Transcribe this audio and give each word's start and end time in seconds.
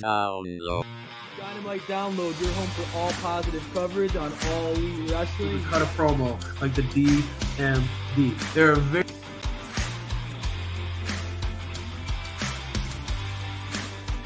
Dynamite 0.00 0.60
Download. 0.60 0.84
Dynamite 1.38 1.80
Download, 1.82 2.40
your 2.40 2.52
home 2.52 2.66
for 2.68 2.98
all 2.98 3.12
positive 3.22 3.66
coverage 3.72 4.16
on 4.16 4.32
all 4.48 4.66
elite 4.72 5.10
wrestling. 5.10 5.62
cut 5.64 5.82
a 5.82 5.86
promo 5.86 6.38
like 6.60 6.74
the 6.74 6.82
DMD. 6.82 8.54
They're 8.54 8.76
very 8.76 9.04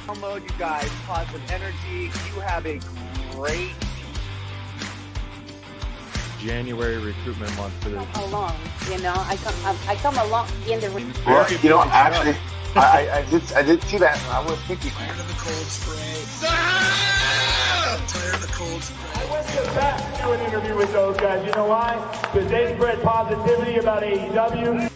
download, 0.06 0.42
you 0.42 0.58
guys. 0.58 0.88
Positive 1.06 1.42
energy. 1.50 2.10
You 2.34 2.40
have 2.40 2.66
a 2.66 2.80
great 3.32 3.72
January 6.40 6.98
recruitment 6.98 7.56
month 7.56 7.72
for 7.82 7.90
this. 7.90 8.06
along. 8.16 8.54
You 8.90 8.98
know, 9.00 9.14
I 9.16 9.36
come 9.36 9.54
I, 9.64 9.76
I 9.88 9.96
come 9.96 10.18
along 10.18 10.48
in 10.68 10.80
the 10.80 10.90
re- 10.90 11.06
Well, 11.26 11.50
you 11.50 11.70
know, 11.70 11.82
actually, 11.82 12.36
I, 12.76 13.08
I, 13.12 13.18
I 13.18 13.30
did 13.30 13.52
I 13.52 13.62
did 13.62 13.82
see 13.84 13.98
that. 13.98 14.18
and 14.20 14.32
I 14.32 14.44
was 14.44 14.58
thinking, 14.62 14.90
Tired 14.90 15.18
of 15.20 15.28
the 15.28 15.34
cold 15.34 15.66
spray. 15.66 16.48
Ah! 16.48 18.04
Tired 18.08 18.34
of 18.34 18.40
the 18.42 18.48
cold 18.48 18.82
spray. 18.82 19.10
I 19.14 19.32
went 19.32 19.46
to 19.46 19.62
Bat 19.74 20.16
to 20.16 20.22
do 20.22 20.32
an 20.32 20.40
interview 20.40 20.76
with 20.76 20.92
those 20.92 21.16
guys. 21.18 21.46
You 21.46 21.52
know 21.52 21.66
why? 21.66 21.94
Because 22.32 22.50
they 22.50 22.74
spread 22.74 23.00
positivity 23.02 23.76
about 23.78 24.02
AEW. 24.02 24.90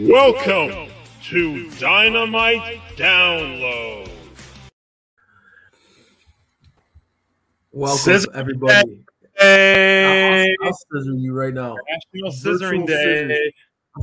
Welcome 0.00 0.90
to 1.24 1.70
Dynamite 1.78 2.80
Download. 2.96 4.10
welcome 7.70 7.98
Scissor 7.98 8.28
everybody. 8.34 9.04
Hey, 9.38 10.52
I'll, 10.60 10.66
I'll 10.66 10.72
scissor 10.74 11.12
you 11.14 11.32
right 11.32 11.54
now. 11.54 11.76
National 11.88 12.32
Virtual 12.32 12.58
Scissoring 12.58 12.86
Day. 12.88 13.28
scissors. 13.28 13.52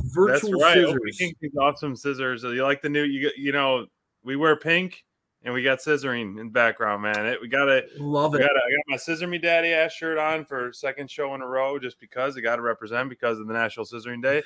Virtual 0.04 0.60
right. 0.60 0.74
scissors. 0.74 1.20
Opie 1.22 1.50
awesome 1.60 1.96
scissors. 1.96 2.42
You 2.42 2.62
like 2.62 2.82
the 2.82 2.88
new? 2.88 3.02
You 3.02 3.30
you 3.36 3.52
know, 3.52 3.86
we 4.24 4.36
wear 4.36 4.56
pink 4.56 5.04
and 5.46 5.54
we 5.54 5.62
got 5.62 5.78
scissoring 5.78 6.38
in 6.38 6.46
the 6.46 6.52
background, 6.52 7.02
man. 7.02 7.24
It, 7.24 7.40
we 7.40 7.48
got 7.48 7.68
it. 7.68 7.88
Love 8.00 8.34
it. 8.34 8.38
got, 8.38 8.50
I 8.50 8.52
got 8.54 8.84
my 8.88 8.96
Scissor 8.96 9.28
Me 9.28 9.38
Daddy 9.38 9.68
ass 9.68 9.92
shirt 9.92 10.18
on 10.18 10.44
for 10.44 10.72
second 10.72 11.08
show 11.08 11.34
in 11.36 11.40
a 11.40 11.46
row 11.46 11.78
just 11.78 12.00
because 12.00 12.36
I 12.36 12.40
got 12.40 12.56
to 12.56 12.62
represent 12.62 13.08
because 13.08 13.38
of 13.38 13.46
the 13.46 13.54
National 13.54 13.86
Scissoring 13.86 14.20
Day. 14.20 14.42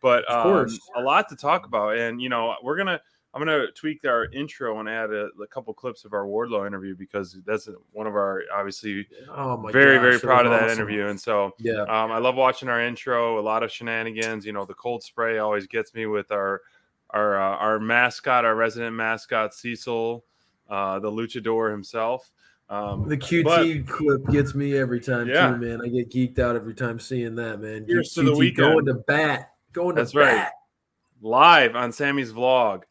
But 0.00 0.24
Of 0.26 0.68
um, 0.68 0.78
a 0.96 1.00
lot 1.00 1.28
to 1.30 1.36
talk 1.36 1.66
about, 1.66 1.96
and 1.96 2.20
you 2.20 2.28
know 2.28 2.54
we're 2.62 2.76
gonna 2.76 3.00
I'm 3.34 3.40
gonna 3.40 3.66
tweak 3.72 4.04
our 4.04 4.26
intro 4.32 4.78
and 4.78 4.88
add 4.88 5.10
a, 5.10 5.26
a 5.42 5.46
couple 5.48 5.74
clips 5.74 6.04
of 6.04 6.12
our 6.12 6.24
Wardlow 6.24 6.66
interview 6.68 6.94
because 6.94 7.36
that's 7.44 7.68
one 7.92 8.06
of 8.06 8.14
our 8.14 8.44
obviously 8.54 9.06
Oh 9.28 9.56
my 9.56 9.72
very 9.72 9.96
gosh, 9.96 10.02
very 10.02 10.18
proud 10.20 10.46
of 10.46 10.52
that 10.52 10.62
awesome. 10.62 10.78
interview, 10.78 11.08
and 11.08 11.20
so 11.20 11.52
Yeah. 11.58 11.82
um, 11.82 12.12
I 12.12 12.18
love 12.18 12.36
watching 12.36 12.68
our 12.68 12.80
intro. 12.80 13.38
A 13.38 13.42
lot 13.42 13.64
of 13.64 13.72
shenanigans. 13.72 14.46
You 14.46 14.52
know, 14.52 14.64
the 14.64 14.74
cold 14.74 15.02
spray 15.02 15.38
always 15.38 15.66
gets 15.66 15.94
me 15.94 16.06
with 16.06 16.30
our 16.30 16.62
our 17.10 17.36
uh, 17.40 17.56
our 17.56 17.78
mascot, 17.80 18.44
our 18.44 18.54
resident 18.54 18.94
mascot 18.94 19.52
Cecil, 19.52 20.24
uh, 20.70 21.00
the 21.00 21.10
luchador 21.10 21.70
himself. 21.72 22.30
Um, 22.70 23.06
The 23.08 23.16
QT 23.18 23.86
clip 23.86 24.24
gets 24.28 24.54
me 24.54 24.76
every 24.78 25.00
time 25.00 25.28
Yeah. 25.28 25.50
too, 25.50 25.56
man. 25.58 25.80
I 25.84 25.88
get 25.88 26.08
geeked 26.10 26.38
out 26.38 26.56
every 26.56 26.72
time 26.74 26.98
seeing 26.98 27.34
that, 27.34 27.60
man. 27.60 27.84
Here's 27.86 28.14
to 28.14 28.22
the 28.22 28.32
weekend. 28.34 28.72
going 28.72 28.86
to 28.86 28.94
bat. 28.94 29.50
Going 29.72 29.96
to 29.96 30.02
That's 30.02 30.14
right. 30.14 30.30
bat. 30.36 30.52
live 31.20 31.74
on 31.76 31.92
Sammy's 31.92 32.32
vlog. 32.32 32.84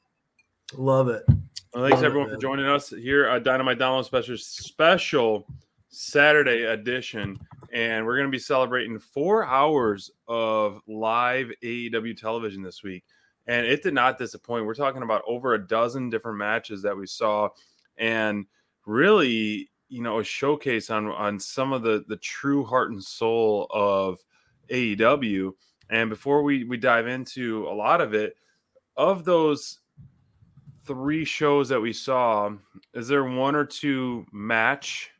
Love 0.75 1.09
it. 1.09 1.23
Well, 1.27 1.83
thanks 1.83 1.95
Love 1.95 2.03
it, 2.03 2.05
everyone 2.05 2.29
for 2.29 2.37
joining 2.37 2.65
us 2.65 2.89
here 2.89 3.25
at 3.25 3.43
Dynamite 3.43 3.79
Download 3.79 4.05
Special 4.05 4.37
Special 4.37 5.47
Saturday 5.89 6.63
edition, 6.63 7.37
and 7.71 8.05
we're 8.05 8.15
going 8.17 8.27
to 8.27 8.31
be 8.31 8.39
celebrating 8.39 8.97
four 8.97 9.45
hours 9.45 10.09
of 10.27 10.79
live 10.87 11.51
AEW 11.63 12.17
television 12.17 12.63
this 12.63 12.81
week, 12.83 13.03
and 13.47 13.65
it 13.65 13.83
did 13.83 13.93
not 13.93 14.17
disappoint. 14.17 14.65
We're 14.65 14.73
talking 14.73 15.03
about 15.03 15.21
over 15.27 15.53
a 15.53 15.67
dozen 15.67 16.09
different 16.09 16.39
matches 16.39 16.81
that 16.81 16.97
we 16.97 17.05
saw, 17.05 17.49
and 17.97 18.45
really, 18.85 19.69
you 19.89 20.01
know, 20.01 20.19
a 20.19 20.23
showcase 20.23 20.89
on 20.89 21.07
on 21.07 21.39
some 21.39 21.73
of 21.73 21.83
the 21.83 22.03
the 22.07 22.17
true 22.17 22.63
heart 22.65 22.91
and 22.91 23.03
soul 23.03 23.67
of 23.71 24.19
AEW. 24.71 25.51
And 25.89 26.09
before 26.09 26.41
we 26.41 26.63
we 26.63 26.77
dive 26.77 27.07
into 27.07 27.67
a 27.67 27.73
lot 27.73 28.01
of 28.01 28.15
it, 28.15 28.35
of 28.97 29.25
those 29.25 29.79
three 30.85 31.25
shows 31.25 31.69
that 31.69 31.79
we 31.79 31.93
saw, 31.93 32.51
is 32.93 33.07
there 33.07 33.23
one 33.23 33.55
or 33.55 33.65
two 33.65 34.25
match 34.31 35.11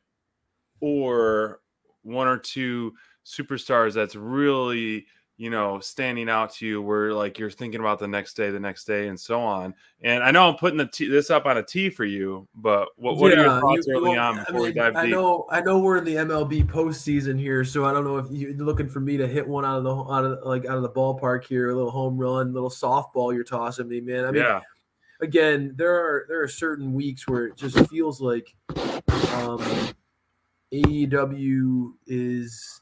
or 0.80 1.62
one 2.04 2.28
or 2.28 2.38
two 2.38 2.94
superstars 3.26 3.94
that's 3.94 4.16
really, 4.16 5.06
you 5.38 5.50
know, 5.50 5.80
standing 5.80 6.30
out 6.30 6.54
to 6.54 6.66
you 6.68 6.82
where 6.82 7.14
like 7.14 7.40
you're 7.40 7.50
thinking 7.50 7.80
about 7.80 7.98
the 7.98 8.08
next 8.08 8.36
day, 8.36 8.52
the 8.52 8.60
next 8.60 8.84
day, 8.86 9.08
and 9.08 9.20
so 9.20 9.40
on? 9.40 9.74
And 10.02 10.22
I 10.22 10.32
know 10.32 10.50
I'm 10.50 10.56
putting 10.58 10.78
the 10.78 10.86
t- 10.88 11.08
this 11.08 11.30
up 11.30 11.46
on 11.46 11.58
a 11.58 11.64
T 11.64 11.90
for 11.90 12.04
you, 12.04 12.48
but 12.54 12.90
what, 12.98 13.16
what 13.18 13.32
are 13.32 13.42
your 13.42 13.62
thoughts 13.62 13.88
you- 13.88 13.96
early 13.96 14.10
well, 14.12 14.20
on 14.20 14.40
I 14.40 14.44
before 14.44 14.62
we 14.62 14.74
dive 14.74 14.96
I 14.96 15.04
deep? 15.06 15.12
know, 15.12 15.48
I 15.50 15.62
know 15.62 15.80
we're 15.80 15.98
in 15.98 16.04
the 16.04 16.16
MLB 16.16 16.66
postseason 16.66 17.40
here, 17.40 17.64
so 17.64 17.86
I 17.86 17.94
don't 17.94 18.04
know 18.04 18.18
if 18.18 18.26
you're 18.30 18.54
looking 18.54 18.90
for 18.90 19.00
me 19.00 19.16
to 19.18 19.28
hit 19.28 19.48
one 19.48 19.64
out 19.64 19.78
of 19.78 19.84
the 19.86 19.96
out 19.96 20.26
of 20.26 20.40
like 20.44 20.66
out 20.66 20.76
of 20.76 20.84
the 20.84 20.90
ballpark 20.90 21.46
here, 21.46 21.70
a 21.70 21.76
little 21.76 21.92
home 21.92 22.18
run, 22.18 22.54
little 22.54 22.70
softball 22.70 23.34
you're 23.34 23.44
tossing 23.46 23.88
me, 23.88 24.02
man. 24.02 24.26
I 24.26 24.32
mean, 24.32 24.42
yeah, 24.44 24.62
again, 25.22 25.74
there 25.78 25.94
are 25.94 26.26
there 26.28 26.42
are 26.42 26.48
certain 26.48 26.94
weeks 26.94 27.28
where 27.28 27.46
it 27.48 27.56
just 27.56 27.78
feels 27.90 28.22
like 28.22 28.56
um, 29.34 29.64
AEW 30.74 31.94
is 32.08 32.82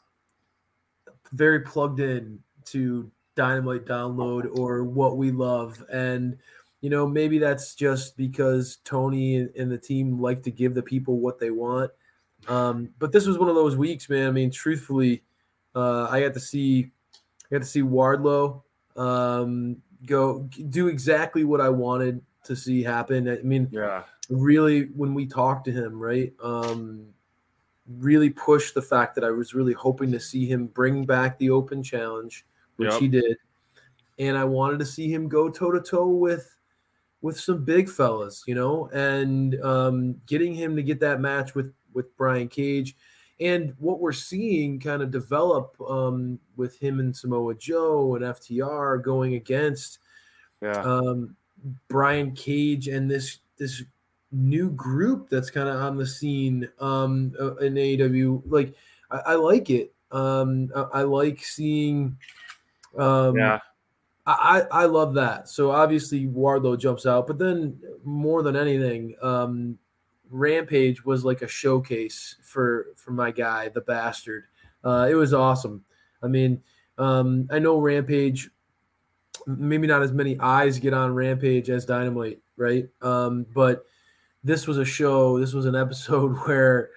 very 1.31 1.61
plugged 1.61 1.99
in 1.99 2.39
to 2.65 3.09
Dynamite 3.35 3.85
Download 3.85 4.57
or 4.57 4.83
what 4.83 5.17
we 5.17 5.31
love, 5.31 5.83
and 5.91 6.37
you 6.81 6.89
know 6.89 7.07
maybe 7.07 7.37
that's 7.37 7.75
just 7.75 8.17
because 8.17 8.79
Tony 8.83 9.47
and, 9.57 9.71
the 9.71 9.77
team 9.77 10.19
like 10.19 10.43
to 10.43 10.51
give 10.51 10.73
the 10.73 10.83
people 10.83 11.19
what 11.19 11.39
they 11.39 11.51
want. 11.51 11.91
Um, 12.47 12.89
but 12.97 13.11
this 13.11 13.27
was 13.27 13.37
one 13.37 13.49
of 13.49 13.55
those 13.55 13.75
weeks, 13.75 14.09
man. 14.09 14.27
I 14.27 14.31
mean, 14.31 14.51
truthfully, 14.51 15.23
uh, 15.75 16.07
I 16.09 16.21
got 16.21 16.33
to 16.33 16.39
see 16.39 16.91
I 17.45 17.55
got 17.55 17.61
to 17.61 17.67
see 17.67 17.81
Wardlow 17.81 18.61
um, 18.95 19.77
go 20.05 20.49
do 20.69 20.87
exactly 20.87 21.43
what 21.43 21.61
I 21.61 21.69
wanted 21.69 22.21
to 22.45 22.55
see 22.55 22.83
happen. 22.83 23.29
I 23.29 23.41
mean, 23.43 23.69
yeah, 23.71 24.03
really 24.29 24.85
when 24.95 25.13
we 25.13 25.25
talked 25.25 25.65
to 25.65 25.71
him, 25.71 25.99
right? 25.99 26.33
Um, 26.43 27.07
really 27.87 28.29
pushed 28.29 28.73
the 28.73 28.81
fact 28.81 29.15
that 29.15 29.23
I 29.23 29.31
was 29.31 29.53
really 29.53 29.73
hoping 29.73 30.11
to 30.11 30.19
see 30.19 30.45
him 30.45 30.67
bring 30.67 31.05
back 31.05 31.37
the 31.37 31.49
open 31.49 31.83
challenge, 31.83 32.45
which 32.77 32.91
Yep. 32.91 32.99
he 32.99 33.07
did, 33.07 33.37
and 34.19 34.37
I 34.37 34.43
wanted 34.45 34.79
to 34.79 34.85
see 34.85 35.11
him 35.11 35.27
go 35.27 35.49
toe 35.49 35.71
to 35.71 35.81
toe 35.81 36.07
with 36.07 36.55
with 37.21 37.39
some 37.39 37.63
big 37.63 37.87
fellas, 37.87 38.43
you 38.47 38.55
know, 38.55 38.89
and 38.93 39.61
um, 39.63 40.21
getting 40.25 40.53
him 40.55 40.75
to 40.75 40.83
get 40.83 40.99
that 41.01 41.21
match 41.21 41.53
with 41.53 41.73
with 41.93 42.15
Brian 42.17 42.47
Cage. 42.47 42.95
And 43.41 43.73
what 43.79 43.99
we're 43.99 44.13
seeing 44.13 44.79
kind 44.79 45.01
of 45.01 45.09
develop 45.09 45.75
um, 45.81 46.39
with 46.55 46.77
him 46.77 46.99
and 46.99 47.15
Samoa 47.15 47.55
Joe 47.55 48.15
and 48.15 48.23
FTR 48.23 49.03
going 49.03 49.33
against 49.33 49.97
yeah, 50.61 50.79
um, 50.81 51.35
Brian 51.87 52.33
Cage 52.33 52.87
and 52.87 53.09
this 53.09 53.39
this 53.57 53.83
new 54.31 54.69
group 54.69 55.27
that's 55.29 55.49
kind 55.49 55.67
of 55.67 55.75
on 55.75 55.97
the 55.97 56.05
scene 56.05 56.69
um, 56.79 57.33
uh, 57.39 57.55
in 57.57 57.73
AEW. 57.73 58.43
Like, 58.45 58.75
I, 59.09 59.17
I 59.17 59.35
like 59.35 59.69
it. 59.69 59.93
Um, 60.11 60.71
I, 60.75 60.99
I 60.99 61.01
like 61.03 61.43
seeing. 61.43 62.17
Um, 62.97 63.37
yeah. 63.37 63.59
I, 64.25 64.61
I 64.71 64.83
I 64.83 64.85
love 64.85 65.15
that. 65.15 65.49
So 65.49 65.71
obviously 65.71 66.27
Wardlow 66.27 66.77
jumps 66.77 67.07
out, 67.07 67.25
but 67.25 67.39
then 67.39 67.79
more 68.03 68.43
than 68.43 68.55
anything, 68.55 69.15
um, 69.21 69.79
Rampage 70.31 71.03
was 71.05 71.25
like 71.25 71.41
a 71.41 71.47
showcase 71.47 72.37
for 72.41 72.87
for 72.95 73.11
my 73.11 73.31
guy, 73.31 73.69
the 73.69 73.81
bastard. 73.81 74.45
Uh, 74.83 75.07
it 75.09 75.15
was 75.15 75.33
awesome. 75.33 75.83
I 76.23 76.27
mean, 76.27 76.63
um, 76.97 77.47
I 77.51 77.59
know 77.59 77.79
Rampage. 77.79 78.49
Maybe 79.47 79.87
not 79.87 80.03
as 80.03 80.11
many 80.11 80.39
eyes 80.39 80.79
get 80.79 80.93
on 80.93 81.15
Rampage 81.15 81.69
as 81.69 81.85
Dynamite, 81.85 82.39
right? 82.57 82.87
Um, 83.01 83.45
but 83.55 83.85
this 84.43 84.67
was 84.67 84.77
a 84.77 84.85
show. 84.85 85.39
This 85.39 85.53
was 85.53 85.65
an 85.65 85.75
episode 85.75 86.37
where 86.45 86.91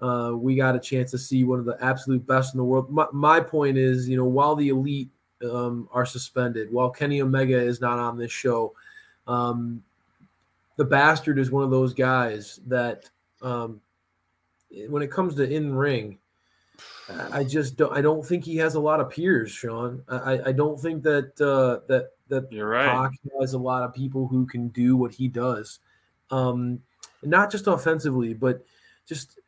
uh, 0.00 0.32
we 0.34 0.56
got 0.56 0.76
a 0.76 0.80
chance 0.80 1.10
to 1.10 1.18
see 1.18 1.44
one 1.44 1.58
of 1.58 1.66
the 1.66 1.76
absolute 1.80 2.26
best 2.26 2.54
in 2.54 2.58
the 2.58 2.64
world. 2.64 2.90
My, 2.90 3.06
my 3.12 3.40
point 3.40 3.76
is, 3.76 4.08
you 4.08 4.16
know, 4.16 4.24
while 4.24 4.56
the 4.56 4.70
elite 4.70 5.10
um, 5.44 5.88
are 5.92 6.06
suspended, 6.06 6.72
while 6.72 6.90
Kenny 6.90 7.20
Omega 7.20 7.58
is 7.58 7.80
not 7.80 7.98
on 7.98 8.16
this 8.16 8.32
show, 8.32 8.74
um, 9.26 9.82
the 10.80 10.84
bastard 10.86 11.38
is 11.38 11.50
one 11.50 11.62
of 11.62 11.70
those 11.70 11.92
guys 11.92 12.58
that, 12.66 13.10
um, 13.42 13.82
when 14.88 15.02
it 15.02 15.10
comes 15.10 15.34
to 15.34 15.46
in 15.46 15.74
ring, 15.74 16.16
I 17.34 17.44
just 17.44 17.76
don't. 17.76 17.92
I 17.92 18.00
don't 18.00 18.24
think 18.24 18.46
he 18.46 18.56
has 18.56 18.76
a 18.76 18.80
lot 18.80 18.98
of 18.98 19.10
peers, 19.10 19.50
Sean. 19.50 20.02
I, 20.08 20.40
I 20.46 20.52
don't 20.52 20.80
think 20.80 21.02
that 21.02 21.38
uh, 21.38 21.84
that 21.86 22.12
that 22.28 22.50
You're 22.50 22.70
right. 22.70 23.10
Pac 23.10 23.12
has 23.38 23.52
a 23.52 23.58
lot 23.58 23.82
of 23.82 23.92
people 23.92 24.26
who 24.26 24.46
can 24.46 24.68
do 24.68 24.96
what 24.96 25.12
he 25.12 25.28
does, 25.28 25.80
um, 26.30 26.80
not 27.22 27.52
just 27.52 27.66
offensively, 27.66 28.32
but 28.32 28.64
just 29.06 29.38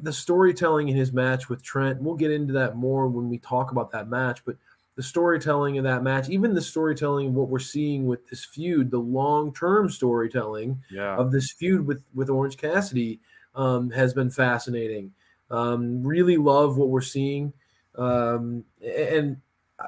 the 0.00 0.12
storytelling 0.12 0.88
in 0.88 0.94
his 0.94 1.12
match 1.12 1.48
with 1.48 1.60
Trent. 1.60 2.00
We'll 2.00 2.14
get 2.14 2.30
into 2.30 2.52
that 2.52 2.76
more 2.76 3.08
when 3.08 3.28
we 3.28 3.38
talk 3.38 3.72
about 3.72 3.90
that 3.90 4.08
match. 4.08 4.44
But 4.44 4.58
the 4.94 5.02
storytelling 5.02 5.78
of 5.78 5.84
that 5.84 6.02
match, 6.02 6.28
even 6.28 6.54
the 6.54 6.60
storytelling 6.60 7.28
of 7.28 7.34
what 7.34 7.48
we're 7.48 7.58
seeing 7.58 8.06
with 8.06 8.28
this 8.28 8.44
feud, 8.44 8.90
the 8.90 8.98
long 8.98 9.52
term 9.54 9.88
storytelling 9.88 10.78
Yeah. 10.90 11.16
of 11.16 11.30
this 11.32 11.52
feud 11.52 11.86
with 11.86 12.04
with 12.14 12.28
Orange 12.28 12.56
Cassidy 12.56 13.20
um, 13.54 13.90
has 13.90 14.12
been 14.14 14.30
fascinating. 14.30 15.12
Um, 15.50 16.02
really 16.02 16.36
love 16.36 16.76
what 16.78 16.88
we're 16.88 17.00
seeing, 17.02 17.52
um, 17.96 18.64
and 18.82 19.36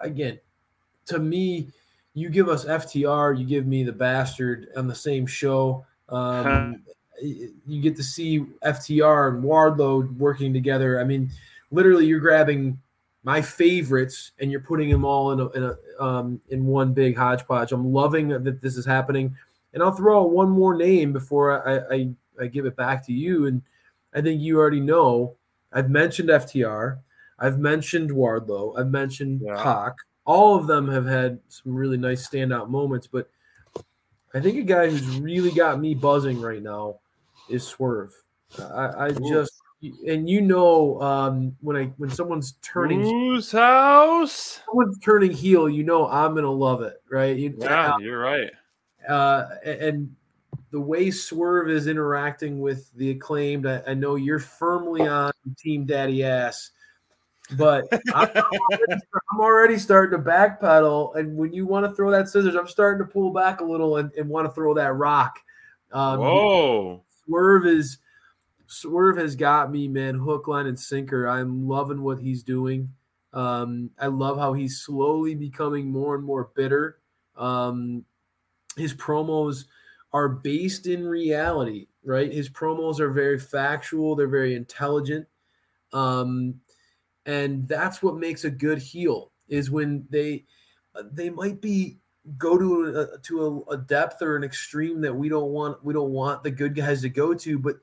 again, 0.02 0.38
to 1.06 1.18
me, 1.18 1.68
you 2.14 2.28
give 2.28 2.48
us 2.48 2.64
FTR, 2.64 3.38
you 3.38 3.44
give 3.46 3.66
me 3.66 3.82
the 3.82 3.92
bastard 3.92 4.68
on 4.76 4.86
the 4.86 4.94
same 4.94 5.26
show. 5.26 5.84
Um, 6.10 6.82
you 7.22 7.80
get 7.80 7.96
to 7.96 8.02
see 8.02 8.40
FTR 8.64 9.34
and 9.34 9.44
Wardlow 9.44 10.14
working 10.16 10.52
together. 10.52 11.00
I 11.00 11.04
mean, 11.04 11.30
literally, 11.70 12.06
you're 12.06 12.20
grabbing 12.20 12.78
my 13.24 13.40
favorites 13.40 14.32
and 14.38 14.50
you're 14.50 14.60
putting 14.60 14.90
them 14.90 15.04
all 15.04 15.32
in 15.32 15.40
a, 15.40 15.48
in 15.48 15.64
a 15.64 16.02
um, 16.02 16.40
in 16.50 16.66
one 16.66 16.92
big 16.92 17.16
hodgepodge. 17.16 17.72
I'm 17.72 17.92
loving 17.92 18.28
that 18.28 18.60
this 18.60 18.76
is 18.76 18.84
happening, 18.86 19.34
and 19.72 19.82
I'll 19.82 19.92
throw 19.92 20.22
out 20.22 20.30
one 20.30 20.50
more 20.50 20.74
name 20.76 21.12
before 21.12 21.66
I, 21.66 21.94
I 21.94 22.08
I 22.40 22.46
give 22.46 22.66
it 22.66 22.76
back 22.76 23.04
to 23.06 23.12
you. 23.12 23.46
And 23.46 23.62
I 24.14 24.20
think 24.20 24.40
you 24.40 24.58
already 24.58 24.80
know. 24.80 25.34
I've 25.72 25.90
mentioned 25.90 26.28
FTR. 26.28 26.98
I've 27.38 27.58
mentioned 27.58 28.10
Wardlow. 28.10 28.78
I've 28.78 28.90
mentioned 28.90 29.40
Yeah. 29.44 29.60
Pac. 29.60 29.94
All 30.24 30.56
of 30.56 30.66
them 30.66 30.88
have 30.88 31.04
had 31.04 31.40
some 31.48 31.74
really 31.74 31.96
nice 31.98 32.26
standout 32.26 32.70
moments, 32.70 33.06
but 33.06 33.28
I 34.32 34.40
think 34.40 34.56
a 34.56 34.62
guy 34.62 34.88
who's 34.88 35.18
really 35.18 35.50
got 35.50 35.80
me 35.80 35.94
buzzing 35.94 36.40
right 36.40 36.62
now 36.62 37.00
is 37.48 37.66
Swerve. 37.66 38.14
I, 38.58 39.06
I 39.06 39.10
just 39.10 39.52
and 40.06 40.28
you 40.28 40.40
know 40.40 41.00
um, 41.00 41.56
when 41.60 41.76
I 41.76 41.84
when 41.96 42.10
someone's 42.10 42.54
turning 42.62 43.02
Whose 43.02 43.52
house? 43.52 44.60
someone's 44.66 44.98
turning 44.98 45.32
heel, 45.32 45.68
you 45.68 45.84
know 45.84 46.08
I'm 46.08 46.34
gonna 46.34 46.50
love 46.50 46.82
it, 46.82 47.02
right? 47.10 47.36
You, 47.36 47.56
Yeah, 47.58 47.98
you're 47.98 48.20
right. 48.20 48.50
uh, 49.08 49.48
and 49.64 50.14
the 50.70 50.80
way 50.80 51.10
Swerve 51.10 51.70
is 51.70 51.86
interacting 51.86 52.60
with 52.60 52.92
the 52.94 53.10
acclaimed, 53.10 53.66
I, 53.66 53.82
I 53.86 53.94
know 53.94 54.16
you're 54.16 54.40
firmly 54.40 55.06
on 55.06 55.32
Team 55.56 55.84
Daddy 55.86 56.24
Ass, 56.24 56.70
but 57.56 57.84
I'm, 58.14 58.28
already, 58.36 59.02
I'm 59.32 59.40
already 59.40 59.78
starting 59.78 60.18
to 60.18 60.24
backpedal. 60.24 61.16
And 61.16 61.36
when 61.36 61.52
you 61.52 61.66
want 61.66 61.86
to 61.86 61.94
throw 61.94 62.10
that 62.10 62.28
scissors, 62.28 62.56
I'm 62.56 62.66
starting 62.66 63.06
to 63.06 63.12
pull 63.12 63.30
back 63.30 63.60
a 63.60 63.64
little 63.64 63.98
and, 63.98 64.10
and 64.14 64.28
want 64.28 64.48
to 64.48 64.52
throw 64.52 64.74
that 64.74 64.94
rock. 64.94 65.38
Um, 65.92 66.20
Whoa. 66.20 67.02
Swerve 67.24 67.66
is 67.66 67.98
Swerve 68.66 69.16
has 69.18 69.36
got 69.36 69.70
me, 69.70 69.88
man, 69.88 70.14
hook, 70.14 70.48
line, 70.48 70.66
and 70.66 70.78
sinker. 70.78 71.26
I'm 71.28 71.68
loving 71.68 72.02
what 72.02 72.18
he's 72.18 72.42
doing. 72.42 72.90
Um, 73.32 73.90
I 73.98 74.06
love 74.06 74.38
how 74.38 74.52
he's 74.52 74.80
slowly 74.80 75.34
becoming 75.34 75.90
more 75.90 76.14
and 76.14 76.24
more 76.24 76.50
bitter. 76.54 76.98
Um, 77.36 78.04
his 78.76 78.94
promos 78.94 79.64
are 80.12 80.28
based 80.28 80.86
in 80.86 81.04
reality, 81.04 81.88
right? 82.04 82.32
His 82.32 82.48
promos 82.48 83.00
are 83.00 83.10
very 83.10 83.38
factual, 83.38 84.14
they're 84.14 84.28
very 84.28 84.54
intelligent. 84.54 85.26
Um, 85.92 86.60
and 87.26 87.66
that's 87.68 88.02
what 88.02 88.16
makes 88.16 88.44
a 88.44 88.50
good 88.50 88.78
heel 88.78 89.32
is 89.48 89.70
when 89.70 90.06
they 90.10 90.44
they 91.12 91.30
might 91.30 91.60
be 91.60 91.98
go 92.38 92.56
to 92.56 93.08
a, 93.14 93.18
to 93.18 93.64
a, 93.68 93.74
a 93.74 93.76
depth 93.76 94.22
or 94.22 94.36
an 94.36 94.44
extreme 94.44 95.00
that 95.00 95.14
we 95.14 95.28
don't 95.28 95.50
want 95.50 95.82
we 95.84 95.92
don't 95.92 96.10
want 96.10 96.42
the 96.42 96.50
good 96.50 96.74
guys 96.74 97.02
to 97.02 97.08
go 97.08 97.34
to 97.34 97.58
but 97.58 97.76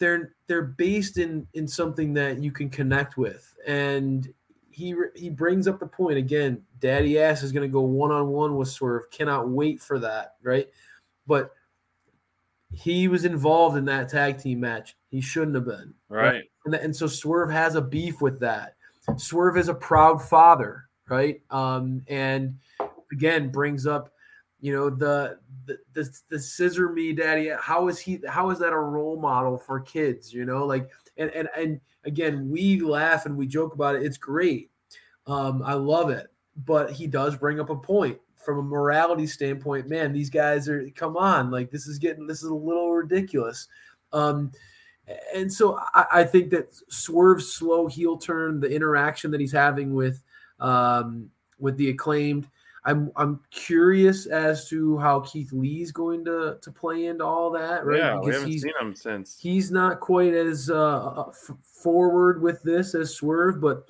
they're 0.00 0.34
they're 0.48 0.62
based 0.62 1.18
in 1.18 1.46
in 1.54 1.68
something 1.68 2.12
that 2.14 2.42
you 2.42 2.50
can 2.50 2.68
connect 2.68 3.16
with 3.16 3.54
and 3.66 4.32
he 4.70 4.94
he 5.14 5.30
brings 5.30 5.68
up 5.68 5.78
the 5.78 5.86
point 5.86 6.18
again 6.18 6.60
daddy 6.80 7.20
ass 7.20 7.44
is 7.44 7.52
going 7.52 7.62
to 7.68 7.72
go 7.72 7.82
one-on-one 7.82 8.56
with 8.56 8.68
swerve 8.68 9.08
cannot 9.12 9.48
wait 9.48 9.80
for 9.80 9.98
that 10.00 10.34
right 10.42 10.68
but 11.28 11.52
he 12.72 13.06
was 13.08 13.24
involved 13.24 13.76
in 13.76 13.84
that 13.84 14.08
tag 14.08 14.38
team 14.38 14.60
match 14.60 14.96
he 15.10 15.20
shouldn't 15.20 15.54
have 15.54 15.66
been 15.66 15.94
Right. 16.08 16.44
and, 16.64 16.74
and 16.74 16.94
so 16.94 17.06
Swerve 17.06 17.50
has 17.50 17.76
a 17.76 17.80
beef 17.80 18.20
with 18.20 18.40
that. 18.40 18.74
Swerve 19.16 19.56
is 19.56 19.68
a 19.68 19.74
proud 19.74 20.20
father, 20.20 20.84
right? 21.08 21.40
Um, 21.50 22.02
and 22.08 22.58
again, 23.12 23.50
brings 23.50 23.86
up, 23.86 24.12
you 24.60 24.72
know, 24.74 24.90
the 24.90 25.38
the 25.66 25.78
the, 25.92 26.10
the 26.28 26.38
scissor 26.38 26.90
me 26.90 27.12
daddy. 27.12 27.50
How 27.60 27.88
is 27.88 27.98
he? 27.98 28.20
How 28.28 28.50
is 28.50 28.58
that 28.58 28.72
a 28.72 28.78
role 28.78 29.18
model 29.18 29.58
for 29.58 29.80
kids? 29.80 30.32
You 30.32 30.44
know, 30.44 30.66
like 30.66 30.90
and 31.16 31.30
and 31.30 31.48
and 31.56 31.80
again, 32.04 32.48
we 32.50 32.80
laugh 32.80 33.26
and 33.26 33.36
we 33.36 33.46
joke 33.46 33.74
about 33.74 33.96
it. 33.96 34.02
It's 34.02 34.18
great. 34.18 34.70
Um, 35.26 35.62
I 35.64 35.74
love 35.74 36.10
it, 36.10 36.28
but 36.64 36.92
he 36.92 37.06
does 37.06 37.36
bring 37.36 37.60
up 37.60 37.70
a 37.70 37.76
point 37.76 38.18
from 38.36 38.58
a 38.58 38.62
morality 38.62 39.26
standpoint. 39.26 39.88
Man, 39.88 40.12
these 40.12 40.30
guys 40.30 40.68
are 40.68 40.88
come 40.94 41.16
on, 41.16 41.50
like 41.50 41.70
this 41.70 41.86
is 41.86 41.98
getting 41.98 42.26
this 42.26 42.42
is 42.42 42.50
a 42.50 42.54
little 42.54 42.92
ridiculous. 42.92 43.68
Um, 44.12 44.50
and 45.34 45.52
so 45.52 45.78
I, 45.94 46.06
I 46.12 46.24
think 46.24 46.50
that 46.50 46.68
Swerve's 46.88 47.52
slow 47.52 47.86
heel 47.86 48.16
turn, 48.16 48.60
the 48.60 48.70
interaction 48.70 49.30
that 49.30 49.40
he's 49.40 49.52
having 49.52 49.94
with 49.94 50.22
um, 50.58 51.30
with 51.58 51.76
the 51.76 51.90
acclaimed, 51.90 52.48
I'm 52.84 53.10
I'm 53.16 53.40
curious 53.50 54.26
as 54.26 54.68
to 54.70 54.96
how 54.98 55.20
Keith 55.20 55.52
Lee's 55.52 55.92
going 55.92 56.24
to 56.24 56.58
to 56.62 56.70
play 56.70 57.06
into 57.06 57.24
all 57.24 57.50
that, 57.50 57.84
right? 57.84 57.98
Yeah, 57.98 58.14
we 58.14 58.20
because 58.20 58.34
haven't 58.34 58.50
he's 58.52 58.62
seen 58.62 58.72
him 58.80 58.94
since. 58.94 59.38
he's 59.38 59.70
not 59.70 60.00
quite 60.00 60.34
as 60.34 60.70
uh, 60.70 61.24
f- 61.28 61.50
forward 61.62 62.40
with 62.42 62.62
this 62.62 62.94
as 62.94 63.14
Swerve, 63.14 63.60
but 63.60 63.86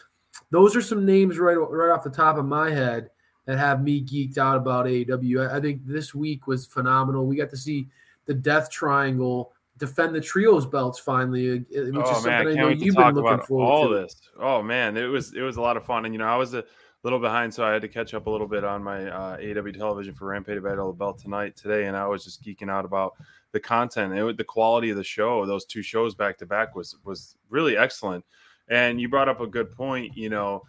those 0.51 0.75
are 0.75 0.83
some 0.83 1.07
names 1.07 1.39
right 1.39 1.55
right 1.55 1.93
off 1.93 2.03
the 2.05 2.11
top 2.11 2.37
of 2.37 2.45
my 2.45 2.71
head 2.71 3.11
that 3.47 3.59
have 3.59 3.83
me 3.83 4.03
geeked 4.05 4.39
out 4.39 4.57
about 4.57 4.87
AEW. 4.87 5.49
I, 5.51 5.57
I 5.57 5.61
think 5.61 5.87
this 5.87 6.15
week 6.15 6.47
was 6.47 6.67
phenomenal. 6.67 7.27
We 7.27 7.37
got 7.37 7.51
to 7.51 7.57
see 7.57 7.89
the 8.27 8.35
Death 8.35 8.71
Triangle 8.71 9.53
defend 9.79 10.15
the 10.15 10.21
trios 10.21 10.67
belts 10.67 10.99
finally, 10.99 11.53
uh, 11.53 11.61
which 11.61 11.75
is 11.75 11.93
oh 11.97 12.13
something 12.15 12.31
man, 12.31 12.33
I 12.33 12.41
I 12.41 12.45
know 12.45 12.55
can't 12.55 12.67
wait 12.69 12.79
to 12.81 12.85
you've 12.85 12.97
been 12.97 13.15
looking 13.15 13.41
forward 13.47 13.65
all 13.73 13.89
to. 13.89 13.95
this. 13.95 14.15
Oh 14.39 14.63
man, 14.63 14.97
it 14.97 15.07
was 15.07 15.33
it 15.35 15.43
was 15.43 15.57
a 15.57 15.61
lot 15.61 15.77
of 15.77 15.87
fun, 15.87 16.05
and 16.05 16.15
you 16.15 16.19
know 16.19 16.27
I 16.27 16.37
was 16.37 16.55
a 16.55 16.65
little 17.03 17.19
behind, 17.19 17.53
so 17.53 17.65
I 17.65 17.73
had 17.73 17.83
to 17.83 17.89
catch 17.89 18.15
up 18.15 18.27
a 18.27 18.31
little 18.31 18.47
bit 18.47 18.65
on 18.65 18.83
my 18.83 19.07
uh, 19.07 19.37
AEW 19.39 19.77
television 19.77 20.15
for 20.15 20.27
Rampage 20.27 20.63
Battle 20.63 20.91
of 20.91 20.97
the 20.97 20.99
Belt 20.99 21.19
tonight 21.19 21.57
today, 21.57 21.87
and 21.87 21.97
I 21.97 22.07
was 22.07 22.25
just 22.25 22.43
geeking 22.43 22.71
out 22.71 22.85
about 22.85 23.15
the 23.53 23.61
content, 23.61 24.13
it, 24.17 24.37
the 24.37 24.45
quality 24.45 24.91
of 24.91 24.97
the 24.97 25.05
show. 25.05 25.45
Those 25.47 25.65
two 25.65 25.83
shows 25.83 26.15
back 26.15 26.39
to 26.39 26.47
back 26.47 26.75
was 26.75 26.97
was 27.05 27.37
really 27.49 27.77
excellent. 27.77 28.25
And 28.69 29.01
you 29.01 29.09
brought 29.09 29.29
up 29.29 29.41
a 29.41 29.47
good 29.47 29.73
point. 29.73 30.17
You 30.17 30.29
know, 30.29 30.63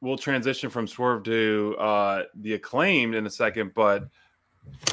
we'll 0.00 0.18
transition 0.18 0.70
from 0.70 0.86
Swerve 0.86 1.24
to 1.24 1.76
uh, 1.78 2.22
the 2.36 2.54
acclaimed 2.54 3.14
in 3.14 3.26
a 3.26 3.30
second, 3.30 3.72
but 3.74 4.04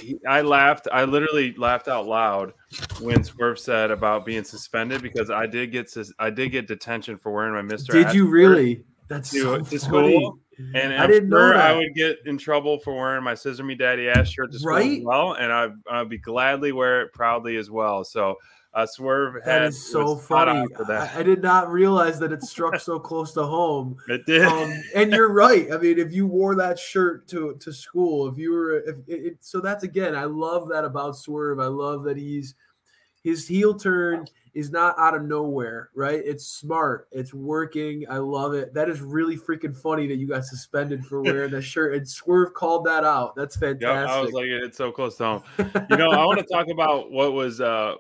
he, 0.02 0.18
I 0.28 0.42
laughed. 0.42 0.88
I 0.92 1.04
literally 1.04 1.54
laughed 1.56 1.88
out 1.88 2.08
loud 2.08 2.54
when 3.02 3.24
Swerve 3.24 3.60
said 3.60 3.92
about 3.92 4.26
being 4.26 4.44
suspended 4.44 5.02
because 5.02 5.30
I 5.30 5.46
did 5.46 5.72
get 5.72 5.90
sus- 5.90 6.14
I 6.18 6.30
did 6.30 6.52
get 6.52 6.68
detention 6.68 7.18
for 7.18 7.32
wearing 7.32 7.54
my 7.54 7.62
Mister. 7.62 7.94
Did 7.94 8.14
you 8.14 8.28
really? 8.28 8.84
That's 9.08 9.32
to, 9.32 9.42
so 9.42 9.58
to 9.60 9.80
school? 9.80 10.40
And 10.74 10.94
I 10.94 11.04
I'm 11.04 11.10
didn't 11.10 11.30
know 11.30 11.38
sure 11.38 11.56
I 11.58 11.74
would 11.76 11.94
get 11.96 12.20
in 12.26 12.38
trouble 12.38 12.80
for 12.80 12.96
wearing 12.96 13.24
my 13.24 13.34
Scissor 13.36 13.64
Me 13.64 13.76
Daddy 13.76 14.08
ass 14.08 14.30
shirt 14.30 14.52
to 14.54 14.60
school 14.60 14.72
Right? 14.74 15.00
as 15.00 15.04
well, 15.04 15.34
and 15.34 15.52
I 15.52 15.68
I'd 15.90 16.10
be 16.10 16.18
gladly 16.18 16.72
wear 16.72 17.02
it 17.02 17.14
proudly 17.14 17.58
as 17.58 17.70
well. 17.70 18.04
So 18.06 18.36
uh, 18.74 18.86
Swerve 18.86 19.36
That 19.46 19.62
had 19.62 19.64
is 19.70 19.90
so 19.92 20.16
funny. 20.16 20.66
for 20.76 20.84
that. 20.86 21.16
I, 21.16 21.20
I 21.20 21.24
did 21.24 21.42
not 21.42 21.70
realize 21.72 22.20
that 22.20 22.32
it 22.34 22.42
struck 22.44 22.80
so 22.80 23.00
close 23.00 23.32
to 23.34 23.44
home. 23.44 23.98
it 24.10 24.26
did. 24.26 24.44
um, 24.46 24.74
and 24.94 25.12
you're 25.14 25.32
right. 25.32 25.72
I 25.72 25.78
mean, 25.78 25.98
if 26.00 26.14
you 26.14 26.26
wore 26.28 26.56
that 26.56 26.80
shirt 26.80 27.28
to 27.30 27.56
to 27.60 27.74
school, 27.74 28.28
if 28.30 28.38
you 28.38 28.52
were, 28.52 28.80
if 28.80 28.98
it, 29.08 29.26
it, 29.26 29.38
so 29.42 29.60
that's 29.60 29.84
again, 29.84 30.16
I 30.16 30.24
love 30.24 30.70
that 30.70 30.86
about 30.86 31.18
Swerve. 31.18 31.60
I 31.60 31.68
love 31.68 32.04
that 32.04 32.16
he's 32.18 32.56
his 33.24 33.46
heel 33.48 33.74
turn 33.74 34.26
is 34.56 34.72
not 34.72 34.98
out 34.98 35.14
of 35.14 35.24
nowhere, 35.24 35.90
right? 35.94 36.22
It's 36.24 36.48
smart. 36.48 37.08
It's 37.12 37.34
working. 37.34 38.06
I 38.10 38.18
love 38.18 38.54
it. 38.54 38.74
That 38.74 38.90
is 38.90 39.02
really 39.02 39.38
freaking 39.38 39.76
funny 39.76 40.08
that 40.08 40.16
you 40.16 40.28
got 40.28 40.46
suspended 40.46 41.06
for 41.06 41.22
wearing 41.24 41.52
that 41.52 41.64
shirt. 41.64 41.96
And 41.96 42.08
Swerve 42.08 42.54
called 42.54 42.86
that 42.86 43.04
out. 43.04 43.36
That's 43.36 43.56
Yep, 43.62 43.80
fantastic. 43.82 44.10
I 44.10 44.22
was 44.22 44.34
like, 44.34 44.46
it's 44.46 44.78
so 44.78 44.92
close 44.92 45.18
to 45.18 45.24
home. 45.24 45.44
You 45.90 45.98
know, 45.98 46.10
I 46.10 46.26
want 46.26 46.40
to 46.40 46.46
talk 46.46 46.68
about 46.68 47.12
what 47.12 47.34
was 47.34 47.62
uh, 47.62 47.96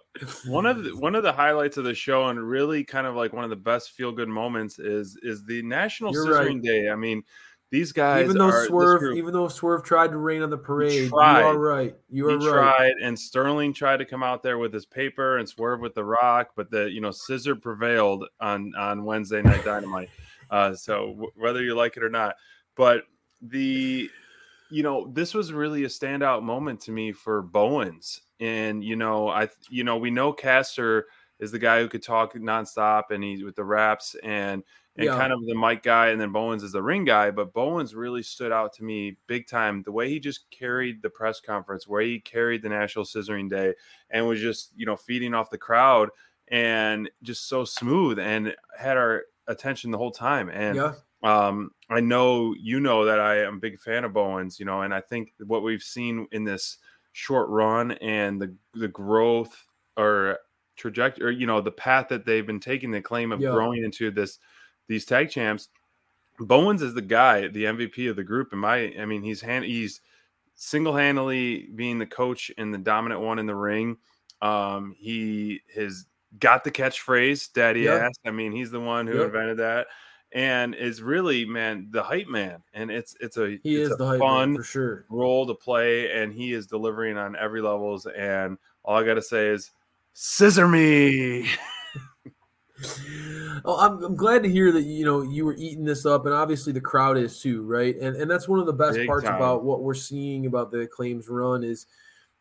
one 0.48 0.66
of 0.66 0.84
the, 0.84 0.96
one 0.96 1.16
of 1.16 1.24
the 1.24 1.32
highlights 1.32 1.78
of 1.78 1.84
the 1.84 1.94
show, 1.94 2.28
and 2.28 2.40
really 2.40 2.84
kind 2.84 3.06
of 3.06 3.16
like 3.16 3.34
one 3.34 3.44
of 3.44 3.50
the 3.50 3.56
best 3.56 3.92
feel 3.92 4.12
good 4.12 4.30
moments 4.30 4.80
is 4.80 5.18
is 5.22 5.46
the 5.46 5.62
National 5.62 6.12
You're 6.12 6.26
Scissoring 6.26 6.56
right. 6.56 6.62
Day. 6.62 6.90
I 6.90 6.96
mean, 6.96 7.24
these 7.75 7.91
guys, 7.91 8.24
even 8.24 8.38
though 8.38 8.46
are, 8.46 8.65
Swerve, 8.67 9.00
group- 9.00 9.17
even 9.17 9.34
though 9.34 9.50
Swerve 9.50 9.84
tried 9.84 10.12
to 10.12 10.17
rain 10.17 10.41
on 10.41 10.50
the 10.50 10.58
parade, 10.58 11.10
tried. 11.10 11.41
you 11.41 11.46
are 11.46 11.58
right. 11.58 11.96
You 12.10 12.29
are 12.29 12.39
he 12.39 12.48
right. 12.48 12.75
tried, 12.77 12.94
and 13.03 13.20
Sterling 13.20 13.74
tried 13.74 13.98
to 13.98 14.05
come 14.05 14.24
out 14.24 14.41
there 14.41 14.58
with 14.58 14.74
his 14.74 14.86
paper 14.86 15.39
and 15.39 15.48
swerve 15.48 15.82
with 15.82 15.94
the 15.94 16.03
rock, 16.05 16.51
but 16.55 16.72
the 16.72 16.89
you 16.89 17.01
know 17.01 17.12
scissor 17.12 17.53
prevailed 17.53 18.25
on 18.39 18.74
on 18.77 19.03
Wednesday 19.03 19.41
Night 19.41 19.63
Dynamite. 19.65 20.10
Uh, 20.51 20.75
so 20.75 21.08
w- 21.08 21.32
whether 21.36 21.63
you 21.63 21.74
like 21.74 21.98
it 21.98 22.03
or 22.03 22.10
not, 22.10 22.36
but 22.75 23.05
the 23.41 24.08
you 24.70 24.84
know 24.84 25.10
this 25.12 25.34
was 25.34 25.51
really 25.51 25.86
a 25.86 25.88
standout 25.88 26.44
moment 26.44 26.79
to 26.79 26.91
me 26.91 27.12
for 27.12 27.41
Bowens, 27.41 28.22
and 28.39 28.84
you 28.84 28.96
know 28.96 29.27
I 29.27 29.50
you 29.72 29.84
know 29.84 29.98
we 29.98 30.12
know 30.12 30.32
Caster 30.32 31.08
is 31.39 31.51
the 31.51 31.58
guy 31.58 31.79
who 31.79 31.88
could 31.89 32.03
talk 32.03 32.36
nonstop 32.36 33.05
and 33.10 33.24
he's 33.24 33.44
with 33.44 33.55
the 33.55 33.63
raps 33.63 34.15
and 34.24 34.63
and 34.98 35.12
Yeah. 35.12 35.14
kind 35.14 35.34
of 35.34 35.46
the 35.46 35.56
mic 35.56 35.84
guy, 35.84 36.08
and 36.08 36.22
then 36.22 36.32
Bowens 36.32 36.64
is 36.64 36.72
the 36.72 36.82
ring 36.84 37.04
guy. 37.06 37.32
But 37.32 37.54
Bowens 37.54 37.94
really 37.96 38.24
stood 38.24 38.52
out 38.52 38.74
to 38.74 38.84
me 38.84 39.18
big 39.28 39.48
time. 39.48 39.84
The 39.84 39.92
way 39.92 40.10
he 40.10 40.20
just 40.20 40.50
carried 40.52 41.02
the 41.02 41.10
press 41.10 41.42
conference, 41.42 41.88
where 41.88 42.02
he 42.02 42.20
carried 42.20 42.62
the 42.62 42.70
National 42.70 43.06
Scissoring 43.06 43.50
Day, 43.50 43.75
and 44.10 44.28
was 44.28 44.40
just 44.42 44.72
you 44.75 44.86
know 44.86 44.96
feeding 44.96 45.34
off 45.34 45.50
the 45.50 45.58
crowd 45.58 46.10
and 46.48 47.10
just 47.24 47.48
so 47.50 47.66
smooth 47.66 48.20
and 48.20 48.56
had 48.78 48.98
our 48.98 49.25
attention 49.48 49.92
the 49.92 49.98
whole 49.98 50.12
time. 50.12 50.50
And 50.50 50.84
Yeah. 50.84 50.96
um, 51.24 51.72
I 51.90 52.00
know 52.02 52.54
you 52.54 52.80
know 52.80 53.06
that 53.06 53.20
I 53.20 53.38
am 53.44 53.56
a 53.56 53.60
big 53.60 53.80
fan 53.80 54.04
of 54.04 54.14
Bowens, 54.14 54.60
you 54.60 54.66
know, 54.66 54.82
and 54.82 54.94
I 54.94 55.02
think 55.02 55.34
what 55.46 55.64
we've 55.64 55.82
seen 55.84 56.28
in 56.32 56.44
this 56.44 56.78
short 57.14 57.50
run 57.50 57.92
and 57.94 58.42
the 58.42 58.56
the 58.74 58.88
growth 58.88 59.68
or 59.98 60.40
trajectory, 60.75 61.25
or, 61.25 61.32
you 61.32 61.48
know, 61.48 61.62
the 61.62 61.72
path 61.72 62.10
that 62.10 62.25
they've 62.25 62.46
been 62.46 62.60
taking, 62.60 62.92
the 62.92 63.02
claim 63.02 63.32
of 63.32 63.46
Yeah. 63.46 63.46
growing 63.46 63.84
into 63.84 64.12
this 64.12 64.40
these 64.88 65.06
tag 65.06 65.30
champs. 65.30 65.70
Bowens 66.39 66.82
is 66.82 66.94
the 66.94 67.01
guy, 67.01 67.48
the 67.48 67.63
MVP 67.65 68.10
of 68.10 68.15
the 68.18 68.24
group. 68.24 68.51
In 68.51 68.60
my, 68.60 68.94
I 69.00 69.06
mean, 69.06 69.24
he's 69.24 69.42
hand, 69.42 69.65
he's 69.65 70.01
single 70.56 70.96
handedly 70.96 71.70
being 71.75 71.98
the 72.00 72.06
coach 72.06 72.51
and 72.58 72.74
the 72.74 72.77
dominant 72.77 73.22
one 73.22 73.39
in 73.39 73.46
the 73.46 73.56
ring. 73.56 73.98
Um, 74.42 74.94
he 74.98 75.62
has 75.75 76.06
got 76.39 76.63
the 76.65 76.72
catchphrase 76.72 77.54
"Daddy 77.54 77.82
Yeah. 77.82 77.96
ass." 78.08 78.13
I 78.25 78.32
mean, 78.32 78.51
he's 78.51 78.70
the 78.72 78.80
one 78.82 79.08
who 79.08 79.22
invented 79.22 79.58
that, 79.60 79.88
and 80.34 80.75
is 80.75 81.01
really 81.01 81.46
man 81.46 81.88
the 81.92 82.04
hype 82.04 82.27
man. 82.27 82.62
And 82.74 82.92
it's 82.92 83.15
it's 83.22 83.38
a 83.38 83.58
He 83.63 83.75
it's 83.82 83.88
is 83.88 83.92
a 83.94 83.96
the 83.96 84.06
hype 84.06 84.20
fun 84.20 84.58
for 84.58 84.63
sure. 84.63 85.06
role 85.10 85.48
to 85.48 85.56
play, 85.56 86.12
and 86.12 86.34
he 86.34 86.51
is 86.51 86.68
delivering 86.68 87.18
on 87.18 87.38
every 87.38 87.62
levels. 87.62 88.06
And 88.08 88.58
all 88.84 88.98
I 88.98 89.06
got 89.06 89.13
to 89.13 89.22
say 89.22 89.48
is, 89.48 89.72
scissor 90.13 90.68
me. 90.68 91.50
Oh, 93.63 93.77
I'm, 93.79 94.03
I'm 94.03 94.15
glad 94.15 94.44
to 94.44 94.50
hear 94.50 94.72
that 94.72 94.84
you 94.84 95.05
know 95.05 95.22
you 95.22 95.46
were 95.46 95.55
eating 95.55 95.86
this 95.86 96.05
up, 96.05 96.25
and 96.25 96.34
obviously 96.36 96.74
the 96.74 96.82
crowd 96.82 97.17
is 97.17 97.39
too, 97.39 97.63
right? 97.63 97.96
And 97.98 98.15
and 98.15 98.29
that's 98.29 98.48
one 98.48 98.60
of 98.60 98.65
the 98.65 98.74
best 98.74 98.98
Big 98.98 99.08
parts 99.08 99.25
time. 99.25 99.36
about 99.36 99.63
what 99.63 99.82
we're 99.82 99.94
seeing 99.94 100.46
about 100.46 100.72
the 100.72 100.86
claims 100.88 101.29
run 101.29 101.63
is, 101.63 101.88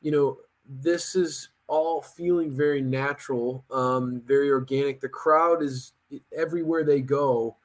you 0.02 0.10
know, 0.10 0.38
this 0.68 1.14
is 1.14 1.50
all 1.66 2.02
feeling 2.02 2.52
very 2.52 2.82
natural, 2.82 3.64
um, 3.70 4.20
very 4.26 4.50
organic. 4.50 5.00
The 5.00 5.08
crowd 5.08 5.62
is 5.62 5.92
everywhere 6.36 6.84
they 6.84 7.00
go. 7.00 7.56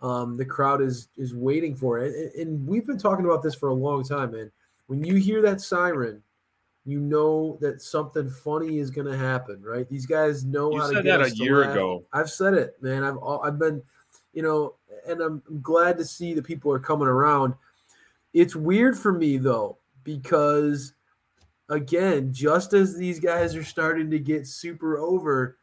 Um, 0.00 0.36
the 0.36 0.44
crowd 0.44 0.80
is 0.80 1.08
is 1.16 1.34
waiting 1.34 1.76
for 1.76 1.98
it, 1.98 2.14
and, 2.14 2.48
and 2.48 2.66
we've 2.66 2.86
been 2.86 2.98
talking 2.98 3.26
about 3.26 3.42
this 3.42 3.54
for 3.54 3.68
a 3.68 3.74
long 3.74 4.02
time, 4.02 4.32
man. 4.32 4.50
When 4.86 5.04
you 5.04 5.16
hear 5.16 5.40
that 5.42 5.60
siren, 5.60 6.22
you 6.84 7.00
know 7.00 7.56
that 7.60 7.80
something 7.80 8.28
funny 8.28 8.78
is 8.78 8.90
going 8.90 9.06
to 9.06 9.16
happen, 9.16 9.62
right? 9.62 9.88
These 9.88 10.06
guys 10.06 10.44
know 10.44 10.72
You 10.72 10.80
how 10.80 10.88
to 10.88 10.94
get 10.96 11.04
that 11.04 11.20
a 11.20 11.24
us 11.24 11.34
to 11.34 11.44
year 11.44 11.60
laugh. 11.60 11.72
ago. 11.72 12.04
I've 12.12 12.30
said 12.30 12.54
it, 12.54 12.76
man. 12.82 13.02
I've 13.02 13.16
al- 13.16 13.42
I've 13.42 13.58
been, 13.58 13.82
you 14.32 14.42
know, 14.42 14.74
and 15.08 15.20
I'm 15.20 15.42
I'm 15.48 15.60
glad 15.62 15.96
to 15.98 16.04
see 16.04 16.34
that 16.34 16.44
people 16.44 16.70
are 16.72 16.78
coming 16.78 17.08
around. 17.08 17.54
It's 18.32 18.54
weird 18.56 18.98
for 18.98 19.12
me 19.12 19.38
though 19.38 19.78
because 20.02 20.92
again, 21.70 22.32
just 22.32 22.74
as 22.74 22.96
these 22.96 23.18
guys 23.18 23.56
are 23.56 23.64
starting 23.64 24.10
to 24.10 24.18
get 24.18 24.46
super 24.46 24.98
over, 24.98 25.56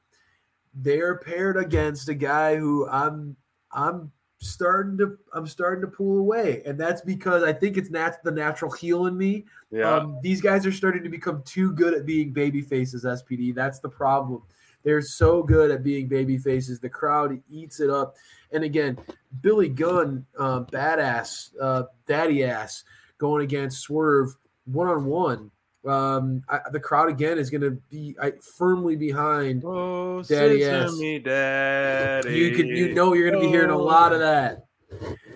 they're 0.74 1.18
paired 1.18 1.58
against 1.58 2.10
a 2.10 2.16
guy 2.16 2.56
who 2.56 2.88
I'm 2.88 3.36
I'm 3.72 4.12
starting 4.42 4.98
to 4.98 5.18
I'm 5.34 5.48
starting 5.48 5.82
to 5.82 5.88
pull 5.88 6.18
away, 6.18 6.62
and 6.66 6.78
that's 6.80 7.02
because 7.02 7.44
I 7.44 7.54
think 7.54 7.78
it's 7.78 7.90
nat- 7.90 8.24
the 8.24 8.32
natural 8.32 8.72
heel 8.72 9.06
in 9.06 9.18
me. 9.18 9.46
Yeah. 9.72 9.96
Um, 9.96 10.20
these 10.22 10.42
guys 10.42 10.66
are 10.66 10.72
starting 10.72 11.04
to 11.04 11.10
become 11.10 11.44
too 11.46 11.72
good 11.74 11.94
at 11.94 12.06
being 12.06 12.34
baby 12.34 12.62
faces. 12.62 13.06
SPD. 13.06 13.56
That's 13.56 13.80
the 13.80 13.90
problem. 13.90 14.42
They're 14.84 15.02
so 15.02 15.44
good 15.44 15.70
at 15.70 15.84
being 15.84 16.08
baby 16.08 16.38
faces. 16.40 16.80
The 16.80 16.90
crowd 16.90 17.40
eats 17.50 17.80
it 17.80 17.90
up. 17.92 18.16
And 18.52 18.64
again, 18.64 18.98
Billy 19.42 19.70
Gunn, 19.70 20.26
uh, 20.38 20.62
badass, 20.62 21.52
uh, 21.62 21.84
daddy 22.08 22.44
ass, 22.44 22.84
going 23.20 23.44
against 23.44 23.82
Swerve 23.82 24.36
one 24.66 24.88
on 24.88 25.06
one. 25.06 25.52
Um, 25.86 26.44
I, 26.48 26.60
the 26.72 26.80
crowd 26.80 27.10
again 27.10 27.40
is 27.40 27.50
going 27.50 27.62
to 27.62 27.72
be 27.90 28.16
I, 28.22 28.34
firmly 28.58 28.96
behind. 28.96 29.64
Oh, 29.66 30.22
Daddy 30.22 30.60
scissor 30.62 30.86
ass. 30.86 30.98
me, 30.98 31.18
daddy. 31.20 32.38
You 32.38 32.56
can 32.56 32.68
you 32.68 32.94
know 32.94 33.14
you're 33.14 33.30
going 33.32 33.42
to 33.42 33.48
be 33.48 33.52
hearing 33.52 33.72
a 33.72 33.78
Oh. 33.78 33.84
lot 33.84 34.14
of 34.14 34.20
that. 34.20 34.66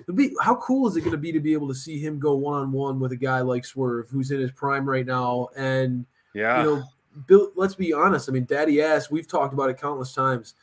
It'll 0.01 0.13
be 0.15 0.35
how 0.41 0.55
cool 0.57 0.87
is 0.87 0.95
it 0.97 1.01
going 1.01 1.13
to 1.13 1.17
be 1.17 1.31
to 1.31 1.39
be 1.39 1.53
able 1.53 1.67
to 1.69 1.73
see 1.73 1.99
him 1.99 2.19
go 2.19 2.35
one 2.35 2.61
on 2.61 2.71
one 2.71 2.99
with 2.99 3.11
a 3.11 3.15
guy 3.15 3.41
like 3.41 3.65
Swerve, 3.65 4.07
who's 4.09 4.29
in 4.29 4.39
his 4.39 4.51
prime 4.51 4.87
right 4.87 5.05
now, 5.05 5.47
and 5.55 6.05
Yeah. 6.35 6.59
you 6.59 6.63
know, 6.75 6.83
Bill. 7.27 7.49
Let's 7.55 7.73
be 7.75 7.91
honest. 7.93 8.29
I 8.29 8.33
mean, 8.33 8.45
Daddy 8.45 8.81
Ass. 8.83 9.09
We've 9.09 9.27
talked 9.27 9.53
about 9.53 9.69
it 9.71 9.79
countless 9.79 10.13
times. 10.13 10.53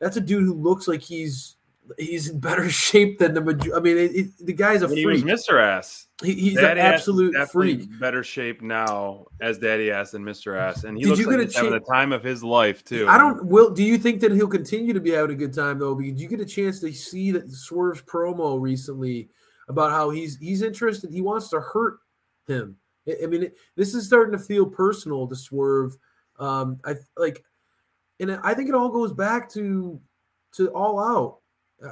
That's 0.00 0.16
a 0.16 0.20
dude 0.20 0.44
who 0.44 0.54
looks 0.54 0.88
like 0.88 1.02
he's 1.02 1.54
he's 1.96 2.28
in 2.30 2.40
better 2.40 2.68
shape 2.70 3.18
than 3.20 3.34
the 3.34 3.40
major. 3.40 3.76
I 3.76 3.78
mean, 3.80 3.98
it, 3.98 4.16
it, 4.16 4.46
the 4.46 4.52
guy's 4.52 4.82
a 4.82 4.88
when 4.88 4.96
he 4.96 5.06
was 5.06 5.22
freak. 5.22 5.32
Mr. 5.32 5.62
Ass. 5.62 6.07
He, 6.22 6.34
he's 6.34 6.56
an 6.56 6.64
Daddy 6.64 6.80
Ass 6.80 6.94
is 6.94 7.08
absolute 7.08 7.48
freak. 7.48 8.00
Better 8.00 8.24
shape 8.24 8.60
now 8.60 9.26
as 9.40 9.58
Daddy 9.58 9.92
Ass 9.92 10.10
than 10.10 10.24
Mr. 10.24 10.58
Ass, 10.58 10.82
and 10.82 10.96
he 10.96 11.04
Did 11.04 11.10
looks 11.10 11.20
you 11.20 11.30
like 11.30 11.40
he's 11.40 11.54
having 11.56 11.70
the 11.70 11.80
time 11.80 12.12
of 12.12 12.24
his 12.24 12.42
life 12.42 12.84
too. 12.84 13.06
I 13.08 13.16
don't. 13.18 13.44
Will 13.46 13.70
do 13.70 13.84
you 13.84 13.98
think 13.98 14.20
that 14.22 14.32
he'll 14.32 14.48
continue 14.48 14.92
to 14.92 15.00
be 15.00 15.10
having 15.10 15.30
a 15.30 15.38
good 15.38 15.54
time 15.54 15.78
though? 15.78 15.94
Because 15.94 16.20
you 16.20 16.28
get 16.28 16.40
a 16.40 16.44
chance 16.44 16.80
to 16.80 16.92
see 16.92 17.30
that 17.32 17.48
Swerve's 17.52 18.02
promo 18.02 18.60
recently 18.60 19.28
about 19.68 19.92
how 19.92 20.10
he's 20.10 20.36
he's 20.38 20.62
interested. 20.62 21.12
He 21.12 21.20
wants 21.20 21.50
to 21.50 21.60
hurt 21.60 21.98
him. 22.48 22.76
I, 23.06 23.16
I 23.22 23.26
mean, 23.26 23.44
it, 23.44 23.54
this 23.76 23.94
is 23.94 24.06
starting 24.06 24.32
to 24.36 24.44
feel 24.44 24.66
personal 24.66 25.28
to 25.28 25.36
Swerve. 25.36 25.96
Um, 26.40 26.80
I 26.84 26.96
like, 27.16 27.44
and 28.18 28.32
I 28.42 28.54
think 28.54 28.68
it 28.68 28.74
all 28.74 28.88
goes 28.88 29.12
back 29.12 29.48
to 29.52 30.00
to 30.56 30.68
All 30.70 30.98
Out. 30.98 31.38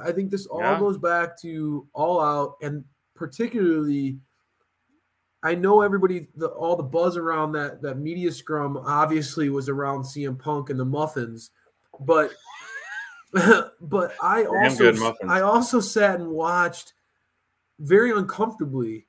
I 0.03 0.11
think 0.11 0.31
this 0.31 0.47
all 0.47 0.59
Yeah. 0.59 0.79
goes 0.79 0.97
back 0.97 1.39
to 1.43 1.87
All 1.93 2.19
Out, 2.19 2.55
and 2.61 2.83
particularly. 3.17 4.19
I 5.43 5.55
know 5.55 5.81
everybody, 5.81 6.27
the, 6.35 6.47
all 6.47 6.75
the 6.75 6.83
buzz 6.83 7.15
around 7.15 7.51
that 7.53 7.81
that 7.81 7.99
media 7.99 8.31
scrum 8.31 8.77
obviously 8.77 9.49
was 9.49 9.69
around 9.69 10.03
CM 10.03 10.37
Punk 10.37 10.69
and 10.69 10.79
the 10.79 10.85
muffins, 10.85 11.51
but 11.99 12.31
but 13.81 14.13
I 14.21 14.45
also. 14.45 15.15
I 15.27 15.41
also 15.41 15.79
sat 15.79 16.19
and 16.19 16.29
watched 16.29 16.93
very 17.79 18.11
uncomfortably 18.11 19.07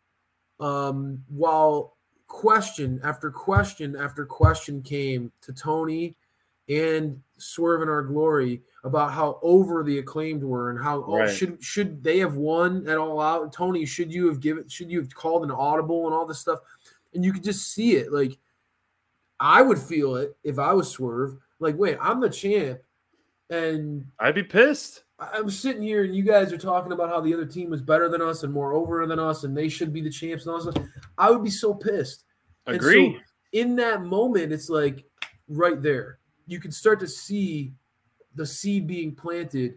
um, 0.61 1.23
while 1.29 1.97
question 2.27 3.01
after 3.03 3.31
question 3.31 3.97
after 3.97 4.27
question 4.27 4.83
came 4.83 5.33
to 5.41 5.53
Tony 5.53 6.15
and 6.69 7.23
Swerve 7.39 7.83
in 7.83 7.89
Our 7.89 8.03
Glory 8.03 8.63
about 8.85 9.13
how 9.13 9.39
over 9.43 9.83
the 9.83 9.99
acclaimed 9.99 10.43
were 10.43 10.71
and 10.71 10.83
how 10.83 11.05
oh, 11.05 11.27
should 11.27 11.63
should 11.63 12.03
they 12.03 12.19
have 12.19 12.37
won 12.37 12.87
at 12.89 12.99
all 12.99 13.21
out? 13.21 13.53
Tony, 13.53 13.85
should 13.87 14.13
you 14.13 14.27
have 14.29 14.41
given 14.41 14.69
should 14.69 14.91
you 14.91 15.01
have 15.01 15.15
called 15.15 15.45
an 15.45 15.51
audible 15.51 16.07
and 16.07 16.15
all 16.15 16.27
this 16.27 16.41
stuff? 16.41 16.61
And 17.15 17.25
you 17.25 17.33
could 17.33 17.45
just 17.45 17.73
see 17.73 17.97
it. 17.97 18.13
Like 18.13 18.39
I 19.41 19.63
would 19.63 19.79
feel 19.79 20.17
it 20.17 20.37
if 20.45 20.59
I 20.59 20.73
was 20.73 20.91
Swerve. 20.91 21.37
Like, 21.61 21.77
wait, 21.77 21.99
I'm 22.01 22.21
the 22.21 22.31
champ, 22.31 22.81
and 23.51 24.07
I'd 24.19 24.35
be 24.35 24.43
pissed. 24.43 25.05
I'm 25.21 25.51
sitting 25.51 25.83
here 25.83 26.05
and 26.05 26.15
you 26.15 26.23
guys 26.23 26.53
are 26.53 26.59
talking 26.59 26.93
about 26.93 27.09
how 27.09 27.21
the 27.21 27.35
other 27.35 27.45
team 27.45 27.71
was 27.71 27.83
better 27.83 28.09
than 28.09 28.23
us 28.23 28.45
and 28.45 28.53
more 28.53 28.73
over 28.73 29.05
than 29.05 29.19
us 29.19 29.43
and 29.43 29.57
they 29.57 29.69
should 29.69 29.93
be 29.93 30.01
the 30.01 30.11
champs 30.11 30.47
and 30.47 30.55
all 30.55 30.63
this. 30.63 30.73
stuff. 30.73 30.87
I 31.17 31.31
would 31.31 31.43
be 31.43 31.51
so 31.51 31.75
pissed. 31.75 32.25
And 32.67 32.81
so 32.81 32.89
Agree. 32.89 33.21
in 33.53 33.75
that 33.77 34.03
moment, 34.03 34.53
it's 34.53 34.69
like 34.69 35.05
right 35.49 35.81
there. 35.83 36.19
You 36.49 36.59
can 36.59 36.73
start 36.73 36.99
to 37.01 37.07
see 37.07 37.75
the 38.35 38.47
seed 38.47 38.87
being 38.87 39.15
planted 39.15 39.75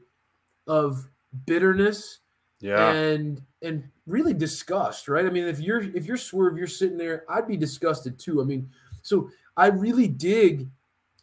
of 0.68 1.08
bitterness 1.46 2.20
yeah. 2.60 2.92
and 2.92 3.42
and 3.62 3.84
really 4.08 4.34
disgust, 4.34 5.08
right? 5.08 5.26
I 5.26 5.30
mean, 5.30 5.46
if 5.46 5.60
you're 5.60 5.82
if 5.82 6.06
you're 6.06 6.18
swerve, 6.18 6.58
you're 6.58 6.68
sitting 6.68 6.98
there, 6.98 7.26
I'd 7.30 7.48
be 7.48 7.58
disgusted 7.58 8.18
too. 8.18 8.42
I 8.42 8.46
mean, 8.46 8.70
so 9.02 9.30
I 9.58 9.68
really 9.68 10.08
dig 10.08 10.70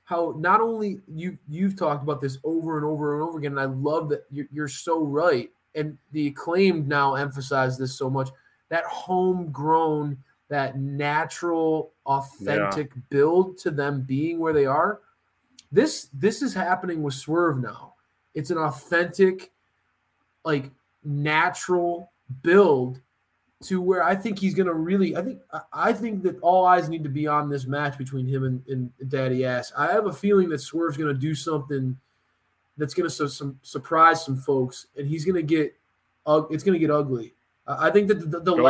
how 0.04 0.34
not 0.38 0.60
only 0.60 1.00
you 1.06 1.38
you've 1.48 1.76
talked 1.76 2.02
about 2.02 2.20
this 2.20 2.38
over 2.44 2.76
and 2.76 2.86
over 2.86 3.14
and 3.14 3.28
over 3.28 3.38
again, 3.38 3.52
and 3.52 3.60
I 3.60 3.66
love 3.66 4.08
that 4.10 4.24
you're, 4.30 4.46
you're 4.52 4.68
so 4.68 5.02
right. 5.02 5.50
And 5.74 5.98
the 6.12 6.28
acclaimed 6.28 6.88
now 6.88 7.14
emphasize 7.14 7.78
this 7.78 7.96
so 7.96 8.10
much 8.10 8.30
that 8.68 8.84
homegrown, 8.84 10.18
that 10.48 10.78
natural, 10.78 11.92
authentic 12.06 12.92
build 13.10 13.58
to 13.58 13.70
them 13.70 14.02
being 14.02 14.38
where 14.38 14.52
they 14.52 14.66
are. 14.66 15.00
This 15.70 16.08
this 16.12 16.42
is 16.42 16.54
happening 16.54 17.02
with 17.02 17.14
Swerve 17.14 17.60
now. 17.60 17.94
It's 18.34 18.50
an 18.50 18.58
authentic, 18.58 19.50
like 20.44 20.70
natural 21.04 22.10
build 22.42 23.00
to 23.64 23.80
where 23.80 24.02
I 24.04 24.14
think 24.14 24.38
he's 24.38 24.54
gonna 24.54 24.72
really. 24.72 25.16
I 25.16 25.22
think 25.22 25.40
I- 25.72 25.92
think 25.92 26.22
that 26.22 26.38
all 26.40 26.64
eyes 26.64 26.88
need 26.88 27.02
to 27.02 27.08
be 27.08 27.26
on 27.26 27.48
this 27.48 27.66
match 27.66 27.98
between 27.98 28.26
him 28.26 28.44
and, 28.44 28.62
and 28.68 29.10
Daddy 29.10 29.44
Ass. 29.44 29.72
I 29.76 29.88
have 29.92 30.06
a 30.06 30.12
feeling 30.12 30.48
that 30.50 30.60
Swerve's 30.60 30.96
gonna 30.96 31.12
do 31.14 31.34
something 31.34 31.98
that's 32.76 32.94
gonna 32.94 33.10
su- 33.10 33.28
some 33.28 33.58
surprise 33.62 34.24
some 34.24 34.36
folks, 34.36 34.86
and 34.96 35.06
he's 35.06 35.24
gonna 35.24 35.42
get. 35.42 35.74
ug- 36.26 36.46
It's 36.52 36.62
gonna 36.62 36.78
get 36.78 36.90
ugly. 36.90 37.34
I 37.66 37.88
I 37.88 37.90
think 37.90 38.08
that 38.08 38.20
the, 38.30 38.40
the, 38.40 38.54
the 38.54 38.62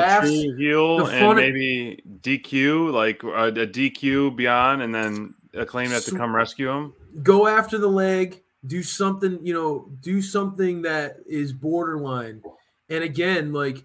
true 0.47 0.57
heel 0.57 0.97
the 0.99 1.05
and 1.05 1.37
maybe 1.37 2.03
DQ, 2.23 2.93
like 2.93 3.23
uh, 3.23 3.29
a, 3.29 3.47
a 3.49 3.67
DQ 3.67 4.35
beyond, 4.37 4.81
and 4.83 4.95
then 4.95 5.35
acclaim 5.55 5.91
that 5.91 6.03
to 6.03 6.17
come 6.17 6.35
rescue 6.35 6.69
him. 6.71 6.93
go 7.23 7.47
after 7.47 7.79
the 7.79 7.89
leg, 7.89 8.43
do 8.67 8.83
something, 8.83 9.39
you 9.45 9.55
know, 9.55 9.89
do 10.01 10.21
something 10.23 10.83
that 10.83 11.17
is 11.27 11.53
borderline. 11.53 12.43
And 12.91 13.05
again, 13.05 13.53
like 13.53 13.85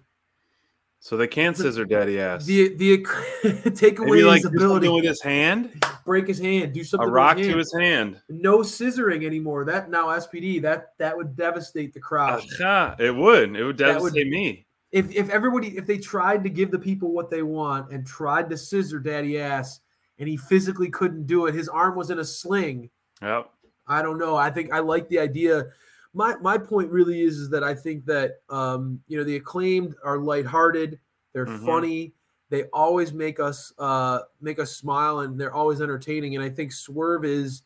So 0.98 1.16
they 1.16 1.26
can 1.26 1.54
scissor 1.54 1.84
daddy 1.84 2.18
ass. 2.20 2.44
the 2.46 2.74
the 2.74 3.70
take 3.74 3.98
away 3.98 4.08
Maybe 4.10 4.22
like 4.24 4.36
his 4.42 4.46
ability, 4.46 4.88
with 4.88 5.04
his 5.04 5.20
hand, 5.22 5.84
break 6.06 6.26
his 6.26 6.38
hand, 6.40 6.72
do 6.72 6.82
something 6.84 7.08
a 7.08 7.12
rock 7.12 7.36
his 7.38 7.48
to 7.48 7.56
his 7.58 7.72
hand. 7.78 8.20
no 8.28 8.58
scissoring 8.60 9.24
anymore. 9.24 9.64
That 9.64 9.90
now 9.90 10.08
SPD 10.08 10.62
that 10.62 10.92
that 10.98 11.16
would 11.16 11.36
devastate 11.36 11.92
the 11.94 12.00
crowd. 12.00 12.42
Aha, 12.60 12.96
it 12.98 13.14
would. 13.14 13.54
It 13.56 13.64
would 13.64 13.76
That 13.78 14.00
would- 14.00 14.14
devastate 14.14 14.28
me. 14.28 14.66
if 14.92 15.10
if 15.14 15.28
everybody 15.30 15.76
if 15.76 15.86
they 15.86 15.98
tried 15.98 16.42
to 16.44 16.50
give 16.50 16.70
the 16.70 16.78
people 16.78 17.12
what 17.12 17.28
they 17.30 17.42
want 17.42 17.92
and 17.92 18.06
tried 18.06 18.48
to 18.50 18.56
scissor 18.56 18.98
daddy 18.98 19.38
ass 19.38 19.80
and 20.18 20.28
he 20.28 20.36
physically 20.36 20.90
couldn't 20.90 21.26
do 21.26 21.46
it, 21.46 21.54
his 21.54 21.68
arm 21.68 21.96
was 21.96 22.10
in 22.10 22.18
a 22.18 22.24
sling. 22.24 22.90
Yep. 23.22 23.50
I 23.86 24.02
don't 24.02 24.18
know. 24.18 24.36
I 24.36 24.50
think 24.50 24.72
I 24.72 24.78
like 24.78 25.08
the 25.08 25.18
idea. 25.18 25.66
My 26.14 26.36
my 26.36 26.56
point 26.58 26.90
really 26.90 27.22
is, 27.22 27.38
is 27.38 27.50
that 27.50 27.64
I 27.64 27.74
think 27.74 28.06
that 28.06 28.40
um, 28.48 29.00
you 29.08 29.18
know 29.18 29.24
the 29.24 29.36
acclaimed 29.36 29.94
are 30.04 30.18
lighthearted, 30.18 30.98
they're 31.32 31.46
Mhm. 31.46 31.66
funny, 31.66 32.14
they 32.50 32.64
always 32.72 33.12
make 33.12 33.40
us 33.40 33.72
uh, 33.78 34.20
make 34.40 34.58
us 34.58 34.76
smile, 34.76 35.20
and 35.20 35.38
they're 35.40 35.52
always 35.52 35.80
entertaining. 35.80 36.34
And 36.36 36.44
I 36.44 36.48
think 36.50 36.72
Swerve 36.72 37.24
is 37.24 37.62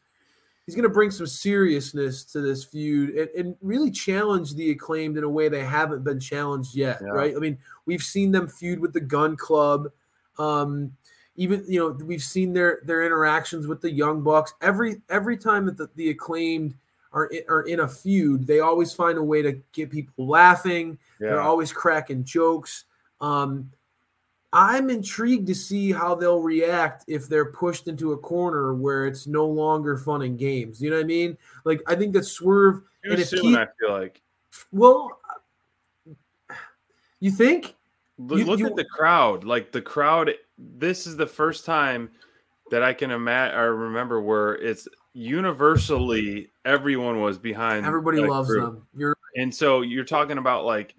he's 0.65 0.75
going 0.75 0.83
to 0.83 0.89
bring 0.89 1.11
some 1.11 1.27
seriousness 1.27 2.25
to 2.25 2.41
this 2.41 2.65
feud 2.65 3.15
and, 3.15 3.29
and 3.31 3.57
really 3.63 3.91
challenge 3.91 4.55
the 4.55 4.71
acclaimed 4.71 5.17
in 5.17 5.25
a 5.25 5.29
way 5.29 5.49
they 5.49 5.65
haven't 5.65 6.05
been 6.05 6.21
challenged 6.21 6.75
yet. 6.75 6.99
Yeah. 7.03 7.09
Right? 7.09 7.35
I 7.37 7.39
mean, 7.39 7.59
we've 7.87 8.03
seen 8.03 8.33
them 8.33 8.49
feud 8.49 8.81
with 8.81 8.93
the 8.93 9.01
Gun 9.01 9.37
Club. 9.37 9.91
Um, 10.39 10.93
even 11.39 11.65
you 11.69 11.79
know 11.79 11.91
we've 12.05 12.23
seen 12.23 12.53
their 12.53 12.81
their 12.85 13.07
interactions 13.07 13.67
with 13.67 13.81
the 13.81 13.91
young 13.91 14.21
bucks 14.23 14.53
every 14.61 15.01
every 15.09 15.37
time 15.39 15.65
that 15.65 15.79
the, 15.79 15.89
the 15.95 16.11
acclaimed 16.11 16.75
are 17.13 17.27
in, 17.27 17.43
are 17.49 17.63
in 17.63 17.81
a 17.81 17.89
feud 17.89 18.47
they 18.47 18.61
always 18.61 18.93
find 18.93 19.17
a 19.17 19.23
way 19.23 19.41
to 19.41 19.53
get 19.73 19.89
people 19.91 20.27
laughing 20.27 20.99
they're 21.21 21.41
always 21.41 21.73
cracking 21.73 22.23
jokes 22.25 22.85
um 23.21 23.71
i'm 24.53 24.91
intrigued 24.91 25.47
to 25.47 25.55
see 25.55 25.93
how 25.93 26.15
they'll 26.15 26.43
react 26.43 27.05
if 27.07 27.29
they're 27.29 27.53
pushed 27.53 27.87
into 27.87 28.13
a 28.13 28.19
corner 28.19 28.75
where 28.75 29.07
it's 29.07 29.27
no 29.27 29.47
longer 29.47 29.97
fun 29.97 30.23
and 30.23 30.39
games 30.39 30.83
you 30.83 30.91
know 30.91 30.97
what 30.97 31.05
i 31.05 31.07
mean 31.07 31.39
like 31.65 31.81
i 31.87 31.95
think 31.95 32.13
that 32.13 32.25
swerve 32.25 32.83
Too 33.05 33.13
and 33.13 33.21
if 33.21 33.29
soon, 33.29 33.41
Keith- 33.43 33.57
I 33.57 33.67
feel 33.81 33.91
like. 33.93 34.21
well 34.73 35.21
you 37.21 37.31
think 37.31 37.75
Look, 38.21 38.39
You- 38.41 38.47
look 38.47 38.59
you- 38.59 38.67
at 38.67 38.75
the 38.75 38.85
crowd. 38.85 39.45
Like 39.45 39.71
the 39.71 39.81
crowd. 39.81 40.33
This 40.59 41.07
is 41.07 41.17
the 41.17 41.27
first 41.27 41.65
time 41.65 42.11
that 42.71 42.83
I 42.83 42.93
can 42.93 43.11
imagine 43.11 43.59
or 43.59 43.75
remember 43.75 44.21
where 44.21 44.55
it's 44.57 44.87
universally 45.15 46.51
everyone 46.65 47.21
was 47.21 47.39
behind. 47.39 47.87
everybody 47.87 48.21
loves 48.21 48.49
group. 48.49 48.65
them 48.75 48.87
you're 48.95 49.17
And 49.37 49.55
so 49.55 49.81
you're 49.83 50.05
talking 50.05 50.39
about 50.39 50.65
like, 50.65 50.95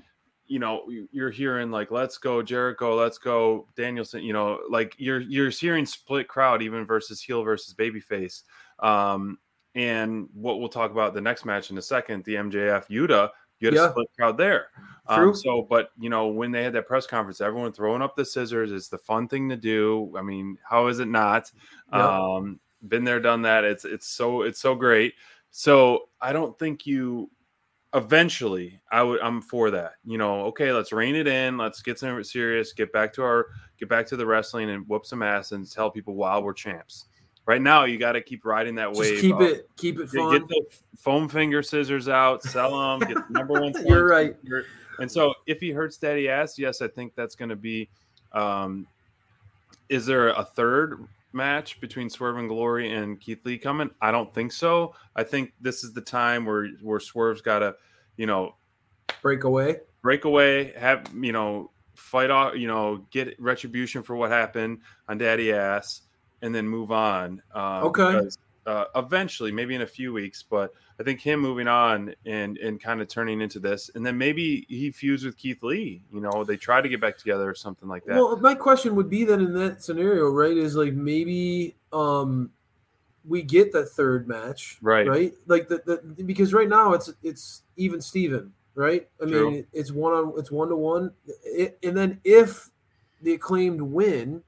you 0.47 0.59
know, 0.59 0.83
you- 0.89 1.07
you're 1.11 1.29
hearing 1.29 1.69
like, 1.71 1.91
let's 1.91 2.17
go 2.17 2.41
Jericho, 2.41 2.95
let's 2.95 3.17
go 3.17 3.67
Danielson. 3.75 4.23
You 4.23 4.33
know, 4.33 4.59
like 4.69 4.95
you're 4.97 5.19
you're 5.21 5.49
hearing 5.49 5.85
split 5.85 6.27
crowd 6.27 6.61
even 6.61 6.85
versus 6.85 7.21
heel 7.21 7.43
versus 7.43 7.73
babyface. 7.73 8.43
Um, 8.79 9.37
and 9.75 10.27
what 10.33 10.59
we'll 10.59 10.69
talk 10.69 10.91
about 10.91 11.13
the 11.13 11.21
next 11.21 11.45
match 11.45 11.69
in 11.69 11.77
a 11.77 11.81
second, 11.81 12.23
the 12.23 12.35
MJF 12.35 12.87
Yuta, 12.89 13.29
you 13.59 13.67
had 13.67 13.75
Yeah. 13.75 13.87
a 13.87 13.89
split 13.91 14.07
crowd 14.17 14.37
there. 14.37 14.67
True. 15.13 15.29
Um, 15.29 15.35
so, 15.35 15.61
but 15.69 15.91
you 15.99 16.09
know, 16.09 16.27
when 16.27 16.51
they 16.51 16.63
had 16.63 16.73
that 16.73 16.87
press 16.87 17.07
conference, 17.07 17.41
everyone 17.41 17.71
throwing 17.71 18.01
up 18.01 18.15
the 18.15 18.25
scissors. 18.25 18.71
It's 18.71 18.89
the 18.89 18.97
fun 18.99 19.27
thing 19.27 19.49
to 19.49 19.57
do. 19.57 20.13
I 20.15 20.21
mean, 20.21 20.57
how 20.63 20.87
is 20.87 20.99
it 20.99 21.07
not? 21.07 21.51
Yeah. 21.91 22.19
Um, 22.19 22.59
been 22.87 23.03
there, 23.03 23.19
done 23.19 23.41
that. 23.41 23.63
It's 23.63 23.85
it's 23.85 24.07
so 24.07 24.43
it's 24.43 24.59
so 24.59 24.75
great. 24.75 25.15
So 25.51 26.09
I 26.21 26.31
don't 26.31 26.57
think 26.59 26.85
you 26.85 27.29
eventually 27.95 28.79
I 28.91 29.01
would 29.01 29.19
I'm 29.21 29.41
for 29.41 29.71
that. 29.71 29.93
You 30.05 30.17
know, 30.19 30.41
okay, 30.45 30.71
let's 30.71 30.91
rein 30.93 31.15
it 31.15 31.27
in, 31.27 31.57
let's 31.57 31.81
get 31.81 31.97
some 31.97 32.23
serious, 32.23 32.71
get 32.71 32.93
back 32.93 33.11
to 33.13 33.23
our 33.23 33.47
get 33.79 33.89
back 33.89 34.05
to 34.07 34.15
the 34.15 34.25
wrestling 34.25 34.69
and 34.69 34.87
whoop 34.87 35.05
some 35.05 35.23
ass 35.23 35.51
and 35.53 35.69
tell 35.69 35.89
people 35.89 36.15
wow 36.15 36.39
we're 36.39 36.53
champs. 36.53 37.05
Right 37.49 37.63
now 37.63 37.85
you 37.85 37.97
got 37.97 38.11
to 38.11 38.21
keep 38.21 38.45
riding 38.45 38.75
that 38.75 38.89
just 38.89 38.99
wave. 38.99 39.21
keep 39.21 39.41
it 39.41 39.67
keep 39.75 39.99
it 39.99 40.07
fun 40.07 40.37
get 40.37 40.47
the 40.47 40.61
foam 40.95 41.27
finger 41.27 41.63
scissors 41.63 42.07
out, 42.07 42.43
sell 42.43 42.77
them, 42.77 42.99
get 42.99 43.15
the 43.15 43.33
number 43.33 43.59
one. 43.59 43.73
You're 43.87 44.05
right. 44.05 44.39
finger. 44.39 44.67
And 44.99 45.11
so 45.11 45.33
if 45.47 45.59
he 45.59 45.71
hurts 45.71 45.97
daddy 45.97 46.29
ass, 46.29 46.59
yes, 46.59 46.83
I 46.83 46.87
think 46.87 47.15
that's 47.15 47.33
going 47.33 47.49
to 47.49 47.55
be. 47.55 47.89
Um, 48.33 48.85
is 49.89 50.05
there 50.05 50.29
a 50.29 50.43
third 50.43 51.07
match 51.33 51.81
between 51.81 52.07
Swerve 52.11 52.37
and 52.37 52.47
Glory 52.47 52.93
and 52.93 53.19
Keith 53.19 53.43
Lee 53.43 53.57
coming? 53.57 53.89
I 53.99 54.11
don't 54.11 54.31
think 54.31 54.51
so. 54.51 54.93
I 55.15 55.23
think 55.23 55.53
this 55.59 55.83
is 55.83 55.91
the 55.91 56.01
time 56.01 56.45
where 56.45 56.67
where 56.83 56.99
Swerve's 56.99 57.41
got 57.41 57.59
to, 57.59 57.73
you 58.15 58.27
know, 58.27 58.53
break 59.23 59.43
away 59.43 59.79
break 60.03 60.25
away, 60.25 60.73
have 60.77 61.09
you 61.19 61.31
know, 61.31 61.71
fight 61.95 62.29
off, 62.29 62.55
you 62.55 62.67
know, 62.67 63.05
get 63.09 63.35
retribution 63.39 64.03
for 64.03 64.15
what 64.15 64.29
happened 64.29 64.81
on 65.07 65.17
Daddy 65.17 65.51
Ass, 65.51 66.01
and 66.41 66.53
then 66.53 66.67
move 66.67 66.91
on. 66.91 67.41
Um, 67.53 67.83
Okay. 67.85 68.13
because, 68.13 68.37
uh, 68.65 68.85
eventually, 68.95 69.51
maybe 69.51 69.73
in 69.75 69.81
a 69.81 69.87
few 69.87 70.13
weeks, 70.13 70.43
but 70.43 70.73
I 70.99 71.03
think 71.03 71.21
him 71.21 71.39
moving 71.39 71.67
on 71.67 72.13
and 72.25 72.57
and 72.57 72.79
kind 72.79 73.01
of 73.01 73.07
turning 73.07 73.41
into 73.41 73.59
this, 73.59 73.89
and 73.95 74.05
then 74.05 74.17
maybe 74.17 74.65
he 74.69 74.91
fused 74.91 75.25
with 75.25 75.37
Keith 75.37 75.63
Lee. 75.63 76.03
You 76.11 76.19
know, 76.21 76.43
they 76.43 76.57
try 76.57 76.81
to 76.81 76.89
get 76.89 76.99
back 77.01 77.17
together 77.17 77.49
or 77.49 77.55
something 77.55 77.87
like 77.87 78.03
that. 78.05 78.17
Well, 78.17 78.35
my 78.37 78.53
question 78.55 78.95
would 78.95 79.09
be 79.09 79.23
then 79.23 79.39
in 79.39 79.53
that 79.53 79.81
scenario, 79.81 80.29
right? 80.29 80.55
Is 80.55 80.75
like 80.75 80.93
maybe 80.93 81.75
um 81.93 82.51
we 83.27 83.41
get 83.43 83.71
that 83.73 83.89
third 83.89 84.27
match, 84.27 84.77
Right. 84.81 85.07
Right, 85.07 85.33
like 85.47 85.67
the, 85.67 85.81
the 85.85 86.23
because 86.23 86.53
right 86.53 86.69
now 86.69 86.93
it's 86.93 87.11
it's 87.23 87.63
even 87.77 88.01
Steven, 88.01 88.53
right? 88.75 89.07
I 89.21 89.25
True. 89.25 89.51
mean, 89.51 89.67
it's 89.73 89.91
one 89.91 90.13
on 90.13 90.33
it's 90.37 90.51
one 90.51 90.69
to 90.69 90.75
one, 90.75 91.11
It- 91.43 91.77
and 91.81 91.95
then 91.97 92.19
if 92.23 92.69
the 93.21 93.33
acclaimed 93.33 93.81
win, 93.81 94.43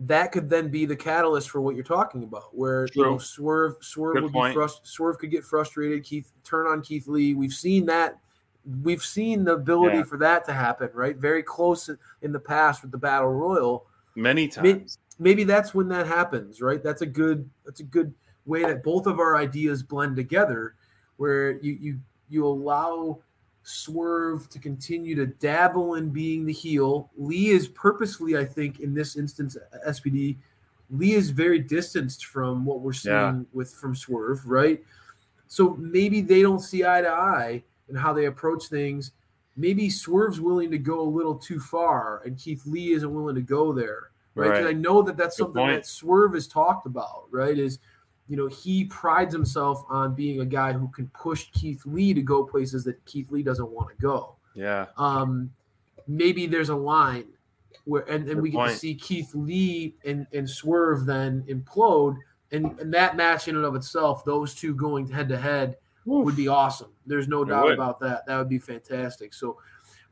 that 0.00 0.32
could 0.32 0.48
then 0.48 0.68
be 0.68 0.86
the 0.86 0.96
catalyst 0.96 1.50
for 1.50 1.60
what 1.60 1.74
you're 1.74 1.84
talking 1.84 2.22
about, 2.24 2.56
where 2.56 2.88
you 2.94 3.02
know 3.02 3.18
Swerve 3.18 3.76
Swerve 3.80 4.14
Good 4.14 4.22
would 4.24 4.32
point. 4.32 4.54
be 4.54 4.60
frust- 4.60 4.84
Swerve 4.86 5.18
could 5.18 5.30
get 5.30 5.44
frustrated. 5.44 6.02
Keith 6.04 6.32
turn 6.42 6.66
on 6.66 6.80
Keith 6.82 7.06
Lee. 7.06 7.34
We've 7.34 7.52
seen 7.52 7.86
that. 7.86 8.18
We've 8.82 9.02
seen 9.02 9.44
the 9.44 9.54
ability 9.54 9.98
Yeah. 9.98 10.02
for 10.04 10.18
that 10.18 10.44
to 10.46 10.52
happen, 10.52 10.90
right? 10.94 11.16
Very 11.16 11.42
close 11.42 11.90
in, 12.22 12.32
the 12.32 12.40
past 12.40 12.82
with 12.82 12.90
the 12.92 12.98
Battle 12.98 13.32
Royal. 13.32 13.86
Many 14.14 14.48
times. 14.48 14.98
Maybe 15.18 15.44
that's 15.44 15.74
when 15.74 15.88
that 15.88 16.06
happens, 16.06 16.60
right? 16.62 16.82
That's 16.82 17.02
a 17.02 17.06
good 17.06 17.48
that's 17.64 17.80
a 17.80 17.84
good 17.84 18.14
way 18.46 18.62
that 18.62 18.82
both 18.82 19.06
of 19.06 19.18
our 19.20 19.36
ideas 19.36 19.82
blend 19.82 20.16
together, 20.16 20.74
where 21.16 21.52
you 21.60 21.72
you 21.72 22.00
you 22.28 22.46
allow 22.46 23.20
Swerve 23.62 24.48
to 24.48 24.58
continue 24.58 25.14
to 25.16 25.26
dabble 25.26 25.94
in 25.94 26.10
being 26.10 26.44
the 26.44 26.52
heel. 26.52 27.10
Lee 27.16 27.48
is 27.50 27.68
purposefully, 27.68 28.36
I 28.36 28.44
think, 28.44 28.80
in 28.80 28.94
this 28.94 29.16
instance, 29.16 29.56
SPD. 29.86 30.38
Lee 30.90 31.12
is 31.12 31.30
very 31.30 31.58
distanced 31.60 32.26
from 32.26 32.64
what 32.64 32.80
we're 32.80 32.92
seeing 32.92 33.14
Yeah. 33.14 33.40
with 33.52 33.72
from 33.72 33.94
Swerve, 33.94 34.44
right? 34.46 34.82
So 35.46 35.76
maybe 35.76 36.20
they 36.20 36.42
don't 36.42 36.60
see 36.60 36.84
eye 36.84 37.02
to 37.02 37.08
eye 37.10 37.62
in 37.88 37.94
how 37.96 38.12
they 38.12 38.26
approach 38.26 38.68
things. 38.68 39.12
Maybe 39.56 39.90
Swerve's 39.90 40.40
willing 40.40 40.70
to 40.70 40.78
go 40.78 41.00
a 41.00 41.08
little 41.08 41.34
too 41.34 41.60
far, 41.60 42.22
and 42.24 42.36
Keith 42.36 42.64
Lee 42.66 42.92
isn't 42.92 43.12
willing 43.14 43.34
to 43.34 43.42
go 43.42 43.72
there, 43.72 44.10
right? 44.34 44.52
'Cause 44.52 44.64
Right. 44.64 44.70
I 44.70 44.78
know 44.78 45.02
that 45.02 45.16
that's 45.16 45.36
Good 45.36 45.44
something 45.44 45.62
point. 45.62 45.82
that 45.82 45.86
Swerve 45.86 46.34
has 46.34 46.48
talked 46.48 46.86
about, 46.86 47.26
right? 47.30 47.58
Is 47.58 47.78
you 48.30 48.36
know 48.36 48.46
he 48.46 48.84
prides 48.84 49.34
himself 49.34 49.84
on 49.90 50.14
being 50.14 50.40
a 50.40 50.46
guy 50.46 50.72
who 50.72 50.86
can 50.88 51.08
push 51.08 51.48
Keith 51.52 51.82
Lee 51.84 52.14
to 52.14 52.22
go 52.22 52.44
places 52.44 52.84
that 52.84 53.04
Keith 53.04 53.30
Lee 53.32 53.42
doesn't 53.42 53.68
want 53.68 53.88
to 53.90 53.96
go. 54.00 54.36
Yeah. 54.54 54.86
Um, 54.96 55.50
maybe 56.06 56.46
there's 56.46 56.68
a 56.68 56.74
line 56.76 57.24
where, 57.84 58.02
and, 58.02 58.24
and 58.26 58.36
Good 58.36 58.42
we 58.42 58.50
get 58.50 58.56
point. 58.58 58.70
to 58.72 58.76
see 58.78 58.94
Keith 58.94 59.34
Lee 59.34 59.96
and, 60.04 60.26
and 60.32 60.48
Swerve 60.48 61.06
then 61.06 61.42
implode, 61.48 62.16
and, 62.52 62.78
and 62.78 62.94
that 62.94 63.16
match 63.16 63.48
in 63.48 63.56
and 63.56 63.64
of 63.64 63.74
itself, 63.74 64.24
those 64.24 64.54
two 64.54 64.74
going 64.76 65.08
head 65.08 65.28
to 65.28 65.36
head 65.36 65.76
would 66.04 66.36
be 66.36 66.46
awesome. 66.48 66.90
There's 67.06 67.26
no 67.28 67.42
It 67.42 67.48
doubt 67.48 67.64
would. 67.64 67.74
about 67.74 67.98
that. 68.00 68.26
That 68.26 68.38
would 68.38 68.48
be 68.48 68.58
fantastic. 68.58 69.34
So, 69.34 69.58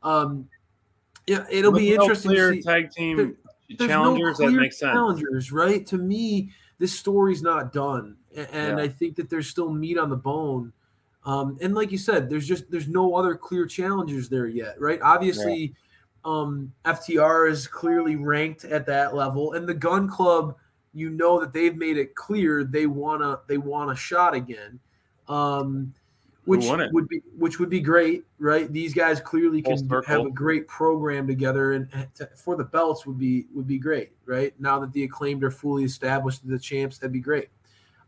um, 0.03 0.47
yeah, 1.25 1.45
it'll 1.49 1.71
With 1.71 1.81
be 1.81 1.95
no 1.95 2.01
interesting 2.03 2.31
clear 2.31 2.49
to 2.51 2.55
see 2.57 2.63
tag 2.63 2.91
team 2.91 3.37
There- 3.77 3.87
challengers. 3.87 4.39
no 4.39 4.45
that 4.45 4.51
clear 4.51 4.61
makes 4.61 4.79
sense. 4.79 4.93
Challengers, 4.93 5.51
right? 5.51 5.85
To 5.87 5.97
me, 5.97 6.49
this 6.79 6.97
story's 6.97 7.41
not 7.41 7.71
done, 7.71 8.15
and 8.35 8.77
Yeah. 8.77 8.83
I 8.83 8.87
think 8.87 9.15
that 9.17 9.29
there's 9.29 9.47
still 9.47 9.71
meat 9.71 9.97
on 9.97 10.09
the 10.09 10.17
bone. 10.17 10.73
Um, 11.25 11.57
and 11.61 11.75
like 11.75 11.91
you 11.91 11.97
said, 11.97 12.29
there's 12.29 12.47
just 12.47 12.71
there's 12.71 12.87
no 12.87 13.13
other 13.15 13.35
clear 13.35 13.65
challengers 13.65 14.29
there 14.29 14.47
yet, 14.47 14.79
right? 14.79 14.99
Obviously, 15.01 15.75
um, 16.25 16.73
FTR 16.85 17.49
is 17.49 17.67
clearly 17.67 18.15
ranked 18.15 18.63
at 18.65 18.85
that 18.87 19.13
level, 19.13 19.53
and 19.53 19.67
the 19.67 19.73
Gun 19.73 20.07
Club, 20.07 20.55
you 20.93 21.09
know 21.09 21.39
that 21.39 21.53
they've 21.53 21.75
made 21.75 21.97
it 21.97 22.15
clear 22.15 22.63
they 22.63 22.87
wanna 22.87 23.41
they 23.47 23.57
want 23.57 23.91
a 23.91 23.95
shot 23.95 24.33
again. 24.33 24.79
Um, 25.27 25.93
which 26.45 26.65
would 26.93 27.07
be 27.07 27.21
which 27.37 27.59
would 27.59 27.69
be 27.69 27.79
great, 27.79 28.23
right? 28.39 28.71
These 28.71 28.93
guys 28.93 29.19
clearly 29.19 29.61
can 29.61 29.87
have 30.07 30.25
a 30.25 30.31
great 30.31 30.67
program 30.67 31.27
together, 31.27 31.73
and 31.73 31.89
to, 32.15 32.27
for 32.35 32.55
the 32.55 32.63
belts 32.63 33.05
would 33.05 33.19
be 33.19 33.45
would 33.53 33.67
be 33.67 33.77
great, 33.77 34.11
right? 34.25 34.53
Now 34.59 34.79
that 34.79 34.91
the 34.93 35.03
acclaimed 35.03 35.43
are 35.43 35.51
fully 35.51 35.83
established, 35.83 36.47
the 36.47 36.57
champs, 36.57 36.97
that'd 36.97 37.13
be 37.13 37.19
great. 37.19 37.49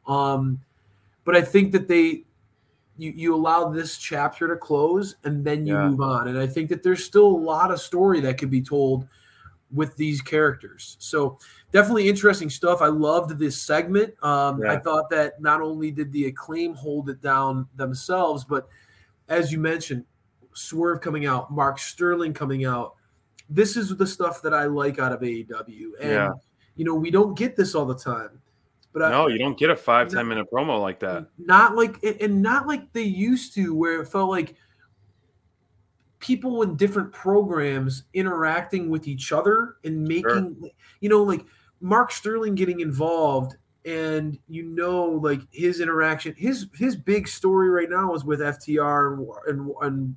Um, 0.07 0.59
but 1.23 1.35
I 1.35 1.41
think 1.41 1.71
that 1.73 1.87
they 1.87 2.23
you 2.97 3.11
you 3.11 3.35
allow 3.35 3.69
this 3.69 3.97
chapter 3.97 4.47
to 4.47 4.55
close 4.55 5.15
and 5.23 5.43
then 5.45 5.65
you 5.65 5.75
Yeah. 5.75 5.89
move 5.89 6.01
on. 6.01 6.27
And 6.27 6.37
I 6.37 6.47
think 6.47 6.69
that 6.69 6.83
there's 6.83 7.03
still 7.03 7.27
a 7.27 7.43
lot 7.51 7.71
of 7.71 7.79
story 7.79 8.19
that 8.21 8.37
could 8.37 8.51
be 8.51 8.61
told 8.61 9.07
with 9.73 9.95
these 9.95 10.21
characters. 10.21 10.97
So 10.99 11.37
definitely 11.71 12.07
interesting 12.09 12.49
stuff. 12.49 12.81
I 12.81 12.87
loved 12.87 13.37
this 13.39 13.61
segment. 13.61 14.13
Um, 14.23 14.61
I 14.67 14.77
thought 14.77 15.09
that 15.09 15.41
not 15.41 15.61
only 15.61 15.91
did 15.91 16.11
the 16.11 16.25
acclaim 16.25 16.73
hold 16.73 17.09
it 17.09 17.21
down 17.21 17.67
themselves, 17.75 18.43
but 18.43 18.67
as 19.29 19.51
you 19.51 19.59
mentioned, 19.59 20.05
Swerve 20.53 20.99
coming 21.01 21.25
out, 21.25 21.51
Mark 21.51 21.79
Sterling 21.79 22.33
coming 22.33 22.65
out. 22.65 22.95
This 23.49 23.77
is 23.77 23.95
the 23.95 24.07
stuff 24.07 24.41
that 24.41 24.53
I 24.53 24.65
like 24.65 24.99
out 24.99 25.11
of 25.13 25.21
AEW. 25.21 25.91
And 26.01 26.11
Yeah. 26.11 26.31
you 26.75 26.85
know, 26.85 26.95
we 26.95 27.09
don't 27.11 27.37
get 27.37 27.55
this 27.55 27.73
all 27.75 27.85
the 27.85 27.95
time. 27.95 28.41
But 28.93 29.03
I, 29.03 29.09
No, 29.11 29.27
you 29.27 29.37
don't 29.37 29.57
get 29.57 29.69
a 29.69 29.75
five 29.75 30.09
ten 30.09 30.27
minute 30.27 30.47
promo 30.51 30.81
like 30.81 30.99
that. 30.99 31.27
not 31.37 31.75
like 31.77 32.03
and- 32.03 32.19
and 32.19 32.41
not 32.41 32.67
like 32.67 32.91
they 32.91 33.03
used 33.03 33.53
to 33.55 33.73
where 33.73 34.01
it 34.01 34.07
felt 34.07 34.29
like 34.29 34.55
people 36.19 36.61
in 36.61 36.75
different 36.75 37.11
programs 37.11 38.03
interacting 38.13 38.89
with 38.89 39.07
each 39.07 39.31
other 39.31 39.77
and 39.83 40.03
making 40.03 40.69
you 40.99 41.09
know 41.09 41.23
like 41.23 41.45
mark 41.81 42.11
sterling 42.11 42.55
getting 42.55 42.79
involved 42.79 43.55
and 43.83 44.37
you 44.47 44.63
know 44.63 45.05
like 45.05 45.41
his 45.51 45.79
interaction 45.79 46.35
his 46.37 46.67
his 46.75 46.95
big 46.95 47.27
story 47.27 47.69
right 47.69 47.89
now 47.89 48.13
is 48.13 48.23
with 48.23 48.39
ftr 48.39 49.17
and 49.17 49.27
and, 49.47 49.75
and 49.81 50.15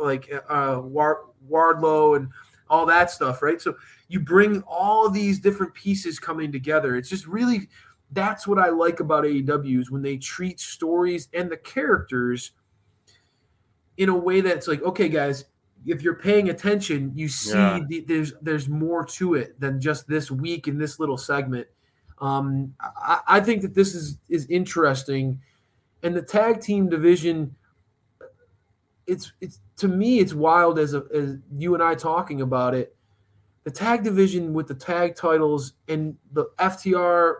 like 0.00 0.32
uh 0.48 0.76
wardlow 0.80 2.16
and 2.16 2.28
all 2.72 2.86
that 2.86 3.10
stuff 3.10 3.42
right? 3.42 3.60
So 3.60 3.76
you 4.08 4.18
bring 4.18 4.62
all 4.62 5.10
these 5.10 5.38
different 5.38 5.74
pieces 5.74 6.18
coming 6.18 6.50
together. 6.50 6.96
It's 6.96 7.10
just 7.10 7.26
really 7.26 7.68
that's 8.10 8.46
what 8.46 8.58
I 8.58 8.70
like 8.70 9.00
about 9.00 9.24
AEW 9.24 9.78
is 9.78 9.90
when 9.90 10.02
they 10.02 10.16
treat 10.16 10.58
stories 10.58 11.28
and 11.32 11.50
the 11.50 11.56
characters 11.56 12.52
in 13.96 14.08
a 14.08 14.16
way 14.16 14.40
that's 14.40 14.68
like, 14.68 14.82
okay, 14.82 15.08
guys, 15.08 15.44
if 15.86 16.02
you're 16.02 16.14
paying 16.14 16.48
attention, 16.50 17.12
you 17.14 17.28
see 17.28 17.50
Yeah. 17.52 17.80
the, 17.88 18.00
there's 18.00 18.32
there's 18.42 18.68
more 18.68 19.04
to 19.06 19.34
it 19.34 19.58
than 19.60 19.80
just 19.80 20.06
this 20.08 20.30
week 20.30 20.68
in 20.68 20.78
this 20.78 20.98
little 20.98 21.18
segment. 21.18 21.66
Um, 22.20 22.74
I, 22.80 23.20
I 23.26 23.40
think 23.40 23.62
that 23.62 23.74
this 23.74 23.94
is 23.94 24.18
is 24.28 24.46
interesting, 24.46 25.40
and 26.02 26.14
the 26.16 26.22
tag 26.22 26.60
team 26.60 26.88
division. 26.88 27.54
It's 29.06 29.32
it's 29.40 29.58
to 29.78 29.88
me 29.88 30.20
it's 30.20 30.32
wild 30.32 30.78
as 30.78 30.94
a, 30.94 31.04
as 31.12 31.36
you 31.56 31.74
and 31.74 31.82
I 31.82 31.94
talking 31.96 32.40
about 32.40 32.74
it. 32.74 32.94
The 33.64 33.70
tag 33.70 34.04
division 34.04 34.52
with 34.52 34.68
the 34.68 34.74
tag 34.74 35.16
titles 35.16 35.72
and 35.88 36.16
the 36.32 36.46
FTR 36.58 37.34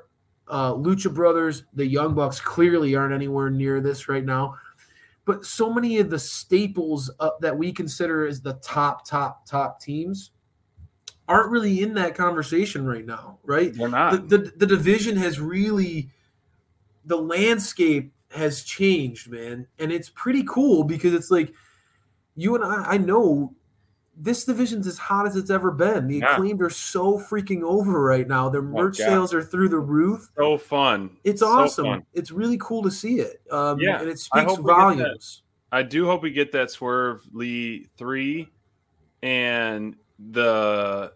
uh, 0.49 0.73
Lucha 0.75 1.13
Brothers, 1.13 1.65
the 1.75 1.87
Young 1.87 2.15
Bucks 2.15 2.41
clearly 2.41 2.95
aren't 2.95 3.15
anywhere 3.15 3.49
near 3.51 3.81
this 3.81 4.09
right 4.09 4.25
now. 4.25 4.57
But 5.25 5.45
so 5.45 5.73
many 5.73 5.99
of 5.99 6.11
the 6.11 6.19
staples 6.19 7.11
uh, 7.21 7.31
that 7.41 7.57
we 7.57 7.73
consider 7.73 8.27
as 8.27 8.41
the 8.41 8.55
top, 8.55 9.07
top, 9.07 9.47
top 9.47 9.81
teams 9.81 10.33
aren't 11.29 11.51
really 11.51 11.83
in 11.83 11.95
that 11.95 12.15
conversation 12.17 12.85
right 12.85 13.07
now, 13.07 13.39
right? 13.45 13.73
They're 13.73 13.89
not. 13.89 14.29
The, 14.29 14.39
the, 14.39 14.53
the 14.57 14.67
division 14.67 15.17
has 15.17 15.39
really, 15.39 16.11
the 17.05 17.17
landscape 17.17 18.13
has 18.33 18.65
changed, 18.65 19.31
man. 19.31 19.69
And 19.79 19.93
it's 19.93 20.11
pretty 20.11 20.43
cool 20.43 20.85
because 20.85 21.15
it's 21.15 21.31
like, 21.31 21.55
you 22.35 22.55
and 22.55 22.65
I, 22.65 22.95
I 22.95 22.97
know 22.99 23.55
this 24.17 24.45
division's 24.45 24.87
as 24.87 24.99
hot 24.99 25.27
as 25.27 25.37
it's 25.37 25.51
ever 25.51 25.71
been. 25.71 26.07
The 26.07 26.19
Yeah. 26.19 26.33
acclaimed 26.35 26.61
are 26.63 26.71
so 26.71 27.19
freaking 27.19 27.63
over 27.63 28.03
right 28.03 28.29
now. 28.29 28.49
Their 28.49 28.63
merch 28.63 28.99
God. 28.99 29.05
sales 29.07 29.35
are 29.35 29.43
through 29.43 29.71
the 29.71 29.79
roof. 29.79 30.29
so 30.37 30.59
fun. 30.59 31.17
It's 31.25 31.41
So 31.41 31.49
awesome. 31.49 31.85
fun. 31.87 32.03
It's 32.13 32.31
really 32.31 32.59
cool 32.59 32.83
to 32.83 32.91
see 32.91 33.21
it. 33.21 33.41
Um, 33.51 33.81
Yeah, 33.81 34.01
and 34.01 34.09
it 34.09 34.13
I 34.13 34.15
speaks 34.17 34.45
hope 34.45 34.59
we 34.59 34.65
get 34.65 34.67
that. 34.67 34.75
volumes. 34.77 35.43
I 35.73 35.83
do 35.83 36.05
hope 36.07 36.23
we 36.23 36.31
get 36.31 36.53
that 36.53 36.71
Swerve 36.71 37.23
Lee 37.33 37.89
three, 37.97 38.49
and 39.23 39.97
the 40.31 41.13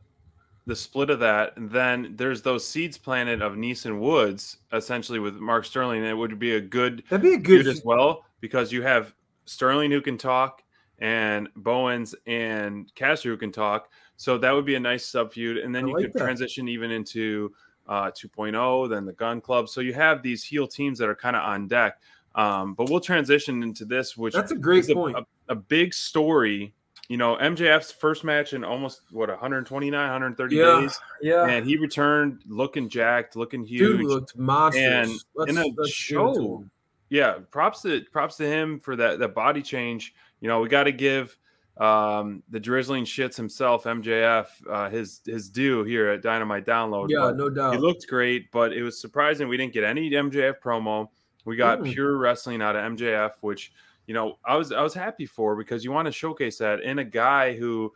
the 0.67 0.75
split 0.75 1.11
of 1.11 1.21
that. 1.21 1.57
And 1.57 1.71
then 1.71 2.15
there's 2.17 2.43
those 2.43 2.67
seeds 2.67 2.99
planted 2.99 3.41
of 3.41 3.53
Nese 3.53 3.85
and 3.87 4.01
Woods, 4.01 4.57
essentially 4.73 5.21
with 5.21 5.37
Mark 5.37 5.65
Sterling. 5.65 5.99
And 6.01 6.09
it 6.09 6.15
would 6.15 6.39
be 6.41 6.57
a 6.57 6.61
good 6.61 7.05
That'd 7.09 7.23
be 7.23 7.35
a 7.35 7.39
good. 7.39 7.69
as 7.69 7.83
well 7.85 8.25
because 8.41 8.73
you 8.73 8.83
have 8.83 9.15
Sterling 9.45 9.93
who 9.93 10.01
can 10.01 10.19
talk 10.19 10.63
and 10.99 11.49
Bowens 11.57 12.15
and 12.27 12.93
Caster 12.95 13.31
who 13.31 13.37
can 13.37 13.53
talk. 13.53 13.91
So 14.17 14.39
that 14.39 14.51
would 14.53 14.65
be 14.65 14.77
a 14.77 14.81
nice 14.81 15.05
sub 15.07 15.33
feud. 15.33 15.59
And 15.59 15.75
then 15.75 15.85
I 15.85 15.89
you 15.89 15.95
like 15.95 16.05
could 16.05 16.13
that. 16.15 16.19
transition 16.21 16.69
even 16.69 16.91
into 16.91 17.53
uh, 17.89 18.11
2.0, 18.11 18.89
then 18.91 19.05
the 19.05 19.13
Gun 19.13 19.41
Club. 19.41 19.69
So 19.69 19.81
you 19.81 19.93
have 19.95 20.23
these 20.23 20.43
heel 20.43 20.67
teams 20.67 20.99
that 20.99 21.09
are 21.09 21.15
kind 21.15 21.37
of 21.37 21.43
on 21.43 21.69
deck. 21.69 21.99
Um, 22.35 22.75
but 22.75 22.91
we'll 22.91 23.01
transition 23.01 23.63
into 23.63 23.85
this, 23.85 24.17
which 24.17 24.35
That's 24.35 24.53
a 24.53 24.57
great 24.57 24.81
is 24.81 24.91
a, 24.91 24.95
point. 24.95 25.17
a, 25.17 25.25
a 25.53 25.55
big 25.55 25.95
story. 25.95 26.75
You 27.09 27.17
know, 27.17 27.37
MJF's 27.37 27.93
first 27.93 28.25
match 28.25 28.53
in 28.53 28.65
almost 28.65 29.03
what 29.11 29.29
129, 29.31 29.93
130 29.93 30.57
Yeah, 30.57 30.81
days, 30.81 30.99
yeah. 31.23 31.47
and 31.47 31.65
he 31.65 31.77
returned 31.77 32.43
looking 32.49 32.89
jacked, 32.89 33.37
looking 33.37 33.65
huge, 33.65 34.01
Dude 34.01 34.07
looked 34.07 34.37
monstrous. 34.37 35.25
and 35.37 35.49
in 35.49 35.57
a 35.57 35.61
let's 35.61 35.71
give 35.71 35.79
it 35.79 35.85
to 35.85 35.89
show, 35.89 36.65
yeah, 37.09 37.35
props 37.53 37.83
to 37.83 38.03
props 38.11 38.37
to 38.39 38.47
him 38.47 38.81
for 38.81 38.97
that 38.97 39.21
that 39.21 39.35
body 39.37 39.63
change. 39.63 40.15
You 40.41 40.49
know, 40.49 40.61
we 40.61 40.69
got 40.69 40.85
to 40.85 40.93
give 40.93 41.37
um, 41.79 42.43
the 42.51 42.61
drizzling 42.61 43.05
shits 43.05 43.37
himself, 43.37 43.85
MJF, 43.85 44.47
uh, 44.71 44.89
his 44.91 45.21
his 45.27 45.51
due 45.51 45.85
here 45.85 46.09
at 46.09 46.23
Dynamite 46.23 46.65
Download. 46.67 47.09
Yeah, 47.11 47.21
But 47.21 47.37
no 47.37 47.49
doubt. 47.51 47.75
he 47.75 47.79
looked 47.79 48.07
great, 48.09 48.51
but 48.51 48.73
it 48.73 48.83
was 48.83 49.01
surprising 49.01 49.49
we 49.49 49.57
didn't 49.57 49.73
get 49.75 49.85
any 49.85 50.11
MJF 50.11 50.61
promo. 50.63 51.09
We 51.45 51.57
got 51.57 51.81
Mm. 51.81 51.93
pure 51.93 52.17
wrestling 52.17 52.63
out 52.63 52.77
of 52.77 52.83
MJF, 52.83 53.33
which 53.43 53.73
you 54.07 54.15
know 54.15 54.39
I 54.45 54.57
was 54.57 54.73
I 54.73 54.83
was 54.83 54.95
happy 54.95 55.27
for 55.27 55.55
because 55.57 55.85
you 55.85 55.93
want 55.93 56.07
to 56.07 56.13
showcase 56.13 56.59
that 56.59 56.81
in 56.81 56.99
a 56.99 57.05
guy 57.05 57.55
who 57.57 57.93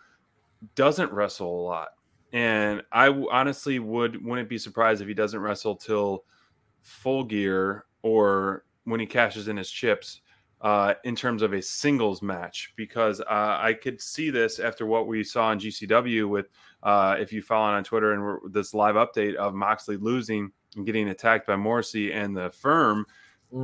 doesn't 0.75 1.11
wrestle 1.13 1.61
a 1.61 1.63
lot. 1.63 1.89
And 2.33 2.83
I 2.93 3.07
w- 3.07 3.29
honestly 3.31 3.79
would 3.79 4.25
wouldn't 4.25 4.49
be 4.49 4.59
surprised 4.59 5.01
if 5.03 5.09
he 5.09 5.15
doesn't 5.15 5.41
wrestle 5.41 5.75
till 5.75 6.25
full 6.83 7.25
gear 7.25 7.87
or 8.03 8.65
when 8.85 9.01
he 9.01 9.07
cashes 9.07 9.49
in 9.49 9.57
his 9.57 9.71
chips 9.71 10.21
uh, 10.61 10.95
in 11.05 11.17
terms 11.17 11.43
of 11.43 11.53
a 11.55 11.63
singles 11.63 12.21
match 12.23 12.73
because 12.77 13.21
uh, 13.21 13.25
I 13.61 13.73
could 13.73 14.01
see 14.01 14.29
this 14.31 14.59
after 14.59 14.85
what 14.87 15.07
we 15.07 15.25
saw 15.25 15.53
in 15.53 15.59
GCW 15.59 16.29
with 16.29 16.49
uh, 16.83 17.17
if 17.19 17.33
you 17.33 17.41
follow 17.43 17.75
on 17.75 17.85
Twitter 17.85 18.13
and 18.13 18.23
we're- 18.23 18.39
this 18.51 18.75
live 18.75 18.95
update 18.95 19.35
of 19.37 19.55
Moxley 19.55 19.97
losing 19.97 20.51
and 20.77 20.85
getting 20.87 21.09
attacked 21.09 21.47
by 21.47 21.57
Morrissey 21.57 22.13
and 22.13 22.37
the 22.37 22.51
firm. 22.51 23.07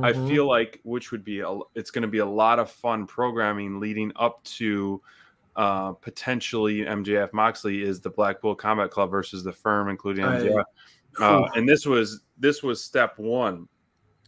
I 0.03 0.11
Mhm. 0.11 0.27
feel 0.27 0.47
like 0.47 0.81
which 0.83 1.11
would 1.11 1.23
be 1.23 1.39
a, 1.39 1.59
it's 1.73 1.91
going 1.91 2.01
to 2.01 2.07
be 2.09 2.17
a 2.17 2.25
lot 2.25 2.59
of 2.59 2.69
fun 2.69 3.07
programming 3.07 3.79
leading 3.79 4.11
up 4.17 4.43
to 4.57 5.01
uh, 5.55 5.93
potentially 5.93 6.79
MJF 6.85 7.31
Moxley 7.33 7.81
is 7.81 8.01
the 8.01 8.09
Blackpool 8.09 8.53
Combat 8.53 8.91
Club 8.91 9.09
versus 9.09 9.43
the 9.43 9.53
firm, 9.53 9.89
including 9.89 10.25
I- 10.25 10.39
MJF. 10.41 10.63
Uh, 11.19 11.47
and 11.55 11.67
this 11.67 11.85
was 11.85 12.21
this 12.37 12.61
was 12.61 12.83
step 12.83 13.17
one, 13.17 13.67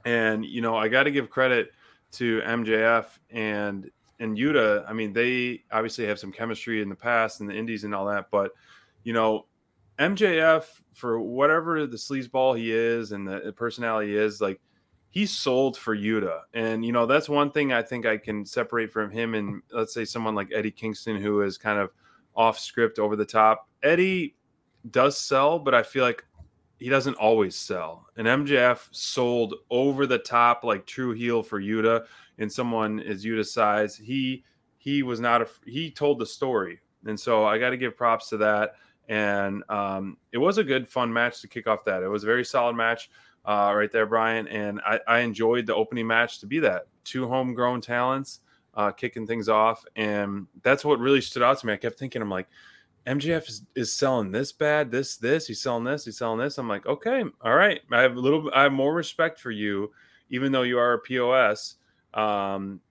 and 0.06 0.44
you 0.46 0.62
know 0.62 0.76
I 0.78 0.88
got 0.88 1.04
to 1.04 1.12
give 1.12 1.30
credit 1.30 1.72
to 2.14 2.42
MJF 2.42 3.06
and 3.30 3.90
and 4.20 4.38
Yuta. 4.38 4.84
I 4.88 4.94
mean, 4.94 5.14
they 5.14 5.64
obviously 5.72 6.06
have 6.08 6.20
some 6.20 6.32
chemistry 6.32 6.82
in 6.82 6.90
the 6.90 6.96
past 6.96 7.40
and 7.40 7.50
the 7.50 7.56
Indies 7.56 7.84
and 7.84 7.96
all 7.96 8.06
that, 8.08 8.30
but 8.32 8.52
you 9.04 9.14
know, 9.14 9.46
MJF 9.98 10.66
for 10.94 11.20
whatever 11.20 11.86
the 11.86 11.98
sleazeball 11.98 12.58
he 12.58 12.72
is 12.72 13.12
and 13.12 13.28
the 13.28 13.54
personality 13.56 14.16
is, 14.16 14.42
like 14.42 14.60
he's 15.10 15.32
sold 15.32 15.78
for 15.78 15.96
Yuta. 15.96 16.42
And 16.54 16.86
you 16.86 16.92
know, 16.92 17.06
that's 17.06 17.30
one 17.30 17.52
thing 17.52 17.74
I 17.74 17.82
think 17.82 18.06
I 18.06 18.18
can 18.18 18.46
separate 18.46 18.92
from 18.92 19.12
him 19.12 19.36
and 19.36 19.62
let's 19.72 19.94
say 19.94 20.06
someone 20.06 20.36
like 20.36 20.50
Eddie 20.54 20.72
Kingston 20.72 21.22
who 21.22 21.42
is 21.42 21.58
kind 21.58 21.80
of 21.80 21.92
off 22.36 22.60
script 22.60 23.00
over 23.00 23.16
the 23.16 23.26
top. 23.26 23.68
Eddie 23.84 24.36
does 24.92 25.18
sell, 25.18 25.60
but 25.60 25.74
I 25.74 25.84
feel 25.84 26.04
like 26.04 26.26
he 26.80 26.90
doesn't 26.90 27.16
always 27.16 27.56
sell. 27.56 28.08
And 28.18 28.26
MJF 28.26 28.88
sold 28.92 29.56
over 29.70 30.08
the 30.08 30.18
top 30.18 30.64
like 30.64 30.86
true 30.86 31.14
heel 31.14 31.44
for 31.44 31.62
Yuta 31.62 32.06
and 32.38 32.52
someone 32.52 33.00
is 33.00 33.26
Yuta's 33.26 33.54
size. 33.54 33.96
He 33.96 34.44
he 34.78 35.04
was 35.04 35.20
not 35.20 35.42
a 35.42 35.48
he 35.66 35.92
told 35.92 36.20
the 36.20 36.26
story. 36.26 36.80
And 37.06 37.20
so 37.20 37.46
I 37.46 37.58
got 37.58 37.70
to 37.70 37.78
give 37.78 37.96
props 37.96 38.30
to 38.30 38.38
that. 38.38 38.76
And 39.08 39.64
um, 39.70 40.18
it 40.32 40.38
was 40.38 40.58
a 40.58 40.64
good, 40.64 40.88
fun 40.88 41.12
match 41.12 41.42
to 41.42 41.48
kick 41.48 41.68
off 41.68 41.86
that. 41.86 42.04
It 42.04 42.08
was 42.08 42.24
a 42.24 42.28
very 42.28 42.46
solid 42.46 42.76
match 42.76 43.10
uh, 43.46 43.74
right 43.76 43.92
there, 43.92 44.06
Brian. 44.06 44.48
And 44.48 44.80
I, 44.86 45.00
I 45.08 45.20
enjoyed 45.20 45.66
the 45.66 45.76
opening 45.76 46.08
match 46.08 46.40
to 46.40 46.46
be 46.46 46.60
that 46.60 46.88
two 47.04 47.28
homegrown 47.28 47.82
talents 47.82 48.42
uh, 48.76 48.92
kicking 48.92 49.26
things 49.26 49.50
off. 49.50 49.84
And 49.96 50.48
that's 50.62 50.86
what 50.86 51.00
really 51.00 51.22
stood 51.22 51.42
out 51.42 51.58
to 51.60 51.68
me. 51.68 51.74
I 51.74 51.78
kept 51.78 51.98
thinking, 51.98 52.22
I'm 52.22 52.30
like, 52.30 52.48
MJF 53.08 53.48
is, 53.50 53.62
is 53.76 53.94
selling 53.94 54.32
this 54.32 54.52
bad, 54.52 54.92
this, 54.92 55.18
this, 55.18 55.48
he's 55.48 55.62
selling 55.62 55.84
this, 55.84 56.06
he's 56.06 56.18
selling 56.18 56.40
this. 56.40 56.58
I'm 56.58 56.68
like, 56.68 56.86
okay, 56.86 57.24
all 57.42 57.56
right. 57.56 57.82
I 57.92 58.02
have 58.02 58.16
a 58.16 58.20
little, 58.20 58.52
I 58.54 58.64
have 58.64 58.72
more 58.72 58.94
respect 58.94 59.40
for 59.40 59.52
you, 59.52 59.92
even 60.30 60.52
though 60.52 60.64
you 60.64 60.78
are 60.78 60.94
a 60.94 61.00
POS. 61.00 61.76
Um, 62.14 62.82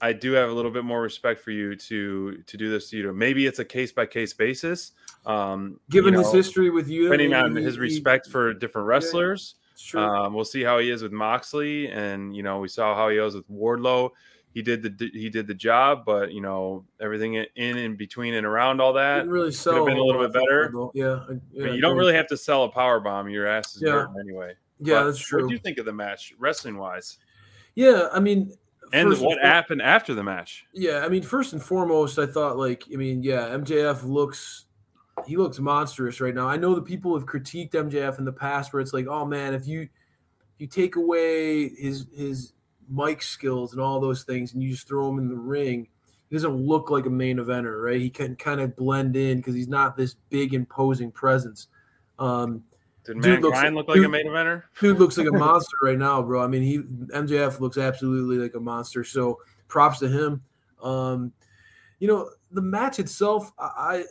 I 0.00 0.12
do 0.12 0.32
have 0.32 0.50
a 0.50 0.52
little 0.52 0.70
bit 0.70 0.84
more 0.84 1.00
respect 1.00 1.40
for 1.40 1.50
you 1.50 1.74
to 1.76 2.42
to 2.46 2.56
do 2.56 2.68
this 2.70 2.90
to 2.90 2.98
you. 2.98 3.12
Maybe 3.12 3.46
it's 3.46 3.58
a 3.58 3.64
case 3.64 3.90
by 3.90 4.04
case 4.04 4.34
basis. 4.34 4.92
Um, 5.24 5.80
Given 5.88 6.12
you 6.12 6.20
his 6.20 6.30
history 6.32 6.68
with 6.68 6.88
you, 6.88 7.04
depending 7.04 7.32
on 7.32 7.56
he- 7.56 7.62
his 7.62 7.74
he- 7.76 7.80
respect 7.80 8.28
for 8.28 8.52
different 8.52 8.86
wrestlers. 8.86 9.54
True. 9.78 10.00
Um, 10.00 10.34
we'll 10.34 10.44
see 10.44 10.62
how 10.62 10.78
he 10.78 10.90
is 10.90 11.02
with 11.02 11.12
Moxley, 11.12 11.88
and 11.88 12.36
you 12.36 12.42
know 12.42 12.58
we 12.58 12.68
saw 12.68 12.94
how 12.94 13.08
he 13.08 13.18
was 13.18 13.34
with 13.34 13.48
Wardlow. 13.50 14.10
He 14.54 14.62
did 14.62 14.82
the 14.84 15.10
he 15.12 15.28
did 15.28 15.48
the 15.48 15.54
job, 15.54 16.04
but 16.06 16.32
you 16.32 16.40
know 16.40 16.84
everything 17.00 17.34
in 17.34 17.76
and 17.76 17.98
between 17.98 18.34
and 18.34 18.46
around 18.46 18.80
all 18.80 18.92
that 18.92 19.16
Didn't 19.18 19.32
really 19.32 19.46
could 19.48 19.56
sell 19.56 19.74
have 19.74 19.86
been 19.86 19.96
a 19.96 20.02
little 20.02 20.22
bit 20.22 20.32
better. 20.32 20.72
Yeah, 20.94 21.24
yeah. 21.52 21.72
you 21.72 21.80
don't 21.80 21.96
really 21.96 22.14
have 22.14 22.28
to 22.28 22.36
sell 22.36 22.62
a 22.64 22.68
power 22.68 23.00
bomb. 23.00 23.28
Your 23.28 23.48
ass 23.48 23.74
is 23.74 23.82
Yeah. 23.82 23.90
hurting 23.92 24.14
anyway. 24.20 24.54
Yeah, 24.78 25.00
But 25.00 25.04
that's 25.06 25.18
true. 25.18 25.42
What 25.42 25.48
do 25.48 25.54
you 25.54 25.58
think 25.60 25.78
of 25.78 25.86
the 25.86 25.92
match, 25.92 26.34
wrestling 26.38 26.76
wise, 26.78 27.18
Yeah, 27.74 28.08
I 28.12 28.20
mean, 28.20 28.52
and 28.92 29.08
what 29.08 29.18
fore- 29.18 29.38
happened 29.42 29.82
after 29.82 30.14
the 30.14 30.22
match? 30.22 30.64
Yeah, 30.72 31.04
I 31.04 31.08
mean, 31.08 31.22
first 31.24 31.52
and 31.52 31.60
foremost, 31.62 32.18
I 32.20 32.26
thought 32.26 32.56
like, 32.56 32.84
I 32.92 32.96
mean, 32.96 33.22
yeah, 33.24 33.48
MJF 33.48 34.04
looks 34.04 34.66
he 35.26 35.36
looks 35.36 35.58
monstrous 35.60 36.20
right 36.20 36.34
now. 36.34 36.48
I 36.48 36.56
know 36.56 36.74
the 36.74 36.82
people 36.82 37.16
have 37.18 37.26
critiqued 37.26 37.70
MJF 37.72 38.18
in 38.18 38.24
the 38.24 38.32
past 38.32 38.72
where 38.72 38.80
it's 38.80 38.92
like, 38.92 39.06
oh 39.08 39.24
man, 39.24 39.52
if 39.54 39.66
you 39.66 39.88
you 40.58 40.66
take 40.68 40.94
away 40.96 41.70
his 41.70 42.06
his 42.14 42.52
mic 42.88 43.22
skills 43.22 43.72
and 43.72 43.80
all 43.80 44.00
those 44.00 44.22
things 44.24 44.52
and 44.52 44.62
you 44.62 44.70
just 44.70 44.86
throw 44.88 45.08
him 45.08 45.18
in 45.18 45.28
the 45.28 45.34
ring, 45.36 45.88
he 46.30 46.36
doesn't 46.36 46.54
look 46.56 46.90
like 46.90 47.06
a 47.06 47.10
main 47.10 47.38
eventer, 47.38 47.82
right? 47.82 48.00
He 48.00 48.10
can 48.10 48.36
kind 48.36 48.60
of 48.60 48.74
blend 48.76 49.16
in 49.16 49.38
because 49.38 49.54
he's 49.54 49.68
not 49.68 49.96
this 49.96 50.14
big 50.30 50.54
imposing 50.54 51.10
presence. 51.12 51.68
Um, 52.18 52.64
Did 53.04 53.20
Dude 53.20 53.42
looks 53.42 53.54
Mankind 53.54 53.76
like- 53.76 53.86
look 53.88 53.96
like 53.96 54.06
a 54.06 54.08
main 54.08 54.26
eventer? 54.26 54.62
dude 54.80 54.98
looks 54.98 55.18
like 55.18 55.26
a 55.28 55.32
monster 55.32 55.76
right 55.82 55.98
now, 55.98 56.22
bro. 56.22 56.42
I 56.42 56.46
mean, 56.46 56.62
he 56.62 56.78
MJF 56.78 57.60
looks 57.60 57.76
absolutely 57.78 58.38
like 58.38 58.54
a 58.54 58.60
monster. 58.60 59.04
So 59.04 59.38
props 59.68 59.98
to 60.00 60.08
him. 60.08 60.42
Um, 60.82 61.32
you 62.00 62.08
know, 62.08 62.30
the 62.50 62.62
match 62.62 62.98
itself, 62.98 63.52
I, 63.58 63.64
I 63.66 64.04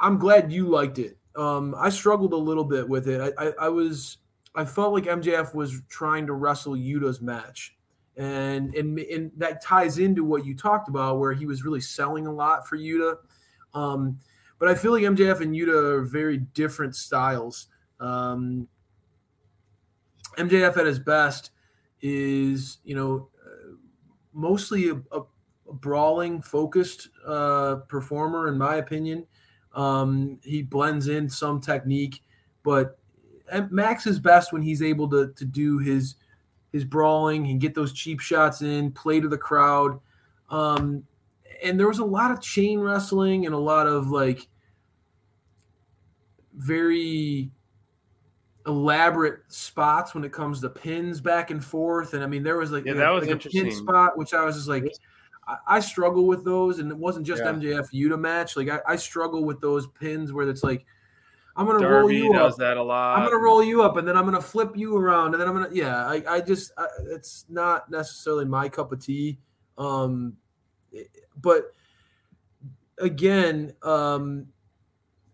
I'm 0.00 0.18
glad 0.18 0.52
you 0.52 0.66
liked 0.66 0.98
it. 0.98 1.16
Um, 1.36 1.74
I 1.76 1.88
struggled 1.90 2.32
a 2.32 2.36
little 2.36 2.64
bit 2.64 2.88
with 2.88 3.08
it. 3.08 3.34
I, 3.38 3.46
I, 3.46 3.52
I 3.62 3.68
was 3.68 4.18
I 4.58 4.64
felt 4.64 4.92
like 4.92 5.04
MJF 5.04 5.54
was 5.54 5.82
trying 5.88 6.26
to 6.26 6.32
wrestle 6.32 6.74
Yuta's 6.74 7.20
match. 7.20 7.76
And, 8.16 8.74
and 8.74 8.98
and 8.98 9.30
that 9.36 9.62
ties 9.62 9.98
into 9.98 10.24
what 10.24 10.44
you 10.44 10.56
talked 10.56 10.88
about, 10.88 11.20
where 11.20 11.32
he 11.32 11.46
was 11.46 11.64
really 11.64 11.80
selling 11.80 12.26
a 12.26 12.32
lot 12.32 12.66
for 12.66 12.76
Yuta. 12.76 13.18
Um, 13.72 14.18
but 14.58 14.68
I 14.68 14.74
feel 14.74 14.90
like 14.90 15.04
MJF 15.04 15.42
and 15.42 15.54
Yuta 15.54 15.92
are 15.92 16.02
very 16.02 16.38
different 16.38 16.96
styles. 16.96 17.68
Um, 18.00 18.66
MJF 20.36 20.76
at 20.76 20.86
his 20.86 20.98
best 20.98 21.52
is, 22.00 22.78
you 22.82 22.96
know, 22.96 23.28
uh, 23.46 23.76
mostly 24.32 24.88
a, 24.88 24.94
a, 25.12 25.20
a 25.68 25.72
brawling 25.72 26.42
focused 26.42 27.10
uh, 27.24 27.76
performer, 27.86 28.48
in 28.48 28.58
my 28.58 28.76
opinion. 28.76 29.24
Um, 29.72 30.40
he 30.42 30.62
blends 30.62 31.06
in 31.06 31.30
some 31.30 31.60
technique, 31.60 32.24
but 32.64 32.98
Max 33.70 34.06
is 34.06 34.18
best 34.18 34.52
when 34.52 34.62
he's 34.62 34.82
able 34.82 35.08
to 35.10 35.32
to 35.36 35.44
do 35.44 35.78
his 35.78 36.16
his 36.72 36.84
brawling 36.84 37.46
and 37.46 37.60
get 37.60 37.74
those 37.74 37.92
cheap 37.92 38.20
shots 38.20 38.62
in, 38.62 38.92
play 38.92 39.20
to 39.20 39.28
the 39.28 39.38
crowd. 39.38 39.98
Um, 40.50 41.04
and 41.64 41.78
there 41.80 41.88
was 41.88 41.98
a 41.98 42.04
lot 42.04 42.30
of 42.30 42.40
chain 42.40 42.78
wrestling 42.80 43.46
and 43.46 43.54
a 43.54 43.58
lot 43.58 43.86
of 43.86 44.08
like 44.10 44.46
very 46.54 47.50
elaborate 48.66 49.40
spots 49.48 50.14
when 50.14 50.24
it 50.24 50.32
comes 50.32 50.60
to 50.60 50.68
pins 50.68 51.20
back 51.20 51.50
and 51.50 51.64
forth. 51.64 52.14
And 52.14 52.22
I 52.22 52.26
mean, 52.26 52.42
there 52.42 52.58
was 52.58 52.70
like, 52.70 52.84
Yeah, 52.84 52.92
a- 52.92 52.96
that 52.96 53.10
was 53.10 53.26
like 53.26 53.44
a 53.46 53.48
pin 53.48 53.70
spot, 53.72 54.18
which 54.18 54.34
I 54.34 54.44
was 54.44 54.56
just 54.56 54.68
like, 54.68 54.84
I, 55.46 55.56
I 55.76 55.80
struggle 55.80 56.26
with 56.26 56.44
those. 56.44 56.78
And 56.78 56.90
it 56.90 56.96
wasn't 56.96 57.26
just 57.26 57.42
Yeah. 57.42 57.52
MJF 57.52 57.90
Yuta 57.92 58.18
match. 58.18 58.56
Like 58.56 58.68
I, 58.68 58.80
I 58.86 58.96
struggle 58.96 59.44
with 59.44 59.60
those 59.60 59.86
pins 59.86 60.32
where 60.32 60.48
it's 60.48 60.62
like, 60.62 60.84
I'm 61.58 61.66
gonna 61.66 61.88
roll 61.88 62.10
you 62.10 62.32
does 62.32 62.52
up. 62.52 62.58
that 62.60 62.76
a 62.76 62.82
lot. 62.82 63.18
I'm 63.18 63.24
gonna 63.24 63.42
roll 63.42 63.64
you 63.64 63.82
up, 63.82 63.96
and 63.96 64.06
then 64.06 64.16
I'm 64.16 64.24
gonna 64.24 64.40
flip 64.40 64.76
you 64.76 64.96
around, 64.96 65.34
and 65.34 65.40
then 65.40 65.48
I'm 65.48 65.54
gonna 65.54 65.68
yeah. 65.72 66.06
I, 66.06 66.22
I 66.28 66.40
just 66.40 66.70
I, 66.78 66.86
it's 67.10 67.46
not 67.48 67.90
necessarily 67.90 68.44
my 68.44 68.68
cup 68.68 68.92
of 68.92 69.04
tea, 69.04 69.38
um, 69.76 70.34
but 71.36 71.74
again, 73.00 73.74
um, 73.82 74.46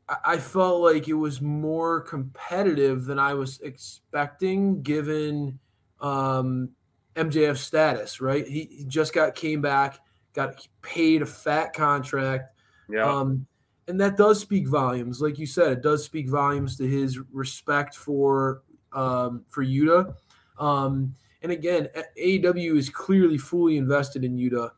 I, 0.09 0.17
I 0.25 0.39
felt 0.39 0.81
like 0.81 1.09
it 1.09 1.15
was 1.15 1.43
more 1.43 2.01
competitive 2.01 3.05
than 3.05 3.19
I 3.19 3.35
was 3.35 3.61
expecting, 3.61 4.81
given 4.81 5.59
um, 6.01 6.71
MJF's 7.17 7.61
status. 7.61 8.23
Right, 8.23 8.49
he, 8.49 8.65
he 8.65 8.85
just 8.87 9.13
got 9.13 9.35
came 9.35 9.61
back, 9.61 10.01
got 10.33 10.67
paid 10.81 11.21
a 11.21 11.27
fat 11.27 11.75
contract. 11.75 12.59
Yeah. 12.89 13.05
Um, 13.05 13.47
and 13.89 14.01
that 14.01 14.17
does 14.17 14.41
speak 14.41 14.67
volumes, 14.69 15.21
like 15.21 15.39
you 15.39 15.47
said. 15.47 15.73
It 15.73 15.83
does 15.83 16.05
speak 16.05 16.29
volumes 16.29 16.77
to 16.79 16.89
his 16.89 17.19
respect 17.33 17.95
for 17.97 18.63
um, 18.93 19.45
for 19.49 19.65
Yuta. 19.65 20.15
Um, 20.59 21.15
and 21.43 21.53
again, 21.53 21.89
AEW 22.19 22.77
is 22.77 22.89
clearly 22.89 23.37
fully 23.39 23.77
invested 23.77 24.25
in 24.25 24.37
Yuta. 24.37 24.71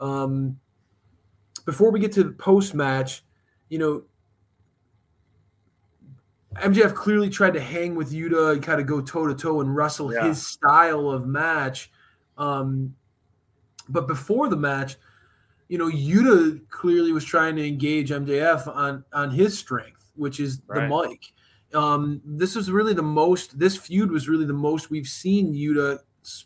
Um, 0.00 0.58
before 1.66 1.90
we 1.90 2.00
get 2.00 2.12
to 2.12 2.24
the 2.24 2.32
post 2.32 2.74
match, 2.74 3.24
you 3.68 3.78
know, 3.78 4.04
MJF 6.56 6.94
clearly 6.94 7.28
tried 7.28 7.54
to 7.54 7.60
hang 7.60 7.94
with 7.94 8.12
Yuta 8.12 8.52
and 8.52 8.62
kind 8.62 8.80
of 8.80 8.86
go 8.86 9.00
toe 9.00 9.26
to 9.26 9.34
toe 9.34 9.60
and 9.60 9.74
wrestle 9.74 10.12
Yeah. 10.12 10.28
his 10.28 10.46
style 10.46 11.10
of 11.10 11.26
match. 11.26 11.90
Um, 12.38 12.94
but 13.88 14.06
before 14.06 14.48
the 14.48 14.56
match, 14.56 14.96
you 15.68 15.78
know, 15.78 15.88
Yuta 15.88 16.60
clearly 16.70 17.12
was 17.12 17.24
trying 17.24 17.56
to 17.56 17.66
engage 17.66 18.10
MJF 18.10 18.66
on 18.68 19.04
on 19.12 19.30
his 19.30 19.58
strength, 19.58 20.10
which 20.16 20.40
is 20.40 20.60
Right. 20.66 20.88
the 20.88 21.08
mic. 21.08 21.32
Um, 21.74 22.20
this 22.24 22.54
was 22.54 22.70
really 22.70 22.94
the 22.94 23.02
most. 23.02 23.58
This 23.58 23.76
feud 23.76 24.10
was 24.10 24.28
really 24.28 24.44
the 24.44 24.52
most 24.52 24.90
we've 24.90 25.08
seen 25.08 25.52
Yuta 25.54 25.98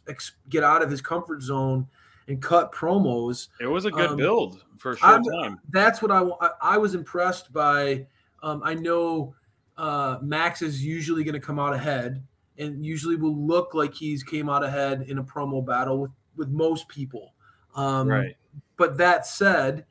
ex- 0.08 0.32
get 0.48 0.64
out 0.64 0.82
of 0.82 0.90
his 0.90 1.00
comfort 1.02 1.42
zone 1.42 1.86
and 2.28 2.40
cut 2.40 2.72
promos. 2.72 3.48
it 3.60 3.66
was 3.66 3.84
a 3.84 3.90
good 3.90 4.10
um, 4.10 4.16
build 4.16 4.64
for 4.78 4.92
a 4.92 4.96
short 4.96 5.10
I'm- 5.12 5.24
time. 5.24 5.60
That's 5.70 6.00
what 6.00 6.10
I, 6.10 6.22
I 6.40 6.50
I 6.74 6.78
was 6.78 6.94
impressed 6.94 7.52
by. 7.52 8.06
Um, 8.42 8.62
I 8.64 8.74
know 8.74 9.34
uh, 9.76 10.18
Max 10.22 10.62
is 10.62 10.84
usually 10.84 11.24
going 11.24 11.34
to 11.34 11.40
come 11.46 11.58
out 11.58 11.74
ahead, 11.74 12.22
and 12.56 12.84
usually 12.86 13.16
will 13.16 13.36
look 13.36 13.74
like 13.74 13.92
he's 13.94 14.22
came 14.22 14.48
out 14.48 14.64
ahead 14.64 15.02
in 15.08 15.18
a 15.18 15.24
promo 15.24 15.64
battle 15.64 15.98
with 16.00 16.10
with 16.36 16.48
most 16.48 16.88
people. 16.88 17.34
Um, 17.74 18.08
Right. 18.08 18.36
But 18.78 18.96
that 18.96 19.26
said, 19.26 19.84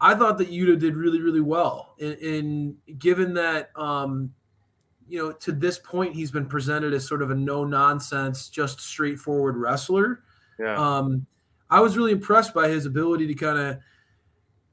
I 0.00 0.14
thought 0.14 0.38
that 0.38 0.50
Yuta 0.50 0.78
did 0.78 0.96
really, 0.96 1.20
really 1.20 1.40
well. 1.40 1.94
And, 2.00 2.14
in 2.18 2.76
given 2.98 3.34
that, 3.34 3.70
um, 3.76 4.32
you 5.08 5.18
know, 5.22 5.32
to 5.32 5.52
this 5.52 5.78
point, 5.78 6.14
he's 6.14 6.32
been 6.32 6.46
presented 6.46 6.92
as 6.92 7.06
sort 7.06 7.22
of 7.22 7.30
a 7.30 7.34
no 7.34 7.64
nonsense, 7.64 8.48
just 8.48 8.80
straightforward 8.80 9.56
wrestler. 9.56 10.24
Yeah. 10.58 10.74
Um, 10.74 11.26
I 11.70 11.80
was 11.80 11.96
really 11.96 12.12
impressed 12.12 12.54
by 12.54 12.68
his 12.68 12.86
ability 12.86 13.28
to 13.28 13.34
kind 13.34 13.58
of 13.58 13.78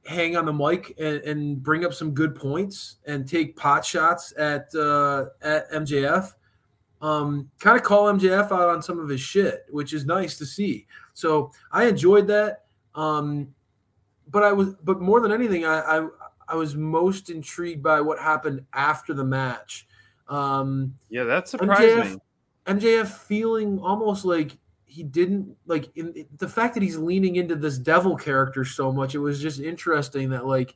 hang 0.05 0.35
on 0.35 0.45
the 0.45 0.53
mic 0.53 0.93
and, 0.99 1.17
and 1.23 1.63
bring 1.63 1.85
up 1.85 1.93
some 1.93 2.13
good 2.13 2.35
points 2.35 2.97
and 3.05 3.27
take 3.27 3.55
pot 3.55 3.85
shots 3.85 4.33
at 4.37 4.73
uh, 4.75 5.25
at 5.41 5.69
MJF. 5.71 6.33
Um, 7.01 7.49
kind 7.59 7.75
of 7.75 7.83
call 7.83 8.11
MJF 8.13 8.45
out 8.45 8.69
on 8.69 8.81
some 8.81 8.99
of 8.99 9.09
his 9.09 9.19
shit, 9.19 9.65
which 9.69 9.93
is 9.93 10.05
nice 10.05 10.37
to 10.37 10.45
see. 10.45 10.87
So 11.13 11.51
I 11.71 11.85
enjoyed 11.85 12.27
that. 12.27 12.62
Um, 12.95 13.53
but 14.27 14.43
I 14.43 14.51
was, 14.51 14.75
but 14.83 15.01
more 15.01 15.19
than 15.19 15.31
anything, 15.31 15.65
I, 15.65 15.79
I 15.79 16.07
I 16.47 16.55
was 16.55 16.75
most 16.75 17.29
intrigued 17.29 17.83
by 17.83 18.01
what 18.01 18.19
happened 18.19 18.65
after 18.73 19.13
the 19.13 19.23
match. 19.23 19.87
Um, 20.27 20.95
yeah, 21.09 21.23
that 21.23 21.47
surprised 21.47 21.81
MJF, 21.81 22.11
me. 22.11 22.19
MJF 22.67 23.07
feeling 23.07 23.79
almost 23.79 24.25
like 24.25 24.57
he 24.85 25.03
didn't 25.03 25.55
like 25.65 25.89
in, 25.95 26.25
the 26.37 26.47
fact 26.47 26.75
that 26.75 26.83
he's 26.83 26.97
leaning 26.97 27.35
into 27.35 27.55
this 27.55 27.77
devil 27.77 28.15
character 28.15 28.63
so 28.63 28.91
much. 28.91 29.15
It 29.15 29.19
was 29.19 29.41
just 29.41 29.59
interesting 29.59 30.29
that 30.29 30.45
like 30.45 30.75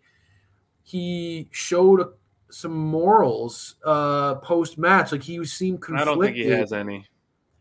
he 0.83 1.47
showed 1.51 2.01
a, 2.01 2.09
some 2.49 2.75
morals 2.75 3.75
uh 3.85 4.35
post 4.35 4.77
match. 4.77 5.11
Like 5.11 5.23
he 5.23 5.43
seemed 5.45 5.83
I 5.93 6.03
don't 6.03 6.19
think 6.19 6.35
he 6.35 6.47
has 6.47 6.73
any. 6.73 7.05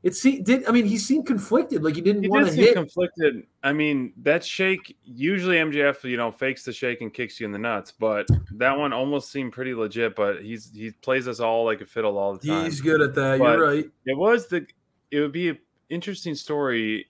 It 0.07 0.15
se- 0.15 0.43
did. 0.43 0.65
I 0.69 0.71
mean, 0.71 0.85
he 0.85 0.99
seemed 0.99 1.27
conflicted. 1.27 1.83
Like 1.83 1.97
he 1.97 2.01
didn't 2.01 2.23
He 2.23 2.29
want 2.29 2.45
did 2.45 2.51
to 2.51 2.57
seem 2.57 2.65
hit. 2.67 2.75
conflicted. 2.75 3.43
I 3.65 3.73
mean, 3.73 4.13
that 4.23 4.45
shake 4.45 4.97
usually 5.05 5.57
MJF, 5.57 6.05
you 6.05 6.17
know, 6.17 6.31
fakes 6.31 6.63
the 6.63 6.73
shake 6.73 7.01
and 7.01 7.13
kicks 7.13 7.41
you 7.41 7.47
in 7.47 7.51
the 7.51 7.59
nuts, 7.59 7.91
but 7.91 8.29
that 8.53 8.79
one 8.79 8.93
almost 8.93 9.33
seemed 9.33 9.53
pretty 9.53 9.75
legit. 9.75 10.15
But 10.15 10.43
he's 10.45 10.71
he 10.73 10.93
plays 10.93 11.27
us 11.27 11.41
all 11.41 11.65
like 11.65 11.81
a 11.81 11.87
fiddle 11.87 12.19
all 12.19 12.37
the 12.37 12.47
time. 12.47 12.67
He's 12.67 12.81
good 12.81 13.01
at 13.01 13.15
that. 13.17 13.41
But 13.41 13.59
You're 13.59 13.67
right. 13.67 13.91
It 14.05 14.17
was 14.17 14.47
the. 14.47 14.65
It 15.11 15.19
would 15.19 15.33
be 15.33 15.49
an 15.49 15.59
interesting 15.89 16.37
story 16.37 17.07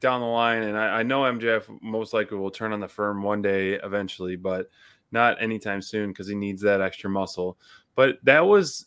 down 0.00 0.22
the 0.22 0.26
line, 0.26 0.62
and 0.62 0.76
I, 0.78 1.00
I 1.00 1.02
know 1.02 1.22
MJF 1.24 1.64
most 1.82 2.14
likely 2.14 2.38
will 2.38 2.50
turn 2.50 2.72
on 2.72 2.80
the 2.80 2.88
firm 2.88 3.22
one 3.22 3.42
day 3.42 3.74
eventually, 3.74 4.36
but 4.36 4.70
not 5.12 5.40
anytime 5.42 5.82
soon 5.82 6.10
because 6.10 6.28
he 6.28 6.34
needs 6.34 6.62
that 6.62 6.80
extra 6.80 7.10
muscle. 7.10 7.58
But 7.94 8.18
that 8.22 8.46
was 8.46 8.86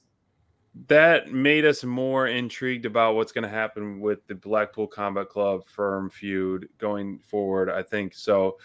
that 0.88 1.31
made 1.31 1.65
us 1.65 1.84
more 1.84 2.27
intrigued 2.27 2.86
about 2.86 3.15
what's 3.15 3.31
going 3.31 3.43
to 3.43 3.49
happen 3.49 3.99
with 3.99 4.25
the 4.27 4.36
Blackpool 4.36 4.88
Combat 4.88 5.27
Club 5.27 5.67
firm 5.67 6.10
feud 6.10 6.69
going 6.77 7.19
forward. 7.19 7.69
I 7.69 7.84
think 7.84 8.13
so. 8.13 8.57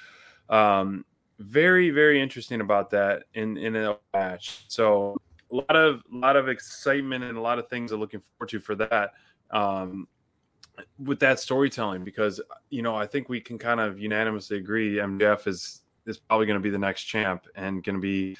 Um, 0.48 1.04
very 1.38 1.90
very 1.90 2.20
interesting 2.20 2.60
about 2.60 2.90
that 2.90 3.24
in 3.34 3.56
in 3.58 3.76
a 3.76 3.98
match. 4.14 4.64
So 4.68 5.16
a 5.52 5.54
lot 5.54 5.76
of 5.76 6.02
a 6.12 6.16
lot 6.16 6.36
of 6.36 6.48
excitement 6.48 7.24
and 7.24 7.36
a 7.36 7.40
lot 7.40 7.58
of 7.58 7.68
things 7.68 7.92
I'm 7.92 8.00
looking 8.00 8.20
forward 8.20 8.50
to 8.50 8.60
for 8.60 8.74
that. 8.76 9.12
Um, 9.50 10.08
with 10.98 11.18
that 11.20 11.40
storytelling, 11.40 12.04
because 12.04 12.40
you 12.70 12.82
know 12.82 12.94
I 12.94 13.06
think 13.06 13.28
we 13.28 13.40
can 13.40 13.58
kind 13.58 13.80
of 13.80 13.98
unanimously 13.98 14.58
agree 14.58 14.96
MJF 14.96 15.46
is 15.46 15.82
is 16.06 16.18
probably 16.18 16.46
going 16.46 16.58
to 16.58 16.62
be 16.62 16.70
the 16.70 16.78
next 16.78 17.04
champ 17.04 17.46
and 17.56 17.82
going 17.82 17.96
to 17.96 18.00
be 18.00 18.36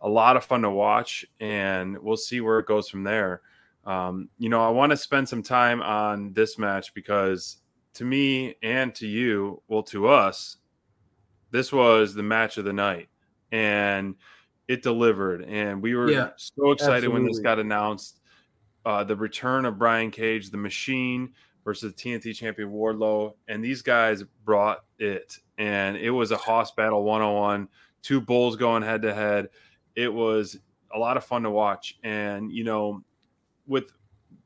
a 0.00 0.08
lot 0.08 0.36
of 0.36 0.44
fun 0.44 0.62
to 0.62 0.70
watch, 0.70 1.24
and 1.40 1.98
we'll 1.98 2.16
see 2.16 2.40
where 2.40 2.58
it 2.58 2.66
goes 2.66 2.88
from 2.88 3.02
there. 3.02 3.42
Um, 3.84 4.28
you 4.38 4.48
know, 4.48 4.62
I 4.62 4.70
want 4.70 4.90
to 4.90 4.96
spend 4.96 5.28
some 5.28 5.42
time 5.42 5.82
on 5.82 6.32
this 6.32 6.58
match 6.58 6.94
because 6.94 7.58
to 7.94 8.04
me 8.04 8.54
and 8.62 8.94
to 8.96 9.06
you, 9.06 9.62
well, 9.68 9.82
to 9.84 10.08
us, 10.08 10.58
this 11.50 11.72
was 11.72 12.14
the 12.14 12.22
match 12.22 12.58
of 12.58 12.64
the 12.64 12.72
night, 12.72 13.08
and 13.52 14.14
it 14.68 14.82
delivered. 14.82 15.42
And 15.44 15.82
we 15.82 15.94
were 15.94 16.10
Yeah, 16.10 16.30
so 16.36 16.70
excited 16.70 17.08
when 17.08 17.24
this 17.24 17.40
got 17.40 17.58
announced. 17.58 18.20
Uh, 18.86 19.04
the 19.04 19.16
return 19.16 19.66
of 19.66 19.78
Brian 19.78 20.10
Cage, 20.10 20.50
the 20.50 20.56
Machine 20.56 21.34
versus 21.64 21.92
TNT 21.94 22.34
champion 22.34 22.70
Wardlow, 22.70 23.34
and 23.48 23.62
these 23.62 23.82
guys 23.82 24.22
brought 24.44 24.84
it. 24.98 25.36
And 25.58 25.96
it 25.96 26.10
was 26.10 26.30
a 26.30 26.36
Hoss 26.36 26.70
battle 26.70 27.02
101, 27.02 27.68
two 28.02 28.20
bulls 28.20 28.56
going 28.56 28.82
head 28.82 29.02
to 29.02 29.12
head. 29.12 29.48
It 30.00 30.12
was 30.12 30.58
a 30.94 30.98
lot 30.98 31.16
of 31.16 31.24
fun 31.24 31.42
to 31.42 31.50
watch. 31.50 31.98
And, 32.02 32.50
you 32.52 32.64
know, 32.64 33.02
with 33.66 33.92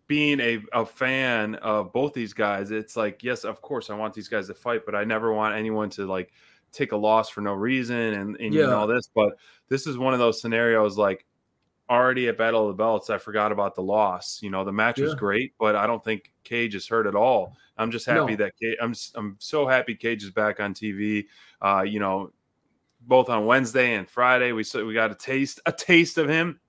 being 0.06 0.40
a, 0.40 0.58
a 0.72 0.84
fan 0.84 1.54
of 1.56 1.92
both 1.92 2.12
these 2.12 2.32
guys, 2.34 2.70
it's 2.70 2.96
like, 2.96 3.22
yes, 3.22 3.44
of 3.44 3.62
course, 3.62 3.88
I 3.88 3.94
want 3.94 4.14
these 4.14 4.28
guys 4.28 4.48
to 4.48 4.54
fight, 4.54 4.82
but 4.84 4.94
I 4.94 5.04
never 5.04 5.32
want 5.32 5.54
anyone 5.54 5.88
to 5.90 6.06
like 6.06 6.32
take 6.72 6.92
a 6.92 6.96
loss 6.96 7.28
for 7.30 7.40
no 7.40 7.54
reason 7.54 7.96
and, 7.96 8.36
and 8.36 8.52
Yeah. 8.52 8.72
all 8.74 8.86
this. 8.86 9.08
But 9.14 9.36
this 9.68 9.86
is 9.86 9.96
one 9.96 10.12
of 10.12 10.18
those 10.18 10.40
scenarios 10.40 10.98
like 10.98 11.24
already 11.88 12.28
at 12.28 12.36
Battle 12.38 12.62
of 12.68 12.68
the 12.76 12.82
Belts, 12.82 13.10
I 13.10 13.18
forgot 13.18 13.52
about 13.52 13.74
the 13.74 13.82
loss. 13.82 14.40
You 14.42 14.50
know, 14.50 14.64
the 14.64 14.72
match 14.72 14.98
was 15.00 15.14
great, 15.14 15.52
but 15.58 15.76
I 15.76 15.86
don't 15.86 16.02
think 16.02 16.32
Cage 16.42 16.74
is 16.74 16.88
hurt 16.88 17.06
at 17.06 17.14
all. 17.14 17.56
I'm 17.76 17.90
just 17.90 18.06
happy 18.06 18.32
No. 18.32 18.36
that 18.44 18.52
Cage, 18.60 18.76
I'm 18.82 18.94
I'm 19.14 19.36
so 19.38 19.66
happy 19.66 19.94
Cage 19.94 20.24
is 20.24 20.30
back 20.30 20.60
on 20.60 20.74
TV. 20.74 21.26
Uh, 21.62 21.84
you 21.86 22.00
know, 22.00 22.32
both 23.06 23.28
on 23.28 23.46
Wednesday 23.46 23.94
and 23.94 24.08
Friday, 24.08 24.52
we 24.52 24.64
we 24.74 24.94
got 24.94 25.10
a 25.10 25.14
taste 25.14 25.60
a 25.66 25.72
taste 25.72 26.18
of 26.18 26.28
him, 26.28 26.60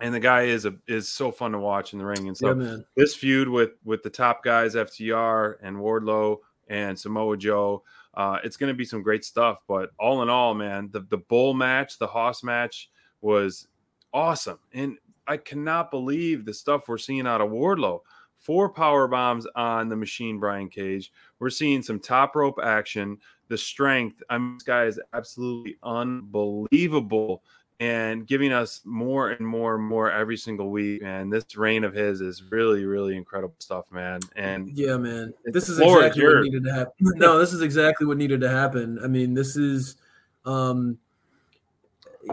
and 0.00 0.14
the 0.14 0.20
guy 0.20 0.42
is 0.42 0.64
a 0.64 0.74
is 0.86 1.08
so 1.08 1.30
fun 1.30 1.52
to 1.52 1.58
watch 1.58 1.92
in 1.92 1.98
the 1.98 2.04
ring. 2.04 2.28
And 2.28 2.36
so 2.36 2.54
yeah, 2.54 2.76
this 2.96 3.14
feud 3.14 3.48
with 3.48 3.72
with 3.84 4.02
the 4.02 4.10
top 4.10 4.42
guys, 4.42 4.74
FTR 4.74 5.56
and 5.62 5.76
Wardlow 5.76 6.38
and 6.68 6.98
Samoa 6.98 7.36
Joe, 7.36 7.82
uh, 8.14 8.38
it's 8.42 8.56
going 8.56 8.72
to 8.72 8.76
be 8.76 8.84
some 8.84 9.02
great 9.02 9.24
stuff. 9.24 9.62
But 9.68 9.90
all 9.98 10.22
in 10.22 10.28
all, 10.28 10.54
man, 10.54 10.88
the 10.92 11.00
the 11.10 11.18
bull 11.18 11.54
match, 11.54 11.98
the 11.98 12.06
Hoss 12.06 12.42
match 12.42 12.90
was 13.20 13.68
awesome, 14.12 14.58
and 14.72 14.98
I 15.26 15.36
cannot 15.36 15.90
believe 15.90 16.44
the 16.44 16.54
stuff 16.54 16.88
we're 16.88 16.98
seeing 16.98 17.26
out 17.26 17.40
of 17.40 17.50
Wardlow. 17.50 18.00
Four 18.38 18.68
power 18.68 19.08
bombs 19.08 19.46
on 19.56 19.88
the 19.88 19.96
machine, 19.96 20.38
Brian 20.38 20.68
Cage. 20.68 21.10
We're 21.38 21.48
seeing 21.48 21.82
some 21.82 21.98
top 21.98 22.36
rope 22.36 22.58
action. 22.62 23.16
The 23.48 23.58
strength, 23.58 24.22
I 24.30 24.38
mean, 24.38 24.54
this 24.54 24.62
guy 24.62 24.84
is 24.84 25.00
absolutely 25.12 25.76
unbelievable 25.82 27.42
and 27.80 28.26
giving 28.26 28.52
us 28.52 28.80
more 28.84 29.30
and 29.30 29.46
more 29.46 29.74
and 29.74 29.84
more 29.84 30.10
every 30.10 30.36
single 30.36 30.70
week. 30.70 31.02
And 31.04 31.32
this 31.32 31.56
reign 31.56 31.84
of 31.84 31.92
his 31.92 32.20
is 32.20 32.42
really, 32.50 32.84
really 32.84 33.16
incredible 33.16 33.56
stuff, 33.58 33.90
man. 33.90 34.20
And 34.36 34.70
Yeah, 34.76 34.96
man. 34.96 35.34
This 35.44 35.68
is 35.68 35.78
exactly 35.78 36.24
what 36.24 36.42
needed 36.42 36.64
to 36.64 36.72
happen. 36.72 36.92
No, 37.16 37.38
this 37.38 37.52
is 37.52 37.62
exactly 37.62 38.06
what 38.06 38.16
needed 38.16 38.40
to 38.42 38.48
happen. 38.48 38.98
I 39.02 39.08
mean, 39.08 39.34
this 39.34 39.56
is 39.56 39.96
um 40.44 40.98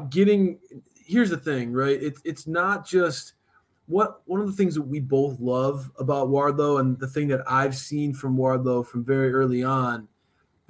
getting 0.10 0.60
here's 0.96 1.30
the 1.30 1.38
thing, 1.38 1.74
right? 1.74 2.02
It's 2.02 2.22
it's 2.24 2.48
not 2.48 2.88
just 2.88 3.34
what 3.88 4.22
one 4.26 4.40
of 4.40 4.48
the 4.48 4.54
things 4.54 4.76
that 4.76 4.84
we 4.84 5.00
both 5.00 5.40
love 5.40 5.92
about 5.98 6.30
Wardlow 6.30 6.80
and 6.80 7.00
the 7.00 7.08
thing 7.08 7.28
that 7.30 7.42
I've 7.48 7.76
seen 7.76 8.14
from 8.14 8.38
Wardlow 8.38 8.86
from 8.86 9.04
very 9.04 9.34
early 9.34 9.64
on 9.64 10.08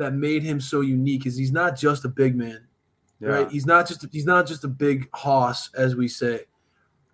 that 0.01 0.13
made 0.13 0.43
him 0.43 0.59
so 0.59 0.81
unique 0.81 1.25
is 1.25 1.37
he's 1.37 1.51
not 1.51 1.77
just 1.77 2.05
a 2.05 2.09
big 2.09 2.35
man 2.35 2.67
yeah, 3.21 3.29
right? 3.29 3.51
He's 3.51 3.65
not 3.65 3.87
just 3.87 4.05
he's 4.11 4.25
not 4.25 4.47
just 4.47 4.63
a 4.63 4.67
big 4.67 5.07
hoss, 5.13 5.71
as 5.75 5.95
we 5.95 6.07
say. 6.07 6.41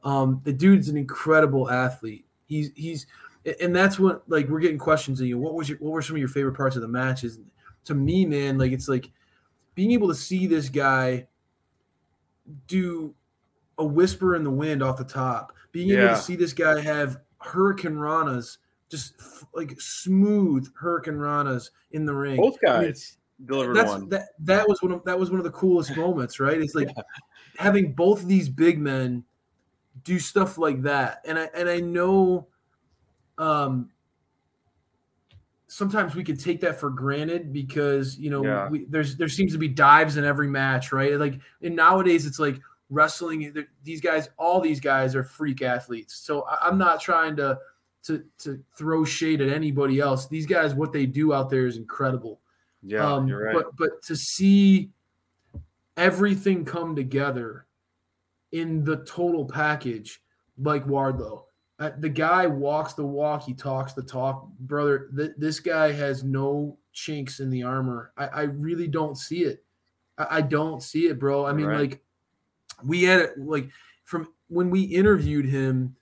Um, 0.03 0.39
the 0.45 0.53
dude's 0.53 0.87
an 0.87 0.95
incredible 0.95 1.69
athlete. 1.69 2.25
He's 2.45 2.71
he's 2.75 3.05
and 3.61 3.75
that's 3.75 3.99
what 3.99 4.23
like 4.27 4.47
we're 4.47 4.61
getting 4.61 4.77
questions 4.77 5.19
of 5.19 5.27
you. 5.27 5.37
What 5.37 5.53
was 5.53 5.67
your 5.67 5.77
what 5.79 5.91
were 5.91 6.01
some 6.01 6.15
of 6.15 6.19
your 6.19 6.29
favorite 6.29 6.55
parts 6.55 6.77
of 6.77 6.81
the 6.81 6.87
matches? 6.87 7.39
To 7.85 7.93
me, 7.93 8.25
man, 8.25 8.57
like 8.57 8.71
it's 8.71 8.87
like 8.87 9.11
being 9.75 9.91
able 9.91 10.07
to 10.07 10.15
see 10.15 10.47
this 10.47 10.69
guy 10.69 11.27
do 12.67 13.13
a 13.77 13.85
whisper 13.85 14.35
in 14.35 14.45
the 14.45 14.51
wind 14.51 14.81
off 14.81 14.97
the 14.97 15.03
top, 15.03 15.53
being 15.73 15.91
able 15.91 16.15
to 16.15 16.17
see 16.17 16.37
this 16.37 16.53
guy 16.53 16.79
have 16.79 17.17
hurricane 17.39 17.95
ranas, 17.95 18.57
just 18.89 19.15
f- 19.19 19.45
like 19.53 19.79
smooth 19.79 20.69
hurricane 20.75 21.15
ranas 21.15 21.71
in 21.91 22.05
the 22.05 22.13
ring. 22.13 22.37
both 22.37 22.57
I 22.67 22.79
mean, 22.79 22.87
guys 22.87 23.17
delivered 23.45 23.75
that's 23.75 23.89
one. 23.91 24.09
that 24.09 24.29
that 24.39 24.67
was 24.67 24.81
one 24.81 24.91
of 24.91 25.03
that 25.05 25.19
was 25.19 25.29
one 25.29 25.39
of 25.39 25.43
the 25.43 25.51
coolest 25.51 25.95
moments, 25.95 26.39
right? 26.39 26.59
It's 26.59 26.75
like 26.75 26.89
having 27.57 27.93
both 27.93 28.21
of 28.21 28.27
these 28.27 28.49
big 28.49 28.79
men 28.79 29.23
do 30.03 30.19
stuff 30.19 30.57
like 30.57 30.81
that. 30.83 31.21
And 31.25 31.37
I 31.37 31.49
and 31.55 31.69
I 31.69 31.79
know 31.79 32.47
um 33.37 33.89
sometimes 35.67 36.15
we 36.15 36.23
can 36.23 36.37
take 36.37 36.61
that 36.61 36.79
for 36.79 36.89
granted 36.89 37.51
because 37.51 38.17
you 38.17 38.29
know 38.29 38.43
Yeah. 38.43 38.69
we, 38.69 38.85
there's 38.85 39.17
there 39.17 39.27
seems 39.27 39.51
to 39.51 39.57
be 39.59 39.67
dives 39.67 40.17
in 40.17 40.23
every 40.23 40.47
match, 40.47 40.91
right? 40.91 41.13
Like 41.19 41.39
and 41.61 41.75
nowadays 41.75 42.25
it's 42.25 42.39
like 42.39 42.59
wrestling. 42.89 43.53
These 43.83 44.01
guys, 44.01 44.29
all 44.37 44.61
these 44.61 44.79
guys 44.79 45.13
are 45.15 45.23
freak 45.23 45.61
athletes. 45.61 46.15
So 46.15 46.43
I, 46.43 46.67
I'm 46.67 46.77
not 46.77 47.01
trying 47.01 47.35
to 47.35 47.59
to 48.07 48.23
to 48.39 48.63
throw 48.75 49.05
shade 49.05 49.41
at 49.41 49.49
anybody 49.49 49.99
else. 49.99 50.27
These 50.27 50.45
guys, 50.45 50.73
what 50.73 50.91
they 50.91 51.05
do 51.05 51.33
out 51.33 51.49
there 51.49 51.67
is 51.67 51.77
incredible. 51.77 52.41
yeah, 52.83 53.05
Um, 53.13 53.27
you're 53.27 53.43
right. 53.45 53.53
But 53.55 53.75
but 53.75 54.01
to 54.03 54.15
see 54.15 54.89
everything 55.95 56.65
come 56.65 56.95
together 56.95 57.65
in 58.51 58.83
the 58.83 58.97
total 58.97 59.45
package, 59.45 60.21
like 60.57 60.85
Wardlow, 60.85 61.43
uh, 61.79 61.91
the 61.99 62.09
guy 62.09 62.47
walks 62.47 62.93
the 62.93 63.05
walk, 63.05 63.43
he 63.43 63.53
talks 63.53 63.93
the 63.93 64.01
talk, 64.03 64.47
brother. 64.59 65.09
Th- 65.15 65.31
this 65.37 65.59
guy 65.59 65.91
has 65.91 66.23
no 66.23 66.77
chinks 66.93 67.39
in 67.39 67.49
the 67.49 67.63
armor. 67.63 68.11
I, 68.17 68.27
I 68.27 68.41
really 68.43 68.87
don't 68.87 69.17
see 69.17 69.43
it. 69.43 69.63
I, 70.17 70.37
I 70.37 70.41
don't 70.41 70.81
see 70.81 71.07
it, 71.07 71.19
bro. 71.19 71.45
I 71.45 71.53
mean, 71.53 71.67
Right. 71.67 71.79
like 71.91 72.03
we 72.83 73.03
had 73.03 73.21
it 73.21 73.39
like 73.39 73.69
from 74.03 74.27
when 74.49 74.69
we 74.69 74.81
interviewed 74.83 75.45
him, 75.45 75.95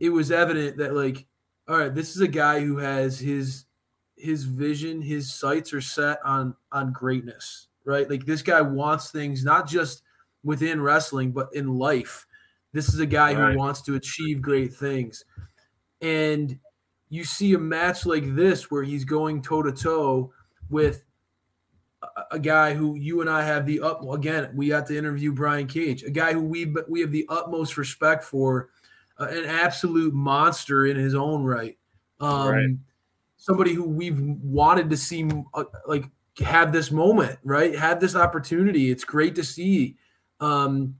it 0.00 0.10
was 0.10 0.30
evident 0.30 0.76
that 0.78 0.94
like, 0.94 1.26
all 1.68 1.78
right, 1.78 1.94
this 1.94 2.14
is 2.14 2.20
a 2.22 2.28
guy 2.28 2.60
who 2.60 2.78
has 2.78 3.18
his 3.18 3.64
his 4.16 4.44
vision, 4.44 5.02
his 5.02 5.32
sights 5.34 5.72
are 5.72 5.80
set 5.80 6.18
on 6.24 6.54
on 6.72 6.92
greatness, 6.92 7.68
right? 7.84 8.08
Like 8.08 8.24
this 8.26 8.42
guy 8.42 8.60
wants 8.62 9.10
things 9.10 9.44
not 9.44 9.68
just 9.68 10.02
within 10.44 10.80
wrestling, 10.80 11.32
but 11.32 11.48
in 11.54 11.78
life. 11.78 12.26
This 12.72 12.88
is 12.92 13.00
a 13.00 13.06
guy 13.06 13.34
Right. 13.34 13.52
who 13.52 13.58
wants 13.58 13.82
to 13.82 13.94
achieve 13.94 14.40
great 14.42 14.72
things. 14.74 15.24
And 16.00 16.58
you 17.08 17.24
see 17.24 17.54
a 17.54 17.58
match 17.58 18.04
like 18.06 18.34
this 18.34 18.70
where 18.70 18.82
he's 18.82 19.04
going 19.04 19.42
toe 19.42 19.62
to 19.62 19.72
toe 19.72 20.32
with 20.68 21.04
a- 22.30 22.38
guy 22.38 22.74
who 22.74 22.94
you 22.96 23.20
and 23.20 23.30
I 23.30 23.42
have 23.44 23.66
the 23.66 23.80
up 23.80 24.02
again. 24.08 24.50
We 24.54 24.68
got 24.68 24.86
to 24.88 24.96
interview 24.96 25.32
Brian 25.32 25.66
Cage, 25.66 26.02
a 26.04 26.10
guy 26.10 26.32
who 26.32 26.42
we 26.42 26.74
we 26.88 27.00
have 27.00 27.10
the 27.12 27.26
utmost 27.28 27.76
respect 27.76 28.24
for, 28.24 28.70
an 29.18 29.44
absolute 29.46 30.14
monster 30.14 30.86
in 30.86 30.96
his 30.96 31.14
own 31.14 31.44
right. 31.44 31.78
Um, 32.20 32.48
Right. 32.48 32.70
Somebody 33.38 33.74
who 33.74 33.84
we've 33.84 34.18
wanted 34.18 34.90
to 34.90 34.96
see 34.96 35.28
uh, 35.54 35.64
like 35.86 36.06
have 36.38 36.72
this 36.72 36.90
moment, 36.90 37.38
right? 37.44 37.76
Have 37.76 38.00
this 38.00 38.16
opportunity. 38.16 38.90
It's 38.90 39.04
great 39.04 39.34
to 39.36 39.44
see. 39.44 39.96
Um, 40.40 40.96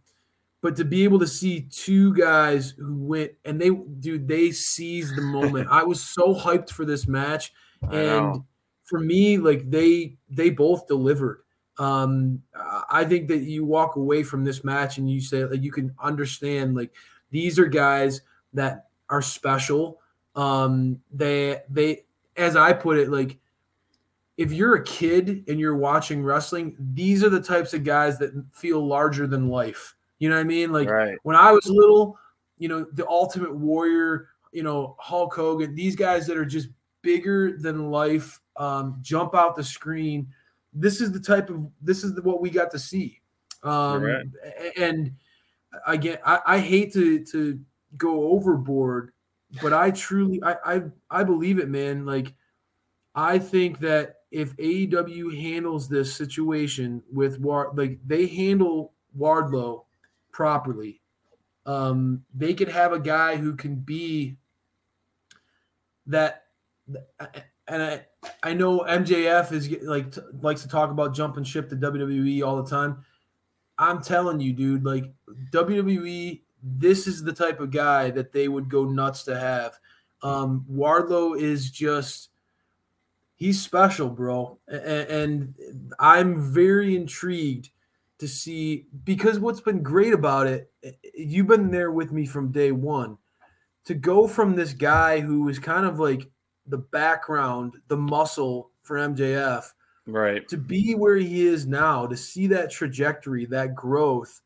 but 0.63 0.77
to 0.77 0.85
be 0.85 1.05
able 1.05 1.19
to 1.21 1.27
see 1.27 1.63
two 1.71 2.15
guys 2.15 2.71
who 2.71 2.97
went 2.97 3.33
and 3.45 3.61
they 3.61 3.71
dude 3.71 4.29
they 4.29 4.51
seized 4.51 5.17
the 5.17 5.23
moment. 5.23 5.69
I 5.71 5.85
was 5.85 6.03
so 6.03 6.35
hyped 6.35 6.71
for 6.71 6.85
this 6.85 7.07
match 7.07 7.53
and 7.91 8.43
for 8.85 9.01
me 9.01 9.39
like 9.39 9.71
they 9.71 10.17
they 10.29 10.51
both 10.51 10.87
delivered 10.87 11.43
um 11.79 12.43
i 12.91 13.05
think 13.05 13.29
that 13.29 13.43
you 13.43 13.65
walk 13.65 13.97
away 13.97 14.23
from 14.23 14.45
this 14.45 14.65
match 14.65 14.97
and 14.97 15.11
you 15.11 15.21
say 15.21 15.45
like 15.45 15.63
you 15.63 15.71
can 15.71 15.95
understand 16.03 16.75
like 16.75 16.95
these 17.31 17.59
are 17.59 17.67
guys 17.67 18.21
that 18.53 18.87
are 19.09 19.23
special 19.23 20.01
um 20.35 21.01
they 21.13 21.61
they 21.71 22.05
as 22.37 22.57
i 22.57 22.73
put 22.73 22.99
it 22.99 23.11
like 23.11 23.39
if 24.37 24.53
you're 24.53 24.75
a 24.75 24.85
kid 24.85 25.45
and 25.49 25.59
you're 25.59 25.77
watching 25.77 26.23
wrestling 26.23 26.77
these 26.93 27.25
are 27.25 27.31
the 27.31 27.41
types 27.41 27.73
of 27.73 27.85
guys 27.85 28.19
that 28.19 28.33
feel 28.53 28.87
larger 28.87 29.27
than 29.27 29.49
life 29.49 29.95
you 30.19 30.29
know 30.29 30.35
what 30.35 30.41
i 30.41 30.45
mean 30.45 30.73
like 30.73 30.89
right. 30.89 31.19
when 31.23 31.37
I 31.37 31.53
was 31.53 31.69
little, 31.69 32.19
you 32.59 32.69
know, 32.69 32.87
the 32.93 33.07
Ultimate 33.09 33.55
Warrior, 33.55 34.29
you 34.53 34.63
know, 34.63 34.97
Hulk 34.99 35.35
Hogan, 35.35 35.75
these 35.75 35.97
guys 35.97 36.27
that 36.27 36.37
are 36.37 36.45
just 36.45 36.69
bigger 37.03 37.57
than 37.59 37.91
life, 37.91 38.41
um, 38.57 38.99
jump 39.03 39.35
out 39.35 39.57
the 39.57 39.65
screen. 39.65 40.29
This 40.73 41.01
is 41.01 41.13
the 41.13 41.21
type 41.21 41.51
of 41.51 41.67
this 41.83 42.05
is 42.05 42.15
the, 42.15 42.23
what 42.23 42.41
we 42.41 42.51
got 42.51 42.71
to 42.73 42.79
see, 42.79 43.21
um, 43.63 44.03
right. 44.03 44.27
and 44.77 45.13
again, 45.87 46.19
I, 46.25 46.41
I 46.47 46.59
hate 46.59 46.93
to 46.95 47.25
to 47.27 47.61
go 47.97 48.31
overboard, 48.31 49.13
but 49.63 49.73
I 49.73 49.91
truly 49.91 50.43
I, 50.43 50.57
I 50.65 50.83
I 51.11 51.25
believe 51.25 51.59
it, 51.59 51.69
man. 51.69 52.07
Like 52.07 52.35
I 53.15 53.39
think 53.39 53.79
that 53.81 54.17
if 54.31 54.57
AEW 54.57 55.41
handles 55.41 55.89
this 55.89 56.15
situation 56.15 57.03
with 57.11 57.41
Ward, 57.41 57.77
like 57.79 57.99
they 58.07 58.27
handle 58.27 58.93
Wardlow 59.19 59.85
properly, 60.33 61.01
um, 61.65 62.25
they 62.35 62.55
could 62.55 62.69
have 62.69 62.93
a 62.93 63.01
guy 63.01 63.37
who 63.37 63.57
can 63.57 63.77
be 63.77 64.37
that. 66.07 66.45
And 67.69 67.83
I, 67.83 68.07
I 68.43 68.55
know 68.55 68.81
MJF 68.81 69.51
is 69.51 69.71
like 69.83 70.15
likes 70.41 70.63
to 70.63 70.69
talk 70.69 70.91
about 70.91 71.15
jumping 71.15 71.43
ship 71.43 71.69
to 71.71 71.77
WWE 71.77 72.47
all 72.47 72.63
the 72.63 72.71
time. 72.71 73.05
I'm 73.79 74.03
telling 74.03 74.41
you, 74.41 74.53
dude, 74.53 74.85
like 74.85 75.13
WWE, 75.53 76.43
this 76.63 77.07
is 77.07 77.23
the 77.23 77.33
type 77.33 77.61
of 77.61 77.71
guy 77.71 78.11
that 78.11 78.33
they 78.33 78.49
would 78.49 78.69
go 78.69 78.85
nuts 78.85 79.23
to 79.25 79.39
have. 79.39 79.79
Um, 80.23 80.65
Wardlow 80.71 81.41
is 81.41 81.71
just 81.71 82.31
he's 83.37 83.63
special, 83.63 84.09
bro, 84.09 84.59
and, 84.67 85.09
and 85.09 85.55
I'm 85.99 86.41
very 86.41 86.97
intrigued 86.97 87.71
to 88.19 88.27
see 88.27 88.87
because 89.05 89.39
what's 89.39 89.61
been 89.61 89.83
great 89.83 90.15
about 90.15 90.47
it, 90.47 90.73
you've 91.15 91.47
been 91.47 91.71
there 91.71 91.91
with 91.91 92.13
me 92.13 92.27
from 92.27 92.51
day 92.51 92.73
one. 92.73 93.19
To 93.85 93.95
go 93.95 94.27
from 94.27 94.57
this 94.57 94.73
guy 94.73 95.21
who 95.21 95.43
was 95.43 95.61
kind 95.61 95.87
of 95.87 96.01
like 96.01 96.29
the 96.67 96.79
background, 96.79 97.77
the 97.87 97.97
muscle 97.97 98.71
for 98.83 98.97
MJF, 98.97 99.65
right? 100.07 100.49
To 100.49 100.57
be 100.57 100.95
where 100.95 101.17
he 101.17 101.47
is 101.47 101.67
now, 101.67 102.07
to 102.07 102.17
see 102.17 102.49
that 102.49 102.73
trajectory, 102.73 103.45
that 103.47 103.77
growth, 103.77 104.41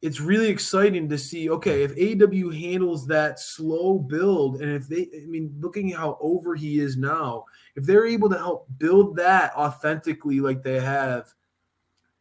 it's 0.00 0.20
really 0.20 0.48
exciting 0.48 1.08
to 1.08 1.18
see. 1.18 1.50
Okay, 1.50 1.82
if 1.82 1.94
AEW 1.96 2.58
handles 2.58 3.06
that 3.08 3.40
slow 3.40 3.98
build, 3.98 4.60
and 4.60 4.72
if 4.72 4.86
they, 4.88 5.08
I 5.14 5.26
mean, 5.26 5.54
looking 5.58 5.90
how 5.90 6.18
over 6.20 6.54
he 6.54 6.78
is 6.78 6.96
now, 6.96 7.44
if 7.74 7.84
they're 7.84 8.06
able 8.06 8.28
to 8.30 8.38
help 8.38 8.68
build 8.78 9.16
that 9.16 9.54
authentically 9.56 10.40
like 10.40 10.62
they 10.62 10.80
have, 10.80 11.32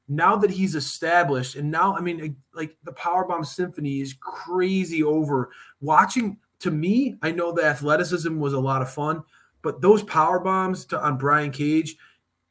now 0.07 0.37
that 0.37 0.49
he's 0.49 0.73
established, 0.73 1.55
and 1.55 1.69
now, 1.69 1.95
I 1.95 1.99
mean, 1.99 2.37
like 2.53 2.77
the 2.83 2.93
Powerbomb 2.93 3.45
Symphony 3.45 4.01
is 4.01 4.15
crazy 4.19 5.03
over 5.03 5.51
watching 5.81 6.37
to 6.59 6.71
me, 6.71 7.15
I 7.21 7.31
know 7.31 7.51
the 7.51 7.65
athleticism 7.65 8.39
was 8.39 8.53
a 8.53 8.59
lot 8.59 8.81
of 8.81 8.89
fun, 8.91 9.23
but 9.61 9.81
those 9.81 10.03
power 10.03 10.39
bombs 10.39 10.85
to, 10.85 10.99
on 10.99 11.17
Brian 11.17 11.51
Cage, 11.51 11.95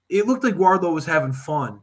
it 0.09 0.27
looked 0.27 0.45
like 0.45 0.55
Wardlow 0.55 0.95
was 0.95 1.07
having 1.07 1.33
fun. 1.33 1.81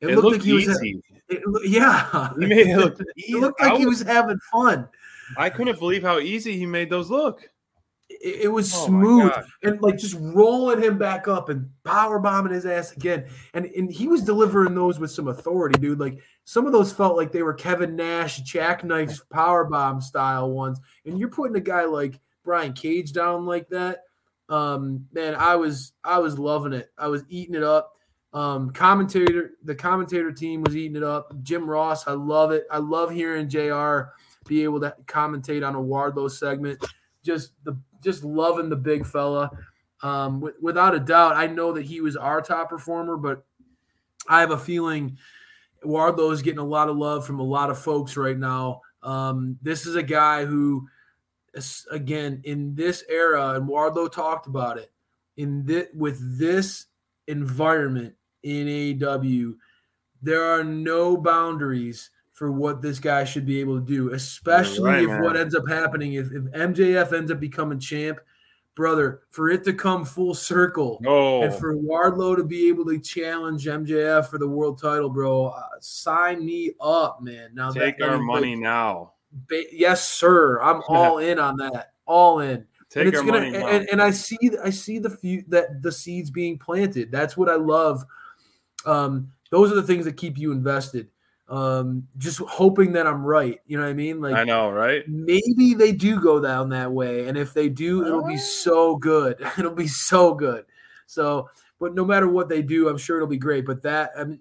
It, 0.00 0.08
it 0.08 0.16
looked, 0.16 0.24
looked, 0.24 0.36
like 0.38 0.44
he 0.44 0.56
easy. 0.56 0.94
was. 0.96 1.11
It, 1.40 1.70
yeah, 1.70 2.32
he 2.38 2.46
made 2.46 2.66
it 2.68 2.76
look. 2.76 3.00
it 3.00 3.40
looked 3.40 3.60
like 3.60 3.78
he 3.78 3.86
was 3.86 4.02
having 4.02 4.38
fun. 4.50 4.88
I 5.36 5.50
couldn't 5.50 5.78
believe 5.78 6.02
how 6.02 6.18
easy 6.18 6.56
he 6.58 6.66
made 6.66 6.90
those 6.90 7.10
look. 7.10 7.48
It, 8.08 8.42
it 8.42 8.48
was 8.48 8.72
oh 8.74 8.86
smooth 8.86 9.32
and 9.62 9.80
like 9.80 9.96
just 9.96 10.16
rolling 10.20 10.82
him 10.82 10.98
back 10.98 11.28
up 11.28 11.48
and 11.48 11.70
power 11.84 12.18
bombing 12.18 12.52
his 12.52 12.66
ass 12.66 12.92
again. 12.92 13.26
And 13.54 13.66
and 13.66 13.90
he 13.90 14.08
was 14.08 14.22
delivering 14.22 14.74
those 14.74 14.98
with 14.98 15.10
some 15.10 15.28
authority, 15.28 15.78
dude. 15.78 16.00
Like 16.00 16.18
some 16.44 16.66
of 16.66 16.72
those 16.72 16.92
felt 16.92 17.16
like 17.16 17.32
they 17.32 17.42
were 17.42 17.54
Kevin 17.54 17.96
Nash 17.96 18.40
jackknife 18.40 19.20
power 19.30 19.64
bomb 19.64 20.00
style 20.00 20.50
ones. 20.50 20.80
And 21.06 21.18
you're 21.18 21.30
putting 21.30 21.56
a 21.56 21.60
guy 21.60 21.84
like 21.84 22.20
Brian 22.44 22.72
Cage 22.72 23.12
down 23.12 23.46
like 23.46 23.68
that. 23.68 24.00
Um, 24.48 25.06
man, 25.12 25.34
I 25.34 25.56
was 25.56 25.92
I 26.04 26.18
was 26.18 26.38
loving 26.38 26.74
it. 26.74 26.90
I 26.98 27.08
was 27.08 27.24
eating 27.28 27.54
it 27.54 27.62
up. 27.62 27.96
Um, 28.32 28.70
commentator, 28.70 29.52
the 29.62 29.74
commentator 29.74 30.32
team 30.32 30.62
was 30.62 30.74
eating 30.74 30.96
it 30.96 31.02
up. 31.02 31.34
Jim 31.42 31.68
Ross, 31.68 32.06
I 32.06 32.12
love 32.12 32.50
it. 32.50 32.64
I 32.70 32.78
love 32.78 33.10
hearing 33.10 33.48
JR 33.48 34.12
be 34.46 34.64
able 34.64 34.80
to 34.80 34.94
commentate 35.06 35.66
on 35.66 35.74
a 35.74 35.80
Wardlow 35.80 36.30
segment. 36.30 36.84
Just 37.22 37.52
the 37.64 37.78
just 38.02 38.24
loving 38.24 38.68
the 38.68 38.76
big 38.76 39.06
fella. 39.06 39.50
Um, 40.02 40.40
w- 40.40 40.56
without 40.60 40.94
a 40.94 41.00
doubt, 41.00 41.36
I 41.36 41.46
know 41.46 41.72
that 41.72 41.84
he 41.84 42.00
was 42.00 42.16
our 42.16 42.40
top 42.40 42.70
performer, 42.70 43.16
but 43.16 43.44
I 44.28 44.40
have 44.40 44.50
a 44.50 44.58
feeling 44.58 45.18
Wardlow 45.84 46.32
is 46.32 46.42
getting 46.42 46.58
a 46.58 46.64
lot 46.64 46.88
of 46.88 46.96
love 46.96 47.24
from 47.24 47.38
a 47.38 47.44
lot 47.44 47.70
of 47.70 47.78
folks 47.78 48.16
right 48.16 48.36
now. 48.36 48.80
Um, 49.02 49.58
this 49.62 49.86
is 49.86 49.94
a 49.94 50.02
guy 50.02 50.44
who, 50.44 50.88
again, 51.90 52.40
in 52.44 52.74
this 52.74 53.04
era, 53.08 53.54
and 53.54 53.68
Wardlow 53.68 54.10
talked 54.10 54.46
about 54.46 54.78
it, 54.78 54.90
in 55.36 55.64
this 55.64 55.86
with 55.94 56.38
this 56.38 56.86
environment 57.28 58.14
in 58.42 58.66
AEW, 58.66 59.54
there 60.20 60.44
are 60.44 60.64
no 60.64 61.16
boundaries 61.16 62.10
for 62.32 62.50
what 62.50 62.82
this 62.82 62.98
guy 62.98 63.24
should 63.24 63.46
be 63.46 63.60
able 63.60 63.78
to 63.78 63.86
do, 63.86 64.12
especially 64.12 64.90
right, 64.90 65.02
if 65.02 65.08
man. 65.08 65.22
what 65.22 65.36
ends 65.36 65.54
up 65.54 65.68
happening, 65.68 66.14
if, 66.14 66.26
if 66.32 66.42
MJF 66.52 67.12
ends 67.12 67.30
up 67.30 67.38
becoming 67.38 67.78
champ, 67.78 68.18
brother, 68.74 69.20
for 69.30 69.50
it 69.50 69.64
to 69.64 69.72
come 69.72 70.04
full 70.04 70.34
circle 70.34 71.00
oh. 71.06 71.42
and 71.42 71.54
for 71.54 71.76
Wardlow 71.76 72.36
to 72.36 72.44
be 72.44 72.68
able 72.68 72.84
to 72.86 72.98
challenge 72.98 73.66
MJF 73.66 74.26
for 74.26 74.38
the 74.38 74.48
world 74.48 74.80
title, 74.80 75.10
bro, 75.10 75.46
uh, 75.46 75.62
sign 75.80 76.44
me 76.44 76.72
up, 76.80 77.22
man. 77.22 77.50
Now 77.54 77.70
take 77.70 77.98
that, 77.98 78.08
our 78.08 78.18
money 78.18 78.54
like, 78.54 78.62
now. 78.62 79.12
Ba- 79.48 79.72
yes, 79.72 80.10
sir. 80.10 80.60
I'm 80.62 80.82
all 80.88 81.18
in 81.18 81.38
on 81.38 81.56
that. 81.58 81.92
All 82.06 82.40
in. 82.40 82.66
Take 82.88 83.06
and 83.06 83.16
our 83.16 83.22
gonna, 83.24 83.32
money 83.32 83.56
and, 83.56 83.88
and, 83.88 84.02
I 84.02 84.10
see 84.10 84.36
I 84.62 84.68
see 84.68 84.98
the 84.98 85.08
few 85.08 85.44
that 85.48 85.80
the 85.80 85.90
seeds 85.90 86.30
being 86.30 86.58
planted. 86.58 87.10
That's 87.10 87.38
what 87.38 87.48
I 87.48 87.54
love. 87.54 88.04
Um, 88.86 89.32
those 89.50 89.70
are 89.70 89.74
the 89.74 89.82
things 89.82 90.04
that 90.06 90.16
keep 90.16 90.38
you 90.38 90.52
invested 90.52 91.08
um, 91.52 92.08
just 92.16 92.38
hoping 92.38 92.92
that 92.92 93.06
I'm 93.06 93.22
right. 93.22 93.60
You 93.66 93.76
know 93.76 93.84
what 93.84 93.90
I 93.90 93.94
mean? 93.94 94.22
Like 94.22 94.34
I 94.34 94.44
know, 94.44 94.70
right? 94.70 95.06
Maybe 95.06 95.74
they 95.74 95.92
do 95.92 96.18
go 96.18 96.40
down 96.40 96.70
that 96.70 96.90
way, 96.90 97.28
and 97.28 97.36
if 97.36 97.52
they 97.52 97.68
do, 97.68 98.06
it'll 98.06 98.26
be 98.26 98.38
so 98.38 98.96
good. 98.96 99.38
It'll 99.58 99.74
be 99.74 99.86
so 99.86 100.34
good. 100.34 100.64
So, 101.06 101.50
but 101.78 101.94
no 101.94 102.06
matter 102.06 102.26
what 102.26 102.48
they 102.48 102.62
do, 102.62 102.88
I'm 102.88 102.96
sure 102.96 103.16
it'll 103.16 103.28
be 103.28 103.36
great. 103.36 103.66
But 103.66 103.82
that 103.82 104.12
I, 104.18 104.24
mean, 104.24 104.40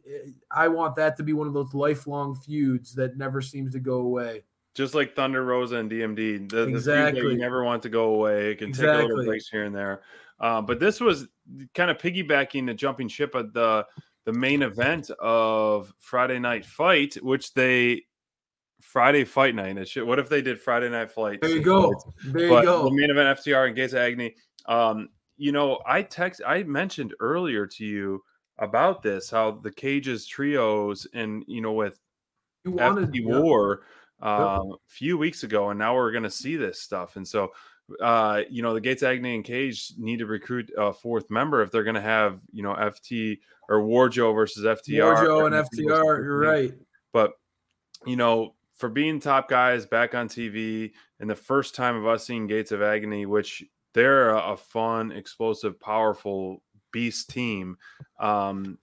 I 0.50 0.70
want 0.70 0.96
that 0.96 1.18
to 1.18 1.24
be 1.24 1.34
one 1.34 1.48
of 1.48 1.54
those 1.54 1.74
lifelong 1.74 2.34
feuds 2.34 2.96
that 2.96 3.18
never 3.18 3.42
seems 3.42 3.74
to 3.74 3.80
go 3.80 3.96
away. 3.96 4.46
Just 4.74 4.96
like 4.96 5.14
Thunder 5.14 5.44
Rosa 5.44 5.76
and 5.78 5.92
DMD, 5.92 6.50
the, 6.50 6.64
exactly. 6.64 7.22
the 7.22 7.30
you 7.32 7.38
never 7.38 7.66
want 7.66 7.84
to 7.84 7.90
go 7.90 8.16
away. 8.16 8.52
It 8.52 8.60
can 8.60 8.70
exactly. 8.70 9.02
take 9.02 9.04
a 9.04 9.08
little 9.10 9.26
breaks 9.26 9.50
here 9.50 9.66
and 9.66 9.76
there. 9.76 10.02
Uh, 10.40 10.62
but 10.62 10.80
this 10.80 11.02
was 11.02 11.28
kind 11.76 11.92
of 11.92 11.98
piggybacking 11.98 12.66
the 12.68 12.74
jumping 12.74 13.10
ship 13.10 13.36
of 13.36 13.52
the 13.52 13.86
the 14.26 14.34
main 14.34 14.62
event 14.62 15.10
of 15.20 15.94
Friday 16.00 16.40
Night 16.40 16.66
Fight, 16.66 17.16
which 17.16 17.54
they 17.54 18.04
Friday 18.82 19.24
Fight 19.24 19.56
Night. 19.56 19.78
It 19.78 19.88
should, 19.88 20.06
what 20.06 20.20
if 20.20 20.30
they 20.30 20.42
did 20.42 20.60
Friday 20.60 20.90
Night 20.90 21.12
Fight? 21.12 21.42
There 21.42 21.50
you 21.50 21.62
go. 21.62 21.94
There 22.26 22.50
but 22.50 22.62
you 22.62 22.66
go. 22.66 22.84
The 22.84 22.92
main 22.92 23.10
event 23.10 23.40
FTR 23.40 23.68
and 23.68 23.76
Gates 23.76 23.94
Agony. 23.94 24.36
Um, 24.68 25.10
you 25.38 25.52
know, 25.52 25.80
I 25.88 26.04
text 26.04 26.42
I 26.46 26.64
mentioned 26.64 27.16
earlier 27.20 27.66
to 27.66 27.86
you 27.86 28.22
about 28.60 29.02
this 29.02 29.30
how 29.30 29.52
the 29.52 29.72
cages 29.72 30.28
trios 30.28 31.08
and 31.16 31.44
you 31.48 31.62
know 31.62 31.72
with 31.72 32.00
you 32.64 32.72
wanted, 32.72 33.12
FT 33.12 33.26
War 33.26 33.82
um, 34.22 34.74
a 34.74 34.78
few 34.88 35.18
weeks 35.18 35.44
ago, 35.44 35.72
and 35.72 35.80
now 35.80 35.96
we're 35.96 36.12
going 36.12 36.24
to 36.24 36.30
see 36.30 36.58
this 36.58 36.80
stuff. 36.80 37.16
And 37.16 37.28
so 37.28 37.52
uh, 38.00 38.42
you 38.50 38.62
know, 38.62 38.74
the 38.74 38.82
Gates 38.82 39.04
Agony 39.04 39.36
and 39.36 39.44
Cage 39.44 39.94
need 39.98 40.20
to 40.20 40.26
recruit 40.26 40.72
a 40.78 40.94
fourth 40.94 41.30
member 41.30 41.62
if 41.62 41.72
they're 41.72 41.84
going 41.84 41.96
to 41.96 42.02
have, 42.02 42.40
you 42.52 42.64
know, 42.64 42.74
FT 42.74 43.40
or 43.72 43.80
Warjo 43.80 44.36
versus 44.36 44.66
FTR. 44.66 45.16
Warjo 45.16 45.46
and 45.46 45.56
FTR, 45.56 46.24
you're 46.24 46.38
right. 46.38 46.74
But, 47.14 47.32
you 48.06 48.18
know, 48.18 48.56
for 48.76 48.90
being 48.90 49.22
top 49.22 49.48
guys 49.48 49.86
back 49.86 50.14
on 50.14 50.28
TV 50.28 50.92
and 51.22 51.30
the 51.30 51.36
first 51.36 51.74
time 51.74 51.96
of 51.96 52.06
us 52.06 52.28
seeing 52.28 52.48
Gates 52.48 52.74
of 52.74 52.82
Agony, 52.82 53.26
which 53.26 53.64
they're 53.94 54.32
a, 54.32 54.54
a 54.54 54.58
fun, 54.58 55.14
explosive, 55.14 55.80
powerful 55.80 56.62
beast 56.92 57.30
team. 57.30 57.78
Um, 58.20 58.78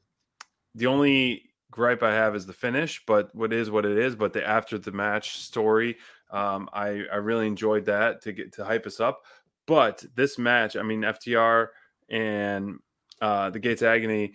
the 0.75 0.87
only 0.87 1.51
gripe 1.71 2.03
I 2.03 2.15
have 2.15 2.35
is 2.35 2.47
the 2.47 2.55
finish, 2.55 3.03
but 3.07 3.35
what 3.35 3.53
is 3.53 3.71
what 3.71 3.85
it 3.85 3.99
is. 3.99 4.17
But 4.17 4.33
the 4.33 4.47
after 4.47 4.79
the 4.79 4.93
match 4.93 5.39
story, 5.39 5.99
um, 6.31 6.71
I 6.73 7.05
I 7.13 7.17
really 7.17 7.47
enjoyed 7.47 7.85
that 7.87 8.23
to 8.23 8.33
get 8.33 8.53
to 8.55 8.65
hype 8.65 8.87
us 8.87 9.01
up. 9.01 9.25
But 9.67 10.03
this 10.15 10.39
match, 10.39 10.77
I 10.77 10.83
mean, 10.83 11.03
FTR 11.03 11.69
and 12.09 12.79
uh, 13.21 13.51
the 13.51 13.59
Gates 13.59 13.83
Agony, 13.83 14.35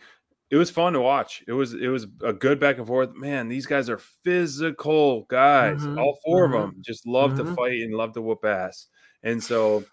it 0.54 0.58
was 0.58 0.70
fun 0.70 0.94
to 0.94 1.02
watch. 1.02 1.44
It 1.48 1.54
was 1.54 1.74
it 1.74 1.88
was 1.88 2.06
a 2.22 2.32
good 2.32 2.60
back 2.60 2.78
and 2.78 2.86
forth. 2.86 3.16
Man, 3.16 3.48
these 3.48 3.66
guys 3.66 3.90
are 3.90 3.98
physical 3.98 5.24
guys. 5.24 5.82
Mm-hmm. 5.82 5.98
All 5.98 6.20
4 6.24 6.46
mm-hmm. 6.46 6.54
of 6.56 6.62
them 6.62 6.82
just 6.82 7.08
love 7.08 7.34
mm-hmm. 7.34 7.50
to 7.50 7.56
fight 7.56 7.82
and 7.82 7.96
love 7.96 8.14
to 8.14 8.22
whoop 8.22 8.46
ass. 8.46 8.88
And 9.24 9.44
so 9.44 9.84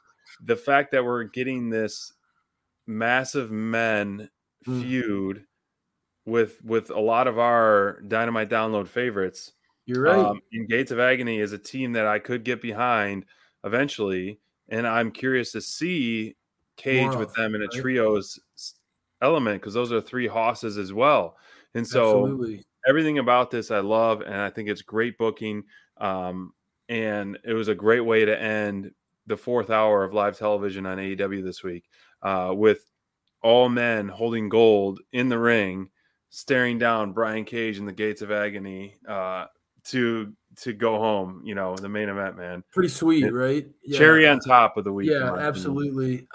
the 0.45 0.57
fact 0.57 0.93
that 0.93 1.05
we're 1.05 1.25
getting 1.25 1.71
this 1.71 2.13
massive 2.87 3.51
men 3.51 4.29
Mm. 4.67 4.83
feud 4.83 5.47
with 6.27 6.63
with 6.63 6.91
a 6.91 7.01
lot 7.01 7.27
of 7.27 7.39
our 7.39 8.03
dynamite 8.07 8.51
download 8.51 8.89
favorites 8.89 9.53
you're 9.87 10.03
right. 10.03 10.19
Um, 10.19 10.41
and 10.53 10.69
Gates 10.69 10.93
of 10.93 11.01
Agony 11.01 11.41
is 11.41 11.53
a 11.53 11.59
team 11.59 11.95
that 11.95 12.07
I 12.07 12.21
could 12.21 12.45
get 12.45 12.63
behind 12.63 13.25
eventually, 13.65 14.39
and 14.69 14.87
I'm 14.87 15.11
curious 15.11 15.51
to 15.53 15.61
see 15.61 16.37
Cage 16.77 17.17
with 17.17 17.35
them 17.35 17.57
in 17.57 17.63
a 17.63 17.67
trios 17.67 18.39
element 19.23 19.61
because 19.61 19.75
those 19.75 19.93
are 19.93 20.01
three 20.01 20.27
hosses 20.27 20.77
as 20.79 20.93
well. 20.93 21.37
And 21.75 21.87
so 21.87 22.25
Absolutely. 22.25 22.65
everything 22.89 23.19
about 23.19 23.51
this 23.51 23.71
I 23.71 23.81
love, 23.81 24.23
and 24.23 24.35
I 24.35 24.51
think 24.51 24.69
it's 24.69 24.83
great 24.83 25.17
booking. 25.19 25.63
Um, 25.99 26.53
and 26.89 27.39
it 27.45 27.53
was 27.55 27.69
a 27.69 27.75
great 27.75 28.01
way 28.01 28.25
to 28.25 28.41
end 28.43 28.91
the 29.27 29.37
fourth 29.37 29.71
hour 29.71 30.03
of 30.03 30.13
live 30.13 30.37
television 30.37 30.87
on 30.87 30.99
AEW 30.99 31.45
this 31.45 31.63
week 31.63 31.85
uh, 32.23 32.53
with 32.55 32.85
all 33.43 33.69
men 33.69 34.09
holding 34.09 34.49
gold 34.49 35.01
in 35.13 35.29
the 35.29 35.39
ring, 35.39 35.89
staring 36.31 36.79
down 36.79 37.13
Brian 37.13 37.45
Cage 37.45 37.79
in 37.79 37.87
the 37.87 37.93
gates 37.93 38.23
of 38.23 38.31
agony 38.33 38.97
uh, 39.09 39.47
to 39.85 40.33
to 40.57 40.73
go 40.73 40.99
home. 40.99 41.43
You 41.45 41.55
know, 41.55 41.77
the 41.77 41.89
main 41.89 42.09
event, 42.09 42.37
man. 42.37 42.65
Pretty 42.73 42.89
sweet, 42.89 43.25
It- 43.25 43.33
right? 43.33 43.67
Yeah. 43.85 43.99
Cherry 43.99 44.27
on 44.27 44.41
top 44.41 44.77
of 44.77 44.83
the 44.85 44.93
week. 44.93 45.09
Yeah, 45.09 45.21
my 45.21 45.27
opinion. 45.29 45.47
absolutely. 45.47 46.29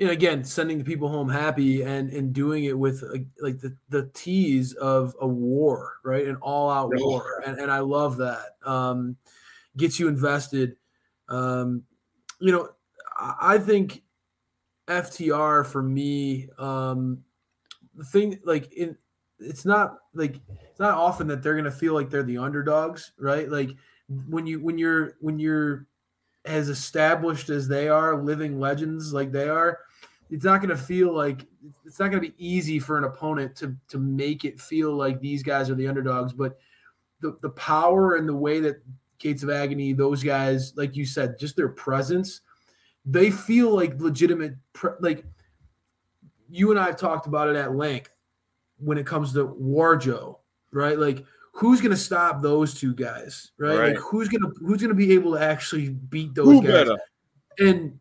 Um, 0.00 0.06
and 0.08 0.10
again, 0.10 0.44
sending 0.44 0.78
the 0.78 0.84
people 0.84 1.08
home 1.08 1.28
happy 1.28 1.82
and 1.82 2.10
and 2.10 2.32
doing 2.32 2.64
it 2.64 2.78
with 2.78 3.02
like 3.40 3.60
the 3.60 3.76
the 3.88 4.10
tease 4.14 4.72
of 4.74 5.14
a 5.20 5.28
war, 5.28 5.96
right? 6.04 6.26
An 6.26 6.36
all 6.36 6.70
out 6.70 6.92
Yeah. 6.92 6.98
war, 7.04 7.42
and 7.46 7.58
and 7.58 7.70
I 7.70 7.80
love 7.80 8.16
that. 8.18 8.56
Um, 8.64 9.16
gets 9.76 10.00
you 10.00 10.08
invested. 10.08 10.76
Um, 11.28 11.84
you 12.40 12.52
know, 12.52 12.70
I 13.16 13.56
I 13.56 13.58
think 13.58 14.04
FTR 14.88 15.64
for 15.64 15.82
me, 15.82 16.48
um, 16.58 17.24
the 17.94 18.04
thing 18.04 18.40
like 18.44 18.72
in 18.72 18.96
it's 19.38 19.64
not 19.64 19.98
like 20.14 20.36
it's 20.70 20.80
not 20.80 20.94
often 20.98 21.26
that 21.28 21.42
they're 21.42 21.56
gonna 21.56 21.70
feel 21.70 21.94
like 21.94 22.10
they're 22.10 22.22
the 22.22 22.38
underdogs, 22.38 23.12
right? 23.18 23.48
Like 23.48 23.70
when 24.08 24.46
you 24.46 24.60
when 24.60 24.78
you're 24.78 25.16
when 25.20 25.38
you're 25.38 25.86
as 26.46 26.68
established 26.70 27.50
as 27.50 27.68
they 27.68 27.88
are, 27.88 28.22
living 28.22 28.60
legends 28.60 29.12
like 29.14 29.32
they 29.32 29.48
are, 29.48 29.80
it's 30.30 30.44
not 30.44 30.58
going 30.58 30.70
to 30.70 30.76
feel 30.76 31.12
like 31.12 31.46
it's 31.84 31.98
not 31.98 32.10
going 32.10 32.22
to 32.22 32.28
be 32.28 32.34
easy 32.38 32.78
for 32.78 32.96
an 32.96 33.04
opponent 33.04 33.56
to 33.56 33.76
to 33.88 33.98
make 33.98 34.44
it 34.44 34.60
feel 34.60 34.94
like 34.94 35.20
these 35.20 35.42
guys 35.42 35.68
are 35.68 35.74
the 35.74 35.88
underdogs. 35.88 36.32
But 36.32 36.58
the 37.20 37.36
the 37.42 37.50
power 37.50 38.14
and 38.14 38.28
the 38.28 38.36
way 38.36 38.60
that 38.60 38.82
Gates 39.18 39.42
of 39.42 39.50
Agony, 39.50 39.92
those 39.92 40.22
guys, 40.22 40.72
like 40.76 40.96
you 40.96 41.04
said, 41.04 41.38
just 41.38 41.56
their 41.56 41.68
presence, 41.68 42.40
they 43.04 43.30
feel 43.30 43.74
like 43.74 44.00
legitimate. 44.00 44.54
Pre- 44.72 44.92
like 45.00 45.24
you 46.48 46.70
and 46.70 46.80
I 46.80 46.86
have 46.86 46.96
talked 46.96 47.26
about 47.26 47.48
it 47.48 47.56
at 47.56 47.74
length 47.74 48.14
when 48.78 48.98
it 48.98 49.06
comes 49.06 49.32
to 49.34 49.46
Warjo, 49.46 50.38
right? 50.72 50.98
Like 50.98 51.24
who's 51.52 51.80
going 51.80 51.90
to 51.90 51.96
stop 51.96 52.40
those 52.40 52.74
two 52.74 52.94
guys, 52.94 53.50
right? 53.58 53.78
Right. 53.78 53.94
Like 53.94 53.98
who's 53.98 54.28
going 54.28 54.42
to 54.42 54.52
who's 54.60 54.80
going 54.80 54.90
to 54.90 54.94
be 54.94 55.12
able 55.12 55.32
to 55.32 55.40
actually 55.40 55.90
beat 55.90 56.34
those 56.34 56.46
Who 56.46 56.62
guys? 56.62 56.72
better? 56.72 56.98
And 57.58 57.98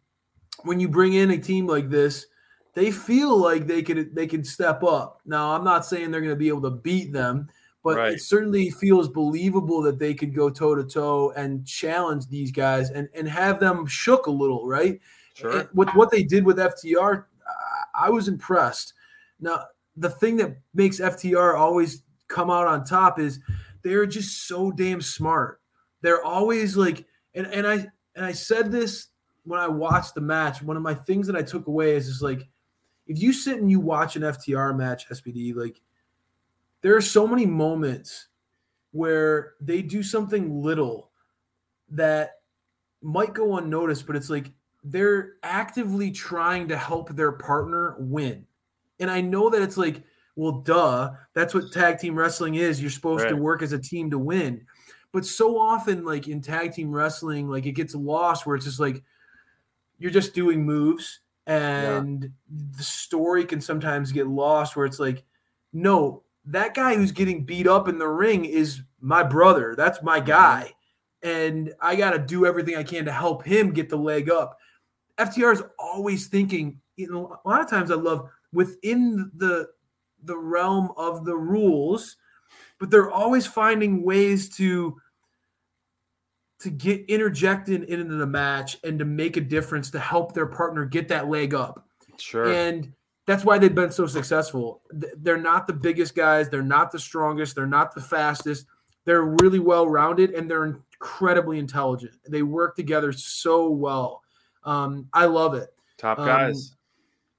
when 0.64 0.80
you 0.80 0.88
bring 0.90 1.14
in 1.14 1.32
a 1.32 1.38
team 1.38 1.68
like 1.68 1.90
this, 1.90 2.26
they 2.74 2.92
feel 2.92 3.36
like 3.38 3.68
they 3.68 3.82
could 3.82 4.16
they 4.16 4.28
can 4.28 4.44
step 4.44 4.84
up. 4.84 5.22
Now, 5.26 5.56
I'm 5.56 5.64
not 5.64 5.86
saying 5.86 6.12
they're 6.12 6.22
going 6.22 6.34
to 6.34 6.36
be 6.36 6.50
able 6.50 6.62
to 6.64 6.70
beat 6.70 7.12
them, 7.12 7.48
but 7.84 7.98
Right. 7.98 8.14
it 8.14 8.22
certainly 8.22 8.70
feels 8.70 9.08
believable 9.10 9.82
that 9.84 10.00
they 10.00 10.14
could 10.14 10.34
go 10.36 10.50
toe 10.50 10.76
to 10.76 10.84
toe 10.84 11.32
and 11.36 11.66
challenge 11.66 12.28
these 12.28 12.52
guys 12.52 12.90
and 12.92 13.10
and 13.14 13.28
have 13.28 13.60
them 13.60 13.86
shook 13.86 14.28
a 14.28 14.32
little, 14.32 14.68
right? 14.68 15.00
Sure. 15.34 15.60
And 15.60 15.70
with 15.74 15.90
what 15.90 16.12
they 16.12 16.24
did 16.24 16.46
with 16.46 16.58
FTR, 16.60 17.28
I- 17.48 18.08
I 18.08 18.10
was 18.10 18.28
impressed. 18.28 18.94
Now, 19.40 19.66
the 19.96 20.10
thing 20.10 20.38
that 20.38 20.58
makes 20.74 21.00
FTR 21.00 21.56
always 21.58 22.04
come 22.28 22.50
out 22.52 22.68
on 22.68 22.84
top 22.86 23.20
is 23.20 23.40
they're 23.82 24.06
just 24.06 24.48
so 24.48 24.72
damn 24.72 25.02
smart. 25.02 25.60
They're 26.02 26.24
always 26.24 26.78
like, 26.78 27.06
and 27.34 27.48
and 27.48 27.66
I 27.66 27.88
and 28.16 28.26
I 28.26 28.32
said 28.34 28.72
this 28.72 29.08
when 29.44 29.60
I 29.60 29.68
watched 29.68 30.16
the 30.16 30.22
match. 30.22 30.62
One 30.62 30.78
of 30.78 30.84
my 30.84 30.94
things 30.94 31.28
that 31.28 31.36
I 31.36 31.42
took 31.42 31.68
away 31.68 31.96
is 31.96 32.08
just 32.08 32.22
like, 32.22 32.48
if 33.08 33.22
you 33.22 33.34
sit 33.34 33.60
and 33.60 33.72
you 33.72 33.80
watch 33.80 34.16
an 34.16 34.22
FTR 34.22 34.78
match, 34.78 35.10
SPD, 35.10 35.56
like 35.56 35.82
there 36.82 36.96
are 36.96 37.02
so 37.02 37.28
many 37.28 37.46
moments 37.46 38.28
where 38.92 39.54
they 39.60 39.82
do 39.82 40.04
something 40.04 40.62
little 40.62 41.12
that 41.90 42.42
might 43.02 43.34
go 43.34 43.58
unnoticed, 43.58 44.06
but 44.06 44.16
it's 44.16 44.30
like 44.30 44.52
they're 44.84 45.34
actively 45.44 46.12
trying 46.12 46.68
to 46.68 46.78
help 46.78 47.10
their 47.10 47.32
partner 47.32 47.96
win. 48.00 48.46
And 49.00 49.10
I 49.10 49.22
know 49.22 49.50
that 49.50 49.62
it's 49.62 49.78
like, 49.78 50.04
well, 50.36 50.52
duh, 50.52 51.12
that's 51.34 51.54
what 51.54 51.72
tag 51.72 52.00
team 52.00 52.18
wrestling 52.18 52.56
is. 52.56 52.82
You're 52.82 52.90
supposed 52.90 53.28
to 53.28 53.36
work 53.36 53.62
as 53.62 53.74
a 53.74 53.80
team 53.80 54.10
to 54.12 54.18
win. 54.18 54.66
But 55.12 55.26
so 55.26 55.58
often, 55.58 56.06
like 56.06 56.28
in 56.28 56.42
tag 56.42 56.74
team 56.74 56.92
wrestling, 56.92 57.50
like 57.50 57.66
it 57.66 57.74
gets 57.74 57.96
lost 57.96 58.46
where 58.46 58.56
it's 58.56 58.66
just 58.66 58.80
like 58.80 59.04
you're 60.00 60.12
just 60.12 60.34
doing 60.34 60.66
moves 60.66 61.20
and 61.46 62.32
the 62.50 62.84
story 62.84 63.44
can 63.44 63.60
sometimes 63.60 64.12
get 64.12 64.28
lost 64.28 64.76
where 64.76 64.86
it's 64.86 65.00
like, 65.00 65.24
no, 65.74 66.24
that 66.46 66.74
guy 66.74 66.96
who's 66.96 67.12
getting 67.12 67.44
beat 67.44 67.68
up 67.68 67.88
in 67.88 67.98
the 67.98 68.08
ring 68.08 68.46
is 68.46 68.82
my 69.02 69.24
brother. 69.24 69.76
That's 69.76 70.02
my 70.02 70.20
mm-hmm. 70.20 70.28
guy. 70.28 70.74
And 71.22 71.74
I 71.82 71.96
got 71.96 72.12
to 72.12 72.20
do 72.20 72.46
everything 72.46 72.76
I 72.76 72.84
can 72.84 73.06
to 73.06 73.12
help 73.12 73.44
him 73.44 73.74
get 73.74 73.90
the 73.90 73.98
leg 73.98 74.30
up. 74.30 74.58
FTR 75.18 75.54
is 75.54 75.64
always 75.78 76.28
thinking, 76.28 76.80
you 76.96 77.12
know, 77.12 77.38
a 77.44 77.50
lot 77.50 77.62
of 77.62 77.70
times 77.70 77.92
I 77.92 77.96
love 77.96 78.30
within 78.54 79.32
the 79.36 79.68
the 80.24 80.38
realm 80.38 80.92
of 80.98 81.26
the 81.26 81.36
rules, 81.36 82.18
but 82.78 82.90
they're 82.90 83.12
always 83.12 83.48
finding 83.48 84.04
ways 84.04 84.50
to 84.58 85.00
to 86.62 86.70
get 86.70 87.06
interjected 87.10 87.84
into 87.84 88.16
the 88.16 88.28
match 88.28 88.78
and 88.84 89.00
to 89.00 89.06
make 89.06 89.38
a 89.38 89.42
difference 89.42 89.90
to 89.92 90.00
help 90.00 90.34
their 90.34 90.46
partner 90.46 90.86
get 90.86 91.08
that 91.08 91.30
leg 91.30 91.54
up. 91.54 91.86
Sure. 92.18 92.52
And 92.52 92.92
that's 93.26 93.46
why 93.46 93.58
they've 93.58 93.74
been 93.74 93.92
so 93.92 94.08
successful. 94.08 94.82
They're 94.92 95.38
not 95.38 95.68
the 95.68 95.74
biggest 95.74 96.16
guys, 96.16 96.50
they're 96.50 96.62
not 96.62 96.92
the 96.92 97.00
strongest, 97.00 97.56
they're 97.56 97.66
not 97.66 97.96
the 97.96 98.02
fastest. 98.02 98.66
They're 99.06 99.24
really 99.24 99.60
well 99.60 99.88
rounded 99.88 100.32
and 100.32 100.52
they're 100.52 100.66
incredibly 100.66 101.58
intelligent. 101.58 102.14
They 102.28 102.44
work 102.44 102.76
together 102.76 103.12
so 103.14 103.70
well. 103.70 104.22
Um, 104.64 105.08
I 105.14 105.26
love 105.26 105.54
it. 105.54 105.70
Top 105.98 106.20
um, 106.20 106.28
guys. 106.28 106.76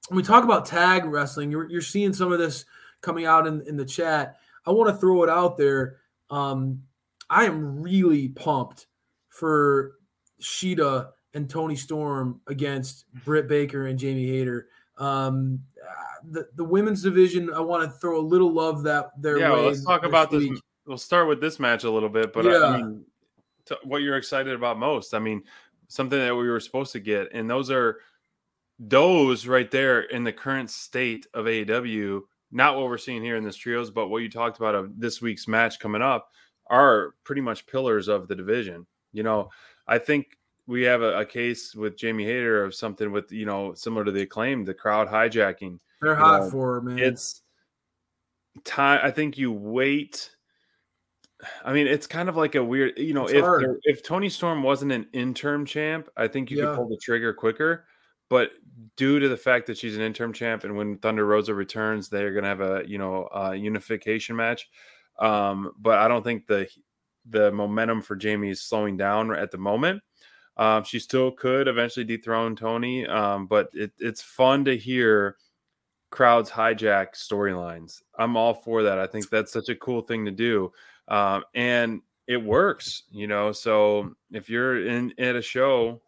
When 0.08 0.16
we 0.16 0.22
talk 0.22 0.42
about 0.42 0.64
tag 0.64 1.04
wrestling, 1.04 1.50
you're, 1.50 1.70
you're 1.70 1.82
seeing 1.82 2.12
some 2.12 2.32
of 2.32 2.38
this 2.38 2.64
coming 3.02 3.26
out 3.26 3.46
in, 3.46 3.60
in 3.68 3.76
the 3.76 3.84
chat. 3.84 4.38
I 4.66 4.70
want 4.70 4.88
to 4.88 4.96
throw 4.96 5.22
it 5.22 5.28
out 5.28 5.56
there. 5.56 5.98
Um, 6.30 6.82
I 7.28 7.44
am 7.44 7.80
really 7.80 8.28
pumped 8.28 8.86
for 9.40 9.96
Shida 10.40 11.08
and 11.34 11.48
Toni 11.48 11.76
Storm 11.76 12.40
against 12.46 13.06
Britt 13.24 13.48
Baker 13.48 13.86
and 13.86 13.98
Jamie 13.98 14.28
Hayter. 14.28 14.68
Um, 14.98 15.60
the, 16.30 16.46
the 16.54 16.64
women's 16.64 17.02
division, 17.02 17.50
I 17.52 17.60
want 17.60 17.84
to 17.84 17.98
throw 17.98 18.20
a 18.20 18.22
little 18.22 18.52
love 18.52 18.82
that 18.82 19.10
their 19.20 19.38
yeah, 19.38 19.50
way. 19.50 19.56
well, 19.56 19.66
let's 19.68 19.84
talk 19.84 20.02
this 20.02 20.08
about 20.08 20.30
this. 20.30 20.48
We'll 20.86 20.98
start 20.98 21.28
with 21.28 21.40
this 21.40 21.58
match 21.58 21.84
a 21.84 21.90
little 21.90 22.08
bit, 22.08 22.32
but 22.32 22.44
Yeah. 22.44 22.64
I 22.64 22.76
mean, 22.76 23.04
what 23.84 24.02
you're 24.02 24.16
excited 24.16 24.54
about 24.54 24.78
most? 24.78 25.14
I 25.14 25.18
mean, 25.18 25.42
something 25.88 26.18
that 26.18 26.34
we 26.34 26.48
were 26.48 26.60
supposed 26.60 26.92
to 26.92 27.00
get, 27.00 27.32
and 27.32 27.48
those 27.48 27.70
are 27.70 27.98
those 28.78 29.46
right 29.46 29.70
there 29.70 30.02
in 30.02 30.24
the 30.24 30.32
current 30.32 30.70
state 30.70 31.26
of 31.34 31.46
AEW. 31.46 32.22
Not 32.50 32.76
what 32.76 32.86
we're 32.86 32.98
seeing 32.98 33.22
here 33.22 33.36
in 33.36 33.44
this 33.44 33.56
trios, 33.56 33.90
but 33.90 34.08
what 34.08 34.22
you 34.22 34.30
talked 34.30 34.58
about 34.58 34.74
of 34.74 34.98
this 34.98 35.22
week's 35.22 35.46
match 35.46 35.78
coming 35.78 36.02
up 36.02 36.30
are 36.68 37.14
pretty 37.24 37.40
much 37.40 37.66
pillars 37.66 38.08
of 38.08 38.26
the 38.26 38.34
division. 38.34 38.86
You 39.12 39.22
know, 39.22 39.50
I 39.86 39.98
think 39.98 40.38
we 40.66 40.82
have 40.82 41.02
a, 41.02 41.18
a 41.18 41.26
case 41.26 41.74
with 41.74 41.96
Jamie 41.96 42.24
Hayter 42.24 42.64
of 42.64 42.74
something 42.74 43.10
with 43.10 43.32
you 43.32 43.46
know 43.46 43.74
similar 43.74 44.04
to 44.04 44.12
the 44.12 44.22
acclaim, 44.22 44.64
the 44.64 44.74
crowd 44.74 45.08
hijacking. 45.08 45.78
They're 46.00 46.14
hot 46.14 46.42
know, 46.42 46.50
for 46.50 46.74
her, 46.74 46.80
man. 46.80 46.98
It's 46.98 47.42
time. 48.64 49.00
I 49.02 49.10
think 49.10 49.36
you 49.36 49.52
wait. 49.52 50.30
I 51.64 51.72
mean, 51.72 51.86
it's 51.86 52.06
kind 52.06 52.28
of 52.28 52.36
like 52.36 52.54
a 52.54 52.62
weird, 52.62 52.98
you 52.98 53.14
know, 53.14 53.24
It's 53.24 53.32
if 53.32 53.44
hard. 53.44 53.80
if 53.84 54.02
Toni 54.02 54.28
Storm 54.28 54.62
wasn't 54.62 54.92
an 54.92 55.06
interim 55.12 55.64
champ, 55.64 56.08
I 56.16 56.28
think 56.28 56.50
you 56.50 56.58
Yeah. 56.58 56.66
could 56.66 56.76
pull 56.76 56.88
the 56.88 56.98
trigger 56.98 57.32
quicker. 57.32 57.86
But 58.28 58.52
due 58.96 59.18
to 59.18 59.28
the 59.28 59.36
fact 59.36 59.66
that 59.66 59.76
she's 59.76 59.96
an 59.96 60.02
interim 60.02 60.32
champ, 60.32 60.64
and 60.64 60.76
when 60.76 60.98
Thunder 60.98 61.26
Rosa 61.26 61.52
returns, 61.54 62.08
they're 62.08 62.32
going 62.32 62.44
to 62.44 62.48
have 62.48 62.60
a 62.60 62.82
you 62.86 62.98
know 62.98 63.28
uh, 63.34 63.52
unification 63.52 64.36
match. 64.36 64.68
Um, 65.18 65.72
but 65.78 65.98
I 65.98 66.08
don't 66.08 66.22
think 66.22 66.46
the 66.46 66.68
the 67.28 67.50
momentum 67.52 68.02
for 68.02 68.16
Jamie 68.16 68.50
is 68.50 68.62
slowing 68.62 68.96
down 68.96 69.34
at 69.34 69.50
the 69.50 69.58
moment. 69.58 70.02
Um, 70.56 70.84
she 70.84 70.98
still 70.98 71.30
could 71.30 71.68
eventually 71.68 72.04
dethrone 72.04 72.54
Toni, 72.54 73.06
um, 73.06 73.46
but 73.46 73.70
it, 73.72 73.92
it's 73.98 74.20
fun 74.20 74.64
to 74.66 74.76
hear 74.76 75.36
crowds 76.10 76.50
hijack 76.50 77.14
storylines. 77.14 78.02
I'm 78.18 78.36
all 78.36 78.54
for 78.54 78.82
that. 78.82 78.98
I 78.98 79.06
think 79.06 79.30
that's 79.30 79.52
such 79.52 79.68
a 79.68 79.76
cool 79.76 80.02
thing 80.02 80.24
to 80.26 80.30
do, 80.30 80.72
um, 81.08 81.44
and 81.54 82.02
it 82.26 82.42
works. 82.42 83.04
You 83.10 83.26
know, 83.26 83.52
so 83.52 84.14
if 84.32 84.50
you're 84.50 84.86
in 84.86 85.14
at 85.18 85.36
a 85.36 85.42
show 85.42 86.00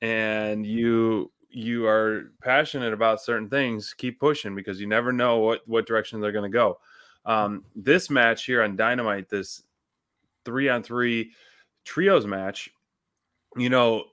and 0.00 0.66
you 0.66 1.30
you 1.50 1.86
are 1.86 2.32
passionate 2.42 2.92
about 2.92 3.22
certain 3.22 3.48
things, 3.48 3.94
keep 3.94 4.18
pushing 4.18 4.56
because 4.56 4.80
you 4.80 4.86
never 4.86 5.12
know 5.12 5.38
what 5.38 5.60
what 5.68 5.86
direction 5.86 6.20
they're 6.20 6.32
going 6.32 6.50
to 6.50 6.56
go. 6.56 6.78
Um, 7.26 7.64
this 7.74 8.10
match 8.10 8.44
here 8.44 8.62
on 8.62 8.76
Dynamite, 8.76 9.28
this 9.28 9.62
three 10.44 10.68
on 10.68 10.82
three 10.82 11.32
trios 11.84 12.26
match, 12.26 12.70
you 13.56 13.68
know, 13.70 14.04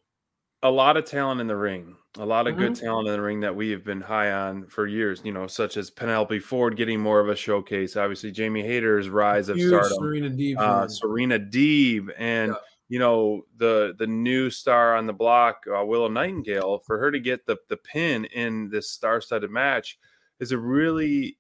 a 0.64 0.70
lot 0.70 0.96
of 0.98 1.06
talent 1.06 1.42
in 1.42 1.48
the 1.48 1.56
ring, 1.56 1.96
a 2.20 2.26
lot 2.26 2.46
of 2.48 2.56
good 2.56 2.74
Mhm. 2.74 2.80
talent 2.82 3.08
in 3.08 3.14
the 3.14 3.22
ring 3.22 3.40
that 3.40 3.56
we 3.56 3.72
have 3.72 3.84
been 3.84 4.02
high 4.02 4.32
on 4.32 4.68
for 4.68 4.86
years. 4.86 5.22
You 5.26 5.32
know, 5.32 5.48
such 5.48 5.76
as 5.78 5.90
Penelope 5.90 6.38
Ford 6.40 6.76
getting 6.78 7.00
more 7.00 7.20
of 7.20 7.30
a 7.30 7.36
showcase. 7.36 7.98
Obviously, 7.98 8.32
Jamie 8.32 8.62
Hayter's 8.62 9.10
rise 9.10 9.50
of 9.50 9.60
stardom. 9.60 9.98
Serena 9.98 10.30
Deeb 10.30 10.58
uh. 10.60 10.88
Serena 10.88 11.40
Deeb, 11.40 12.14
and 12.18 12.52
Yeah. 12.52 12.58
you 12.90 13.00
know 13.00 13.46
the 13.58 13.96
the 13.98 14.06
new 14.08 14.50
star 14.52 14.96
on 14.96 15.08
the 15.08 15.14
block, 15.14 15.66
uh, 15.68 15.84
Willow 15.84 16.10
Nightingale. 16.10 16.80
For 16.86 17.00
her 17.00 17.10
to 17.12 17.20
get 17.20 17.46
the 17.48 17.58
the 17.70 17.78
pin 17.78 18.26
in 18.26 18.70
this 18.70 18.92
star-studded 18.92 19.50
match 19.50 19.98
is 20.40 20.52
a 20.52 20.58
really 20.60 21.40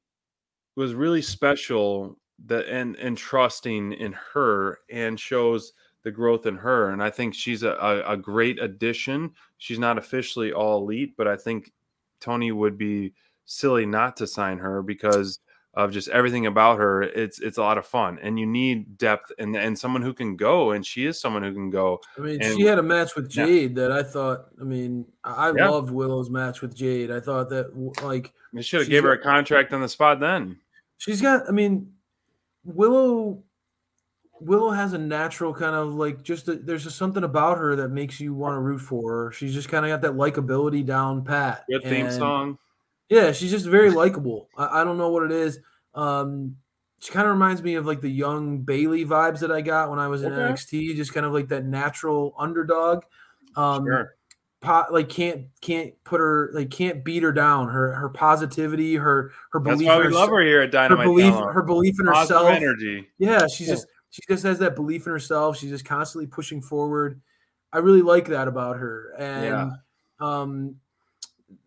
was 0.75 0.95
really 0.95 1.21
special. 1.21 2.17
That 2.47 2.67
and 2.67 2.95
and 2.95 3.17
trusting 3.17 3.93
in 3.93 4.13
her 4.33 4.79
and 4.89 5.19
shows 5.19 5.73
the 6.03 6.11
growth 6.11 6.45
in 6.47 6.55
her. 6.55 6.89
And 6.89 7.03
I 7.03 7.09
think 7.11 7.35
she's 7.35 7.61
a, 7.63 7.71
a, 7.73 8.13
a 8.13 8.17
great 8.17 8.59
addition. 8.61 9.31
She's 9.59 9.77
not 9.79 9.97
officially 9.99 10.51
all 10.51 10.79
elite, 10.81 11.13
but 11.17 11.27
I 11.27 11.35
think 11.37 11.71
Tony 12.19 12.51
would 12.51 12.77
be 12.77 13.13
silly 13.45 13.85
not 13.85 14.17
to 14.17 14.25
sign 14.25 14.57
her 14.57 14.81
because 14.81 15.39
of 15.75 15.91
just 15.91 16.09
everything 16.09 16.47
about 16.47 16.79
her. 16.79 17.03
It's 17.03 17.39
it's 17.39 17.57
a 17.59 17.61
lot 17.61 17.77
of 17.77 17.85
fun, 17.85 18.17
and 18.21 18.39
you 18.39 18.45
need 18.47 18.97
depth 18.97 19.31
and 19.37 19.55
and 19.55 19.77
someone 19.77 20.01
who 20.01 20.13
can 20.13 20.35
go, 20.35 20.71
and 20.71 20.83
she 20.85 21.05
is 21.05 21.19
someone 21.19 21.43
who 21.43 21.53
can 21.53 21.69
go. 21.69 22.01
I 22.17 22.21
mean, 22.21 22.41
and- 22.41 22.57
she 22.57 22.63
had 22.65 22.79
a 22.79 22.83
match 22.83 23.15
with 23.15 23.33
Yeah. 23.35 23.45
Jade 23.45 23.75
that 23.75 23.91
I 23.91 24.01
thought. 24.03 24.47
I 24.59 24.63
mean, 24.63 25.05
I 25.23 25.49
I 25.49 25.53
Yeah. 25.55 25.69
loved 25.69 25.91
Willow's 25.91 26.29
match 26.31 26.61
with 26.61 26.75
Jade. 26.75 27.11
I 27.11 27.19
thought 27.19 27.49
that 27.51 27.77
like 28.03 28.33
They 28.51 28.63
should 28.63 28.81
have 28.81 28.89
gave 28.89 29.03
her 29.03 29.13
a 29.13 29.17
contract 29.21 29.71
on 29.73 29.81
the 29.81 29.87
spot 29.87 30.19
then. 30.19 30.57
she's 30.97 31.21
got. 31.21 31.47
I 31.47 31.51
mean, 31.51 31.93
Willow. 32.63 33.43
Willow 34.39 34.71
has 34.71 34.93
a 34.93 34.97
natural 34.97 35.53
kind 35.53 35.75
of 35.75 35.93
like 35.93 36.23
just 36.23 36.47
a, 36.47 36.55
there's 36.55 36.83
just 36.83 36.97
something 36.97 37.23
about 37.23 37.59
her 37.59 37.75
that 37.75 37.89
makes 37.89 38.19
you 38.19 38.33
want 38.33 38.55
to 38.55 38.59
root 38.59 38.79
for 38.79 39.25
her. 39.25 39.31
She's 39.31 39.53
just 39.53 39.69
kind 39.69 39.85
of 39.85 39.89
got 39.91 40.01
that 40.01 40.17
likability 40.17 40.83
down 40.83 41.23
pat. 41.23 41.63
Good 41.69 41.83
theme 41.83 42.07
And- 42.07 42.15
song. 42.15 42.57
Yeah, 43.07 43.33
she's 43.33 43.51
just 43.51 43.65
very 43.65 43.91
likable. 43.91 44.47
I, 44.57 44.81
I 44.81 44.83
don't 44.85 44.97
know 44.97 45.09
what 45.09 45.23
it 45.23 45.31
is. 45.33 45.59
Um, 45.93 46.55
she 47.01 47.11
kind 47.11 47.27
of 47.27 47.33
reminds 47.33 47.61
me 47.61 47.75
of 47.75 47.85
like 47.85 47.99
the 47.99 48.09
young 48.09 48.59
Bayley 48.61 49.05
vibes 49.05 49.39
that 49.39 49.51
I 49.51 49.59
got 49.61 49.89
when 49.89 49.99
I 49.99 50.07
was 50.07 50.23
in 50.23 50.31
Okay. 50.31 50.53
NXT. 50.53 50.95
Just 50.95 51.13
kind 51.13 51.25
of 51.25 51.33
like 51.33 51.49
that 51.49 51.65
natural 51.65 52.33
underdog. 52.39 53.03
Um, 53.57 53.85
Sure. 53.85 54.15
Po- 54.61 54.85
like 54.91 55.09
can't 55.09 55.47
can't 55.61 55.93
put 56.03 56.19
her 56.19 56.51
like 56.53 56.69
can't 56.69 57.03
beat 57.03 57.23
her 57.23 57.31
down. 57.31 57.67
Her 57.67 57.93
her 57.93 58.09
positivity, 58.09 58.95
her 58.95 59.31
her 59.51 59.59
belief. 59.59 59.79
That's 59.79 59.87
why 59.89 59.97
we 59.97 60.03
herself- 60.05 60.21
love 60.21 60.29
her 60.29 60.41
here 60.41 60.61
at 60.61 60.71
Dynamite. 60.71 61.05
Her 61.05 61.11
belief, 61.11 61.33
her 61.33 61.61
belief 61.63 61.99
in 61.99 62.05
Positive 62.05 62.41
herself. 62.41 62.55
energy. 62.55 63.09
Yeah, 63.17 63.45
she's 63.47 63.67
Yeah. 63.67 63.73
just 63.75 63.87
she 64.11 64.21
just 64.29 64.43
has 64.43 64.59
that 64.59 64.75
belief 64.75 65.05
in 65.05 65.11
herself. 65.11 65.57
She's 65.57 65.69
just 65.71 65.85
constantly 65.85 66.27
pushing 66.27 66.61
forward. 66.61 67.21
I 67.73 67.77
really 67.79 68.01
like 68.01 68.27
that 68.27 68.47
about 68.47 68.77
her. 68.77 69.13
And 69.17 69.45
Yeah. 69.45 69.69
um 70.19 70.75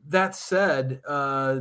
that 0.09 0.37
said, 0.37 1.01
uh 1.07 1.61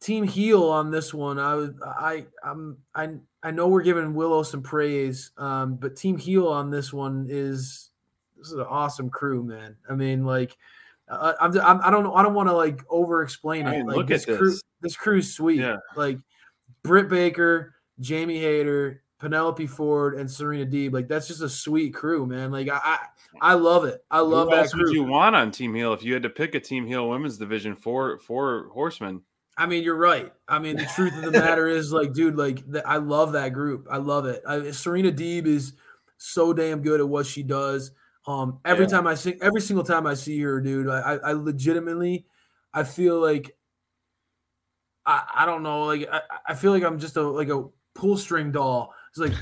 team 0.00 0.24
heel 0.24 0.64
on 0.64 0.90
this 0.90 1.12
one, 1.12 1.38
I 1.38 1.54
was 1.54 1.70
I 1.84 2.26
I'm 2.44 2.78
I 2.94 3.08
I 3.42 3.50
know 3.50 3.68
we're 3.68 3.82
giving 3.82 4.14
Willow 4.14 4.42
some 4.42 4.62
praise, 4.62 5.30
um, 5.38 5.76
but 5.76 5.96
team 5.96 6.18
heel 6.18 6.48
on 6.48 6.70
this 6.70 6.92
one 6.92 7.26
is 7.28 7.87
this 8.38 8.48
is 8.48 8.54
an 8.54 8.66
awesome 8.68 9.10
crew, 9.10 9.42
man. 9.42 9.76
I 9.88 9.94
mean, 9.94 10.24
like 10.24 10.56
uh, 11.08 11.34
I'm, 11.40 11.58
I'm 11.60 11.80
I 11.82 11.90
don't 11.90 12.04
know 12.04 12.14
I 12.14 12.22
don't 12.22 12.34
want 12.34 12.48
to 12.48 12.54
like 12.54 12.82
over 12.88 13.22
explain 13.22 13.66
it. 13.66 13.86
Like 13.86 13.96
look 13.96 14.06
this 14.06 14.28
at 14.28 14.38
crew 14.38 14.50
this. 14.50 14.62
this 14.80 14.96
crew's 14.96 15.34
sweet. 15.34 15.60
Yeah. 15.60 15.76
Like 15.96 16.18
Britt 16.82 17.08
Baker, 17.08 17.74
Jamie 18.00 18.38
Hayter, 18.38 19.02
Penelope 19.18 19.66
Ford, 19.66 20.14
and 20.14 20.30
Serena 20.30 20.66
Deeb. 20.66 20.92
Like 20.92 21.08
that's 21.08 21.28
just 21.28 21.42
a 21.42 21.48
sweet 21.48 21.94
crew, 21.94 22.26
man. 22.26 22.50
Like 22.50 22.68
I 22.68 22.78
I, 22.82 22.98
I 23.40 23.54
love 23.54 23.84
it. 23.84 24.04
I 24.10 24.20
love 24.20 24.48
Who 24.48 24.54
that 24.54 24.64
else 24.64 24.76
would 24.76 24.92
you 24.92 25.04
want 25.04 25.36
on 25.36 25.50
Team 25.50 25.74
Heel 25.74 25.92
if 25.92 26.02
you 26.02 26.14
had 26.14 26.22
to 26.22 26.30
pick 26.30 26.54
a 26.54 26.60
Team 26.60 26.86
Heel 26.86 27.08
women's 27.08 27.38
division 27.38 27.74
for 27.74 28.18
for 28.18 28.68
Horsemen? 28.72 29.22
I 29.58 29.66
mean, 29.66 29.82
you're 29.82 29.96
right. 29.96 30.32
I 30.46 30.60
mean, 30.60 30.76
the 30.76 30.86
truth 30.94 31.14
of 31.16 31.24
the 31.24 31.32
matter 31.40 31.66
is, 31.66 31.92
like, 31.92 32.12
dude, 32.12 32.36
like, 32.36 32.64
th- 32.70 32.84
I 32.86 32.98
love 32.98 33.32
that 33.32 33.52
group. 33.52 33.88
I 33.90 33.96
love 33.96 34.24
it. 34.24 34.40
I, 34.46 34.70
Serena 34.70 35.10
Deeb 35.10 35.46
is 35.46 35.72
so 36.16 36.52
damn 36.52 36.80
good 36.80 37.00
at 37.00 37.08
what 37.08 37.26
she 37.26 37.42
does. 37.42 37.90
Um, 38.28 38.60
every 38.66 38.84
Yeah. 38.84 38.90
time 38.90 39.06
I 39.06 39.14
see, 39.14 39.36
every 39.40 39.62
single 39.62 39.84
time 39.84 40.06
I 40.06 40.12
see 40.12 40.38
her, 40.42 40.60
dude, 40.60 40.86
I, 40.86 41.14
I, 41.16 41.32
legitimately, 41.32 42.26
I 42.74 42.84
feel 42.84 43.18
like, 43.20 43.56
I, 45.06 45.22
I 45.34 45.46
don't 45.46 45.62
know, 45.62 45.86
like, 45.86 46.06
I, 46.12 46.20
I 46.48 46.54
feel 46.54 46.70
like 46.72 46.82
I'm 46.84 46.98
just 46.98 47.16
a 47.16 47.22
like 47.22 47.48
a 47.48 47.64
pull 47.94 48.18
string 48.18 48.52
doll. 48.52 48.92
It's 49.08 49.18
like, 49.18 49.32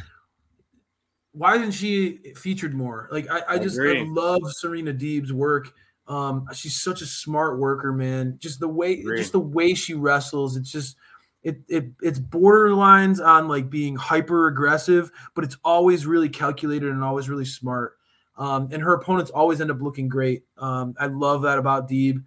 why 1.33 1.57
isn't 1.57 1.73
she 1.73 2.19
featured 2.37 2.75
more? 2.75 3.09
Like, 3.11 3.29
I, 3.29 3.43
I 3.49 3.59
just 3.59 3.77
I 3.81 4.05
love 4.07 4.43
Serena 4.53 4.93
Deeb's 4.95 5.33
work. 5.33 5.73
Um, 6.07 6.47
she's 6.55 6.81
such 6.81 7.03
a 7.03 7.07
smart 7.07 7.59
worker, 7.59 7.93
man. 7.93 8.37
Just 8.39 8.61
the 8.61 8.69
way, 8.69 9.03
just 9.03 9.33
the 9.33 9.41
way 9.41 9.75
she 9.75 9.95
wrestles, 9.95 10.57
it's 10.57 10.71
just 10.71 10.97
it 11.43 11.59
it 11.69 11.87
it's 12.01 12.21
borderlines 12.21 13.25
on 13.25 13.49
like 13.49 13.69
being 13.69 13.97
hyper 13.97 14.47
aggressive, 14.47 15.11
but 15.35 15.43
it's 15.43 15.57
always 15.65 16.07
really 16.07 16.29
calculated 16.29 16.91
and 16.91 17.03
always 17.03 17.29
really 17.29 17.45
smart. 17.45 17.96
Um, 18.39 18.69
and 18.71 18.83
her 18.83 18.95
opponents 18.95 19.31
always 19.31 19.61
end 19.61 19.71
up 19.71 19.81
looking 19.81 20.09
great. 20.09 20.45
Um, 20.59 20.95
I 20.99 21.07
love 21.07 21.43
that 21.43 21.59
about 21.59 21.89
Deeb. 21.89 22.23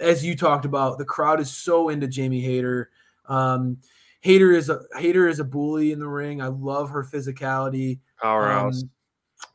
As 0.00 0.24
you 0.24 0.34
talked 0.34 0.64
about, 0.64 0.98
the 0.98 1.04
crowd 1.04 1.40
is 1.40 1.54
so 1.54 1.90
into 1.90 2.08
Jamie 2.08 2.40
Hayter. 2.40 2.90
Um, 3.26 3.78
Hayter 4.22 4.52
is 4.52 4.68
a 4.70 4.80
Hayter 4.96 5.28
is 5.28 5.40
a 5.40 5.44
bully 5.44 5.92
in 5.92 5.98
the 5.98 6.08
ring. 6.08 6.40
I 6.40 6.48
love 6.48 6.90
her 6.90 7.04
physicality 7.04 8.00
Powerhouse. 8.20 8.82
um, 8.82 8.90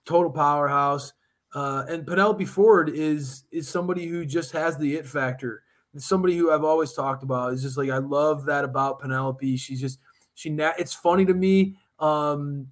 total 0.06 0.32
powerhouse. 0.32 1.14
Uh, 1.53 1.86
and 1.88 2.06
Penelope 2.06 2.45
Ford 2.45 2.89
is 2.89 3.45
is 3.51 3.70
somebody 3.70 4.08
who 4.08 4.26
just 4.26 4.51
has 4.51 4.78
the 4.78 4.95
it 4.95 5.08
factor. 5.08 5.64
It's 5.93 6.06
somebody 6.06 6.36
who 6.36 6.51
I've 6.51 6.64
always 6.64 6.91
talked 6.93 7.24
about. 7.24 7.53
It's 7.53 7.62
just 7.62 7.78
like 7.78 7.89
I 7.89 7.99
love 7.99 8.45
that 8.45 8.66
about 8.66 8.99
Penelope. 8.99 9.58
She's 9.58 9.80
just 9.80 9.99
she. 10.34 10.49
Na- 10.49 10.74
it's 10.78 10.93
funny 10.93 11.26
to 11.26 11.34
me, 11.34 11.78
um, 11.99 12.68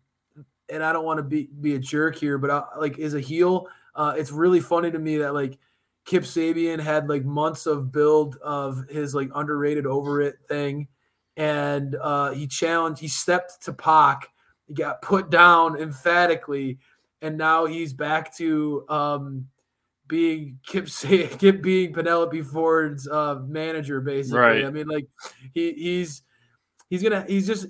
and 0.73 0.83
I 0.83 0.91
don't 0.91 1.05
want 1.05 1.19
to 1.19 1.23
be 1.23 1.49
be 1.61 1.75
a 1.75 1.79
jerk 1.79 2.15
here, 2.15 2.37
but 2.37 2.49
I, 2.49 2.63
like 2.77 2.99
as 2.99 3.13
a 3.13 3.19
heel, 3.19 3.67
uh, 3.95 4.15
it's 4.17 4.31
really 4.31 4.59
funny 4.59 4.89
to 4.91 4.99
me 4.99 5.17
that 5.17 5.33
like 5.33 5.59
Kip 6.05 6.23
Sabian 6.23 6.79
had 6.79 7.07
like 7.07 7.23
months 7.23 7.65
of 7.65 7.91
build 7.91 8.37
of 8.37 8.87
his 8.89 9.13
like 9.13 9.29
underrated 9.35 9.85
over 9.85 10.21
it 10.21 10.35
thing, 10.49 10.87
and 11.37 11.95
uh, 11.95 12.31
he 12.31 12.47
challenged. 12.47 12.99
He 12.99 13.07
stepped 13.07 13.61
to 13.65 13.73
Pac. 13.73 14.29
He 14.67 14.73
got 14.73 15.01
put 15.01 15.29
down 15.29 15.79
emphatically, 15.79 16.79
and 17.21 17.37
now 17.37 17.65
he's 17.65 17.93
back 17.93 18.35
to 18.37 18.85
um, 18.89 19.47
being 20.07 20.59
Kip, 20.65 20.87
Kip 21.37 21.61
being 21.61 21.93
Penelope 21.93 22.41
Ford's 22.41 23.07
uh, 23.07 23.35
manager, 23.45 24.01
basically. 24.01 24.39
Right. 24.39 24.65
I 24.65 24.71
mean, 24.71 24.87
like 24.87 25.05
he 25.53 25.71
he's 25.73 26.23
he's 26.89 27.03
gonna 27.03 27.25
he's 27.27 27.45
just. 27.45 27.67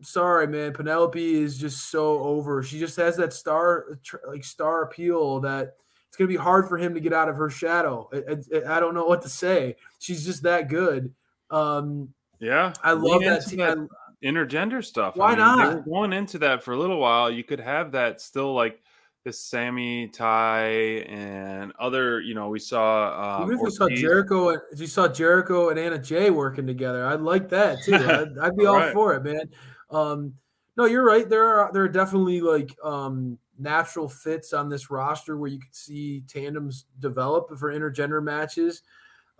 Uh, 0.00 0.04
sorry, 0.04 0.46
man. 0.46 0.72
Penelope 0.72 1.42
is 1.42 1.58
just 1.58 1.90
so 1.90 2.18
over. 2.20 2.62
She 2.62 2.78
just 2.78 2.96
has 2.96 3.16
that 3.16 3.32
star 3.32 3.98
like 4.26 4.44
star 4.44 4.82
appeal 4.82 5.40
that 5.40 5.74
it's 6.08 6.16
gonna 6.16 6.28
be 6.28 6.36
hard 6.36 6.68
for 6.68 6.78
him 6.78 6.94
to 6.94 7.00
get 7.00 7.12
out 7.12 7.28
of 7.28 7.36
her 7.36 7.50
shadow. 7.50 8.08
I, 8.12 8.36
I, 8.56 8.76
I 8.76 8.80
don't 8.80 8.94
know 8.94 9.06
what 9.06 9.22
to 9.22 9.28
say. 9.28 9.76
She's 9.98 10.24
just 10.24 10.42
that 10.44 10.68
good. 10.68 11.12
Um, 11.50 12.12
yeah, 12.40 12.72
I 12.82 12.92
love 12.92 13.20
Lean 13.20 13.30
that. 13.30 13.44
that 13.56 13.78
I- 13.78 14.26
intergender 14.26 14.84
stuff. 14.84 15.16
Why 15.16 15.32
They 15.34 15.40
not? 15.40 15.84
going 15.84 16.12
into 16.12 16.38
that 16.38 16.62
for 16.62 16.72
a 16.72 16.78
little 16.78 16.98
while. 16.98 17.30
You 17.30 17.44
could 17.44 17.60
have 17.60 17.92
that 17.92 18.20
still 18.20 18.54
like 18.54 18.80
this 19.24 19.38
Sammy 19.40 20.08
Ty 20.08 20.68
and 21.08 21.72
other. 21.78 22.20
You 22.20 22.34
know, 22.34 22.48
we 22.48 22.58
saw. 22.58 23.38
Um, 23.40 23.44
Even 23.44 23.58
if 23.58 23.64
we 23.64 23.70
saw 23.70 23.88
Jericho, 23.88 24.48
and 24.50 24.60
you 24.76 24.86
saw 24.86 25.06
Jericho 25.08 25.68
and 25.70 25.78
Anna 25.78 25.98
Jay 25.98 26.30
working 26.30 26.66
together, 26.66 27.06
I'd 27.06 27.20
like 27.20 27.48
that 27.50 27.82
too. 27.84 27.94
I'd, 27.94 28.38
I'd 28.38 28.56
be 28.56 28.66
all 28.66 28.76
Right. 28.76 28.92
for 28.92 29.14
it, 29.14 29.22
man. 29.24 29.50
Um, 29.90 30.34
no, 30.76 30.84
you're 30.84 31.04
right. 31.04 31.28
There 31.28 31.44
are 31.44 31.72
there 31.72 31.82
are 31.82 31.88
definitely 31.88 32.40
like 32.40 32.76
um, 32.82 33.38
natural 33.58 34.08
fits 34.08 34.52
on 34.52 34.68
this 34.68 34.90
roster 34.90 35.36
where 35.36 35.50
you 35.50 35.58
could 35.58 35.74
see 35.74 36.22
tandems 36.28 36.84
develop 36.98 37.56
for 37.58 37.72
intergender 37.72 38.22
matches. 38.22 38.82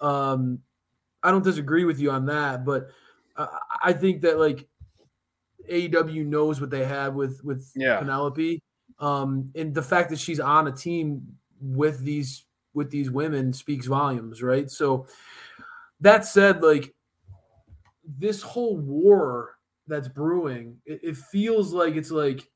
Um, 0.00 0.60
I 1.22 1.30
don't 1.30 1.44
disagree 1.44 1.84
with 1.84 1.98
you 1.98 2.10
on 2.10 2.26
that, 2.26 2.64
but 2.64 2.88
uh, 3.36 3.48
I 3.82 3.92
think 3.92 4.22
that 4.22 4.38
like 4.38 4.66
AEW 5.70 6.26
knows 6.26 6.60
what 6.60 6.70
they 6.70 6.84
have 6.84 7.14
with 7.14 7.42
with 7.44 7.70
Yeah. 7.74 7.98
Penelope, 7.98 8.62
um, 8.98 9.50
and 9.54 9.74
the 9.74 9.82
fact 9.82 10.10
that 10.10 10.18
she's 10.18 10.40
on 10.40 10.68
a 10.68 10.72
team 10.72 11.36
with 11.60 12.00
these 12.00 12.44
with 12.72 12.90
these 12.90 13.10
women 13.10 13.52
speaks 13.52 13.86
volumes, 13.86 14.42
right? 14.42 14.70
So 14.70 15.06
that 16.00 16.24
said, 16.24 16.62
like 16.62 16.94
this 18.04 18.42
whole 18.42 18.76
war 18.76 19.55
that's 19.86 20.08
brewing, 20.08 20.78
it, 20.84 21.00
it 21.02 21.16
feels 21.16 21.72
like 21.72 21.94
it's 21.96 22.10
like 22.10 22.48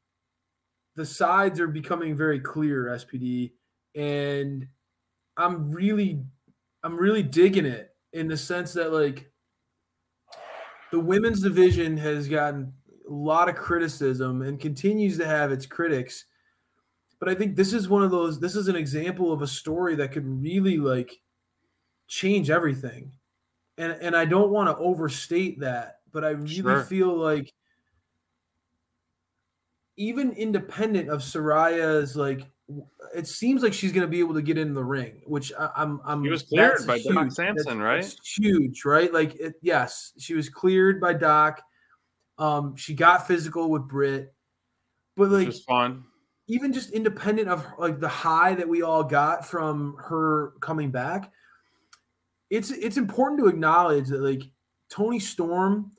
the 0.96 1.06
sides 1.06 1.60
are 1.60 1.68
becoming 1.68 2.16
very 2.16 2.40
clear, 2.40 2.86
SPD, 2.86 3.52
and 3.94 4.66
I'm 5.36 5.70
really, 5.70 6.22
I'm 6.82 6.96
really 6.96 7.22
digging 7.22 7.66
it 7.66 7.94
in 8.12 8.28
the 8.28 8.36
sense 8.36 8.72
that 8.74 8.92
like 8.92 9.30
the 10.90 11.00
women's 11.00 11.42
division 11.42 11.96
has 11.96 12.28
gotten 12.28 12.72
a 13.08 13.12
lot 13.12 13.48
of 13.48 13.54
criticism 13.54 14.42
and 14.42 14.58
continues 14.58 15.18
to 15.18 15.26
have 15.26 15.52
its 15.52 15.66
critics 15.66 16.24
but 17.20 17.28
I 17.28 17.34
think 17.34 17.54
this 17.54 17.74
is 17.74 17.88
one 17.88 18.02
of 18.02 18.10
those. 18.10 18.40
This 18.40 18.56
is 18.56 18.66
an 18.68 18.76
example 18.76 19.30
of 19.30 19.42
a 19.42 19.46
story 19.46 19.94
that 19.96 20.10
could 20.10 20.26
really 20.26 20.78
like 20.78 21.20
change 22.08 22.48
everything, 22.48 23.12
and 23.76 23.92
and 24.00 24.16
I 24.16 24.24
don't 24.24 24.50
want 24.50 24.70
to 24.70 24.82
overstate 24.82 25.60
that, 25.60 25.99
but 26.12 26.24
I 26.24 26.30
really 26.30 26.48
Sure. 26.48 26.82
feel 26.84 27.16
like 27.16 27.52
even 29.96 30.32
independent 30.32 31.08
of 31.10 31.20
Saraya's 31.20 32.16
like. 32.16 32.50
It 33.16 33.26
seems 33.26 33.64
like 33.64 33.72
she's 33.72 33.90
going 33.90 34.02
to 34.06 34.08
be 34.08 34.20
able 34.20 34.34
to 34.34 34.42
get 34.42 34.56
in 34.56 34.74
the 34.74 34.84
ring, 34.84 35.22
which 35.26 35.52
I, 35.58 35.70
I'm. 35.76 36.00
I'm. 36.04 36.22
He 36.22 36.30
was 36.30 36.44
cleared 36.44 36.86
by 36.86 36.98
Doc 37.00 37.24
huge. 37.24 37.32
Sampson, 37.32 37.78
That's- 37.80 38.14
right? 38.14 38.16
huge, 38.36 38.84
right? 38.84 39.12
Like, 39.12 39.34
it, 39.40 39.54
yes, 39.60 40.12
she 40.18 40.34
was 40.34 40.48
cleared 40.48 41.00
by 41.00 41.14
Doc. 41.14 41.60
Um, 42.38 42.76
she 42.76 42.94
got 42.94 43.26
physical 43.26 43.70
with 43.70 43.88
Britt, 43.88 44.32
but 45.16 45.30
like 45.30 45.52
fun. 45.66 46.04
even 46.46 46.72
just 46.72 46.92
independent 46.92 47.48
of 47.48 47.66
like 47.76 47.98
the 47.98 48.08
high 48.08 48.54
that 48.54 48.68
we 48.68 48.82
all 48.82 49.02
got 49.02 49.44
from 49.44 49.96
her 49.98 50.52
coming 50.60 50.92
back, 50.92 51.32
it's 52.50 52.70
it's 52.70 52.96
important 52.96 53.40
to 53.40 53.48
acknowledge 53.48 54.06
that 54.10 54.20
like 54.20 54.44
Toni 54.88 55.18
Storm, 55.18 55.90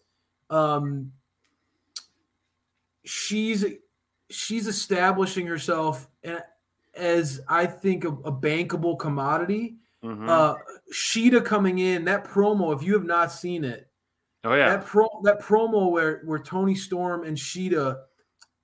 um, 0.51 1.11
she's 3.05 3.65
she's 4.29 4.67
establishing 4.67 5.47
herself 5.47 6.07
as 6.95 7.41
I 7.47 7.65
think 7.65 8.03
a, 8.03 8.09
a 8.09 8.31
bankable 8.31 8.97
commodity. 8.99 9.77
Mhm. 10.03 10.27
Uh, 10.29 10.55
Shida 10.93 11.43
coming 11.43 11.79
in 11.79 12.05
that 12.05 12.25
promo. 12.25 12.75
If 12.75 12.83
you 12.83 12.93
have 12.93 13.05
not 13.05 13.31
seen 13.31 13.63
it, 13.63 13.87
oh 14.43 14.53
yeah, 14.53 14.69
that 14.69 14.85
pro 14.85 15.07
that 15.23 15.41
promo 15.41 15.91
where 15.91 16.21
where 16.25 16.39
Toni 16.39 16.75
Storm 16.75 17.23
and 17.23 17.37
Shida 17.37 17.97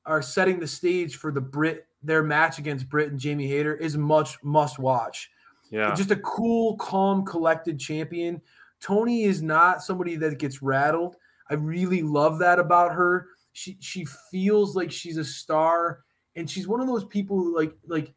are 0.05 0.21
setting 0.21 0.59
the 0.59 0.67
stage 0.67 1.17
for 1.17 1.31
the 1.31 1.41
Britt 1.41 1.85
their 2.03 2.23
match 2.23 2.59
against 2.59 2.89
Britt 2.89 3.11
and 3.11 3.19
Jamie 3.19 3.47
Hayter 3.47 3.75
is 3.75 3.97
much 3.97 4.37
must 4.43 4.79
watch. 4.79 5.29
yeah. 5.71 5.93
Just 5.95 6.11
a 6.11 6.15
cool, 6.17 6.77
calm, 6.77 7.25
collected 7.25 7.79
champion. 7.79 8.39
Toni 8.79 9.23
is 9.23 9.41
not 9.41 9.81
somebody 9.81 10.15
that 10.15 10.37
gets 10.37 10.61
rattled. 10.61 11.15
I 11.49 11.55
really 11.55 12.01
love 12.01 12.39
that 12.39 12.59
about 12.59 12.93
her. 12.93 13.27
She 13.53 13.77
she 13.79 14.05
feels 14.31 14.75
like 14.75 14.91
she's 14.91 15.17
a 15.17 15.23
star, 15.23 16.03
and 16.35 16.49
she's 16.49 16.67
one 16.67 16.81
of 16.81 16.87
those 16.87 17.05
people 17.05 17.37
who 17.37 17.55
like 17.55 17.73
like 17.85 18.13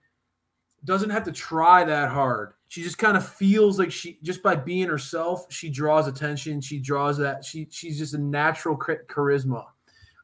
doesn't 0.85 1.11
have 1.11 1.25
to 1.25 1.33
try 1.33 1.85
that 1.85 2.11
hard. 2.11 2.55
She 2.69 2.83
just 2.83 2.99
kind 2.99 3.17
of 3.17 3.27
feels 3.27 3.79
like 3.79 3.91
she 3.91 4.19
just 4.23 4.43
by 4.43 4.57
being 4.57 4.89
herself, 4.89 5.47
she 5.51 5.71
draws 5.71 6.07
attention. 6.07 6.61
She 6.61 6.79
draws 6.79 7.19
that 7.19 7.45
she 7.45 7.69
she's 7.71 7.99
just 7.99 8.15
a 8.15 8.19
natural 8.19 8.77
charisma. 8.77 9.65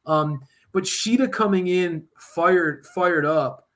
Um, 0.05 0.41
but 0.71 0.83
Shida 0.83 1.31
coming 1.31 1.67
in 1.67 2.05
fired 2.17 2.85
fired 2.85 3.25
up 3.25 3.67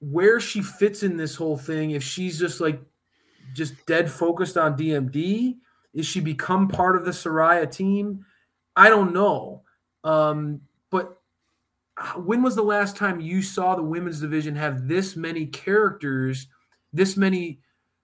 where 0.00 0.40
she 0.40 0.62
fits 0.62 1.02
in 1.02 1.16
this 1.16 1.34
whole 1.34 1.58
thing 1.58 1.90
if 1.90 2.02
she's 2.02 2.38
just 2.38 2.60
like 2.60 2.80
just 3.54 3.74
dead 3.86 4.10
focused 4.10 4.56
on 4.56 4.76
DMD 4.76 5.56
is 5.94 6.06
she 6.06 6.20
become 6.20 6.68
part 6.68 6.96
of 6.96 7.04
the 7.04 7.10
Saraya 7.10 7.70
team 7.70 8.24
I 8.76 8.88
don't 8.88 9.12
know 9.12 9.62
um 10.04 10.60
but 10.90 11.18
when 12.16 12.42
was 12.42 12.56
the 12.56 12.62
last 12.62 12.96
time 12.96 13.20
you 13.20 13.42
saw 13.42 13.74
the 13.74 13.82
women's 13.82 14.20
division 14.20 14.56
have 14.56 14.88
this 14.88 15.16
many 15.16 15.46
characters 15.46 16.46
this 16.92 17.16
many 17.16 17.60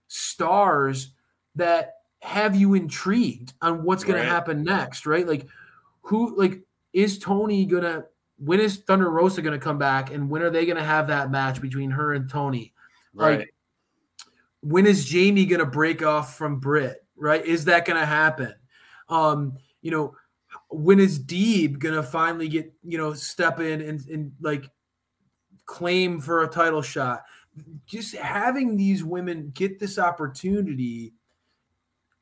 stars 0.07 1.11
that 1.55 1.95
have 2.21 2.55
you 2.55 2.73
intrigued 2.73 3.53
on 3.61 3.83
what's 3.83 4.03
going 4.03 4.17
Right. 4.19 4.23
to 4.25 4.29
happen 4.29 4.63
next 4.63 5.05
right 5.05 5.27
like 5.27 5.47
who 6.01 6.37
like 6.37 6.61
is 6.93 7.17
Toni 7.19 7.65
gonna 7.65 8.05
when 8.37 8.59
is 8.59 8.77
Thunder 8.77 9.09
Rosa 9.09 9.41
gonna 9.41 9.57
come 9.59 9.77
back 9.79 10.11
and 10.13 10.29
when 10.29 10.41
are 10.43 10.49
they 10.49 10.65
gonna 10.65 10.83
have 10.83 11.07
that 11.07 11.31
match 11.31 11.59
between 11.61 11.89
her 11.91 12.13
and 12.13 12.29
Toni? 12.29 12.73
right. 13.13 13.39
Like 13.39 13.53
when 14.61 14.85
is 14.85 15.05
Jamie 15.05 15.45
gonna 15.45 15.65
break 15.65 16.03
off 16.03 16.37
from 16.37 16.59
Britt? 16.59 17.03
Right? 17.17 17.45
Is 17.45 17.65
that 17.65 17.85
gonna 17.85 18.05
happen? 18.05 18.53
Um, 19.09 19.57
you 19.81 19.91
know, 19.91 20.15
when 20.69 20.99
is 20.99 21.19
Deeb 21.19 21.79
gonna 21.79 22.03
finally 22.03 22.47
get, 22.47 22.73
you 22.83 22.97
know, 22.97 23.13
step 23.13 23.59
in 23.59 23.81
and, 23.81 24.05
and 24.07 24.31
like 24.41 24.69
claim 25.65 26.19
for 26.21 26.43
a 26.43 26.47
title 26.47 26.81
shot? 26.81 27.23
Just 27.85 28.15
having 28.15 28.77
these 28.77 29.03
women 29.03 29.51
get 29.55 29.79
this 29.79 29.97
opportunity 29.97 31.13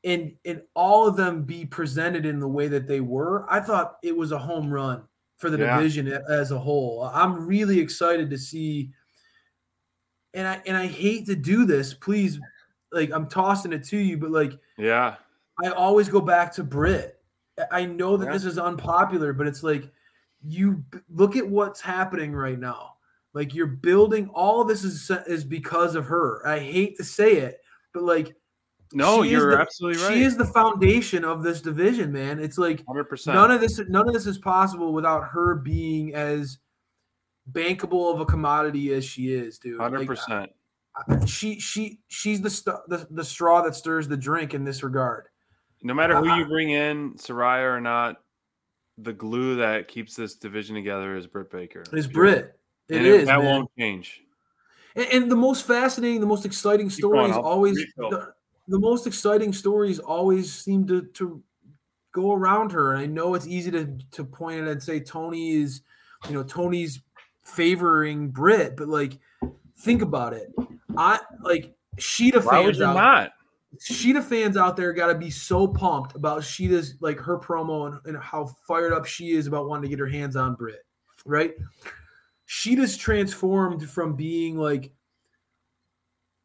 and 0.04 0.32
and 0.44 0.62
all 0.74 1.06
of 1.06 1.16
them 1.16 1.42
be 1.42 1.66
presented 1.66 2.24
in 2.24 2.40
the 2.40 2.48
way 2.48 2.68
that 2.68 2.86
they 2.86 3.00
were, 3.00 3.46
I 3.52 3.60
thought 3.60 3.96
it 4.02 4.16
was 4.16 4.32
a 4.32 4.38
home 4.38 4.70
run 4.72 5.02
for 5.36 5.50
the 5.50 5.58
Yeah. 5.58 5.76
division 5.76 6.08
as 6.30 6.52
a 6.52 6.58
whole. 6.58 7.02
I'm 7.12 7.46
really 7.46 7.78
excited 7.80 8.30
to 8.30 8.38
see 8.38 8.92
and 10.32 10.46
I 10.46 10.62
and 10.66 10.76
I 10.76 10.86
hate 10.86 11.26
to 11.26 11.34
do 11.34 11.64
this. 11.64 11.92
Please, 11.92 12.38
like 12.96 13.10
I'm 13.12 13.28
tossing 13.28 13.72
it 13.72 13.84
to 13.84 13.96
you, 13.96 14.18
but 14.18 14.30
like 14.30 14.58
yeah. 14.78 15.16
I 15.64 15.68
always 15.70 16.08
go 16.08 16.20
back 16.20 16.52
to 16.54 16.64
Britt. 16.64 17.18
I- 17.58 17.82
I 17.82 17.84
know 17.86 18.16
that 18.16 18.26
Yeah. 18.26 18.32
this 18.32 18.44
is 18.44 18.58
unpopular, 18.58 19.32
but 19.32 19.46
it's 19.46 19.62
like 19.62 19.90
you 20.46 20.84
look 21.08 21.36
at 21.36 21.48
what's 21.48 21.80
happening 21.80 22.32
right 22.34 22.58
now. 22.58 22.94
Like 23.32 23.54
you're 23.54 23.66
building 23.66 24.28
all 24.34 24.64
this 24.64 24.82
is 24.84 25.10
is 25.26 25.44
because 25.44 25.94
of 25.94 26.06
her. 26.06 26.46
I 26.46 26.58
hate 26.58 26.96
to 26.96 27.04
say 27.04 27.36
it, 27.36 27.60
but 27.94 28.02
like 28.02 28.34
No, 28.92 29.22
you're 29.22 29.52
the- 29.56 29.60
absolutely 29.60 30.02
right. 30.02 30.14
She 30.14 30.22
is 30.22 30.36
the 30.36 30.44
foundation 30.46 31.24
of 31.24 31.42
this 31.42 31.60
division, 31.60 32.12
man. 32.12 32.38
It's 32.38 32.56
like 32.58 32.84
hundred 32.86 33.04
percent. 33.04 33.34
none 33.34 33.50
of 33.50 33.60
this 33.60 33.80
none 33.88 34.06
of 34.08 34.14
this 34.14 34.26
is 34.26 34.38
possible 34.38 34.92
without 34.92 35.24
her 35.28 35.54
being 35.56 36.14
as 36.14 36.58
bankable 37.52 38.12
of 38.12 38.20
a 38.20 38.24
commodity 38.26 38.92
as 38.92 39.04
she 39.04 39.32
is, 39.32 39.58
dude. 39.58 39.78
Hundred 39.80 40.00
Like, 40.00 40.08
percent. 40.08 40.50
She 41.26 41.60
she 41.60 42.00
she's 42.08 42.40
the, 42.40 42.50
st- 42.50 42.76
the 42.88 43.06
the 43.10 43.24
straw 43.24 43.62
that 43.62 43.74
stirs 43.74 44.08
the 44.08 44.16
drink 44.16 44.54
in 44.54 44.64
this 44.64 44.82
regard. 44.82 45.28
No 45.82 45.92
matter 45.94 46.16
who 46.16 46.28
I- 46.28 46.38
you 46.38 46.46
bring 46.46 46.70
in, 46.70 47.14
Saraya 47.14 47.76
or 47.76 47.80
not, 47.80 48.22
the 48.98 49.12
glue 49.12 49.56
that 49.56 49.88
keeps 49.88 50.16
this 50.16 50.34
division 50.36 50.74
together 50.74 51.16
is 51.16 51.26
Britt 51.26 51.50
Baker. 51.50 51.82
Is 51.92 52.06
Period. 52.06 52.12
Britt. 52.12 52.58
It 52.88 52.96
And 52.98 53.06
is 53.06 53.26
that 53.26 53.38
man. 53.40 53.44
won't 53.44 53.70
change. 53.78 54.22
And, 54.94 55.06
and 55.12 55.30
the 55.30 55.36
most 55.36 55.66
fascinating, 55.66 56.20
the 56.20 56.26
most 56.26 56.46
exciting 56.46 56.88
stories 56.88 57.34
always 57.34 57.76
the, 57.98 58.32
the 58.68 58.78
most 58.78 59.06
exciting 59.06 59.52
stories 59.52 59.98
always 59.98 60.50
seem 60.52 60.86
to 60.86 61.02
to 61.02 61.42
go 62.12 62.32
around 62.32 62.72
her. 62.72 62.92
And 62.92 63.02
I 63.02 63.06
know 63.06 63.34
it's 63.34 63.46
easy 63.46 63.70
to 63.72 63.98
to 64.12 64.24
point 64.24 64.62
at 64.62 64.68
and 64.68 64.82
say 64.82 65.00
Tony 65.00 65.56
is, 65.56 65.82
you 66.26 66.32
know, 66.34 66.42
Tony's 66.42 67.02
favoring 67.44 68.30
Britt, 68.30 68.76
but 68.78 68.88
like 68.88 69.18
think 69.80 70.00
about 70.00 70.32
it. 70.32 70.50
I 70.96 71.20
like 71.42 71.74
Shida 71.98 72.44
Why 72.44 72.58
would 72.60 72.66
fans 72.66 72.78
you 72.78 72.84
out 72.86 72.94
not? 72.94 73.32
Shida 73.80 74.22
fans 74.22 74.56
out 74.56 74.76
there 74.76 74.92
got 74.92 75.08
to 75.08 75.14
be 75.14 75.30
so 75.30 75.66
pumped 75.68 76.14
about 76.16 76.42
Shida's 76.42 76.94
like 77.00 77.18
her 77.18 77.38
promo 77.38 77.86
and, 77.86 78.00
and 78.06 78.22
how 78.22 78.46
fired 78.66 78.92
up 78.92 79.04
she 79.04 79.32
is 79.32 79.46
about 79.46 79.68
wanting 79.68 79.82
to 79.82 79.88
get 79.88 79.98
her 79.98 80.06
hands 80.06 80.36
on 80.36 80.54
Britt, 80.54 80.84
right? 81.24 81.54
Shida's 82.46 82.96
transformed 82.96 83.88
from 83.88 84.14
being 84.14 84.56
like 84.56 84.92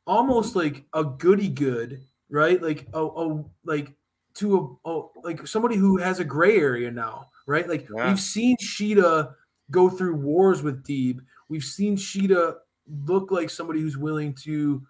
almost 0.05 0.55
like 0.55 0.85
a 0.93 1.03
goody 1.03 1.47
good, 1.47 2.01
right? 2.29 2.61
Like 2.61 2.87
a, 2.93 3.05
a 3.05 3.43
like 3.63 3.93
to 4.35 4.77
a, 4.85 4.89
a 4.89 5.03
like 5.23 5.47
somebody 5.47 5.75
who 5.75 5.97
has 5.97 6.19
a 6.19 6.25
gray 6.25 6.57
area 6.57 6.91
now, 6.91 7.29
right? 7.47 7.67
Like 7.67 7.87
Yeah. 7.95 8.09
we've 8.09 8.19
seen 8.19 8.57
Shida 8.57 9.33
go 9.69 9.89
through 9.89 10.15
wars 10.15 10.63
with 10.63 10.83
Deeb. 10.83 11.19
We've 11.49 11.63
seen 11.63 11.95
Sheeta 11.95 12.57
look 13.05 13.31
like 13.31 13.49
somebody 13.49 13.81
who's 13.81 13.97
willing 13.97 14.33
to 14.43 14.85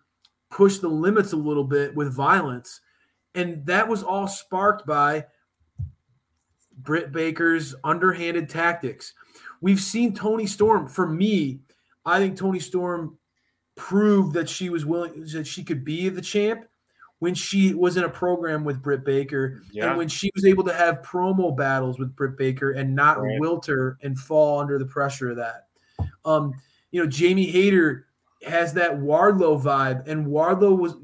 push 0.50 0.78
the 0.80 0.88
limits 0.88 1.34
a 1.34 1.38
little 1.38 1.64
bit 1.64 1.96
with 1.96 2.14
violence. 2.14 2.82
And 3.36 3.66
that 3.66 3.88
was 3.88 4.04
all 4.04 4.28
sparked 4.28 4.86
by 4.86 5.26
Britt 6.78 7.12
Baker's 7.12 7.76
underhanded 7.84 8.50
tactics. 8.50 9.14
We've 9.62 9.80
seen 9.80 10.14
Toni 10.14 10.48
Storm. 10.48 10.88
For 10.88 11.08
me, 11.08 11.60
I 12.06 12.20
think 12.20 12.38
Toni 12.38 12.60
Storm 12.60 13.18
proved 13.76 14.34
that 14.34 14.50
she 14.50 14.70
was 14.70 14.86
willing, 14.86 15.26
that 15.34 15.48
she 15.48 15.64
could 15.64 15.86
be 15.86 16.10
the 16.10 16.22
champ 16.22 16.66
when 17.20 17.36
she 17.36 17.74
was 17.76 17.98
in 17.98 18.04
a 18.04 18.10
program 18.10 18.64
with 18.64 18.82
Britt 18.82 19.06
Baker 19.06 19.62
Yeah. 19.72 19.90
and 19.90 19.98
when 19.98 20.08
she 20.08 20.32
was 20.34 20.44
able 20.44 20.64
to 20.64 20.74
have 20.74 21.04
promo 21.04 21.56
battles 21.56 22.00
with 22.00 22.16
Britt 22.16 22.36
Baker 22.36 22.72
and 22.72 22.96
not 22.96 23.22
Right. 23.22 23.40
wilter 23.40 23.98
and 24.02 24.18
fall 24.18 24.60
under 24.60 24.80
the 24.80 24.86
pressure 24.88 25.30
of 25.30 25.38
that. 25.38 25.68
Um, 26.26 26.54
you 26.92 27.02
know, 27.02 27.10
Jamie 27.10 27.50
Hayter 27.50 28.08
has 28.44 28.74
that 28.74 29.00
Wardlow 29.00 29.62
vibe, 29.62 30.08
and 30.08 30.28
Wardlow 30.28 30.78
was 30.78 30.96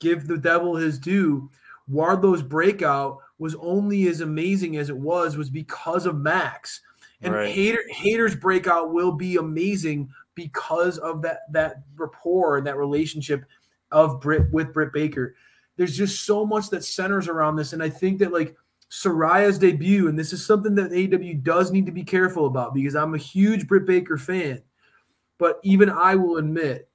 give 0.00 0.26
the 0.26 0.38
devil 0.38 0.76
his 0.76 0.98
due. 0.98 1.50
Wardlow's 1.90 2.42
breakout 2.42 3.18
was 3.38 3.54
only 3.56 4.08
as 4.08 4.20
amazing 4.20 4.76
as 4.76 4.90
it 4.90 4.96
was 4.96 5.36
was 5.36 5.50
because 5.50 6.06
of 6.06 6.16
Max. 6.16 6.80
And 7.20 7.34
Right. 7.34 7.52
Hayter 7.52 7.80
Hayter's 7.88 8.36
breakout 8.36 8.92
will 8.92 9.12
be 9.12 9.36
amazing 9.36 10.10
because 10.34 10.98
of 10.98 11.22
that 11.22 11.40
that 11.52 11.82
rapport 11.96 12.58
and 12.58 12.66
that 12.66 12.76
relationship 12.76 13.44
of 13.90 14.20
Britt 14.20 14.50
with 14.52 14.72
Britt 14.72 14.92
Baker. 14.92 15.34
There's 15.76 15.96
just 15.96 16.24
so 16.24 16.44
much 16.44 16.70
that 16.70 16.84
centers 16.84 17.28
around 17.28 17.56
this, 17.56 17.72
and 17.72 17.82
I 17.82 17.88
think 17.88 18.18
that 18.18 18.32
like 18.32 18.56
Saraya's 18.90 19.58
debut, 19.58 20.08
and 20.08 20.18
this 20.18 20.32
is 20.32 20.44
something 20.44 20.74
that 20.76 20.92
AEW 20.92 21.42
does 21.42 21.72
need 21.72 21.86
to 21.86 21.92
be 21.92 22.04
careful 22.04 22.46
about 22.46 22.74
because 22.74 22.94
I'm 22.94 23.14
a 23.14 23.18
huge 23.18 23.66
Britt 23.66 23.86
Baker 23.86 24.16
fan. 24.16 24.62
But 25.38 25.60
even 25.62 25.88
I 25.88 26.14
will 26.16 26.36
admit, 26.36 26.88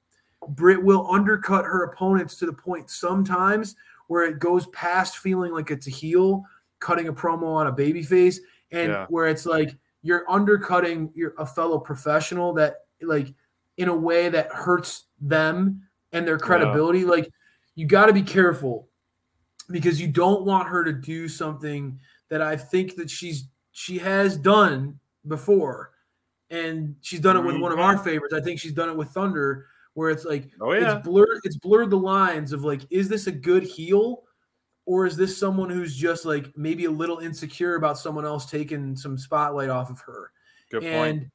Britt 0.48 0.82
will 0.82 1.10
undercut 1.10 1.64
her 1.64 1.84
opponents 1.84 2.36
to 2.36 2.46
the 2.46 2.52
point 2.52 2.90
sometimes 2.90 3.74
where 4.08 4.24
it 4.24 4.38
goes 4.38 4.66
past 4.66 5.18
feeling 5.18 5.52
like 5.52 5.70
it's 5.70 5.86
a 5.86 5.90
heel 5.90 6.44
cutting 6.78 7.08
a 7.08 7.12
promo 7.12 7.54
on 7.54 7.66
a 7.66 7.72
baby 7.72 8.02
face, 8.02 8.40
and 8.70 8.90
Yeah. 8.90 9.06
where 9.08 9.26
it's 9.28 9.46
like 9.46 9.74
you're 10.02 10.30
undercutting 10.30 11.10
your 11.14 11.32
a 11.38 11.46
fellow 11.46 11.78
professional 11.78 12.52
that 12.54 12.84
like 13.00 13.32
in 13.78 13.88
a 13.88 13.96
way 13.96 14.28
that 14.28 14.52
hurts 14.52 15.04
them 15.20 15.82
and 16.12 16.26
their 16.26 16.38
credibility. 16.38 17.04
Like 17.06 17.32
you 17.74 17.86
got 17.86 18.06
to 18.06 18.12
be 18.12 18.22
careful 18.22 18.88
because 19.70 19.98
you 19.98 20.08
don't 20.08 20.44
want 20.44 20.68
her 20.68 20.84
to 20.84 20.92
do 20.92 21.26
something 21.26 21.98
that 22.28 22.42
I 22.42 22.54
think 22.56 22.96
that 22.96 23.08
she's 23.08 23.44
she 23.72 23.96
has 23.98 24.36
done 24.36 25.00
before, 25.26 25.92
and 26.50 26.96
she's 27.00 27.20
done 27.20 27.36
it 27.36 27.40
with 27.40 27.60
one 27.60 27.72
of 27.72 27.78
our 27.78 27.94
mm-hmm. 27.94 28.04
favorites. 28.04 28.34
I 28.34 28.40
think 28.40 28.60
she's 28.60 28.72
done 28.72 28.88
it 28.88 28.96
with 28.96 29.08
Thunder, 29.08 29.66
where 29.94 30.10
it's 30.10 30.24
like 30.24 30.50
Oh, 30.60 30.72
yeah. 30.72 30.96
it's 30.96 31.06
blurred 31.06 31.40
it's 31.44 31.56
blurred 31.56 31.90
the 31.90 31.98
lines 31.98 32.52
of 32.52 32.64
like 32.64 32.82
is 32.90 33.08
this 33.08 33.26
a 33.26 33.32
good 33.32 33.62
heel 33.62 34.24
or 34.86 35.06
is 35.06 35.16
this 35.16 35.38
someone 35.38 35.70
who's 35.70 35.96
just 35.96 36.24
like 36.24 36.56
maybe 36.56 36.84
a 36.84 36.90
little 36.90 37.18
insecure 37.18 37.76
about 37.76 37.96
someone 37.98 38.26
else 38.26 38.46
taking 38.46 38.96
some 38.96 39.16
spotlight 39.16 39.70
off 39.70 39.90
of 39.90 40.00
her 40.00 40.30
Good 40.70 40.82
point. 40.82 40.94
and 40.94 41.30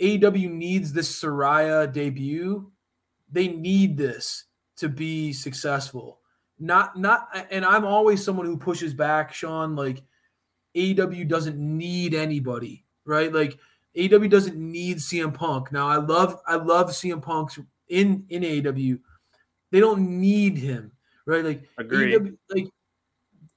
AEW 0.00 0.50
needs 0.50 0.92
this 0.92 1.20
Saraya 1.20 1.92
debut. 1.92 2.70
They 3.30 3.48
need 3.48 3.96
this 3.96 4.44
to 4.76 4.88
be 4.88 5.32
successful. 5.32 6.20
Not 6.58 6.98
not 6.98 7.28
and 7.50 7.64
I'm 7.64 7.84
always 7.84 8.24
someone 8.24 8.46
who 8.46 8.56
pushes 8.56 8.94
back, 8.94 9.32
Sean, 9.32 9.76
like 9.76 10.02
AEW 10.76 11.26
doesn't 11.28 11.58
need 11.58 12.14
anybody, 12.14 12.84
right? 13.04 13.32
Like 13.32 13.58
AEW 13.96 14.30
doesn't 14.30 14.56
need 14.56 14.98
CM 14.98 15.34
Punk. 15.34 15.72
Now 15.72 15.88
I 15.88 15.96
love 15.96 16.40
I 16.46 16.56
love 16.56 16.90
CM 16.90 17.22
Punk's 17.22 17.58
in 17.88 18.24
in 18.28 18.42
AEW. 18.42 19.00
They 19.70 19.80
don't 19.80 20.20
need 20.20 20.58
him, 20.58 20.92
right? 21.26 21.44
Like 21.44 21.68
Agreed. 21.78 22.14
AEW, 22.14 22.36
like 22.54 22.68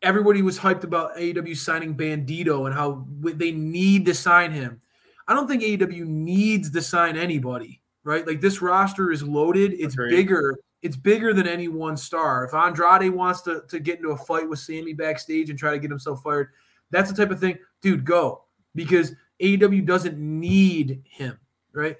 everybody 0.01 0.41
was 0.41 0.57
hyped 0.57 0.83
about 0.83 1.15
AEW 1.15 1.55
signing 1.55 1.95
Bandito 1.95 2.65
and 2.65 2.73
how 2.73 3.05
they 3.21 3.51
need 3.51 4.05
to 4.05 4.13
sign 4.13 4.51
him. 4.51 4.81
I 5.27 5.33
don't 5.33 5.47
think 5.47 5.63
AEW 5.63 6.05
needs 6.05 6.71
to 6.71 6.81
sign 6.81 7.17
anybody, 7.17 7.81
right? 8.03 8.25
Like 8.25 8.41
this 8.41 8.61
roster 8.61 9.11
is 9.11 9.23
loaded. 9.23 9.73
It's 9.73 9.93
Agreed. 9.93 10.11
bigger. 10.11 10.57
It's 10.81 10.95
bigger 10.95 11.33
than 11.33 11.47
any 11.47 11.67
one 11.67 11.95
star. 11.95 12.43
If 12.43 12.55
Andrade 12.55 13.11
wants 13.11 13.41
to, 13.41 13.61
to 13.69 13.79
get 13.79 13.97
into 13.97 14.09
a 14.09 14.17
fight 14.17 14.49
with 14.49 14.57
Sammy 14.57 14.93
backstage 14.93 15.51
and 15.51 15.59
try 15.59 15.71
to 15.71 15.79
get 15.79 15.91
himself 15.91 16.23
fired, 16.23 16.49
that's 16.89 17.11
the 17.11 17.15
type 17.15 17.31
of 17.31 17.39
thing, 17.39 17.59
dude, 17.81 18.03
go. 18.03 18.45
Because 18.73 19.13
AEW 19.41 19.85
doesn't 19.85 20.17
need 20.17 21.03
him, 21.09 21.39
right? 21.73 21.97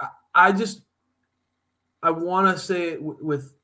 I, 0.00 0.08
I 0.34 0.52
just 0.52 0.82
I 2.02 2.10
want 2.10 2.54
to 2.54 2.62
say 2.62 2.94
w- 2.96 3.18
with 3.20 3.54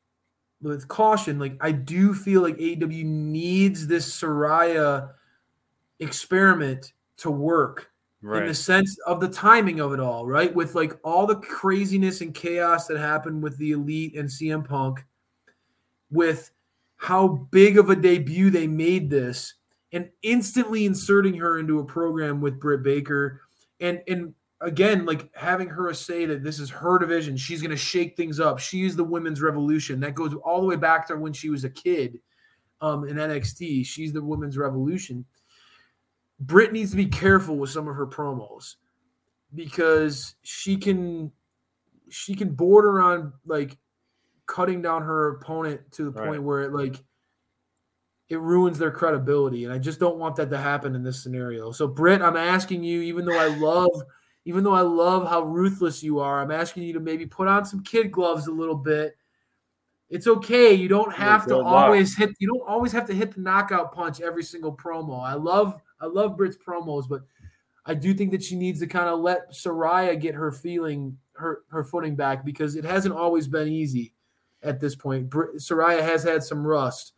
with 0.63 0.89
caution. 0.89 1.39
Like 1.39 1.57
I 1.61 1.73
do 1.73 2.15
feel 2.15 2.43
like 2.43 2.57
AEW 2.57 3.05
needs 3.05 3.87
this 3.87 4.21
Saraya 4.21 5.11
experiment 6.01 6.93
to 7.19 7.31
work 7.31 7.91
in 8.41 8.47
the 8.49 8.55
sense 8.55 8.99
of 9.07 9.21
the 9.21 9.29
timing 9.29 9.81
of 9.81 9.93
it 9.93 10.01
all, 10.01 10.27
right? 10.27 10.55
With 10.55 10.75
like 10.75 10.99
all 11.05 11.27
the 11.27 11.37
craziness 11.37 12.21
and 12.21 12.35
chaos 12.35 12.87
that 12.87 12.99
happened 12.99 13.43
with 13.43 13.57
the 13.59 13.73
Elite 13.73 14.15
and 14.17 14.29
CM 14.29 14.67
Punk, 14.67 15.05
with 16.11 16.51
how 16.97 17.29
big 17.29 17.79
of 17.79 17.89
a 17.89 17.97
debut 17.97 18.51
they 18.51 18.67
made 18.67 19.09
this, 19.09 19.55
and 19.93 20.11
instantly 20.23 20.87
inserting 20.87 21.35
her 21.35 21.59
into 21.59 21.79
a 21.79 21.85
program 21.85 22.41
with 22.41 22.61
Britt 22.61 22.83
Baker, 22.83 23.43
and 23.81 24.03
and 24.09 24.35
again 24.61 25.07
like 25.07 25.35
having 25.35 25.69
her 25.69 25.93
say 25.95 26.27
that 26.27 26.43
this 26.45 26.59
is 26.59 26.71
her 26.71 26.99
division, 26.99 27.37
she's 27.37 27.63
going 27.63 27.71
to 27.71 27.77
shake 27.77 28.17
things 28.17 28.41
up. 28.41 28.59
She 28.59 28.85
is 28.85 28.97
the 28.97 29.05
women's 29.05 29.41
revolution. 29.41 30.01
That 30.01 30.15
goes 30.15 30.35
all 30.45 30.61
the 30.61 30.67
way 30.67 30.77
back 30.77 31.07
to 31.09 31.17
when 31.17 31.33
she 31.33 31.49
was 31.51 31.65
a 31.65 31.71
kid 31.71 32.21
um, 32.81 33.07
in 33.07 33.17
NXT. 33.17 33.87
She's 33.87 34.13
the 34.13 34.23
women's 34.23 34.59
revolution. 34.59 35.25
Britt 36.39 36.73
needs 36.73 36.91
to 36.91 36.97
be 36.97 37.07
careful 37.07 37.57
with 37.57 37.71
some 37.71 37.87
of 37.87 37.95
her 37.97 38.07
promos 38.07 38.77
because 39.55 40.35
she 40.43 40.77
can 40.77 41.33
she 42.09 42.35
can 42.35 42.55
border 42.55 43.01
on 43.01 43.33
like 43.47 43.77
cutting 44.47 44.83
down 44.83 45.03
her 45.03 45.37
opponent 45.37 45.81
to 45.93 46.05
the 46.05 46.13
point 46.13 46.43
where 46.43 46.63
it 46.63 46.73
like 46.73 46.97
it 48.31 48.39
ruins 48.39 48.79
their 48.79 48.93
credibility 48.93 49.65
and 49.65 49.73
I 49.73 49.79
just 49.79 49.99
don't 49.99 50.17
want 50.17 50.37
that 50.37 50.49
to 50.51 50.59
happen 50.59 50.95
in 50.95 51.03
this 51.03 51.21
scenario. 51.21 51.73
So 51.73 51.89
Britt, 51.89 52.23
I'm 52.23 52.37
asking 52.37 52.85
you 52.85 53.03
even 53.03 53.25
though 53.25 53.39
I 53.39 53.49
love 53.49 53.91
even 54.47 54.65
though 54.65 54.73
I 54.73 54.81
love 54.81 55.29
how 55.29 55.43
ruthless 55.43 56.03
you 56.03 56.21
are, 56.21 56.41
I'm 56.41 56.53
asking 56.53 56.85
you 56.85 56.95
to 56.95 57.01
maybe 57.01 57.27
put 57.27 57.49
on 57.49 57.67
some 57.67 57.83
kid 57.83 58.11
gloves 58.11 58.47
a 58.47 58.53
little 58.53 58.77
bit. 58.77 59.17
It's 60.09 60.27
okay. 60.27 60.73
You 60.73 60.89
don't 60.89 61.13
have 61.13 61.47
to 61.49 61.59
always 61.59 62.17
hit 62.17 62.31
you 62.39 62.49
don't 62.49 62.67
always 62.69 62.93
have 62.93 63.07
to 63.09 63.15
hit 63.15 63.35
the 63.35 63.41
knockout 63.41 63.93
punch 63.93 64.21
every 64.21 64.45
single 64.45 64.77
promo. 64.77 65.21
I 65.23 65.35
love 65.35 65.81
I 66.01 66.07
love 66.07 66.37
Britt's 66.37 66.57
promos, 66.57 67.09
but 67.09 67.23
I 67.85 67.95
do 67.95 68.15
think 68.15 68.31
that 68.31 68.45
she 68.45 68.55
needs 68.55 68.79
to 68.79 68.87
kind 68.87 69.09
of 69.09 69.19
let 69.19 69.51
Saraya 69.51 70.19
get 70.19 70.37
her 70.37 70.53
feeling 70.53 71.19
her 71.33 71.63
her 71.71 71.83
footing 71.83 72.15
back 72.15 72.45
because 72.45 72.77
it 72.77 72.85
hasn't 72.85 73.15
always 73.15 73.49
been 73.49 73.67
easy 73.67 74.15
at 74.63 74.79
this 74.79 74.95
point. 74.95 75.29
Br- 75.29 75.57
Saraya 75.57 76.03
has 76.03 76.23
had 76.23 76.45
some 76.45 76.65
rust. 76.65 77.13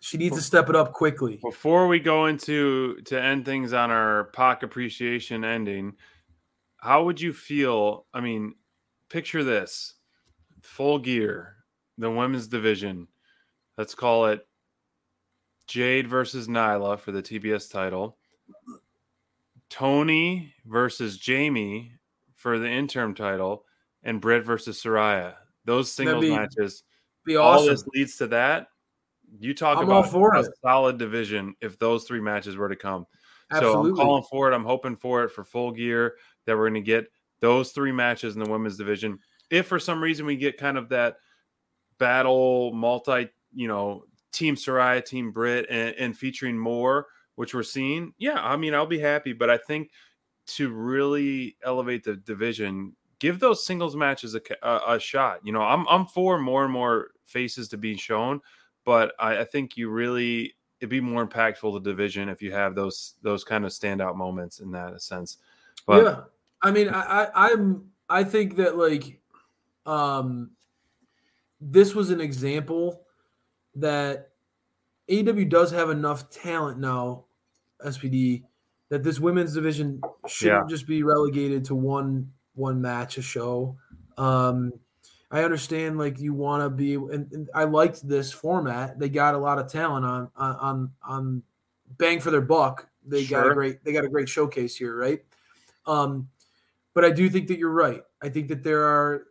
She 0.00 0.16
needs 0.16 0.36
to 0.36 0.42
step 0.42 0.68
it 0.68 0.76
up 0.76 0.92
quickly. 0.92 1.40
Before 1.42 1.88
we 1.88 1.98
go 1.98 2.26
into 2.26 3.00
to 3.06 3.20
end 3.20 3.44
things 3.44 3.72
on 3.72 3.90
our 3.90 4.24
Pac 4.32 4.62
appreciation 4.62 5.44
ending, 5.44 5.94
how 6.76 7.04
would 7.04 7.20
you 7.20 7.32
feel? 7.32 8.06
I 8.14 8.20
mean, 8.20 8.54
picture 9.08 9.42
this: 9.42 9.94
full 10.60 10.98
gear, 10.98 11.56
the 11.98 12.10
women's 12.10 12.46
division. 12.46 13.08
Let's 13.76 13.94
call 13.94 14.26
it 14.26 14.46
Jade 15.66 16.08
versus 16.08 16.48
Nyla 16.48 16.98
for 16.98 17.12
the 17.12 17.22
TBS 17.22 17.70
title. 17.70 18.18
Toni 19.68 20.54
versus 20.64 21.18
Jamie 21.18 21.92
for 22.34 22.58
the 22.58 22.68
interim 22.68 23.14
title, 23.14 23.64
and 24.04 24.20
Britt 24.20 24.44
versus 24.44 24.82
Saraya. 24.82 25.34
Those 25.64 25.92
singles 25.92 26.22
be 26.22 26.30
matches. 26.30 26.84
Be 27.24 27.36
All 27.36 27.66
this 27.66 27.84
leads 27.94 28.16
to 28.18 28.28
that. 28.28 28.68
You 29.38 29.54
talk 29.54 29.78
I'm 29.78 29.84
about 29.84 30.10
for 30.10 30.34
a 30.34 30.40
it. 30.40 30.52
solid 30.62 30.98
division 30.98 31.54
if 31.60 31.78
those 31.78 32.04
three 32.04 32.20
matches 32.20 32.56
were 32.56 32.68
to 32.68 32.76
come. 32.76 33.06
Absolutely. 33.50 33.90
So 33.90 33.90
I'm 33.90 33.96
calling 33.96 34.24
for 34.30 34.50
it. 34.50 34.54
I'm 34.54 34.64
hoping 34.64 34.96
for 34.96 35.24
it 35.24 35.30
for 35.30 35.44
full 35.44 35.72
gear 35.72 36.16
that 36.46 36.56
we're 36.56 36.68
going 36.68 36.74
to 36.74 36.80
get 36.80 37.06
those 37.40 37.70
three 37.72 37.92
matches 37.92 38.34
in 38.34 38.42
the 38.42 38.50
women's 38.50 38.76
division. 38.76 39.18
If 39.50 39.66
for 39.66 39.78
some 39.78 40.02
reason 40.02 40.26
we 40.26 40.36
get 40.36 40.58
kind 40.58 40.76
of 40.76 40.88
that 40.90 41.16
battle 41.98 42.72
multi, 42.72 43.28
you 43.54 43.68
know, 43.68 44.04
team 44.32 44.54
Saraya, 44.54 45.04
team 45.04 45.32
Britt, 45.32 45.66
and, 45.70 45.94
and 45.96 46.16
featuring 46.16 46.58
more, 46.58 47.06
which 47.36 47.54
we're 47.54 47.62
seeing, 47.62 48.12
yeah, 48.18 48.40
I 48.42 48.56
mean, 48.56 48.74
I'll 48.74 48.86
be 48.86 48.98
happy. 48.98 49.32
But 49.32 49.50
I 49.50 49.56
think 49.56 49.90
to 50.48 50.70
really 50.70 51.56
elevate 51.62 52.04
the 52.04 52.16
division, 52.16 52.94
give 53.18 53.40
those 53.40 53.64
singles 53.64 53.96
matches 53.96 54.34
a, 54.34 54.40
a, 54.62 54.94
a 54.96 55.00
shot. 55.00 55.40
You 55.42 55.52
know, 55.52 55.62
I'm 55.62 55.86
I'm 55.88 56.06
for 56.06 56.38
more 56.38 56.64
and 56.64 56.72
more 56.72 57.08
faces 57.24 57.68
to 57.68 57.78
be 57.78 57.96
shown, 57.96 58.40
but 58.88 59.12
I, 59.18 59.40
I 59.40 59.44
think 59.44 59.76
you 59.76 59.90
really 59.90 60.54
it'd 60.80 60.88
be 60.88 60.98
more 60.98 61.28
impactful 61.28 61.74
to 61.74 61.78
the 61.78 61.90
division 61.90 62.30
if 62.30 62.40
you 62.40 62.52
have 62.52 62.74
those 62.74 63.16
those 63.20 63.44
kind 63.44 63.66
of 63.66 63.70
standout 63.70 64.16
moments 64.16 64.60
in 64.60 64.70
that 64.72 65.02
sense. 65.02 65.36
But 65.86 66.04
yeah, 66.04 66.20
I 66.62 66.70
mean, 66.70 66.88
I, 66.88 67.02
I 67.02 67.52
I'm 67.52 67.90
I 68.08 68.24
think 68.24 68.56
that 68.56 68.78
like, 68.78 69.20
um, 69.84 70.52
this 71.60 71.94
was 71.94 72.08
an 72.08 72.22
example 72.22 73.02
that 73.74 74.30
AEW 75.10 75.50
does 75.50 75.70
have 75.70 75.90
enough 75.90 76.30
talent 76.30 76.78
now, 76.78 77.26
SPD, 77.84 78.44
that 78.88 79.02
this 79.02 79.20
women's 79.20 79.52
division 79.52 80.00
shouldn't 80.26 80.70
just 80.70 80.86
be 80.86 81.02
relegated 81.02 81.62
to 81.66 81.74
one 81.74 82.32
one 82.54 82.80
match 82.80 83.18
a 83.18 83.22
show. 83.22 83.76
Um, 84.16 84.72
I 85.30 85.44
understand 85.44 85.98
like 85.98 86.18
you 86.18 86.32
want 86.32 86.62
to 86.62 86.70
be, 86.70 86.94
and, 86.94 87.30
and 87.32 87.48
I 87.54 87.64
liked 87.64 88.06
this 88.06 88.32
format. 88.32 88.98
They 88.98 89.08
got 89.08 89.34
a 89.34 89.38
lot 89.38 89.58
of 89.58 89.70
talent 89.70 90.06
on 90.06 90.30
on 90.36 90.90
on, 91.02 91.42
bang 91.98 92.20
for 92.20 92.30
their 92.30 92.40
buck. 92.40 92.88
They 93.06 93.24
got 93.24 93.50
a 93.50 93.54
great 93.54 93.84
they 93.84 93.92
got 93.92 94.04
a 94.04 94.08
great 94.08 94.28
showcase 94.28 94.76
here, 94.76 94.96
right? 94.96 95.20
Um, 95.86 96.28
but 96.94 97.04
I 97.04 97.10
do 97.10 97.28
think 97.28 97.48
that 97.48 97.58
you're 97.58 97.70
right. 97.70 98.02
I 98.22 98.28
think 98.28 98.48
that 98.48 98.62
there 98.62 98.84
are 98.84 99.24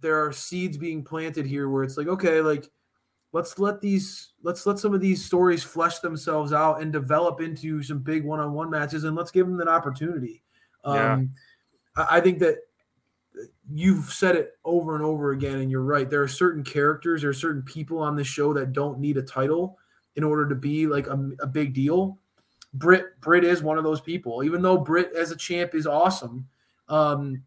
there 0.00 0.24
are 0.24 0.32
seeds 0.32 0.76
being 0.76 1.04
planted 1.04 1.46
here 1.46 1.68
where 1.68 1.84
it's 1.84 1.96
like, 1.96 2.08
okay, 2.08 2.40
like 2.40 2.70
let's 3.32 3.58
let 3.58 3.80
these 3.80 4.32
let's 4.42 4.66
let 4.66 4.78
some 4.78 4.94
of 4.94 5.00
these 5.00 5.24
stories 5.24 5.62
flesh 5.62 5.98
themselves 6.00 6.52
out 6.52 6.80
and 6.80 6.92
develop 6.92 7.40
into 7.40 7.82
some 7.82 7.98
big 7.98 8.24
one-on-one 8.24 8.70
matches 8.70 9.04
and 9.04 9.16
let's 9.16 9.30
give 9.30 9.46
them 9.46 9.60
an 9.60 9.68
opportunity. 9.68 10.42
Yeah. 10.84 11.14
Um, 11.14 11.34
I, 11.96 12.06
I 12.16 12.20
think 12.20 12.38
that 12.40 12.58
you've 13.74 14.12
said 14.12 14.36
it 14.36 14.52
over 14.64 14.94
and 14.94 15.04
over 15.04 15.32
again, 15.32 15.58
and 15.58 15.70
you're 15.70 15.82
right. 15.82 16.08
There 16.08 16.22
are 16.22 16.28
certain 16.28 16.64
characters, 16.64 17.22
there 17.22 17.30
are 17.30 17.34
certain 17.34 17.62
people 17.62 17.98
on 17.98 18.16
this 18.16 18.26
show 18.26 18.52
that 18.54 18.72
don't 18.72 18.98
need 18.98 19.16
a 19.16 19.22
title, 19.22 19.78
in 20.16 20.24
order 20.24 20.48
to 20.48 20.54
be 20.54 20.86
like 20.86 21.06
a, 21.06 21.30
a 21.40 21.46
big 21.46 21.72
deal. 21.74 22.18
Britt 22.74 23.20
Britt 23.20 23.44
is 23.44 23.62
one 23.62 23.78
of 23.78 23.84
those 23.84 24.00
people. 24.00 24.42
Even 24.44 24.62
though 24.62 24.78
Britt 24.78 25.12
as 25.16 25.30
a 25.30 25.36
champ 25.36 25.74
is 25.74 25.86
awesome, 25.86 26.48
um, 26.88 27.42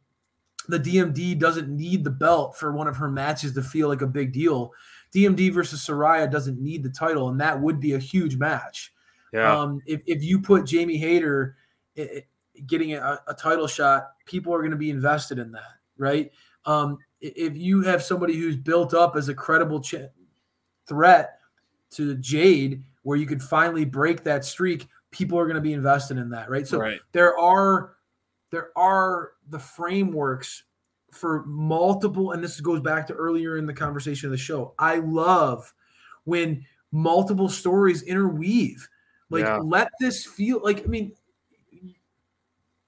the 0.67 0.80
DMD 0.80 1.38
doesn't 1.38 1.69
need 1.69 2.03
the 2.03 2.09
belt 2.11 2.57
for 2.57 2.71
one 2.71 2.88
of 2.88 2.97
her 2.97 3.09
matches 3.09 3.53
to 3.53 3.61
feel 3.63 3.88
like 3.88 4.01
a 4.01 4.07
big 4.07 4.32
deal. 4.34 4.71
DMD 5.13 5.53
versus 5.53 5.86
Saraya 5.86 6.30
doesn't 6.30 6.59
need 6.59 6.84
the 6.84 6.89
title, 6.89 7.30
and 7.30 7.39
that 7.39 7.59
would 7.61 7.80
be 7.80 7.93
a 7.93 7.99
huge 7.99 8.38
match. 8.38 8.91
Yeah. 9.34 9.59
Um, 9.59 9.82
if, 9.86 10.01
if 10.05 10.23
you 10.23 10.39
put 10.41 10.65
Jamie 10.65 10.97
Hayter 10.97 11.55
i- 11.97 12.01
i- 12.01 12.23
getting 12.67 12.93
a, 12.93 13.19
a 13.28 13.34
title 13.34 13.67
shot, 13.67 14.11
people 14.26 14.53
are 14.53 14.59
going 14.59 14.71
to 14.71 14.78
be 14.78 14.89
invested 14.89 15.39
in 15.39 15.51
that, 15.53 15.73
right? 15.97 16.31
Um, 16.65 16.97
if 17.21 17.55
you 17.55 17.81
have 17.83 18.03
somebody 18.03 18.35
who's 18.35 18.55
built 18.55 18.93
up 18.93 19.15
as 19.15 19.29
a 19.29 19.33
credible 19.33 19.81
ch- 19.81 19.95
threat 20.87 21.39
to 21.91 22.15
Jade, 22.17 22.83
where 23.03 23.17
you 23.17 23.25
could 23.25 23.41
finally 23.41 23.85
break 23.85 24.23
that 24.23 24.45
streak, 24.45 24.87
people 25.11 25.37
are 25.39 25.45
going 25.45 25.55
to 25.55 25.61
be 25.61 25.73
invested 25.73 26.17
in 26.17 26.29
that, 26.31 26.49
right? 26.49 26.67
So 26.67 26.79
Right. 26.79 26.99
there 27.11 27.37
are 27.37 27.95
there 28.51 28.69
are 28.77 29.33
the 29.49 29.59
frameworks 29.59 30.63
for 31.11 31.43
multiple, 31.45 32.31
and 32.31 32.43
this 32.43 32.59
goes 32.61 32.79
back 32.79 33.07
to 33.07 33.13
earlier 33.13 33.57
in 33.57 33.65
the 33.65 33.73
conversation 33.73 34.27
of 34.27 34.31
the 34.31 34.37
show. 34.37 34.73
I 34.79 34.97
love 34.97 35.73
when 36.25 36.65
multiple 36.91 37.49
stories 37.49 38.01
interweave. 38.03 38.87
Like, 39.29 39.43
Yeah. 39.45 39.57
let 39.57 39.91
this 39.99 40.25
feel 40.25 40.61
like, 40.63 40.83
I 40.83 40.87
mean, 40.87 41.13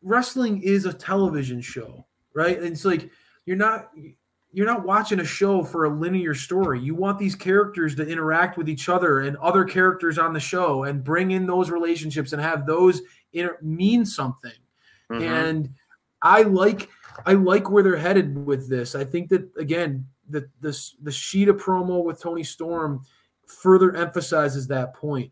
wrestling 0.02 0.62
is 0.62 0.86
a 0.86 0.94
television 0.94 1.62
show, 1.62 2.06
right? 2.38 2.58
And 2.58 2.68
it's 2.68 2.86
like 2.86 3.10
you're 3.46 3.58
not 3.58 3.90
you're 4.54 4.68
not 4.68 4.86
watching 4.86 5.20
a 5.20 5.26
show 5.26 5.64
for 5.64 5.86
a 5.86 5.90
linear 5.90 6.34
story. 6.36 6.80
You 6.80 6.96
want 6.96 7.18
these 7.20 7.36
characters 7.36 7.96
to 7.96 8.08
interact 8.08 8.58
with 8.58 8.70
each 8.70 8.88
other 8.90 9.20
and 9.22 9.36
other 9.38 9.66
characters 9.66 10.18
on 10.18 10.34
the 10.34 10.40
show 10.40 10.84
and 10.84 11.04
bring 11.04 11.32
in 11.32 11.48
those 11.48 11.70
relationships 11.70 12.32
and 12.32 12.42
have 12.42 12.66
those 12.66 13.02
inter- 13.34 13.58
mean 13.62 14.06
something. 14.06 14.54
Mhm. 15.12 15.22
And 15.22 15.70
I 16.22 16.44
like 16.44 16.90
I 17.26 17.34
like 17.34 17.70
where 17.72 17.82
they're 17.84 17.98
headed 17.98 18.46
with 18.46 18.70
this. 18.70 18.94
I 18.94 19.04
think 19.04 19.30
that 19.30 19.50
again, 19.58 20.08
the 20.30 20.48
the 20.62 20.72
the 21.02 21.12
Shida 21.12 21.58
promo 21.58 22.04
with 22.04 22.22
Toni 22.22 22.44
Storm 22.44 23.02
further 23.48 23.96
emphasizes 23.96 24.68
that 24.68 24.94
point. 24.94 25.32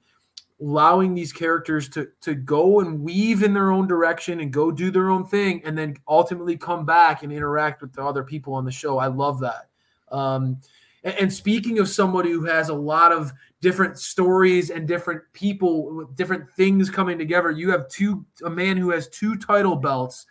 Allowing 0.62 1.14
these 1.14 1.34
characters 1.34 1.90
to 1.90 2.08
to 2.22 2.34
go 2.34 2.80
and 2.80 3.02
weave 3.02 3.44
in 3.44 3.54
their 3.54 3.72
own 3.72 3.88
direction 3.88 4.40
and 4.40 4.54
go 4.54 4.72
do 4.72 4.90
their 4.90 5.10
own 5.10 5.26
thing, 5.26 5.62
and 5.66 5.78
then 5.78 5.98
ultimately 6.08 6.56
come 6.56 6.86
back 6.86 7.24
and 7.24 7.34
interact 7.34 7.82
with 7.82 7.92
the 7.92 8.02
other 8.02 8.24
people 8.24 8.54
on 8.54 8.64
the 8.64 8.72
show. 8.72 8.98
I 8.98 9.08
love 9.08 9.42
that. 9.42 9.68
Um, 10.12 10.62
and, 11.04 11.14
and 11.16 11.34
speaking 11.34 11.80
of 11.80 11.90
somebody 11.90 12.32
who 12.32 12.46
has 12.46 12.70
a 12.70 12.74
lot 12.74 13.12
of 13.12 13.34
different 13.60 14.00
stories 14.00 14.70
and 14.70 14.88
different 14.88 15.24
people, 15.34 15.94
with 15.94 16.16
different 16.16 16.50
things 16.52 16.90
coming 16.90 17.18
together, 17.18 17.52
you 17.52 17.70
have 17.72 17.90
two 17.90 18.26
a 18.46 18.50
man 18.50 18.78
who 18.78 18.92
has 18.92 19.10
two 19.10 19.36
title 19.36 19.76
belts. 19.76 20.26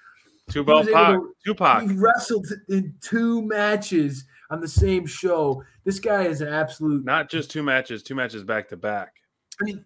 Two 0.51 0.65
He 0.65 0.71
was 0.71 0.87
belt 0.87 0.95
Pac. 0.95 1.15
to- 1.17 1.35
Tupac. 1.45 1.83
He 1.83 1.97
wrestled 1.97 2.47
in 2.71 2.95
two 3.03 3.43
matches 3.43 4.25
on 4.49 4.63
the 4.63 4.69
same 4.69 5.05
show. 5.05 5.63
This 5.85 5.99
guy 5.99 6.23
is 6.23 6.41
an 6.41 6.49
absolute. 6.49 7.05
Not 7.05 7.29
just 7.29 7.51
two 7.51 7.63
matches, 7.63 8.03
two 8.03 8.15
matches 8.15 8.43
back 8.43 8.69
to 8.69 8.77
back. 8.79 9.17
I 9.61 9.65
mean, 9.65 9.85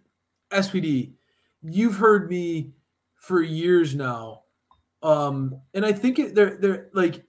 SPD, 0.50 1.12
you've 1.62 1.96
heard 1.96 2.30
me 2.30 2.72
for 3.16 3.42
years 3.42 3.94
now, 3.94 4.42
um, 5.02 5.60
and 5.74 5.84
I 5.84 5.92
think 5.92 6.18
it, 6.18 6.34
they're 6.34 6.56
they're 6.56 6.88
like. 6.92 7.24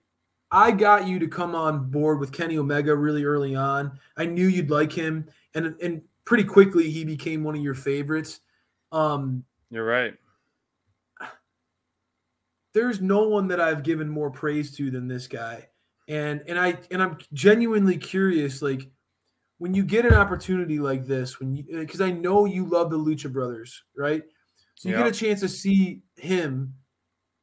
I 0.52 0.72
got 0.72 1.08
you 1.08 1.20
to 1.20 1.28
come 1.28 1.54
on 1.54 1.92
board 1.92 2.20
with 2.20 2.32
Kenny 2.32 2.58
Omega 2.58 2.96
really 2.96 3.24
early 3.24 3.56
on. 3.56 4.00
I 4.18 4.26
knew 4.26 4.48
you'd 4.48 4.72
like 4.72 4.92
him, 4.92 5.28
and 5.54 5.76
and 5.80 6.02
pretty 6.26 6.44
quickly 6.44 6.90
he 6.90 7.04
became 7.06 7.44
one 7.44 7.56
of 7.56 7.62
your 7.62 7.76
favorites. 7.76 8.40
Um, 8.92 9.44
You're 9.70 9.86
right. 9.86 10.14
there's 12.74 13.02
no 13.02 13.28
one 13.28 13.48
that 13.48 13.60
I've 13.60 13.84
given 13.84 14.08
more 14.08 14.30
praise 14.30 14.76
to 14.78 14.92
than 14.92 15.08
this 15.08 15.28
guy. 15.28 15.68
And 16.08 16.44
and 16.48 16.60
I 16.60 16.78
and 16.92 17.02
I'm 17.02 17.18
genuinely 17.34 17.98
curious 17.98 18.62
like 18.62 18.90
when 19.60 19.74
you 19.74 19.84
get 19.84 20.06
an 20.06 20.14
opportunity 20.14 20.80
like 20.80 21.06
this 21.06 21.40
when 21.40 21.56
you 21.56 21.64
uh, 21.76 21.80
because 21.82 22.02
I 22.02 22.12
know 22.12 22.46
you 22.46 22.66
love 22.66 22.90
the 22.90 22.98
Lucha 22.98 23.32
Brothers, 23.32 23.84
right? 23.96 24.24
So 24.76 24.90
you 24.90 24.96
Yeah. 24.96 25.04
get 25.04 25.16
a 25.16 25.20
chance 25.20 25.42
to 25.42 25.50
see 25.50 26.02
him 26.16 26.74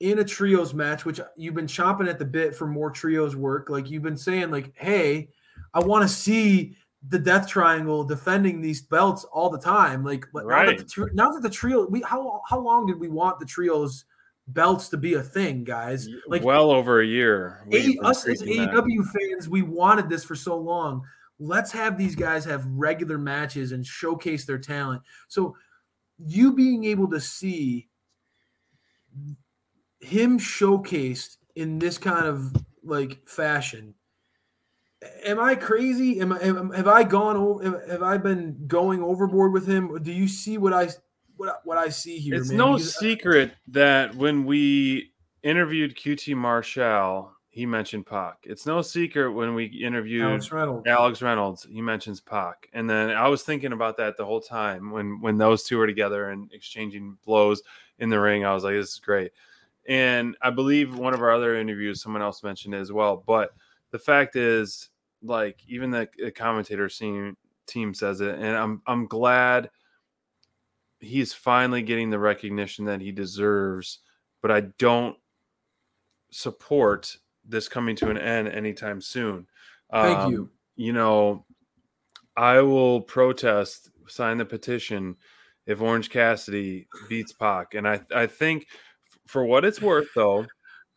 in 0.00 0.18
a 0.18 0.24
trios 0.24 0.74
match 0.74 1.04
which 1.04 1.20
you've 1.36 1.54
been 1.54 1.66
chomping 1.66 2.08
at 2.08 2.18
the 2.18 2.24
bit 2.24 2.54
for 2.56 2.66
more 2.66 2.90
trios 2.90 3.36
work. 3.36 3.70
Like 3.70 3.90
you've 3.90 4.02
been 4.02 4.16
saying 4.16 4.50
like, 4.50 4.72
"Hey, 4.74 5.28
I 5.74 5.80
want 5.80 6.02
to 6.02 6.08
see 6.08 6.76
the 7.08 7.18
Death 7.18 7.46
Triangle 7.48 8.02
defending 8.02 8.60
these 8.60 8.82
belts 8.82 9.24
all 9.24 9.48
the 9.50 9.58
time." 9.58 10.02
Like 10.02 10.24
now, 10.34 10.40
that 10.40 10.46
Right. 10.46 10.78
the, 10.78 11.10
now 11.12 11.30
that 11.30 11.42
the 11.42 11.50
trio 11.50 11.86
we 11.86 12.00
how 12.02 12.40
how 12.48 12.58
long 12.58 12.86
did 12.86 12.98
we 12.98 13.08
want 13.08 13.38
the 13.38 13.46
trios 13.46 14.04
belts 14.48 14.88
to 14.90 14.96
be 14.96 15.14
a 15.14 15.22
thing, 15.22 15.64
guys? 15.64 16.08
Like 16.28 16.42
well 16.44 16.70
over 16.70 17.00
a 17.00 17.06
year. 17.06 17.66
A- 17.72 17.98
us 18.02 18.26
as. 18.26 18.42
AEW 18.42 19.02
fans, 19.04 19.48
we 19.48 19.62
wanted 19.62 20.08
this 20.08 20.24
for 20.24 20.34
so 20.34 20.56
long. 20.56 21.02
Let's 21.38 21.72
have 21.72 21.98
these 21.98 22.14
guys 22.14 22.44
have 22.46 22.66
regular 22.66 23.18
matches 23.18 23.72
and 23.72 23.84
showcase 23.84 24.44
their 24.46 24.58
talent. 24.58 25.02
So, 25.28 25.56
you 26.18 26.54
being 26.54 26.84
able 26.84 27.10
to 27.10 27.20
see 27.20 27.88
him 30.00 30.38
showcased 30.38 31.36
in 31.54 31.78
this 31.78 31.98
kind 31.98 32.26
of 32.26 32.54
like 32.82 33.26
fashion. 33.28 33.94
Am 35.24 35.38
I 35.38 35.54
crazy? 35.54 36.20
Am 36.20 36.32
I 36.32 36.40
am, 36.40 36.72
have 36.72 36.88
I 36.88 37.02
gone 37.02 37.36
over? 37.36 37.84
Have 37.88 38.02
I 38.02 38.16
been 38.16 38.66
going 38.66 39.02
overboard 39.02 39.52
with 39.52 39.66
him? 39.66 40.02
Do 40.02 40.12
you 40.12 40.26
see 40.26 40.56
what 40.58 40.72
I 40.72 40.88
what 41.36 41.60
what 41.64 41.76
I 41.76 41.90
see 41.90 42.18
here? 42.18 42.36
It's 42.36 42.48
man? 42.48 42.58
no 42.58 42.72
Because- 42.74 42.96
uh, 42.96 43.00
secret 43.00 43.52
that 43.68 44.14
when 44.14 44.46
we 44.46 45.12
interviewed 45.42 45.96
QT 45.96 46.34
Marshall, 46.34 47.32
he 47.56 47.64
mentioned 47.64 48.04
Pac. 48.04 48.40
It's 48.42 48.66
no 48.66 48.82
secret 48.82 49.32
when 49.32 49.54
we 49.54 49.64
interviewed 49.64 50.26
Alex 50.26 50.52
Reynolds. 50.52 50.86
Alex 50.86 51.22
Reynolds, 51.22 51.66
he 51.70 51.80
mentions 51.80 52.20
Pac. 52.20 52.68
And 52.74 52.88
then 52.88 53.08
I 53.08 53.28
was 53.28 53.44
thinking 53.44 53.72
about 53.72 53.96
that 53.96 54.18
the 54.18 54.26
whole 54.26 54.42
time 54.42 54.90
when 54.90 55.22
when 55.22 55.38
those 55.38 55.62
two 55.62 55.78
were 55.78 55.86
together 55.86 56.28
and 56.28 56.52
exchanging 56.52 57.16
blows 57.24 57.62
in 57.98 58.10
the 58.10 58.20
ring. 58.20 58.44
I 58.44 58.52
was 58.52 58.62
like, 58.62 58.74
this 58.74 58.92
is 58.92 58.98
great. 58.98 59.32
And 59.88 60.36
I 60.42 60.50
believe 60.50 60.98
one 60.98 61.14
of 61.14 61.22
our 61.22 61.32
other 61.32 61.56
interviews, 61.56 62.02
someone 62.02 62.20
else 62.20 62.42
mentioned 62.42 62.74
it 62.74 62.78
as 62.78 62.92
well. 62.92 63.24
But 63.26 63.54
the 63.90 63.98
fact 63.98 64.36
is, 64.36 64.90
like, 65.22 65.58
even 65.66 65.90
the, 65.90 66.10
the 66.18 66.30
commentator 66.30 66.90
team 66.90 67.38
team 67.66 67.94
says 67.94 68.20
it, 68.20 68.34
and 68.34 68.54
I'm 68.54 68.82
I'm 68.86 69.06
glad 69.06 69.70
he's 71.00 71.32
finally 71.32 71.80
getting 71.80 72.10
the 72.10 72.18
recognition 72.18 72.84
that 72.84 73.00
he 73.00 73.12
deserves. 73.12 74.00
But 74.42 74.50
I 74.50 74.60
don't 74.78 75.16
support 76.30 77.16
this 77.48 77.68
coming 77.68 77.96
to 77.96 78.10
an 78.10 78.18
end 78.18 78.48
anytime 78.48 79.00
soon. 79.00 79.46
Thank 79.90 80.18
Um, 80.18 80.32
you. 80.32 80.50
You 80.76 80.92
know, 80.92 81.44
I 82.36 82.60
will 82.60 83.00
protest, 83.00 83.90
sign 84.08 84.38
the 84.38 84.44
petition 84.44 85.16
if 85.66 85.80
Orange 85.80 86.10
Cassidy 86.10 86.86
beats 87.08 87.32
Pac. 87.32 87.74
And 87.74 87.88
I, 87.88 88.00
I 88.14 88.26
think 88.26 88.66
for 89.26 89.44
what 89.44 89.64
it's 89.64 89.80
worth, 89.80 90.08
though, 90.14 90.46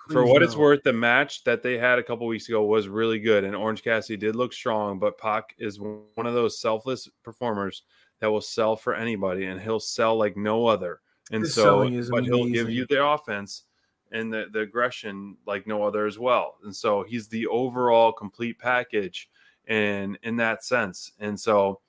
for 0.09 0.25
what 0.25 0.43
it's 0.43 0.55
worth, 0.55 0.81
the 0.83 0.93
match 0.93 1.43
that 1.43 1.63
they 1.63 1.77
had 1.77 1.99
a 1.99 2.03
couple 2.03 2.27
weeks 2.27 2.49
ago 2.49 2.63
was 2.63 2.87
really 2.87 3.19
good, 3.19 3.43
and 3.43 3.55
Orange 3.55 3.83
Cassidy 3.83 4.17
did 4.17 4.35
look 4.35 4.53
strong. 4.53 4.99
But 4.99 5.17
Pac 5.17 5.55
is 5.59 5.79
one 5.79 6.25
of 6.25 6.33
those 6.33 6.59
selfless 6.59 7.07
performers 7.23 7.83
that 8.19 8.29
will 8.29 8.41
sell 8.41 8.75
for 8.75 8.93
anybody, 8.95 9.45
and 9.45 9.61
he'll 9.61 9.79
sell 9.79 10.17
like 10.17 10.35
no 10.35 10.65
other. 10.65 10.99
And 11.31 11.43
His 11.43 11.53
so, 11.53 11.89
but 12.09 12.23
he'll 12.25 12.49
give 12.49 12.69
you 12.69 12.85
the 12.89 13.05
offense 13.05 13.63
and 14.11 14.33
the, 14.33 14.47
the 14.51 14.61
aggression 14.61 15.37
like 15.45 15.67
no 15.67 15.83
other 15.83 16.05
as 16.05 16.17
well. 16.17 16.57
And 16.63 16.75
so 16.75 17.03
he's 17.03 17.27
the 17.27 17.47
overall 17.47 18.11
complete 18.11 18.59
package, 18.59 19.29
and 19.67 20.17
in 20.23 20.35
that 20.37 20.63
sense, 20.63 21.11
and 21.19 21.39
so 21.39 21.81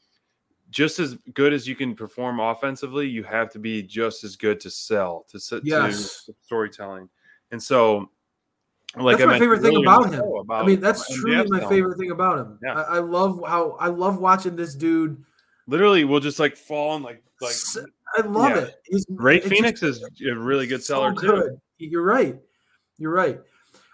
just 0.70 0.98
as 0.98 1.16
good 1.34 1.52
as 1.52 1.66
you 1.66 1.74
can 1.74 1.94
perform 1.94 2.40
offensively, 2.40 3.08
you 3.08 3.24
have 3.24 3.50
to 3.50 3.58
be 3.58 3.82
just 3.82 4.24
as 4.24 4.36
good 4.36 4.60
to 4.60 4.70
sell 4.70 5.26
to, 5.28 5.60
Yes. 5.64 6.24
to 6.24 6.34
storytelling. 6.42 7.08
And 7.50 7.62
so, 7.62 8.10
like 8.96 9.18
that's 9.18 9.28
I 9.28 9.32
my 9.32 9.38
favorite 9.38 9.62
thing 9.62 9.76
about 9.76 10.12
him. 10.12 10.20
show 10.20 10.44
I 10.50 10.64
mean, 10.64 10.80
that's 10.80 11.12
truly 11.14 11.48
my 11.48 11.68
favorite 11.68 11.98
thing 11.98 12.10
about 12.10 12.38
him. 12.38 12.58
Yeah. 12.62 12.74
I, 12.74 12.96
I 12.96 12.98
love 12.98 13.40
how 13.46 13.72
I 13.72 13.88
love 13.88 14.18
watching 14.18 14.56
this 14.56 14.74
dude. 14.74 15.22
Literally, 15.66 16.04
we'll 16.04 16.20
just 16.20 16.38
like 16.38 16.56
fall 16.56 16.96
and 16.96 17.04
like 17.04 17.22
like 17.40 17.54
I 18.16 18.22
love 18.22 18.50
yeah. 18.50 18.62
it. 18.62 18.74
He's, 18.84 19.06
Rey 19.08 19.38
it's 19.38 19.48
just 19.48 19.62
Fénix 19.62 19.82
is 19.82 20.04
a 20.28 20.34
really 20.34 20.66
good 20.66 20.82
so 20.82 20.94
seller 20.94 21.14
too. 21.14 21.60
You're 21.86 22.04
right. 22.04 22.38
You're 22.98 23.12
right. 23.12 23.40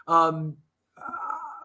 Um, 0.09 0.57
uh, 0.97 1.03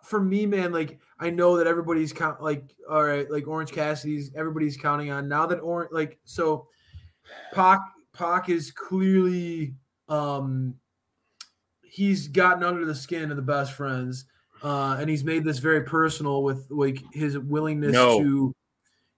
for 0.04 0.20
me, 0.22 0.46
man, 0.46 0.72
like 0.72 1.00
I 1.20 1.30
know 1.30 1.58
that 1.58 1.68
everybody's 1.68 2.14
count 2.14 2.42
like 2.42 2.76
all 2.90 3.04
right, 3.04 3.30
like 3.30 3.48
Orange 3.48 3.72
Cassidy's 3.72 4.32
everybody's 4.36 4.78
counting 4.78 5.12
on 5.12 5.28
now 5.28 5.46
that 5.46 5.60
Orange 5.60 5.92
like 5.92 6.20
so 6.26 6.68
Pac 7.54 7.80
Pac 8.14 8.50
is 8.50 8.72
clearly 8.72 9.76
um 10.10 10.76
he's 11.84 12.28
gotten 12.28 12.64
under 12.64 12.86
the 12.86 12.96
skin 12.96 13.32
of 13.32 13.38
the 13.38 13.44
best 13.44 13.74
friends 13.74 14.26
uh 14.64 14.98
and 15.00 15.10
he's 15.10 15.24
made 15.24 15.44
this 15.44 15.60
very 15.60 15.84
personal 15.84 16.44
with 16.44 16.66
like 16.70 17.02
his 17.14 17.38
willingness 17.38 17.94
No. 17.94 18.20
to 18.20 18.56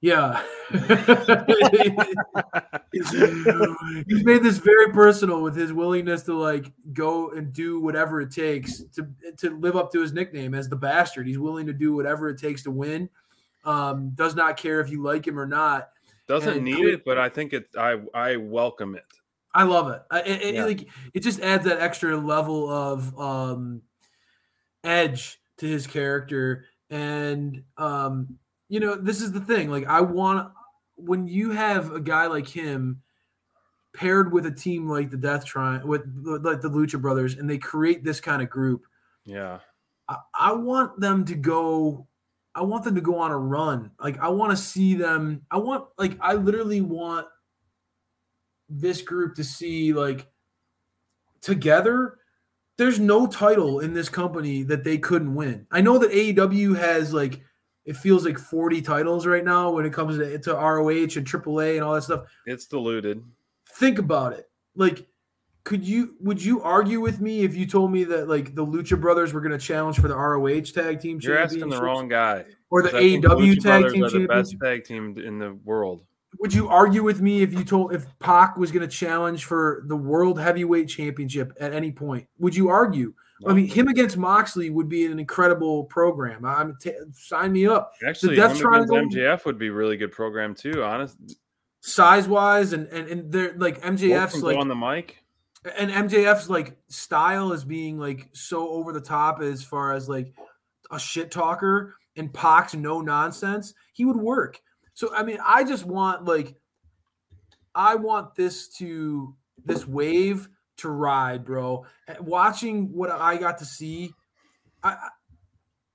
Yeah. 0.03 0.43
He's 2.91 3.13
made 4.25 4.43
this 4.43 4.57
very 4.57 4.91
personal 4.91 5.41
with 5.41 5.55
his 5.55 5.71
willingness 5.71 6.23
to 6.23 6.33
like 6.35 6.73
go 6.91 7.31
and 7.31 7.53
do 7.53 7.79
whatever 7.79 8.19
it 8.19 8.29
takes 8.29 8.83
to 8.95 9.07
to 9.37 9.57
live 9.57 9.77
up 9.77 9.93
to 9.93 10.01
his 10.01 10.11
nickname 10.11 10.55
as 10.55 10.67
the 10.67 10.75
bastard. 10.75 11.25
He's 11.25 11.39
willing 11.39 11.65
to 11.67 11.73
do 11.73 11.95
whatever 11.95 12.27
it 12.29 12.37
takes 12.37 12.63
to 12.63 12.71
win. 12.71 13.09
Um, 13.63 14.09
does 14.15 14.35
not 14.35 14.57
care 14.57 14.81
if 14.81 14.89
you 14.89 15.01
like 15.01 15.25
him 15.25 15.39
or 15.39 15.45
not. 15.45 15.87
Doesn't 16.27 16.55
And 16.55 16.65
need 16.65 16.85
it, 16.85 17.05
but 17.05 17.17
I 17.17 17.29
think 17.29 17.53
it. 17.53 17.69
I 17.77 18.01
I 18.13 18.35
welcome 18.35 18.95
it. 18.95 19.05
I 19.53 19.63
love 19.63 19.89
it. 19.89 20.01
I, 20.11 20.19
it, 20.23 20.55
it- 20.55 20.65
like 20.65 20.89
it 21.13 21.21
just 21.21 21.39
adds 21.39 21.63
that 21.63 21.79
extra 21.79 22.17
level 22.17 22.69
of 22.69 23.17
um, 23.17 23.81
edge 24.83 25.39
to 25.59 25.65
his 25.65 25.87
character, 25.87 26.65
and 26.89 27.63
um, 27.77 28.37
you 28.73 28.79
know, 28.79 28.95
this 28.95 29.21
is 29.21 29.31
the 29.31 29.39
thing. 29.39 29.69
Like, 29.69 29.85
I 29.85 30.01
want 30.01 30.51
when 30.95 31.27
you 31.27 31.51
have 31.51 31.91
a 31.91 31.99
guy 31.99 32.25
like 32.25 32.47
him 32.47 33.03
paired 33.93 34.33
with 34.33 34.47
a 34.47 34.51
team 34.51 34.89
like 34.89 35.11
the 35.11 35.17
Death 35.17 35.45
Triangle, 35.45 35.87
with 35.87 36.01
like 36.41 36.59
the 36.61 36.71
Lucha 36.71 36.99
Brothers, 36.99 37.35
and 37.35 37.47
they 37.47 37.59
create 37.59 38.03
this 38.03 38.19
kind 38.19 38.41
of 38.41 38.49
group. 38.49 38.85
Yeah. 39.25 39.59
I, 40.09 40.17
I 40.33 40.53
want 40.53 40.99
them 40.99 41.23
to 41.25 41.35
go. 41.35 42.07
I 42.55 42.63
want 42.63 42.83
them 42.83 42.95
to 42.95 43.01
go 43.01 43.19
on 43.19 43.29
a 43.29 43.37
run. 43.37 43.91
Like 43.99 44.17
I 44.17 44.29
want 44.29 44.49
to 44.49 44.57
see 44.57 44.95
them. 44.95 45.45
I 45.51 45.59
want 45.59 45.85
like 45.99 46.17
I 46.19 46.33
literally 46.33 46.81
want 46.81 47.27
this 48.69 49.03
group 49.03 49.35
to 49.35 49.43
see 49.43 49.93
like 49.93 50.25
together. 51.41 52.17
There's 52.79 52.99
no 52.99 53.27
title 53.27 53.81
in 53.81 53.93
this 53.93 54.09
company 54.09 54.63
that 54.63 54.83
they 54.83 54.97
couldn't 54.97 55.35
win. 55.35 55.67
I 55.69 55.81
know 55.81 55.99
that 55.99 56.09
AEW 56.09 56.75
has 56.75 57.13
like 57.13 57.39
it 57.85 57.97
feels 57.97 58.25
like 58.25 58.37
40 58.39 58.81
titles 58.81 59.25
right 59.25 59.43
now 59.43 59.71
when 59.71 59.85
it 59.85 59.93
comes 59.93 60.17
to, 60.17 60.39
to 60.39 60.53
ROH 60.53 60.89
and 60.89 61.09
AAA 61.09 61.75
and 61.75 61.83
all 61.83 61.93
that 61.93 62.03
stuff 62.03 62.25
It's 62.45 62.65
diluted. 62.65 63.23
think 63.75 63.99
about 63.99 64.33
it. 64.33 64.49
Like, 64.75 65.07
could 65.63 65.87
you 65.87 66.15
would 66.19 66.43
you 66.43 66.61
argue 66.61 66.99
with 66.99 67.21
me 67.21 67.43
if 67.43 67.55
you 67.55 67.65
told 67.65 67.91
me 67.91 68.03
that 68.05 68.27
like 68.27 68.53
the 68.53 68.65
Lucha 68.65 68.99
Brothers 68.99 69.31
were 69.31 69.39
going 69.39 69.57
to 69.57 69.57
challenge 69.57 69.97
for 69.97 70.09
the 70.09 70.15
ROH 70.15 70.61
tag 70.73 70.99
team 70.99 71.19
You're 71.21 71.37
asking 71.37 71.69
the 71.69 71.81
wrong 71.81 72.09
guy. 72.09 72.45
Or 72.69 72.83
the 72.83 72.89
AEW 72.89 73.61
tag 73.61 73.91
team 73.91 74.03
are 74.03 74.09
the 74.09 74.25
best 74.25 74.55
tag 74.61 74.83
team 74.83 75.17
in 75.17 75.39
the 75.39 75.53
world. 75.63 76.03
Would 76.39 76.53
you 76.53 76.67
argue 76.67 77.03
with 77.03 77.21
me 77.21 77.43
if 77.43 77.53
you 77.53 77.63
told 77.63 77.93
if 77.93 78.07
Pac 78.19 78.57
was 78.57 78.71
going 78.71 78.81
to 78.81 78.93
challenge 78.93 79.45
for 79.45 79.83
the 79.87 79.95
World 79.95 80.39
Heavyweight 80.39 80.89
Championship 80.89 81.53
at 81.59 81.73
any 81.73 81.91
point? 81.91 82.27
Would 82.39 82.55
you 82.55 82.69
argue? 82.69 83.13
I 83.47 83.53
mean, 83.53 83.67
him 83.67 83.87
against 83.87 84.17
Moxley 84.17 84.69
would 84.69 84.89
be 84.89 85.05
an 85.05 85.19
incredible 85.19 85.85
program. 85.85 86.45
I'm 86.45 86.77
t- 86.81 86.93
sign 87.13 87.51
me 87.51 87.67
up. 87.67 87.93
Actually, 88.07 88.35
the 88.35 88.41
Death 88.41 88.57
Triangle, 88.59 88.97
MJF 88.97 89.45
would 89.45 89.57
be 89.57 89.67
a 89.67 89.73
really 89.73 89.97
good 89.97 90.11
program 90.11 90.55
too. 90.55 90.83
Honest, 90.83 91.17
size 91.81 92.27
wise, 92.27 92.73
and 92.73 92.87
and 92.87 93.07
and 93.07 93.31
they're 93.31 93.53
like 93.57 93.81
MJF's 93.81 94.41
like 94.41 94.57
on 94.57 94.67
the 94.67 94.75
mic. 94.75 95.23
and 95.77 95.91
MJF's 95.91 96.49
like 96.49 96.77
style 96.87 97.51
is 97.53 97.65
being 97.65 97.97
like 97.99 98.29
so 98.33 98.69
over 98.69 98.93
the 98.93 99.01
top 99.01 99.41
as 99.41 99.63
far 99.63 99.93
as 99.93 100.07
like 100.07 100.33
a 100.91 100.99
shit 100.99 101.31
talker 101.31 101.95
and 102.15 102.33
Pac's 102.33 102.75
no 102.75 103.01
nonsense, 103.01 103.73
he 103.93 104.05
would 104.05 104.17
work. 104.17 104.61
So 104.93 105.13
I 105.15 105.23
mean, 105.23 105.39
I 105.45 105.63
just 105.63 105.85
want 105.85 106.25
like 106.25 106.55
I 107.75 107.95
want 107.95 108.35
this 108.35 108.67
to 108.77 109.35
this 109.65 109.87
wave 109.87 110.49
to 110.77 110.89
ride, 110.89 111.45
bro. 111.45 111.85
Watching 112.19 112.91
what 112.93 113.11
I 113.11 113.37
got 113.37 113.57
to 113.59 113.65
see, 113.65 114.11
I 114.83 115.09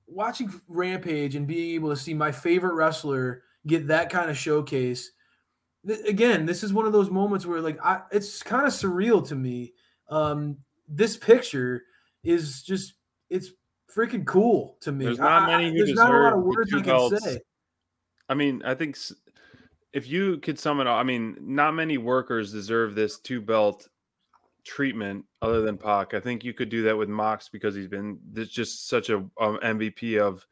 watching 0.06 0.52
Rampage 0.68 1.34
and 1.34 1.46
being 1.46 1.74
able 1.74 1.90
to 1.90 1.96
see 1.96 2.14
my 2.14 2.32
favorite 2.32 2.74
wrestler 2.74 3.42
get 3.66 3.88
that 3.88 4.10
kind 4.10 4.30
of 4.30 4.38
showcase 4.38 5.10
th- 5.86 6.06
again, 6.06 6.46
this 6.46 6.62
is 6.62 6.72
one 6.72 6.86
of 6.86 6.92
those 6.92 7.10
moments 7.10 7.46
where 7.46 7.60
like 7.60 7.78
I 7.84 8.02
it's 8.10 8.42
kind 8.42 8.66
of 8.66 8.72
surreal 8.72 9.26
to 9.28 9.34
me. 9.34 9.72
Um 10.08 10.58
this 10.88 11.16
picture 11.16 11.82
is 12.24 12.62
just 12.62 12.94
it's 13.30 13.50
freaking 13.94 14.26
cool 14.26 14.76
to 14.80 14.92
me. 14.92 15.06
There's 15.06 15.18
not 15.18 15.42
I- 15.42 15.44
I- 15.44 15.56
many 15.58 15.70
who 15.70 15.84
there's 15.84 15.96
not 15.96 16.10
a 16.10 16.18
lot 16.18 16.30
deserve 16.30 16.38
of 16.38 16.44
words 16.44 16.74
I 16.74 16.80
can 16.80 17.18
say. 17.18 17.40
I 18.28 18.34
mean, 18.34 18.62
I 18.64 18.74
think 18.74 18.98
if 19.92 20.06
you 20.06 20.38
could 20.38 20.58
sum 20.58 20.80
it 20.80 20.86
up, 20.86 20.96
I 20.96 21.02
mean, 21.02 21.36
not 21.40 21.74
many 21.74 21.96
workers 21.96 22.52
deserve 22.52 22.94
this 22.94 23.18
two 23.18 23.40
belt 23.40 23.88
treatment 24.68 25.24
other 25.42 25.62
than 25.62 25.78
Pac. 25.78 26.14
I 26.14 26.20
think 26.20 26.44
you 26.44 26.52
could 26.52 26.68
do 26.68 26.82
that 26.84 26.96
with 26.96 27.08
Mox 27.08 27.48
because 27.48 27.74
he's 27.74 27.88
been 27.88 28.18
just 28.34 28.88
such 28.88 29.10
a 29.10 29.16
um, 29.40 29.58
MVP 29.62 30.18
of 30.20 30.46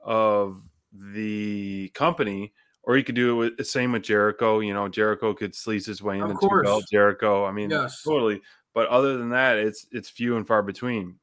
of 0.00 0.60
the 0.92 1.90
company. 1.94 2.52
Or 2.82 2.96
you 2.96 3.04
could 3.04 3.14
do 3.14 3.32
it 3.32 3.34
with 3.34 3.56
the 3.58 3.64
same 3.64 3.92
with 3.92 4.02
Jericho. 4.02 4.60
You 4.60 4.72
know, 4.72 4.88
Jericho 4.88 5.34
could 5.34 5.52
sleaze 5.52 5.86
his 5.86 6.02
way 6.02 6.18
Of 6.20 6.30
into 6.30 6.48
two 6.48 6.62
belt 6.62 6.84
Jericho. 6.90 7.44
I 7.44 7.52
mean, 7.52 7.70
Yes. 7.70 8.02
totally. 8.02 8.40
But 8.74 8.88
other 8.88 9.16
than 9.18 9.30
that, 9.30 9.58
it's 9.58 9.86
it's 9.92 10.08
few 10.08 10.36
and 10.36 10.46
far 10.46 10.62
between. 10.62 11.16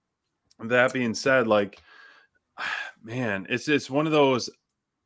That 0.60 0.94
being 0.94 1.14
said, 1.14 1.48
like 1.48 1.82
man, 3.04 3.48
it's 3.50 3.68
it's 3.68 3.90
one 3.90 4.06
of 4.06 4.12
those 4.12 4.50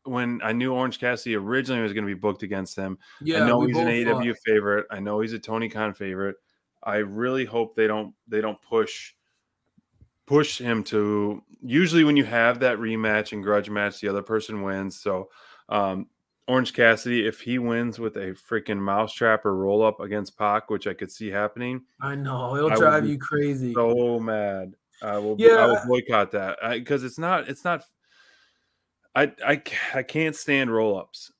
when 0.03 0.41
I 0.43 0.51
knew 0.51 0.73
Orange 0.73 0.99
Cassidy 0.99 1.35
originally 1.35 1.81
was 1.81 1.93
going 1.93 2.05
to 2.05 2.13
be 2.13 2.19
booked 2.19 2.43
against 2.43 2.75
him. 2.75 2.97
Yeah, 3.21 3.43
I 3.43 3.47
know 3.47 3.61
he's 3.61 3.77
an 3.77 3.85
thought. 4.05 4.37
favorite. 4.45 4.87
I 4.91 4.99
know 4.99 5.19
he's 5.21 5.33
a 5.33 5.39
Tony 5.39 5.69
Khan 5.69 5.93
favorite. 5.93 6.35
I 6.83 6.97
really 6.97 7.45
hope 7.45 7.75
they 7.75 7.87
don't 7.87 8.13
they 8.27 8.41
don't 8.41 8.61
push 8.61 9.13
push 10.25 10.57
him 10.59 10.83
to 10.85 11.43
usually 11.61 12.03
when 12.03 12.15
you 12.17 12.23
have 12.23 12.59
that 12.59 12.77
rematch 12.77 13.33
and 13.33 13.43
grudge 13.43 13.69
match, 13.69 13.99
the 13.99 14.07
other 14.07 14.21
person 14.23 14.61
wins. 14.61 14.99
So 14.99 15.29
um 15.69 16.07
Orange 16.47 16.73
Cassidy, 16.73 17.25
if 17.25 17.39
he 17.39 17.59
wins 17.59 17.99
with 17.99 18.17
a 18.17 18.33
freaking 18.33 18.79
mousetrap 18.79 19.45
or 19.45 19.55
roll 19.55 19.83
up 19.83 19.99
against 19.99 20.37
Pac, 20.37 20.69
which 20.69 20.87
I 20.87 20.93
could 20.93 21.11
see 21.11 21.29
happening, 21.29 21.83
I 22.01 22.15
know 22.15 22.55
it'll 22.55 22.71
I 22.71 22.75
drive 22.75 23.07
you 23.07 23.17
crazy. 23.17 23.73
so 23.73 24.19
mad. 24.19 24.73
I 25.01 25.17
will. 25.17 25.35
Be, 25.35 25.45
I 25.45 25.47
Yeah. 25.47 25.65
will 25.67 25.81
boycott 25.87 26.31
that 26.31 26.57
because 26.73 27.03
it's 27.03 27.17
not. 27.17 27.47
It's 27.47 27.63
not. 27.63 27.83
I 29.15 29.31
I 29.45 29.61
I 29.93 30.03
can't 30.03 30.35
stand 30.35 30.73
roll 30.73 30.97
ups. 30.97 31.31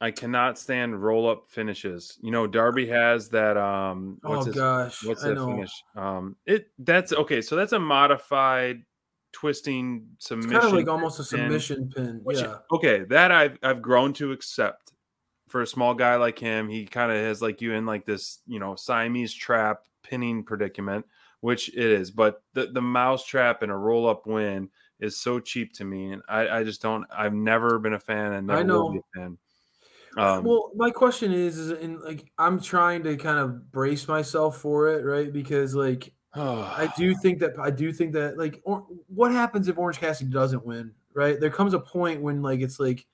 I 0.00 0.12
cannot 0.12 0.58
stand 0.58 1.02
roll 1.02 1.28
up 1.28 1.46
finishes. 1.48 2.18
You 2.22 2.30
know, 2.30 2.46
Darby 2.46 2.86
has 2.86 3.28
that. 3.30 3.56
Um, 3.56 4.18
what's 4.22 4.42
oh 4.42 4.46
his, 4.46 4.54
gosh, 4.54 5.04
what's 5.04 5.22
that 5.22 5.36
finish? 5.36 5.72
Um, 5.96 6.36
it 6.46 6.68
that's 6.78 7.12
okay. 7.12 7.42
So 7.42 7.56
that's 7.56 7.72
a 7.72 7.78
modified 7.80 8.84
twisting 9.32 10.06
It's 10.16 10.28
submission. 10.28 10.52
kind 10.52 10.66
of 10.66 10.72
like 10.72 10.88
almost 10.88 11.18
a 11.20 11.24
submission 11.24 11.90
pin. 11.94 12.20
Which- 12.22 12.38
yeah. 12.40 12.58
Okay, 12.72 13.04
that 13.08 13.32
I've 13.32 13.58
I've 13.62 13.82
grown 13.82 14.12
to 14.14 14.32
accept. 14.32 14.92
For 15.48 15.62
a 15.62 15.66
small 15.66 15.94
guy 15.94 16.16
like 16.16 16.38
him, 16.38 16.68
he 16.68 16.84
kind 16.84 17.10
of 17.10 17.16
has 17.16 17.40
like 17.40 17.62
you 17.62 17.72
in 17.72 17.86
like 17.86 18.04
this, 18.04 18.40
you 18.46 18.58
know, 18.60 18.74
Siamese 18.74 19.32
trap 19.32 19.84
pinning 20.02 20.44
predicament, 20.44 21.06
which 21.40 21.70
it 21.70 21.78
is. 21.78 22.10
But 22.10 22.42
the 22.52 22.66
the 22.66 22.82
mouse 22.82 23.24
trap 23.24 23.62
and 23.62 23.72
a 23.72 23.74
roll 23.74 24.06
up 24.06 24.26
win 24.26 24.68
is 25.00 25.16
so 25.16 25.40
cheap 25.40 25.72
to 25.74 25.86
me, 25.86 26.12
and 26.12 26.20
I 26.28 26.58
I 26.58 26.64
just 26.64 26.82
don't. 26.82 27.06
I've 27.10 27.32
never 27.32 27.78
been 27.78 27.94
a 27.94 27.98
fan, 27.98 28.34
and 28.34 28.52
I 28.52 28.62
never 28.62 28.78
will 28.78 28.90
be 28.90 28.96
know. 28.98 29.04
a 29.16 29.18
fan. 29.20 29.38
Um, 30.16 30.44
well, 30.44 30.72
my 30.74 30.90
question 30.90 31.32
is, 31.32 31.58
is 31.58 31.70
in 31.70 32.00
like 32.00 32.30
I'm 32.38 32.60
trying 32.60 33.02
to 33.04 33.16
kind 33.16 33.38
of 33.38 33.70
brace 33.70 34.08
myself 34.08 34.58
for 34.58 34.88
it, 34.88 35.04
right? 35.04 35.32
Because 35.32 35.74
like 35.74 36.12
I 36.34 36.92
do 36.96 37.14
think 37.14 37.40
that 37.40 37.58
I 37.58 37.70
do 37.70 37.92
think 37.92 38.12
that 38.14 38.38
like 38.38 38.60
or, 38.64 38.86
what 39.08 39.32
happens 39.32 39.68
if 39.68 39.78
Orange 39.78 39.98
Cassidy 39.98 40.30
doesn't 40.30 40.64
win, 40.64 40.92
right? 41.14 41.38
There 41.38 41.50
comes 41.50 41.74
a 41.74 41.78
point 41.78 42.22
when 42.22 42.42
like 42.42 42.60
it's 42.60 42.80
like 42.80 43.06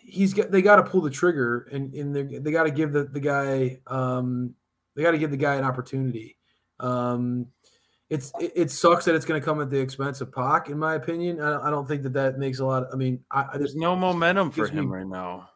he's 0.00 0.32
got 0.32 0.50
they 0.50 0.62
got 0.62 0.76
to 0.76 0.84
pull 0.84 1.00
the 1.00 1.10
trigger 1.10 1.68
and 1.72 1.92
and 1.94 2.14
they 2.14 2.22
they 2.38 2.52
got 2.52 2.64
to 2.64 2.70
give 2.70 2.92
the 2.92 3.04
the 3.04 3.20
guy 3.20 3.80
um 3.86 4.54
they 4.94 5.02
got 5.02 5.10
to 5.10 5.18
give 5.18 5.30
the 5.30 5.36
guy 5.36 5.56
an 5.56 5.64
opportunity. 5.64 6.36
Um 6.80 7.48
it's 8.08 8.32
it, 8.40 8.52
it 8.54 8.70
sucks 8.70 9.04
that 9.06 9.14
it's 9.14 9.24
going 9.24 9.40
to 9.40 9.44
come 9.44 9.60
at 9.60 9.70
the 9.70 9.80
expense 9.80 10.20
of 10.20 10.32
Pac, 10.32 10.68
in 10.68 10.78
my 10.78 10.94
opinion. 10.94 11.40
I, 11.40 11.68
I 11.68 11.70
don't 11.70 11.88
think 11.88 12.02
that 12.04 12.12
that 12.12 12.38
makes 12.38 12.60
a 12.60 12.64
lot. 12.64 12.84
Of, 12.84 12.88
I 12.92 12.96
mean, 12.96 13.24
I, 13.30 13.56
there's 13.56 13.74
no 13.74 13.96
momentum 13.96 14.50
for 14.50 14.62
gives 14.62 14.72
me- 14.72 14.80
him 14.80 14.92
right 14.92 15.06
now. 15.06 15.50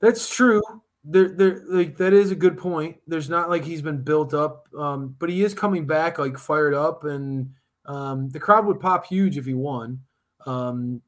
that's 0.00 0.34
true. 0.34 0.62
There, 1.06 1.28
there, 1.28 1.62
like 1.68 1.98
that 1.98 2.14
is 2.14 2.30
a 2.30 2.34
good 2.34 2.56
point. 2.56 2.96
There's 3.06 3.28
not 3.28 3.50
like 3.50 3.62
he's 3.62 3.82
been 3.82 4.02
built 4.02 4.32
up, 4.32 4.68
um, 4.76 5.14
but 5.18 5.28
he 5.28 5.44
is 5.44 5.52
coming 5.52 5.86
back 5.86 6.18
like 6.18 6.38
fired 6.38 6.74
up, 6.74 7.04
and 7.04 7.50
um, 7.84 8.30
the 8.30 8.40
crowd 8.40 8.66
would 8.66 8.80
pop 8.80 9.06
huge 9.06 9.36
if 9.36 9.44
he 9.44 9.54
won. 9.54 10.00
Um, 10.46 11.02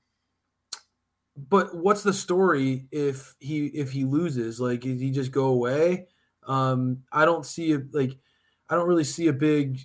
but 1.37 1.75
what's 1.75 2.03
the 2.03 2.13
story 2.13 2.87
if 2.93 3.35
he 3.41 3.67
if 3.67 3.91
he 3.91 4.05
loses? 4.05 4.61
Like, 4.61 4.83
does 4.83 5.01
he 5.01 5.11
just 5.11 5.33
go 5.33 5.47
away? 5.47 6.09
Um, 6.47 7.03
I 7.11 7.25
don't 7.25 7.45
see 7.45 7.73
it. 7.73 7.93
Like, 7.93 8.17
I 8.69 8.75
don't 8.75 8.89
really 8.89 9.05
see 9.05 9.29
a 9.29 9.33
big 9.33 9.81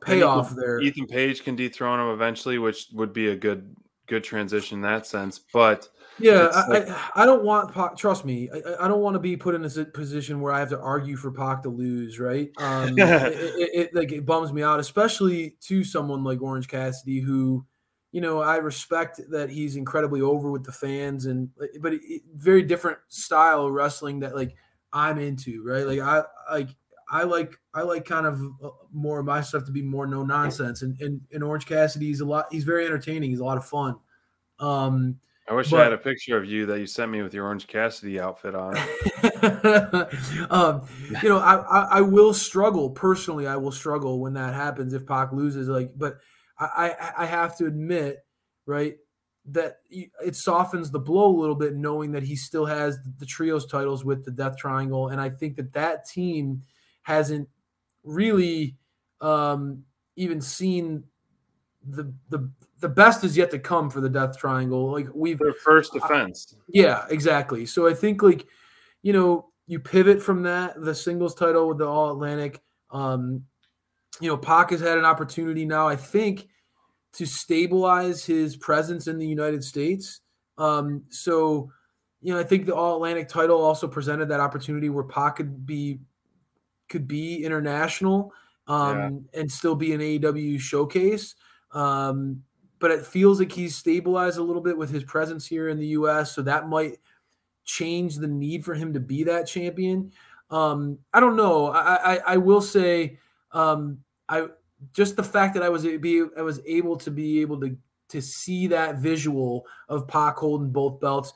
payoff 0.00 0.48
can- 0.48 0.56
there. 0.58 0.80
Ethan 0.80 1.06
Page 1.06 1.44
can 1.44 1.56
dethrone 1.56 2.00
him 2.00 2.08
eventually, 2.12 2.58
which 2.58 2.88
would 2.92 3.12
be 3.12 3.28
a 3.28 3.36
good 3.36 3.74
good 4.06 4.24
transition 4.24 4.78
in 4.78 4.82
that 4.82 5.06
sense. 5.06 5.38
But 5.52 5.88
Yeah, 6.18 6.48
I, 6.52 6.68
like- 6.68 6.88
I, 6.88 7.10
I 7.16 7.26
don't 7.26 7.44
want 7.44 7.72
Pac. 7.72 7.96
Trust 7.96 8.24
me, 8.24 8.48
I- 8.52 8.84
I, 8.84 8.88
don't 8.88 9.00
want 9.00 9.14
to 9.14 9.20
be 9.20 9.36
put 9.36 9.54
in 9.54 9.64
a 9.64 9.84
position 9.84 10.40
where 10.40 10.52
I 10.52 10.58
have 10.60 10.70
to 10.70 10.80
argue 10.80 11.16
for 11.16 11.30
Pac 11.30 11.62
to 11.64 11.68
lose. 11.68 12.18
Right? 12.18 12.50
Um, 12.58 12.94
it, 12.98 13.32
it, 13.32 13.70
it 13.74 13.94
like 13.94 14.12
it 14.12 14.24
bums 14.24 14.52
me 14.52 14.62
out, 14.62 14.80
especially 14.80 15.56
to 15.62 15.84
someone 15.84 16.24
like 16.24 16.40
Orange 16.42 16.68
Cassidy, 16.68 17.20
who 17.20 17.64
you 18.12 18.22
know, 18.22 18.40
I 18.40 18.56
respect 18.56 19.20
that 19.30 19.50
he's 19.50 19.76
incredibly 19.76 20.22
over 20.22 20.50
with 20.50 20.64
the 20.64 20.72
fans, 20.72 21.26
and 21.26 21.50
but 21.80 21.92
it, 21.92 22.22
very 22.34 22.62
different 22.62 22.98
style 23.08 23.66
of 23.66 23.72
wrestling 23.72 24.20
that 24.20 24.34
like 24.34 24.56
I'm 24.92 25.18
into, 25.18 25.62
right? 25.62 25.86
Like 25.86 26.00
I 26.00 26.22
like 26.50 26.68
I 27.10 27.24
like 27.24 27.58
I 27.74 27.82
like 27.82 28.04
kind 28.04 28.26
of 28.26 28.40
uh, 28.62 28.68
more 28.92 29.18
of 29.20 29.26
my 29.26 29.40
stuff 29.40 29.64
to 29.64 29.72
be 29.72 29.82
more 29.82 30.06
no 30.06 30.22
nonsense, 30.22 30.82
and 30.82 30.98
and, 31.00 31.20
and 31.32 31.42
Orange 31.42 31.66
Cassidy's 31.66 32.20
a 32.20 32.24
lot. 32.24 32.46
He's 32.50 32.64
very 32.64 32.86
entertaining. 32.86 33.30
He's 33.30 33.40
a 33.40 33.44
lot 33.44 33.56
of 33.56 33.66
fun. 33.66 33.96
Um, 34.58 35.18
I 35.48 35.54
wish 35.54 35.70
but- 35.70 35.80
I 35.80 35.84
had 35.84 35.92
a 35.92 35.98
picture 35.98 36.36
of 36.36 36.44
you 36.44 36.66
that 36.66 36.78
you 36.78 36.86
sent 36.86 37.10
me 37.10 37.22
with 37.22 37.32
your 37.32 37.46
Orange 37.46 37.66
Cassidy 37.66 38.20
outfit 38.20 38.54
on. 38.54 38.76
um, 40.50 40.86
you 41.22 41.28
know, 41.28 41.38
I, 41.38 41.56
I 41.56 41.88
I 41.90 42.00
will 42.02 42.34
struggle 42.34 42.90
personally. 42.90 43.46
I 43.46 43.56
will 43.56 43.72
struggle 43.72 44.20
when 44.20 44.34
that 44.34 44.54
happens 44.54 44.92
if 44.92 45.06
Pac 45.06 45.32
loses. 45.32 45.68
Like, 45.68 45.92
but 45.96 46.18
I 46.58 46.94
I, 47.00 47.12
I 47.22 47.26
have 47.26 47.56
to 47.58 47.66
admit, 47.66 48.18
right, 48.66 48.96
that 49.46 49.78
it 49.90 50.36
softens 50.36 50.90
the 50.90 50.98
blow 50.98 51.34
a 51.34 51.40
little 51.40 51.54
bit 51.54 51.74
knowing 51.74 52.12
that 52.12 52.22
he 52.22 52.36
still 52.36 52.66
has 52.66 52.98
the 53.18 53.24
trios 53.26 53.64
titles 53.64 54.04
with 54.04 54.26
the 54.26 54.30
Death 54.30 54.58
Triangle, 54.58 55.08
and 55.08 55.20
I 55.20 55.30
think 55.30 55.56
that 55.56 55.72
that 55.72 56.06
team 56.06 56.64
hasn't 57.08 57.48
really 58.04 58.76
um, 59.22 59.82
even 60.16 60.42
seen 60.42 61.04
the 61.88 62.12
the 62.28 62.50
the 62.80 62.88
best 62.88 63.24
is 63.24 63.34
yet 63.34 63.50
to 63.50 63.58
come 63.58 63.88
for 63.88 64.02
the 64.02 64.10
Death 64.10 64.38
Triangle. 64.38 64.92
Like 64.92 65.08
we've 65.14 65.38
Their 65.38 65.54
first 65.54 65.94
defense. 65.94 66.54
yeah, 66.68 67.06
exactly. 67.08 67.64
So 67.64 67.88
I 67.88 67.94
think 67.94 68.22
like, 68.22 68.46
you 69.02 69.14
know, 69.14 69.46
you 69.66 69.80
pivot 69.80 70.22
from 70.22 70.42
that 70.42 70.80
the 70.80 70.94
singles 70.94 71.34
title 71.34 71.66
with 71.66 71.78
the 71.78 71.86
All 71.86 72.12
Atlantic. 72.12 72.60
Um, 72.90 73.44
you 74.20 74.28
know, 74.28 74.36
Pac 74.36 74.70
has 74.70 74.80
had 74.80 74.98
an 74.98 75.06
opportunity 75.06 75.64
now, 75.64 75.88
I 75.88 75.96
think, 75.96 76.46
to 77.14 77.24
stabilize 77.24 78.22
his 78.22 78.54
presence 78.56 79.06
in 79.06 79.18
the 79.18 79.26
United 79.26 79.64
States. 79.64 80.20
Um, 80.58 81.04
so, 81.08 81.70
you 82.20 82.34
know, 82.34 82.40
I 82.40 82.44
think 82.44 82.66
the 82.66 82.74
All 82.74 82.96
Atlantic 82.96 83.28
title 83.28 83.62
also 83.62 83.88
presented 83.88 84.28
that 84.28 84.40
opportunity 84.40 84.90
where 84.90 85.04
Pac 85.04 85.36
could 85.36 85.64
be 85.64 86.00
could 86.88 87.08
be 87.08 87.44
international 87.44 88.32
um, 88.66 89.26
and 89.34 89.50
still 89.50 89.74
be 89.74 89.92
an 89.92 90.00
AEW 90.00 90.60
showcase. 90.60 91.34
Um, 91.72 92.42
but 92.78 92.90
it 92.90 93.04
feels 93.04 93.40
like 93.40 93.52
he's 93.52 93.76
stabilized 93.76 94.38
a 94.38 94.42
little 94.42 94.62
bit 94.62 94.78
with 94.78 94.90
his 94.90 95.04
presence 95.04 95.46
here 95.46 95.68
in 95.68 95.78
the 95.78 95.88
US. 95.88 96.34
So 96.34 96.42
that 96.42 96.68
might 96.68 96.98
change 97.64 98.16
the 98.16 98.28
need 98.28 98.64
for 98.64 98.74
him 98.74 98.92
to 98.94 99.00
be 99.00 99.24
that 99.24 99.46
champion. 99.46 100.12
Um, 100.50 100.98
I 101.12 101.20
don't 101.20 101.36
know. 101.36 101.68
I, 101.68 102.14
I, 102.14 102.20
I 102.26 102.36
will 102.36 102.62
say, 102.62 103.18
um, 103.52 103.98
I 104.28 104.46
just 104.92 105.16
the 105.16 105.24
fact 105.24 105.54
that 105.54 105.62
I 105.62 105.68
was 105.68 105.82
be 105.82 106.24
I 106.36 106.42
was 106.42 106.60
able 106.66 106.96
to 106.98 107.10
be 107.10 107.40
able 107.40 107.60
to 107.60 107.76
to 108.10 108.22
see 108.22 108.66
that 108.68 108.96
visual 108.96 109.66
of 109.88 110.08
Pac 110.08 110.36
holding 110.36 110.70
both 110.70 111.00
belts. 111.00 111.32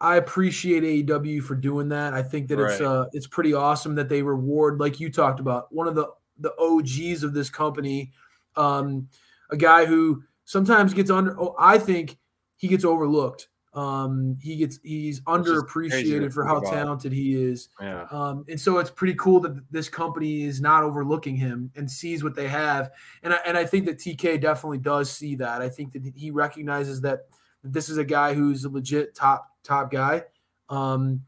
I 0.00 0.16
appreciate 0.16 1.06
AEW 1.06 1.42
for 1.42 1.54
doing 1.54 1.88
that. 1.88 2.12
I 2.12 2.22
think 2.22 2.48
that 2.48 2.60
it's 2.60 2.80
uh 2.80 3.06
it's 3.12 3.26
pretty 3.26 3.54
awesome 3.54 3.94
that 3.94 4.08
they 4.08 4.22
reward, 4.22 4.78
like 4.78 5.00
you 5.00 5.10
talked 5.10 5.40
about, 5.40 5.72
one 5.72 5.88
of 5.88 5.94
the 5.94 6.08
the 6.38 6.54
OGs 6.58 7.22
of 7.22 7.32
this 7.32 7.48
company, 7.48 8.12
um, 8.56 9.08
a 9.50 9.56
guy 9.56 9.86
who 9.86 10.22
sometimes 10.44 10.92
gets 10.92 11.10
under. 11.10 11.38
Oh, 11.40 11.54
I 11.58 11.78
think 11.78 12.18
he 12.56 12.68
gets 12.68 12.84
overlooked. 12.84 13.48
Um, 13.72 14.38
he 14.40 14.56
gets 14.56 14.78
he's 14.82 15.20
underappreciated 15.22 16.32
for 16.32 16.44
how 16.46 16.60
talented 16.60 17.12
he 17.12 17.34
is. 17.34 17.68
Yeah. 17.80 18.06
Um, 18.10 18.46
and 18.48 18.58
so 18.58 18.78
it's 18.78 18.90
pretty 18.90 19.14
cool 19.14 19.38
that 19.40 19.70
this 19.70 19.90
company 19.90 20.44
is 20.44 20.62
not 20.62 20.82
overlooking 20.82 21.36
him 21.36 21.70
and 21.76 21.90
sees 21.90 22.24
what 22.24 22.34
they 22.34 22.48
have. 22.48 22.90
And 23.22 23.34
I, 23.34 23.38
and 23.46 23.56
I 23.56 23.66
think 23.66 23.84
that 23.84 23.98
TK 23.98 24.40
definitely 24.40 24.78
does 24.78 25.10
see 25.10 25.34
that. 25.36 25.60
I 25.60 25.68
think 25.68 25.92
that 25.92 26.10
he 26.14 26.30
recognizes 26.30 27.02
that 27.02 27.28
this 27.62 27.90
is 27.90 27.98
a 27.98 28.04
guy 28.04 28.32
who's 28.32 28.64
a 28.64 28.70
legit 28.70 29.14
top 29.14 29.55
top 29.66 29.90
guy. 29.90 30.24
Um, 30.68 31.22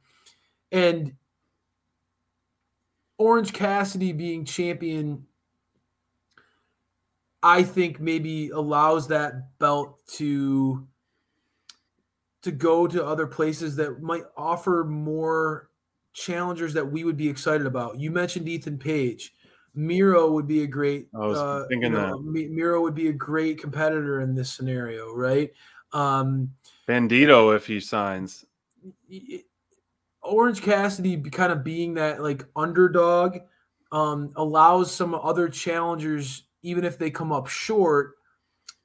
and 0.72 1.14
Orange 3.18 3.52
Cassidy 3.52 4.12
being 4.12 4.44
champion, 4.44 5.26
I 7.42 7.62
think 7.62 8.00
maybe 8.00 8.50
allows 8.50 9.08
that 9.08 9.58
belt 9.58 10.00
to 10.14 10.86
to 12.42 12.52
go 12.52 12.86
to 12.86 13.04
other 13.04 13.26
places 13.26 13.76
that 13.76 14.00
might 14.00 14.24
offer 14.36 14.84
more 14.84 15.70
challengers 16.12 16.72
that 16.74 16.90
we 16.90 17.04
would 17.04 17.16
be 17.16 17.28
excited 17.28 17.66
about. 17.66 17.98
You 17.98 18.10
mentioned 18.10 18.48
Ethan 18.48 18.78
Page. 18.78 19.34
Miro 19.74 20.32
would 20.32 20.46
be 20.46 20.62
a 20.62 20.66
great. 20.66 21.08
I 21.14 21.26
was 21.26 21.38
uh, 21.38 21.64
thinking 21.68 21.92
you 21.92 21.98
know, 21.98 22.18
Mi- 22.20 22.48
Miro 22.48 22.80
would 22.80 22.94
be 22.94 23.08
a 23.08 23.12
great 23.12 23.60
competitor 23.60 24.20
in 24.20 24.34
this 24.34 24.52
scenario, 24.52 25.12
right? 25.12 25.50
Um, 25.92 26.54
Bandito, 26.88 27.54
if 27.54 27.66
he 27.66 27.80
signs. 27.80 28.46
Orange 30.22 30.62
Cassidy 30.62 31.16
kind 31.30 31.52
of 31.52 31.62
being 31.62 31.94
that 31.94 32.22
like 32.22 32.46
underdog 32.56 33.38
um, 33.92 34.32
allows 34.36 34.94
some 34.94 35.14
other 35.14 35.48
challengers, 35.48 36.44
even 36.62 36.84
if 36.84 36.98
they 36.98 37.10
come 37.10 37.32
up 37.32 37.46
short, 37.46 38.14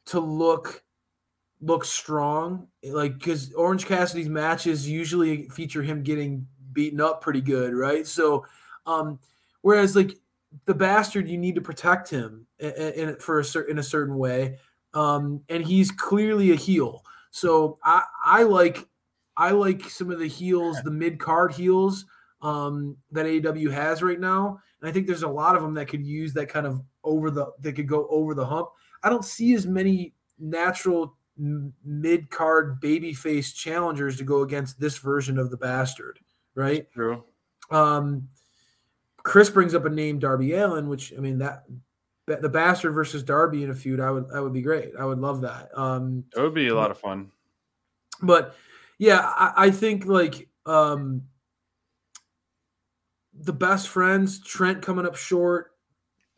to 0.07 0.19
look 0.19 0.83
look 1.61 1.85
strong. 1.85 2.67
Like 2.83 3.17
because 3.17 3.53
Orange 3.53 3.85
Cassidy's 3.85 4.29
matches 4.29 4.87
usually 4.89 5.47
feature 5.49 5.81
him 5.81 6.03
getting 6.03 6.45
beaten 6.73 6.99
up 6.99 7.21
pretty 7.21 7.41
good, 7.41 7.73
right? 7.73 8.05
So, 8.05 8.45
um, 8.85 9.19
whereas 9.61 9.95
like 9.95 10.17
the 10.65 10.73
bastard, 10.73 11.29
you 11.29 11.37
need 11.37 11.55
to 11.55 11.61
protect 11.61 12.09
him 12.09 12.47
in, 12.59 12.71
in 12.71 13.15
for 13.17 13.39
a 13.39 13.45
certain 13.45 13.71
in 13.71 13.79
a 13.79 13.83
certain 13.83 14.17
way, 14.17 14.57
um, 14.93 15.41
and 15.47 15.63
he's 15.63 15.89
clearly 15.89 16.51
a 16.51 16.55
heel. 16.55 17.03
So 17.33 17.79
I 17.83 18.03
I 18.23 18.43
like 18.43 18.87
I 19.35 19.51
like 19.51 19.89
some 19.89 20.11
of 20.11 20.19
the 20.19 20.27
heels, 20.27 20.77
the 20.83 20.91
mid 20.91 21.19
card 21.19 21.51
heels 21.51 22.05
um, 22.43 22.95
that 23.11 23.25
AEW 23.25 23.71
has 23.71 24.03
right 24.03 24.19
now, 24.19 24.59
and 24.79 24.87
I 24.87 24.93
think 24.93 25.07
there's 25.07 25.23
a 25.23 25.27
lot 25.27 25.55
of 25.55 25.63
them 25.63 25.73
that 25.73 25.87
could 25.87 26.05
use 26.05 26.31
that 26.33 26.47
kind 26.47 26.67
of 26.67 26.79
over 27.03 27.31
the 27.31 27.47
that 27.61 27.73
could 27.73 27.87
go 27.87 28.07
over 28.09 28.35
the 28.35 28.45
hump. 28.45 28.69
I 29.01 29.09
don't 29.09 29.25
see 29.25 29.55
as 29.55 29.65
many 29.65 30.13
natural 30.37 31.17
mid 31.35 32.29
card 32.29 32.79
babyface 32.79 33.55
challengers 33.55 34.15
to 34.17 34.23
go 34.23 34.43
against 34.43 34.79
this 34.79 34.99
version 34.99 35.39
of 35.39 35.49
the 35.49 35.57
bastard, 35.57 36.19
right? 36.53 36.85
True. 36.91 37.23
Um, 37.71 38.29
Chris 39.23 39.49
brings 39.49 39.73
up 39.73 39.85
a 39.85 39.89
name, 39.89 40.19
Darby 40.19 40.53
Allin, 40.53 40.87
which 40.87 41.11
I 41.17 41.19
mean 41.19 41.39
that 41.39 41.63
the 42.25 42.49
bastard 42.49 42.93
versus 42.93 43.23
Darby 43.23 43.63
in 43.63 43.69
a 43.69 43.75
feud, 43.75 43.99
I 43.99 44.11
would 44.11 44.29
that 44.29 44.41
would 44.41 44.53
be 44.53 44.61
great. 44.61 44.95
I 44.97 45.05
would 45.05 45.19
love 45.19 45.41
that. 45.41 45.69
Um, 45.77 46.25
It 46.35 46.41
would 46.41 46.53
be 46.53 46.69
a 46.69 46.75
lot 46.75 46.91
of 46.91 46.97
fun. 46.97 47.31
but 48.21 48.55
yeah, 48.97 49.19
I, 49.19 49.65
I 49.67 49.71
think 49.71 50.05
like 50.05 50.49
um 50.65 51.23
the 53.33 53.53
best 53.53 53.87
friends, 53.89 54.39
Trent 54.43 54.81
coming 54.81 55.05
up 55.05 55.15
short, 55.15 55.71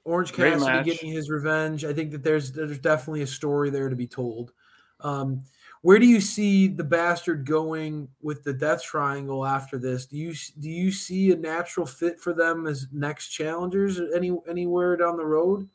Orange 0.06 0.34
Cassidy 0.34 0.84
getting 0.84 1.12
his 1.12 1.30
revenge. 1.30 1.84
I 1.84 1.94
think 1.94 2.12
that 2.12 2.24
there's 2.24 2.52
there's 2.52 2.80
definitely 2.80 3.22
a 3.22 3.28
story 3.28 3.70
there 3.70 3.90
to 3.90 3.95
be 3.95 4.07
told. 4.07 4.53
Um, 5.02 5.41
where 5.82 5.99
do 5.99 6.07
you 6.07 6.22
see 6.22 6.68
the 6.68 6.84
bastard 6.84 7.45
going 7.45 8.07
with 8.22 8.44
the 8.44 8.53
Death 8.53 8.82
Triangle 8.84 9.45
after 9.45 9.78
this? 9.78 10.06
Do 10.06 10.18
you 10.18 10.34
do 10.60 10.70
you 10.70 10.91
see 10.91 11.32
a 11.32 11.36
natural 11.36 11.86
fit 11.86 12.20
for 12.20 12.34
them 12.34 12.66
as 12.66 12.88
next 12.91 13.30
challengers 13.30 13.99
any 14.16 14.36
anywhere 14.48 14.95
down 14.95 15.18
the 15.18 15.26
road? 15.26 15.70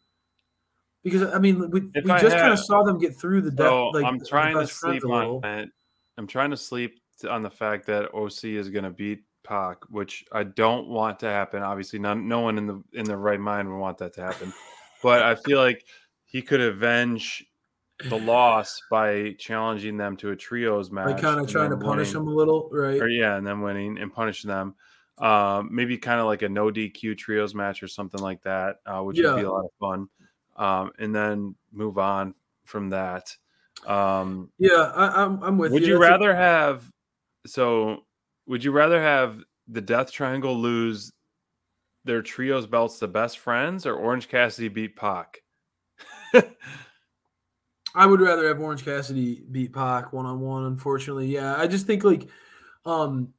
Because 1.02 1.22
I 1.32 1.38
mean, 1.38 1.70
we, 1.70 1.82
If 1.94 2.04
we 2.04 2.10
I 2.10 2.20
just 2.20 2.36
kind 2.36 2.52
of 2.52 2.58
saw 2.58 2.82
them 2.82 2.98
get 2.98 3.18
through 3.18 3.42
the 3.42 3.50
death. 3.50 3.66
So 3.66 3.88
like 3.88 4.04
I'm 4.04 4.20
trying 4.24 4.56
to 4.56 4.66
sleep 4.66 5.04
on 5.04 5.44
it. 5.44 5.70
I'm 6.18 6.26
trying 6.26 6.50
to 6.50 6.56
sleep 6.56 7.00
on 7.28 7.42
the 7.42 7.50
fact 7.50 7.86
that 7.86 8.14
OC 8.14 8.44
is 8.44 8.68
going 8.68 8.84
to 8.84 8.90
beat 8.90 9.22
Pac, 9.42 9.78
which 9.88 10.24
I 10.32 10.44
don't 10.44 10.88
want 10.88 11.18
to 11.20 11.26
happen. 11.26 11.62
Obviously, 11.62 11.98
none, 11.98 12.28
no 12.28 12.40
one 12.40 12.58
in 12.58 12.66
the 12.66 12.82
in 12.92 13.04
the 13.04 13.16
right 13.16 13.40
mind 13.40 13.70
would 13.70 13.78
want 13.78 13.98
that 13.98 14.12
to 14.14 14.22
happen. 14.22 14.52
But 15.02 15.22
I 15.22 15.34
feel 15.34 15.58
like 15.58 15.86
he 16.26 16.42
could 16.42 16.60
avenge 16.60 17.46
the 18.08 18.16
loss 18.18 18.80
by 18.90 19.34
challenging 19.38 19.96
them 19.96 20.16
to 20.18 20.30
a 20.30 20.36
trios 20.36 20.90
match. 20.90 21.06
Like 21.06 21.22
kind 21.22 21.40
of 21.40 21.48
trying 21.48 21.70
to 21.70 21.76
punish 21.78 22.12
them 22.12 22.28
a 22.28 22.30
little, 22.30 22.68
right? 22.70 23.00
or 23.00 23.08
yeah, 23.08 23.36
and 23.36 23.46
then 23.46 23.60
winning 23.62 23.98
and 23.98 24.12
punishing 24.12 24.48
them. 24.48 24.74
Um, 25.18 25.68
maybe 25.72 25.98
kind 25.98 26.20
of 26.20 26.26
like 26.26 26.42
a 26.42 26.48
no 26.48 26.70
DQ 26.70 27.16
trios 27.18 27.54
match 27.54 27.82
or 27.82 27.88
something 27.88 28.20
like 28.20 28.42
that, 28.42 28.76
uh, 28.86 29.00
which 29.00 29.18
would 29.18 29.36
be 29.36 29.42
a 29.42 29.50
lot 29.50 29.64
of 29.64 29.70
fun. 29.78 30.08
Um, 30.60 30.92
and 30.98 31.14
then 31.14 31.54
move 31.72 31.96
on 31.96 32.34
from 32.66 32.90
that. 32.90 33.34
Um, 33.86 34.50
Yeah, 34.58 34.92
I, 34.94 35.24
I'm 35.24 35.42
I'm 35.42 35.56
with 35.58 35.72
would 35.72 35.80
you. 35.82 35.88
you 35.88 35.94
That's 35.94 36.06
a- 36.06 36.10
rather 36.12 36.34
have 36.36 36.84
so? 37.46 38.04
Would 38.46 38.62
you 38.62 38.70
rather 38.70 39.00
have 39.00 39.42
the 39.68 39.80
Death 39.80 40.12
Triangle 40.12 40.54
lose 40.54 41.12
their 42.04 42.20
trios 42.20 42.66
belts 42.66 42.98
to 42.98 43.08
best 43.08 43.38
friends 43.38 43.86
or 43.86 43.94
Orange 43.94 44.28
Cassidy 44.28 44.68
beat 44.68 44.96
Pac? 44.96 45.38
I 47.94 48.06
would 48.06 48.20
rather 48.20 48.46
have 48.48 48.60
Orange 48.60 48.84
Cassidy 48.84 49.42
beat 49.50 49.72
Pac 49.72 50.12
one 50.12 50.26
on 50.26 50.40
one. 50.40 50.64
Unfortunately, 50.64 51.26
yeah. 51.28 51.56
I 51.56 51.66
just 51.66 51.86
think 51.86 52.04
like, 52.04 52.28
um, 52.84 53.32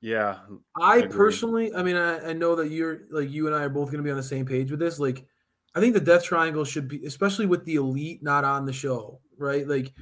Yeah, 0.00 0.38
I 0.76 0.98
Agreed. 0.98 1.12
personally, 1.12 1.74
I 1.74 1.82
mean, 1.82 1.96
I, 1.96 2.30
I 2.30 2.32
know 2.34 2.54
that 2.56 2.70
you're 2.70 3.02
like 3.10 3.30
you 3.30 3.46
and 3.46 3.56
I 3.56 3.62
are 3.64 3.68
both 3.68 3.86
going 3.86 3.98
to 3.98 4.02
be 4.02 4.10
on 4.10 4.16
the 4.16 4.22
same 4.22 4.44
page 4.46 4.70
with 4.70 4.80
this. 4.80 4.98
Like, 4.98 5.26
I 5.74 5.80
think 5.80 5.94
the 5.94 6.00
Death 6.00 6.24
Triangle 6.24 6.64
should 6.64 6.88
be, 6.88 7.04
especially 7.06 7.46
with 7.46 7.64
the 7.64 7.76
Elite 7.76 8.22
not 8.22 8.44
on 8.44 8.66
the 8.66 8.72
show 8.72 9.20
right? 9.42 9.66
Like 9.66 9.92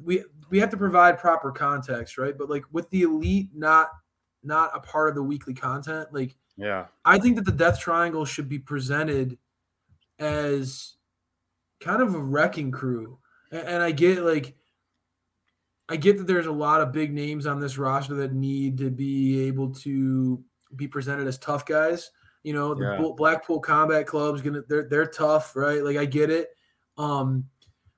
we 0.00 0.22
we 0.50 0.60
have 0.60 0.70
to 0.70 0.76
provide 0.76 1.18
proper 1.18 1.50
context, 1.50 2.18
right? 2.18 2.36
But 2.36 2.50
like 2.50 2.64
with 2.70 2.88
the 2.90 3.02
elite 3.02 3.48
not 3.54 3.88
not 4.44 4.70
a 4.74 4.80
part 4.80 5.08
of 5.08 5.14
the 5.14 5.22
weekly 5.22 5.54
content, 5.54 6.08
like 6.12 6.36
Yeah. 6.56 6.86
I 7.04 7.18
think 7.18 7.36
that 7.36 7.44
the 7.44 7.52
Death 7.52 7.80
Triangle 7.80 8.24
should 8.24 8.48
be 8.48 8.58
presented 8.58 9.38
as 10.18 10.94
kind 11.80 12.00
of 12.00 12.14
a 12.14 12.18
wrecking 12.18 12.70
crew. 12.70 13.18
And, 13.50 13.66
and 13.66 13.82
I 13.82 13.90
get 13.90 14.22
like 14.22 14.54
I 15.88 15.96
get 15.96 16.18
that 16.18 16.26
there's 16.26 16.46
a 16.46 16.52
lot 16.52 16.80
of 16.80 16.92
big 16.92 17.12
names 17.12 17.46
on 17.46 17.60
this 17.60 17.78
roster 17.78 18.14
that 18.14 18.32
need 18.32 18.78
to 18.78 18.90
be 18.90 19.46
able 19.46 19.72
to 19.74 20.42
be 20.74 20.88
presented 20.88 21.26
as 21.26 21.38
tough 21.38 21.64
guys. 21.64 22.10
You 22.46 22.52
know, 22.52 22.74
the 22.74 22.84
Yeah. 22.84 23.08
Blackpool 23.16 23.58
Combat 23.58 24.06
Club's 24.06 24.40
gonna 24.40 24.62
they're 24.68 24.84
they're 24.88 25.08
tough, 25.08 25.56
right? 25.56 25.82
Like 25.82 25.96
I 25.96 26.04
get 26.04 26.30
it. 26.30 26.50
Um, 26.96 27.46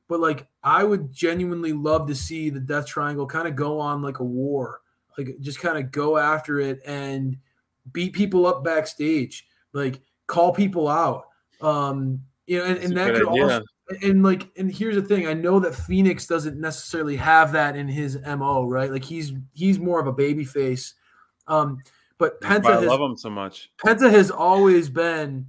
but 0.08 0.20
like 0.20 0.48
I 0.64 0.84
would 0.84 1.12
genuinely 1.12 1.74
love 1.74 2.06
to 2.08 2.14
see 2.14 2.48
the 2.48 2.58
Death 2.58 2.86
Triangle 2.86 3.26
kind 3.26 3.46
of 3.46 3.54
go 3.56 3.78
on 3.78 4.00
like 4.00 4.20
a 4.20 4.24
war, 4.24 4.80
like 5.18 5.36
just 5.40 5.60
kind 5.60 5.76
of 5.76 5.92
go 5.92 6.16
after 6.16 6.60
it 6.60 6.80
and 6.86 7.36
beat 7.92 8.14
people 8.14 8.46
up 8.46 8.64
backstage, 8.64 9.46
like 9.74 10.00
call 10.28 10.54
people 10.54 10.88
out. 10.88 11.26
Um, 11.60 12.22
you 12.46 12.56
know, 12.58 12.64
and, 12.64 12.78
and 12.78 12.96
that 12.96 13.12
could 13.16 13.28
idea. 13.28 13.42
also 13.42 13.64
and 14.02 14.22
like 14.22 14.48
and 14.56 14.72
here's 14.72 14.94
the 14.94 15.02
thing, 15.02 15.26
I 15.26 15.34
know 15.34 15.60
that 15.60 15.72
Fénix 15.74 16.26
doesn't 16.26 16.58
necessarily 16.58 17.16
have 17.16 17.52
that 17.52 17.76
in 17.76 17.86
his 17.86 18.18
MO, 18.26 18.66
right? 18.66 18.90
Like 18.90 19.04
he's 19.04 19.32
he's 19.52 19.78
more 19.78 20.00
of 20.00 20.06
a 20.06 20.12
baby 20.12 20.46
face. 20.46 20.94
Um, 21.46 21.80
but 22.18 22.40
Penta 22.40 22.66
I 22.66 22.80
has, 22.80 22.84
love 22.84 23.00
him 23.00 23.16
so 23.16 23.30
much. 23.30 23.70
Penta 23.84 24.10
has 24.10 24.30
always 24.30 24.88
been 24.90 25.46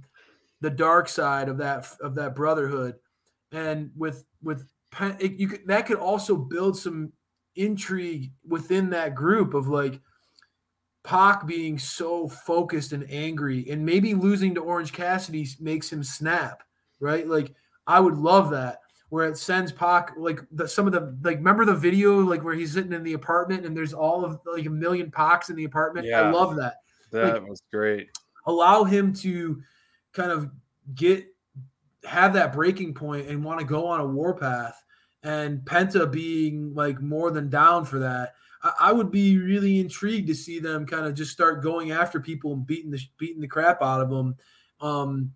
the 0.60 0.70
dark 0.70 1.08
side 1.08 1.48
of 1.48 1.58
that 1.58 1.86
of 2.00 2.14
that 2.14 2.34
brotherhood, 2.34 2.96
and 3.52 3.90
with 3.96 4.24
with 4.42 4.66
Pen, 4.90 5.16
it, 5.20 5.32
you 5.32 5.48
could, 5.48 5.66
that 5.66 5.86
could 5.86 5.98
also 5.98 6.36
build 6.36 6.78
some 6.78 7.12
intrigue 7.56 8.32
within 8.46 8.90
that 8.90 9.14
group 9.14 9.54
of 9.54 9.68
like 9.68 10.00
Pac 11.02 11.46
being 11.46 11.78
so 11.78 12.28
focused 12.28 12.92
and 12.92 13.06
angry, 13.10 13.66
and 13.70 13.84
maybe 13.84 14.14
losing 14.14 14.54
to 14.54 14.60
Orange 14.60 14.92
Cassidy 14.92 15.46
makes 15.60 15.92
him 15.92 16.02
snap, 16.02 16.62
right? 17.00 17.26
Like 17.26 17.54
I 17.86 18.00
would 18.00 18.16
love 18.16 18.50
that. 18.50 18.78
Where 19.10 19.26
it 19.26 19.36
sends 19.36 19.70
Pac 19.72 20.14
like 20.16 20.40
the, 20.52 20.66
some 20.66 20.86
of 20.86 20.92
the 20.92 21.16
like 21.22 21.36
remember 21.38 21.64
the 21.64 21.74
video 21.74 22.20
like 22.20 22.42
where 22.42 22.54
he's 22.54 22.72
sitting 22.72 22.92
in 22.92 23.02
the 23.02 23.12
apartment 23.12 23.66
and 23.66 23.76
there's 23.76 23.92
all 23.92 24.24
of 24.24 24.40
like 24.46 24.66
a 24.66 24.70
million 24.70 25.10
Pacs 25.10 25.50
in 25.50 25.56
the 25.56 25.64
apartment. 25.64 26.06
I 26.12 26.30
love 26.30 26.56
that 26.56 26.76
That 27.10 27.46
was 27.46 27.62
great. 27.72 28.08
allow 28.46 28.84
him 28.84 29.12
to 29.14 29.60
kind 30.12 30.30
of 30.30 30.50
get 30.94 31.26
have 32.04 32.32
that 32.34 32.52
breaking 32.52 32.94
point 32.94 33.28
and 33.28 33.44
want 33.44 33.58
to 33.60 33.66
go 33.66 33.86
on 33.86 34.00
a 34.00 34.06
warpath 34.06 34.82
and 35.22 35.60
penta 35.60 36.10
being 36.10 36.72
like 36.74 37.00
more 37.02 37.30
than 37.30 37.50
down 37.50 37.84
for 37.84 37.98
that 37.98 38.34
I, 38.62 38.72
I 38.80 38.92
would 38.92 39.10
be 39.10 39.36
really 39.38 39.80
intrigued 39.80 40.28
to 40.28 40.34
see 40.34 40.60
them 40.60 40.86
kind 40.86 41.04
of 41.04 41.14
just 41.14 41.30
start 41.30 41.62
going 41.62 41.90
after 41.90 42.18
people 42.18 42.54
and 42.54 42.66
beating 42.66 42.90
the 42.90 43.00
beating 43.18 43.42
the 43.42 43.46
crap 43.46 43.82
out 43.82 44.00
of 44.00 44.08
them 44.08 44.34
um 44.80 45.32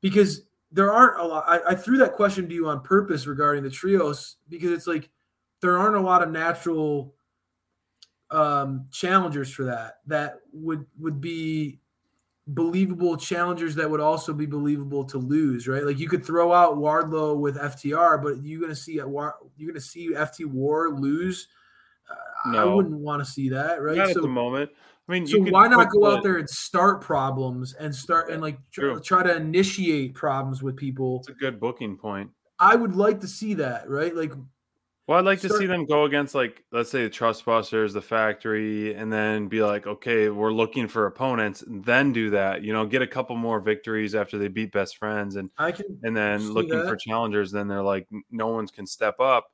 because 0.00 0.42
there 0.72 0.92
aren't 0.92 1.20
a 1.20 1.24
lot 1.24 1.44
I, 1.46 1.72
I 1.72 1.74
threw 1.74 1.98
that 1.98 2.14
question 2.14 2.48
to 2.48 2.54
you 2.54 2.68
on 2.68 2.82
purpose 2.82 3.26
regarding 3.26 3.62
the 3.62 3.70
trios 3.70 4.36
because 4.48 4.70
it's 4.70 4.86
like 4.86 5.10
there 5.60 5.76
aren't 5.78 5.96
a 5.96 6.00
lot 6.00 6.22
of 6.22 6.30
natural 6.30 7.14
um 8.30 8.86
challengers 8.92 9.50
for 9.50 9.64
that 9.64 9.98
that 10.06 10.40
would 10.52 10.86
would 10.98 11.20
be 11.20 11.80
believable 12.54 13.16
challengers 13.16 13.74
that 13.76 13.88
would 13.88 14.00
also 14.00 14.32
be 14.32 14.46
believable 14.46 15.04
to 15.04 15.18
lose, 15.18 15.68
right? 15.68 15.84
Like 15.84 15.98
you 15.98 16.08
could 16.08 16.24
throw 16.24 16.52
out 16.52 16.76
Wardlow 16.76 17.38
with 17.38 17.56
FTR, 17.56 18.22
but 18.22 18.42
you're 18.44 18.60
gonna 18.60 18.74
see 18.74 18.94
you're 18.94 19.34
gonna 19.58 19.80
see 19.80 20.10
FT 20.10 20.46
War 20.46 20.90
lose. 20.90 21.48
Uh, 22.10 22.56
I 22.56 22.64
wouldn't 22.64 22.98
want 22.98 23.24
to 23.24 23.30
see 23.30 23.50
that, 23.50 23.80
right? 23.80 23.96
Not 23.96 24.10
at 24.10 24.14
the 24.16 24.26
moment. 24.26 24.70
I 25.10 25.14
mean, 25.14 25.26
so 25.26 25.40
why 25.40 25.66
not 25.66 25.90
go 25.90 26.06
out 26.06 26.22
there 26.22 26.36
and 26.36 26.48
start 26.48 27.00
problems 27.00 27.74
and 27.74 27.92
start 27.92 28.30
and 28.30 28.40
like 28.40 28.58
tr- 28.70 28.94
try 28.98 29.24
to 29.24 29.34
initiate 29.36 30.14
problems 30.14 30.62
with 30.62 30.76
people? 30.76 31.18
It's 31.18 31.30
a 31.30 31.32
good 31.32 31.58
booking 31.58 31.96
point. 31.96 32.30
I 32.60 32.76
would 32.76 32.94
like 32.94 33.18
to 33.20 33.26
see 33.26 33.54
that, 33.54 33.90
right? 33.90 34.14
Like 34.14 34.32
Well, 35.08 35.18
I'd 35.18 35.24
like 35.24 35.40
to 35.40 35.48
see 35.48 35.66
them 35.66 35.84
go 35.84 36.04
against 36.04 36.36
like 36.36 36.62
let's 36.70 36.90
say 36.90 37.02
the 37.02 37.10
Trustbusters, 37.10 37.92
the 37.92 38.00
Factory, 38.00 38.94
and 38.94 39.12
then 39.12 39.48
be 39.48 39.64
like, 39.64 39.88
okay, 39.88 40.28
we're 40.28 40.52
looking 40.52 40.86
for 40.86 41.06
opponents. 41.06 41.62
and 41.62 41.84
Then 41.84 42.12
do 42.12 42.30
that. 42.30 42.62
You 42.62 42.72
know, 42.72 42.86
get 42.86 43.02
a 43.02 43.06
couple 43.08 43.34
more 43.34 43.58
victories 43.58 44.14
after 44.14 44.38
they 44.38 44.46
beat 44.46 44.70
best 44.70 44.96
friends, 44.96 45.34
and 45.34 45.50
I 45.58 45.72
can 45.72 45.98
and 46.04 46.16
then 46.16 46.52
looking 46.52 46.86
for 46.86 46.94
challengers. 46.94 47.50
Then 47.50 47.66
they're 47.66 47.82
like, 47.82 48.06
no 48.30 48.46
one 48.46 48.68
can 48.68 48.86
step 48.86 49.18
up. 49.18 49.50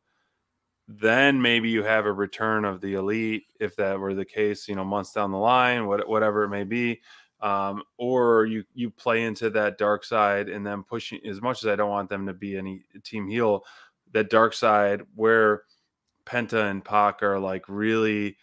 Then 0.88 1.42
maybe 1.42 1.68
you 1.68 1.82
have 1.82 2.06
a 2.06 2.12
return 2.12 2.64
of 2.64 2.80
the 2.80 2.94
elite 2.94 3.44
if 3.58 3.74
that 3.76 3.98
were 3.98 4.14
the 4.14 4.24
case. 4.24 4.68
You 4.68 4.76
know, 4.76 4.84
months 4.84 5.12
down 5.12 5.32
the 5.32 5.38
line, 5.38 5.86
what, 5.86 6.08
whatever 6.08 6.44
it 6.44 6.48
may 6.48 6.64
be. 6.64 7.00
Um, 7.40 7.82
or 7.98 8.46
you 8.46 8.64
you 8.74 8.90
play 8.90 9.24
into 9.24 9.50
that 9.50 9.78
dark 9.78 10.04
side 10.04 10.48
and 10.48 10.66
then 10.66 10.82
pushing 10.82 11.20
as 11.26 11.42
much 11.42 11.62
as 11.62 11.68
I 11.68 11.76
don't 11.76 11.90
want 11.90 12.08
them 12.08 12.26
to 12.26 12.32
be 12.32 12.56
any 12.56 12.82
team 13.04 13.28
heel, 13.28 13.64
that 14.12 14.30
dark 14.30 14.54
side 14.54 15.02
where 15.14 15.64
Penta 16.24 16.70
and 16.70 16.84
Pac 16.84 17.22
are 17.22 17.38
like 17.38 17.64
really 17.68 18.36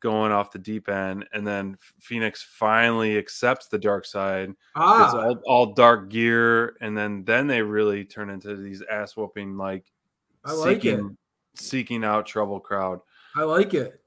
going 0.00 0.30
off 0.30 0.52
the 0.52 0.58
deep 0.58 0.88
end, 0.88 1.26
and 1.32 1.44
then 1.44 1.76
Fénix 2.00 2.38
finally 2.38 3.18
accepts 3.18 3.66
the 3.66 3.78
dark 3.78 4.04
side. 4.04 4.52
Ah, 4.76 5.12
all, 5.16 5.38
all 5.44 5.74
dark 5.74 6.10
gear, 6.10 6.76
and 6.80 6.96
then 6.96 7.24
then 7.24 7.46
they 7.48 7.62
really 7.62 8.04
turn 8.04 8.30
into 8.30 8.54
these 8.56 8.82
ass 8.90 9.16
whooping 9.16 9.56
like 9.56 9.90
I 10.44 10.52
like 10.52 10.84
it. 10.84 11.00
Seeking 11.58 12.04
out 12.04 12.26
trouble 12.26 12.60
crowd. 12.60 13.00
I 13.36 13.42
like 13.42 13.74
it. 13.74 14.00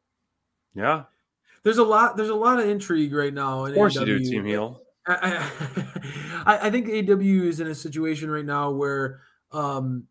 Yeah, 0.76 1.04
There's 1.64 1.78
a 1.78 1.84
lot. 1.84 2.18
There's 2.18 2.30
a 2.30 2.36
lot 2.36 2.60
of 2.60 2.70
intrigue 2.70 3.14
right 3.14 3.34
now. 3.34 3.66
In 3.66 3.72
of 3.72 3.78
course 3.78 3.96
you 3.96 4.06
do, 4.06 4.20
AEW. 4.20 4.30
Team 4.30 4.46
Heel. 4.46 4.82
I, 5.08 5.50
I, 6.46 6.58
I 6.68 6.70
think 6.70 6.88
AW 6.88 7.48
is 7.48 7.60
in 7.60 7.68
a 7.68 7.76
situation 7.76 8.30
right 8.30 8.46
now 8.46 8.72
where 8.72 9.22
um, 9.52 10.06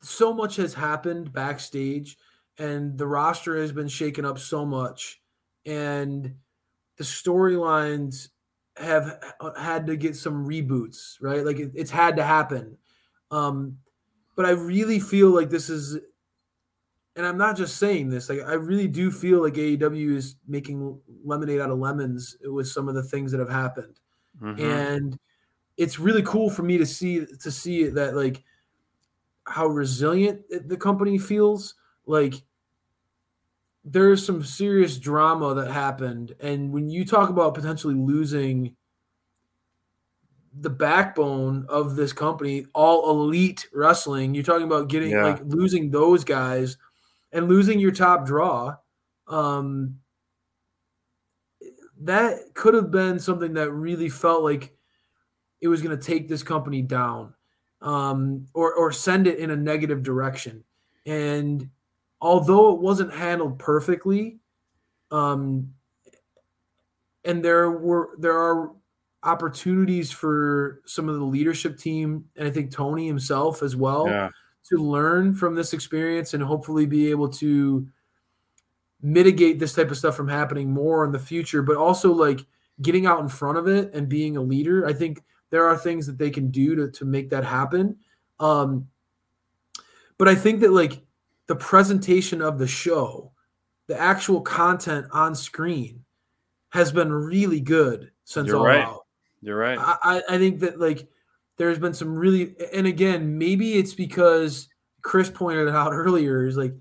so 0.00 0.32
much 0.32 0.56
has 0.56 0.74
happened 0.74 1.32
backstage, 1.32 2.16
and 2.58 2.96
the 2.96 3.06
roster 3.06 3.56
has 3.56 3.72
been 3.72 3.88
shaken 3.88 4.24
up 4.24 4.38
so 4.38 4.64
much, 4.64 5.20
and 5.66 6.36
the 6.96 7.04
storylines 7.04 8.28
have 8.76 9.20
uh, 9.40 9.60
had 9.60 9.86
to 9.88 9.96
get 9.96 10.16
some 10.16 10.46
reboots, 10.46 11.16
right? 11.20 11.44
Like 11.44 11.58
it, 11.58 11.72
it's 11.74 11.90
had 11.90 12.16
to 12.16 12.24
happen. 12.24 12.78
Um, 13.30 13.78
but 14.38 14.46
I 14.46 14.52
really 14.52 15.00
feel 15.02 15.30
like 15.32 15.50
this 15.50 15.68
is 15.70 15.98
and 17.16 17.26
I'm 17.26 17.38
not 17.38 17.56
just 17.56 17.78
saying 17.78 18.10
this. 18.10 18.28
Like 18.28 18.40
I 18.40 18.54
really 18.54 18.88
do 18.88 19.10
feel 19.10 19.42
like 19.42 19.54
AEW 19.54 20.14
is 20.16 20.36
making 20.46 21.00
lemonade 21.24 21.60
out 21.60 21.70
of 21.70 21.78
lemons 21.78 22.36
with 22.44 22.68
some 22.68 22.88
of 22.88 22.94
the 22.94 23.02
things 23.02 23.32
that 23.32 23.40
have 23.40 23.48
happened, 23.50 24.00
Mhm. 24.40 24.60
and 24.60 25.18
it's 25.76 25.98
really 25.98 26.22
cool 26.22 26.50
for 26.50 26.62
me 26.64 26.78
to 26.78 26.86
see 26.86 27.26
to 27.26 27.50
see 27.52 27.88
that 27.88 28.16
like 28.16 28.44
how 29.46 29.66
resilient 29.66 30.42
the 30.68 30.76
company 30.76 31.18
feels. 31.18 31.74
Like 32.06 32.34
there's 33.84 34.24
some 34.24 34.42
serious 34.44 34.98
drama 34.98 35.54
that 35.54 35.70
happened, 35.70 36.34
and 36.40 36.72
when 36.72 36.90
you 36.90 37.04
talk 37.04 37.30
about 37.30 37.54
potentially 37.54 37.94
losing 37.94 38.76
the 40.60 40.70
backbone 40.70 41.66
of 41.68 41.96
this 41.96 42.12
company, 42.12 42.66
all 42.74 43.10
elite 43.10 43.68
wrestling, 43.72 44.34
you're 44.34 44.44
talking 44.44 44.66
about 44.66 44.88
getting 44.88 45.10
Yeah. 45.10 45.24
like 45.24 45.40
losing 45.44 45.90
those 45.90 46.24
guys 46.24 46.76
and 47.32 47.48
losing 47.48 47.78
your 47.78 47.92
top 47.92 48.26
draw. 48.26 48.76
Um, 49.26 50.00
that 52.00 52.54
could 52.54 52.74
have 52.74 52.90
been 52.90 53.18
something 53.18 53.54
that 53.54 53.70
really 53.72 54.08
felt 54.08 54.42
like 54.42 54.74
it 55.60 55.68
was 55.68 55.82
going 55.82 55.96
to 55.96 56.02
take 56.02 56.28
this 56.28 56.42
company 56.42 56.82
down 56.82 57.34
um, 57.80 58.46
or, 58.54 58.72
or 58.74 58.92
send 58.92 59.26
it 59.26 59.38
in 59.38 59.50
a 59.50 59.56
negative 59.56 60.02
direction. 60.02 60.64
And 61.06 61.68
although 62.20 62.74
it 62.74 62.80
wasn't 62.80 63.12
handled 63.12 63.58
perfectly, 63.58 64.38
um, 65.10 65.74
and 67.24 67.44
there 67.44 67.70
were 67.70 68.10
there 68.18 68.38
are 68.38 68.72
opportunities 69.28 70.10
for 70.10 70.80
some 70.86 71.08
of 71.08 71.16
the 71.16 71.24
leadership 71.24 71.78
team 71.78 72.24
and 72.36 72.48
I 72.48 72.50
think 72.50 72.70
Tony 72.70 73.06
himself 73.06 73.62
as 73.62 73.76
well 73.76 74.06
Yeah, 74.06 74.30
to 74.70 74.76
learn 74.78 75.34
from 75.34 75.54
this 75.54 75.72
experience 75.72 76.34
and 76.34 76.42
hopefully 76.42 76.86
be 76.86 77.10
able 77.10 77.28
to 77.34 77.86
mitigate 79.02 79.58
this 79.58 79.74
type 79.74 79.90
of 79.90 79.96
stuff 79.96 80.16
from 80.16 80.28
happening 80.28 80.72
more 80.72 81.04
in 81.04 81.12
the 81.12 81.18
future 81.18 81.62
but 81.62 81.76
also 81.76 82.12
like 82.12 82.44
getting 82.82 83.06
out 83.06 83.20
in 83.20 83.28
front 83.28 83.58
of 83.58 83.68
it 83.68 83.92
and 83.94 84.08
being 84.08 84.36
a 84.36 84.42
leader. 84.42 84.86
I 84.86 84.92
think 84.92 85.22
there 85.50 85.66
are 85.66 85.76
things 85.76 86.06
that 86.06 86.18
they 86.18 86.30
can 86.30 86.50
do 86.50 86.74
to, 86.76 86.90
to 86.90 87.04
make 87.04 87.30
that 87.30 87.44
happen. 87.44 87.96
Um 88.40 88.88
but 90.18 90.28
i 90.28 90.34
think 90.34 90.60
that 90.60 90.72
like 90.72 91.00
the 91.46 91.56
presentation 91.56 92.42
of 92.42 92.58
the 92.58 92.66
show 92.66 93.32
the 93.86 93.98
actual 93.98 94.42
content 94.42 95.06
on 95.12 95.34
screen 95.34 96.04
has 96.70 96.92
been 96.92 97.10
really 97.10 97.60
good 97.60 98.10
since 98.24 98.48
You're 98.48 98.58
all 98.58 98.66
right. 98.66 98.84
out 98.84 99.06
you're 99.40 99.56
right. 99.56 99.78
I, 99.78 100.22
I 100.28 100.38
think 100.38 100.60
that 100.60 100.80
like 100.80 101.08
there's 101.56 101.78
been 101.78 101.94
some 101.94 102.14
really, 102.14 102.54
and 102.72 102.86
again, 102.86 103.38
maybe 103.38 103.74
it's 103.74 103.94
because 103.94 104.68
Chris 105.02 105.30
pointed 105.30 105.68
it 105.68 105.74
out 105.74 105.92
earlier. 105.92 106.46
Is 106.46 106.56
like 106.56 106.74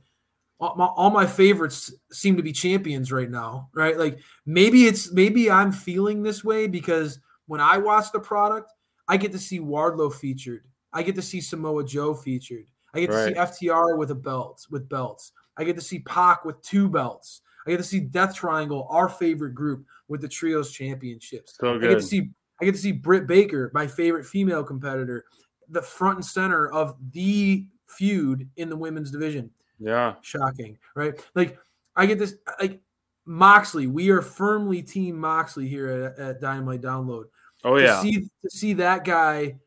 all 0.60 0.76
my, 0.76 0.86
all 0.86 1.10
my 1.10 1.26
favorites 1.26 1.94
seem 2.12 2.38
to 2.38 2.44
be 2.44 2.52
champions 2.52 3.12
right 3.12 3.30
now, 3.30 3.70
right? 3.76 3.98
Like 3.98 4.20
maybe 4.46 4.86
it's 4.86 5.12
maybe 5.12 5.52
I'm 5.52 5.72
feeling 5.72 6.24
this 6.24 6.44
way 6.44 6.68
because 6.68 7.20
when 7.46 7.62
I 7.62 7.78
watch 7.78 8.12
the 8.12 8.20
product, 8.20 8.72
I 9.08 9.18
get 9.18 9.32
to 9.32 9.40
see 9.40 9.60
Wardlow 9.60 10.14
featured. 10.14 10.64
I 10.94 11.04
get 11.04 11.16
to 11.16 11.22
see 11.22 11.42
Samoa 11.42 11.84
Joe 11.86 12.14
featured. 12.14 12.66
I 12.94 13.02
get 13.02 13.10
Right. 13.12 13.36
to 13.36 13.56
see 13.56 13.68
FTR 13.68 13.98
with 13.98 14.12
a 14.12 14.16
belt 14.16 14.66
with 14.72 14.90
belts. 14.90 15.32
I 15.58 15.64
get 15.64 15.76
to 15.76 15.82
see 15.82 16.00
Pac 16.00 16.46
with 16.46 16.62
two 16.62 16.90
belts. 16.90 17.42
I 17.66 17.72
get 17.72 17.78
to 17.78 17.84
see 17.84 18.00
Death 18.00 18.34
Triangle, 18.36 18.88
our 18.90 19.10
favorite 19.10 19.54
group, 19.54 19.86
with 20.08 20.22
the 20.22 20.28
trios 20.28 20.72
championships. 20.72 21.56
So 21.60 21.76
I 21.76 21.78
get 21.80 21.88
to 21.88 22.02
see 22.02 22.32
I 22.62 22.66
get 22.66 22.74
to 22.74 22.78
see 22.78 22.92
Britt 22.92 23.28
Baker, 23.28 23.72
my 23.74 23.88
favorite 23.88 24.26
female 24.26 24.64
competitor, 24.64 25.26
the 25.70 25.82
front 25.82 26.18
and 26.18 26.26
center 26.26 26.72
of 26.72 26.96
the 27.12 27.66
feud 27.88 28.50
in 28.58 28.70
the 28.70 28.76
women's 28.76 29.12
division. 29.12 29.52
Yeah. 29.80 30.16
Shocking, 30.22 30.78
right? 30.96 31.14
Like 31.36 31.60
I 31.96 32.06
get 32.06 32.20
this 32.20 32.36
like 32.60 32.80
Moxley. 33.26 33.88
We 33.88 34.10
are 34.10 34.22
firmly 34.22 34.82
team 34.82 35.20
Moxley 35.20 35.68
here 35.68 36.14
at, 36.18 36.20
at 36.20 36.42
Dynamite 36.42 36.82
Download. 36.82 37.26
Oh 37.64 37.76
To 37.76 37.84
yeah. 37.84 38.02
see 38.02 38.22
to 38.22 38.50
see 38.50 38.74
that 38.74 39.04
guy, 39.04 39.58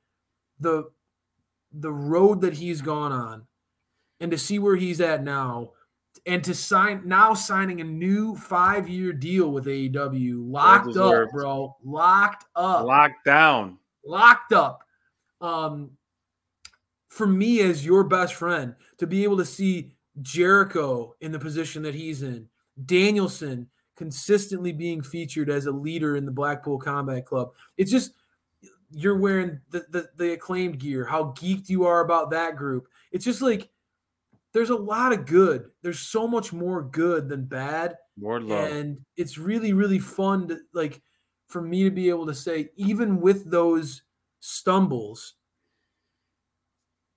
the 0.59 0.91
the 1.73 1.93
road 1.93 2.41
that 2.41 2.55
he's 2.55 2.81
gone 2.81 3.13
on, 3.13 3.47
and 4.21 4.31
to 4.31 4.39
see 4.39 4.59
where 4.59 4.77
he's 4.77 5.01
at 5.01 5.23
now, 5.23 5.73
and 6.27 6.43
to 6.45 6.55
sign 6.55 7.03
now 7.05 7.35
signing 7.35 7.81
a 7.81 7.85
new 7.85 8.35
five 8.37 8.89
year 8.89 9.13
deal 9.13 9.51
with 9.51 9.67
AEW, 9.67 10.35
locked 10.51 10.97
up, 10.97 11.31
bro, 11.31 11.77
locked 11.83 12.45
up, 12.57 12.85
Locked 12.85 13.25
down. 13.25 13.79
locked 14.05 14.53
up. 14.53 14.83
Um, 15.41 15.93
for 17.09 17.27
me 17.27 17.61
as 17.61 17.85
your 17.85 18.05
best 18.05 18.35
friend 18.35 18.75
to 18.99 19.07
be 19.07 19.25
able 19.25 19.37
to 19.39 19.45
see 19.45 19.93
Jericho 20.23 21.15
in 21.21 21.33
the 21.33 21.39
position 21.39 21.83
that 21.83 21.95
he's 21.95 22.23
in, 22.23 22.49
Danielson 22.85 23.69
consistently 23.97 24.73
being 24.73 25.03
featured 25.03 25.51
as 25.51 25.67
a 25.67 25.73
leader 25.73 26.17
in 26.17 26.25
the 26.25 26.33
Blackpool 26.33 26.79
Combat 26.79 27.27
Club. 27.27 27.51
It's 27.77 27.91
just 27.91 28.13
you're 28.93 29.19
wearing 29.19 29.61
the, 29.71 29.85
the 29.91 30.09
the 30.17 30.33
acclaimed 30.33 30.79
gear, 30.79 31.05
how 31.05 31.33
geeked 31.37 31.69
you 31.69 31.85
are 31.85 32.01
about 32.01 32.31
that 32.31 32.57
group. 32.57 32.89
It's 33.13 33.25
just 33.25 33.43
like 33.43 33.69
there's 34.53 34.71
a 34.71 34.77
lot 34.77 35.13
of 35.13 35.27
good. 35.27 35.71
There's 35.83 36.01
so 36.01 36.27
much 36.27 36.53
more 36.53 36.83
good 36.83 37.29
than 37.29 37.45
bad 37.45 37.97
Wardlow. 38.21 38.71
and 38.73 38.99
it's 39.17 39.39
really 39.39 39.73
really 39.73 39.99
fun 39.99 40.49
to 40.49 40.59
like 40.75 41.01
for 41.49 41.63
me 41.63 41.85
to 41.85 41.91
be 41.91 42.09
able 42.09 42.27
to 42.27 42.35
say 42.35 42.69
even 42.77 43.21
with 43.21 43.51
those 43.51 44.03
stumbles 44.41 45.35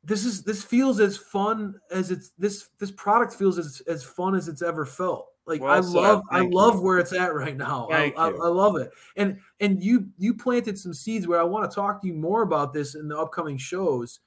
this 0.04 0.26
is 0.26 0.44
this 0.44 0.64
feels 0.64 1.00
as 1.00 1.18
fun 1.18 1.76
as 1.92 2.12
it's 2.12 2.32
this 2.38 2.70
this 2.80 2.92
product 2.92 3.34
feels 3.34 3.58
as 3.58 3.82
as 3.88 4.04
fun 4.04 4.36
as 4.36 4.48
it's 4.48 4.62
ever 4.62 4.86
felt 4.86 5.28
like 5.46 5.62
i 5.62 5.80
Well 5.80 5.84
said. 5.84 5.94
love 6.00 6.22
i 6.32 6.42
love 6.42 6.76
you. 6.76 6.82
where 6.82 7.00
it's 7.00 7.14
at 7.14 7.34
right 7.34 7.56
now 7.56 7.88
I, 7.92 8.14
I. 8.18 8.28
I 8.30 8.48
love 8.48 8.76
it 8.78 8.92
and 9.18 9.40
and 9.60 9.82
you 9.84 10.08
you 10.18 10.34
planted 10.34 10.78
some 10.78 10.94
seeds 10.94 11.28
where 11.28 11.40
i 11.40 11.44
want 11.44 11.70
to 11.70 11.74
talk 11.74 12.02
to 12.02 12.08
you 12.08 12.14
more 12.14 12.42
about 12.42 12.74
this 12.74 12.96
in 12.96 13.08
the 13.08 13.18
upcoming 13.18 13.58
shows 13.58 14.20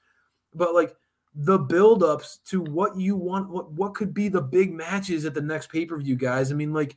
but 0.55 0.75
like 0.75 0.95
the 1.37 1.59
buildups 1.59 2.39
to 2.47 2.63
what 2.63 2.99
you 2.99 3.15
want 3.15 3.51
what 3.51 3.71
what 3.73 3.95
could 3.95 4.15
be 4.15 4.29
the 4.29 4.41
big 4.41 4.73
matches 4.73 5.25
at 5.27 5.35
the 5.35 5.41
next 5.41 5.71
pay-per-view 5.71 6.17
guys. 6.17 6.51
I 6.51 6.55
mean 6.55 6.73
like 6.73 6.97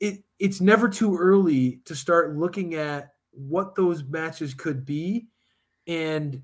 it 0.00 0.24
it's 0.38 0.60
never 0.60 0.88
too 0.88 1.16
early 1.16 1.80
to 1.84 1.94
start 1.94 2.36
looking 2.36 2.74
at 2.74 3.14
what 3.30 3.76
those 3.76 4.02
matches 4.04 4.52
could 4.52 4.84
be 4.84 5.28
and 5.86 6.42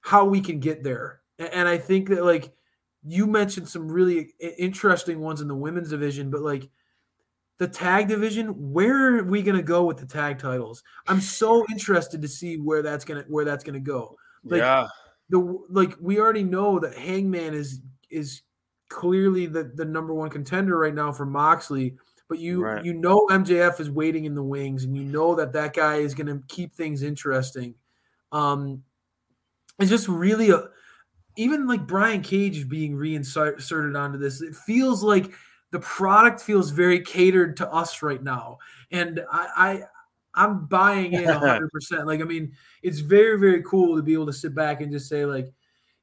how 0.00 0.24
we 0.24 0.40
can 0.40 0.58
get 0.58 0.82
there. 0.82 1.20
A- 1.38 1.54
and 1.54 1.68
i 1.68 1.78
think 1.78 2.08
that 2.08 2.24
like 2.24 2.52
you 3.04 3.26
mentioned 3.26 3.68
some 3.68 3.88
really 3.88 4.34
interesting 4.58 5.20
ones 5.20 5.40
in 5.40 5.48
the 5.48 5.54
women's 5.54 5.90
division 5.90 6.30
but 6.30 6.42
like 6.42 6.68
the 7.58 7.68
tag 7.68 8.08
division 8.08 8.72
where 8.72 9.18
are 9.18 9.24
we 9.24 9.42
going 9.42 9.56
to 9.56 9.62
go 9.62 9.84
with 9.84 9.98
the 9.98 10.06
tag 10.06 10.38
titles? 10.38 10.82
I'm 11.06 11.20
so 11.20 11.66
interested 11.70 12.22
to 12.22 12.28
see 12.28 12.56
where 12.56 12.82
that's 12.82 13.04
going 13.04 13.22
to 13.22 13.28
where 13.28 13.44
that's 13.44 13.64
going 13.64 13.74
to 13.74 13.80
go. 13.80 14.16
Like 14.44 14.60
yeah. 14.60 14.86
The 15.30 15.58
like 15.68 15.94
we 16.00 16.18
already 16.18 16.42
know 16.44 16.78
that 16.78 16.94
Hangman 16.94 17.54
is 17.54 17.80
is 18.10 18.42
clearly 18.88 19.46
the 19.46 19.70
the 19.74 19.84
number 19.84 20.14
one 20.14 20.30
contender 20.30 20.78
right 20.78 20.94
now 20.94 21.12
for 21.12 21.26
Moxley, 21.26 21.96
but 22.28 22.38
you 22.38 22.62
Right. 22.64 22.84
you 22.84 22.94
know 22.94 23.26
MJF 23.30 23.80
is 23.80 23.90
waiting 23.90 24.24
in 24.24 24.34
the 24.34 24.42
wings, 24.42 24.84
and 24.84 24.96
you 24.96 25.04
know 25.04 25.34
that 25.34 25.52
that 25.52 25.74
guy 25.74 25.96
is 25.96 26.14
going 26.14 26.26
to 26.28 26.42
keep 26.48 26.72
things 26.74 27.02
interesting. 27.02 27.74
Um, 28.32 28.82
it's 29.78 29.90
just 29.90 30.08
really 30.08 30.50
a 30.50 30.68
even 31.36 31.68
like 31.68 31.86
Brian 31.86 32.22
Cage 32.22 32.68
being 32.68 32.96
reinserted 32.96 33.96
onto 33.96 34.18
this. 34.18 34.40
It 34.40 34.56
feels 34.56 35.02
like 35.02 35.30
the 35.70 35.80
product 35.80 36.40
feels 36.40 36.70
very 36.70 37.00
catered 37.00 37.56
to 37.58 37.70
us 37.72 38.02
right 38.02 38.22
now, 38.22 38.58
and 38.90 39.20
I. 39.30 39.82
I'm 40.34 40.66
buying 40.66 41.12
in 41.12 41.24
100%. 41.24 41.68
Like, 42.06 42.20
I 42.20 42.24
mean, 42.24 42.52
it's 42.82 43.00
very, 43.00 43.38
very 43.38 43.62
cool 43.62 43.96
to 43.96 44.02
be 44.02 44.12
able 44.12 44.26
to 44.26 44.32
sit 44.32 44.54
back 44.54 44.80
and 44.80 44.92
just 44.92 45.08
say, 45.08 45.24
like, 45.24 45.52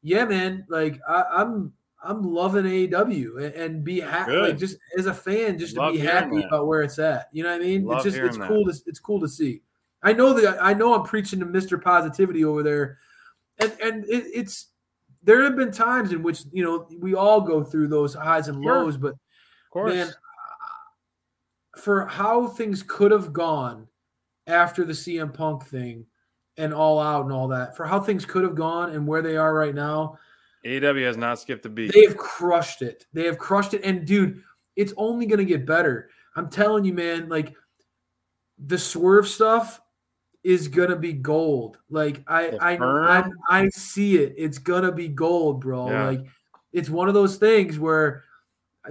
yeah, 0.01 0.25
man, 0.25 0.65
like 0.69 0.99
I, 1.07 1.23
I'm 1.37 1.73
I'm 2.03 2.21
loving 2.21 2.65
AEW 2.65 3.43
and, 3.43 3.55
and 3.55 3.83
be 3.83 3.99
happy 3.99 4.37
like 4.37 4.57
just 4.59 4.77
as 4.97 5.07
a 5.07 5.13
fan, 5.13 5.57
just 5.57 5.75
Love 5.75 5.93
to 5.93 5.99
be 5.99 6.05
happy 6.05 6.37
that. 6.37 6.47
about 6.47 6.67
where 6.67 6.83
it's 6.83 6.99
at. 6.99 7.29
You 7.31 7.43
know 7.43 7.51
what 7.51 7.61
I 7.61 7.63
mean? 7.65 7.85
Love 7.85 8.05
it's 8.05 8.15
just 8.15 8.17
it's 8.17 8.37
cool 8.37 8.65
to 8.65 8.73
it's 8.85 8.99
cool 8.99 9.19
to 9.21 9.27
see. 9.27 9.61
I 10.03 10.13
know 10.13 10.33
that 10.33 10.63
I 10.63 10.73
know 10.75 10.93
I'm 10.93 11.03
preaching 11.03 11.39
to 11.39 11.45
Mr. 11.47 11.81
Positivity 11.81 12.45
over 12.45 12.61
there. 12.61 12.99
And 13.57 13.73
and 13.81 14.05
it, 14.05 14.25
it's 14.33 14.67
there 15.23 15.41
have 15.43 15.55
been 15.55 15.71
times 15.71 16.11
in 16.11 16.21
which 16.21 16.43
you 16.51 16.63
know 16.63 16.87
we 16.99 17.15
all 17.15 17.41
go 17.41 17.63
through 17.63 17.87
those 17.87 18.13
highs 18.13 18.47
and 18.47 18.61
Sure. 18.63 18.83
lows, 18.83 18.97
but 18.97 19.13
Of 19.13 19.71
course. 19.71 19.93
man, 19.93 20.09
for 21.77 22.05
how 22.05 22.47
things 22.47 22.83
could 22.83 23.11
have 23.11 23.33
gone 23.33 23.87
after 24.47 24.83
the 24.85 24.93
CM 24.93 25.33
Punk 25.33 25.65
thing 25.65 26.05
and 26.57 26.73
all 26.73 26.99
out 26.99 27.23
and 27.23 27.33
all 27.33 27.49
that, 27.49 27.75
for 27.75 27.85
how 27.85 27.99
things 27.99 28.25
could 28.25 28.43
have 28.43 28.55
gone 28.55 28.91
and 28.91 29.05
where 29.07 29.21
they 29.21 29.37
are 29.37 29.53
right 29.53 29.75
now, 29.75 30.17
AEW 30.65 31.05
has 31.05 31.17
not 31.17 31.39
skipped 31.39 31.65
a 31.65 31.69
beat. 31.69 31.93
they 31.93 32.05
have 32.05 32.17
crushed 32.17 32.81
it. 32.81 33.05
They 33.13 33.25
have 33.25 33.37
crushed 33.37 33.73
it. 33.73 33.83
And 33.83 34.05
dude, 34.05 34.41
it's 34.75 34.93
only 34.97 35.25
gonna 35.25 35.45
get 35.45 35.65
better. 35.65 36.09
I'm 36.35 36.49
telling 36.49 36.85
you, 36.85 36.93
man, 36.93 37.29
like 37.29 37.53
the 38.57 38.77
swerve 38.77 39.27
stuff 39.27 39.79
is 40.43 40.67
gonna 40.67 40.95
be 40.95 41.13
gold. 41.13 41.77
Like 41.89 42.23
I 42.27 42.49
I 42.59 42.77
I. 42.77 43.23
I 43.49 43.69
see 43.69 44.17
it. 44.17 44.33
It's 44.37 44.57
gonna 44.57 44.91
be 44.91 45.07
gold, 45.07 45.61
bro. 45.61 45.89
Yeah. 45.89 46.07
Like 46.07 46.25
it's 46.73 46.89
one 46.89 47.07
of 47.07 47.13
those 47.13 47.37
things 47.37 47.79
where 47.79 48.23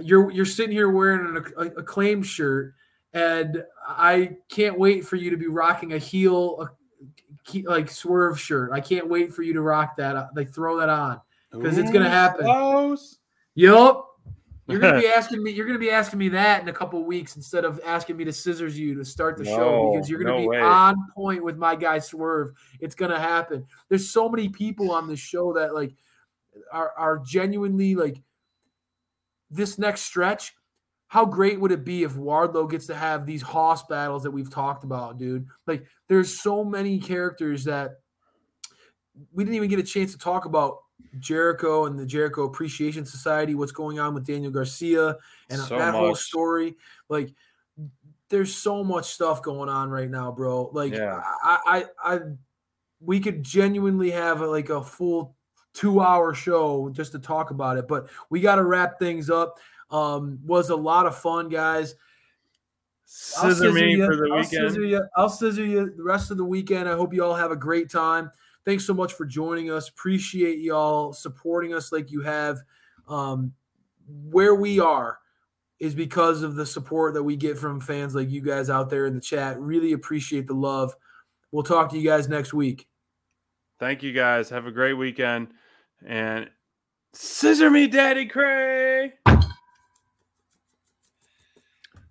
you're 0.01 0.31
you're 0.31 0.45
sitting 0.45 0.71
here 0.71 0.89
wearing 0.89 1.37
an 1.37 1.45
a, 1.57 1.79
acclaimed 1.79 2.25
shirt, 2.25 2.73
and 3.15 3.63
I 3.87 4.35
can't 4.49 4.77
wait 4.77 5.05
for 5.05 5.15
you 5.15 5.31
to 5.31 5.37
be 5.37 5.47
rocking 5.47 5.93
a 5.93 5.97
heel 5.97 6.61
a, 6.61 7.61
like 7.63 7.89
swerve 7.89 8.39
shirt. 8.39 8.71
I 8.73 8.81
can't 8.81 9.07
wait 9.07 9.33
for 9.33 9.41
you 9.41 9.53
to 9.53 9.61
rock 9.61 9.95
that. 9.95 10.15
uh, 10.15 10.27
Like 10.35 10.53
throw 10.53 10.77
that 10.79 10.89
on 10.89 11.21
because 11.51 11.77
it's 11.77 11.91
gonna 11.91 12.09
happen. 12.09 12.45
close. 12.45 13.17
Yup. 13.55 14.05
You're 14.67 14.79
gonna 14.79 14.99
be 14.99 15.07
asking 15.15 15.41
me. 15.43 15.51
You're 15.51 15.65
gonna 15.65 15.79
be 15.79 15.91
asking 15.91 16.19
me 16.19 16.27
that 16.29 16.61
in 16.61 16.67
a 16.67 16.73
couple 16.73 17.01
weeks 17.05 17.37
instead 17.37 17.63
of 17.63 17.79
asking 17.85 18.17
me 18.17 18.25
to 18.25 18.33
scissors 18.33 18.77
you 18.77 18.95
to 18.95 19.05
start 19.05 19.37
the 19.37 19.45
show 19.45 19.91
because 19.93 20.09
you're 20.09 20.19
gonna 20.19 20.31
no 20.31 20.41
be 20.41 20.47
way. 20.49 20.59
on 20.59 20.95
point 21.15 21.41
with 21.43 21.55
my 21.57 21.75
guy 21.75 21.99
Swerve. 21.99 22.51
It's 22.81 22.95
gonna 22.95 23.19
happen. 23.19 23.65
There's 23.87 24.09
so 24.09 24.27
many 24.27 24.49
people 24.49 24.91
on 24.91 25.07
this 25.07 25.19
show 25.19 25.53
that 25.53 25.73
like 25.73 25.95
are 26.71 26.91
are 26.97 27.19
genuinely 27.19 27.95
like 27.95 28.17
this 29.49 29.77
next 29.77 30.01
stretch. 30.01 30.53
How 31.07 31.25
great 31.25 31.59
would 31.59 31.71
it 31.71 31.85
be 31.85 32.03
if 32.03 32.13
Wardlow 32.13 32.69
gets 32.69 32.87
to 32.87 32.95
have 32.95 33.25
these 33.25 33.41
hoss 33.41 33.83
battles 33.83 34.23
that 34.23 34.31
we've 34.31 34.49
talked 34.49 34.83
about, 34.83 35.17
dude? 35.17 35.47
Like, 35.67 35.85
there's 36.07 36.41
so 36.41 36.63
many 36.63 36.99
characters 36.99 37.63
that 37.65 37.99
we 39.31 39.43
didn't 39.43 39.55
even 39.55 39.69
get 39.69 39.79
a 39.79 39.83
chance 39.83 40.11
to 40.11 40.17
talk 40.17 40.45
about 40.45 40.79
Jericho 41.19 41.85
and 41.85 41.97
the 41.97 42.05
Jericho 42.05 42.43
Appreciation 42.43 43.05
Society, 43.05 43.55
what's 43.55 43.71
going 43.71 43.99
on 43.99 44.13
with 44.13 44.25
Daniel 44.25 44.51
Garcia 44.51 45.17
and 45.49 45.59
So 45.61 45.77
that 45.77 45.93
whole 45.93 46.15
story. 46.15 46.75
Like, 47.07 47.33
there's 48.29 48.53
so 48.53 48.83
much 48.83 49.05
stuff 49.13 49.41
going 49.41 49.69
on 49.69 49.89
right 49.89 50.09
now, 50.09 50.31
bro. 50.31 50.69
Like, 50.73 50.93
Yeah. 50.93 51.21
I, 51.43 51.85
I, 52.03 52.15
I, 52.15 52.19
we 52.99 53.19
could 53.19 53.43
genuinely 53.43 54.11
have 54.11 54.41
uh, 54.41 54.49
like 54.49 54.69
a 54.69 54.83
full 54.83 55.35
two 55.73 56.01
hour 56.01 56.33
show 56.33 56.89
just 56.89 57.11
to 57.11 57.19
talk 57.19 57.51
about 57.51 57.77
it, 57.77 57.87
but 57.87 58.09
we 58.29 58.41
got 58.41 58.55
to 58.55 58.63
wrap 58.63 58.97
things 58.97 59.29
up. 59.29 59.59
Um, 59.91 60.39
was 60.45 60.69
a 60.69 60.75
lot 60.75 61.05
of 61.05 61.17
fun, 61.17 61.49
guys. 61.49 61.95
I'll 63.37 63.51
Scissor 63.51 63.71
me 63.71 63.97
ya. 63.97 64.07
for 64.07 64.15
the 64.15 64.29
I'll 64.31 64.39
weekend. 64.39 64.69
Scissor 64.69 64.83
you. 64.83 65.05
I'll 65.15 65.29
scissor 65.29 65.63
you 65.63 65.93
the 65.95 66.03
rest 66.03 66.31
of 66.31 66.37
the 66.37 66.43
weekend. 66.45 66.89
I 66.89 66.95
hope 66.95 67.13
you 67.13 67.23
all 67.23 67.35
have 67.35 67.51
a 67.51 67.55
great 67.55 67.89
time. 67.91 68.31
Thanks 68.65 68.85
so 68.85 68.95
much 68.95 69.13
for 69.13 69.25
joining 69.25 69.69
us. 69.69 69.89
Appreciate 69.89 70.59
y'all 70.59 71.13
supporting 71.13 71.73
us 71.73 71.91
like 71.91 72.11
you 72.11 72.21
have. 72.21 72.57
Um, 73.07 73.53
where 74.07 74.55
we 74.55 74.79
are 74.79 75.19
is 75.79 75.93
because 75.93 76.41
of 76.41 76.55
the 76.55 76.65
support 76.65 77.13
that 77.13 77.23
we 77.23 77.35
get 77.35 77.57
from 77.57 77.79
fans 77.79 78.15
like 78.15 78.29
you 78.29 78.41
guys 78.41 78.69
out 78.69 78.89
there 78.89 79.05
in 79.05 79.13
the 79.13 79.21
chat. 79.21 79.59
Really 79.59 79.93
appreciate 79.93 80.47
the 80.47 80.53
love. 80.53 80.95
We'll 81.51 81.63
talk 81.63 81.91
to 81.91 81.97
you 81.97 82.09
guys 82.09 82.27
next 82.27 82.53
week. 82.53 82.87
Thank 83.79 84.01
you 84.01 84.13
guys. 84.13 84.49
Have 84.49 84.65
a 84.65 84.71
great 84.71 84.93
weekend. 84.93 85.49
And 86.05 86.49
scissor 87.13 87.69
me, 87.69 87.87
Daddy 87.87 88.25
Cray. 88.25 89.13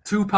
Tupac. 0.05 0.33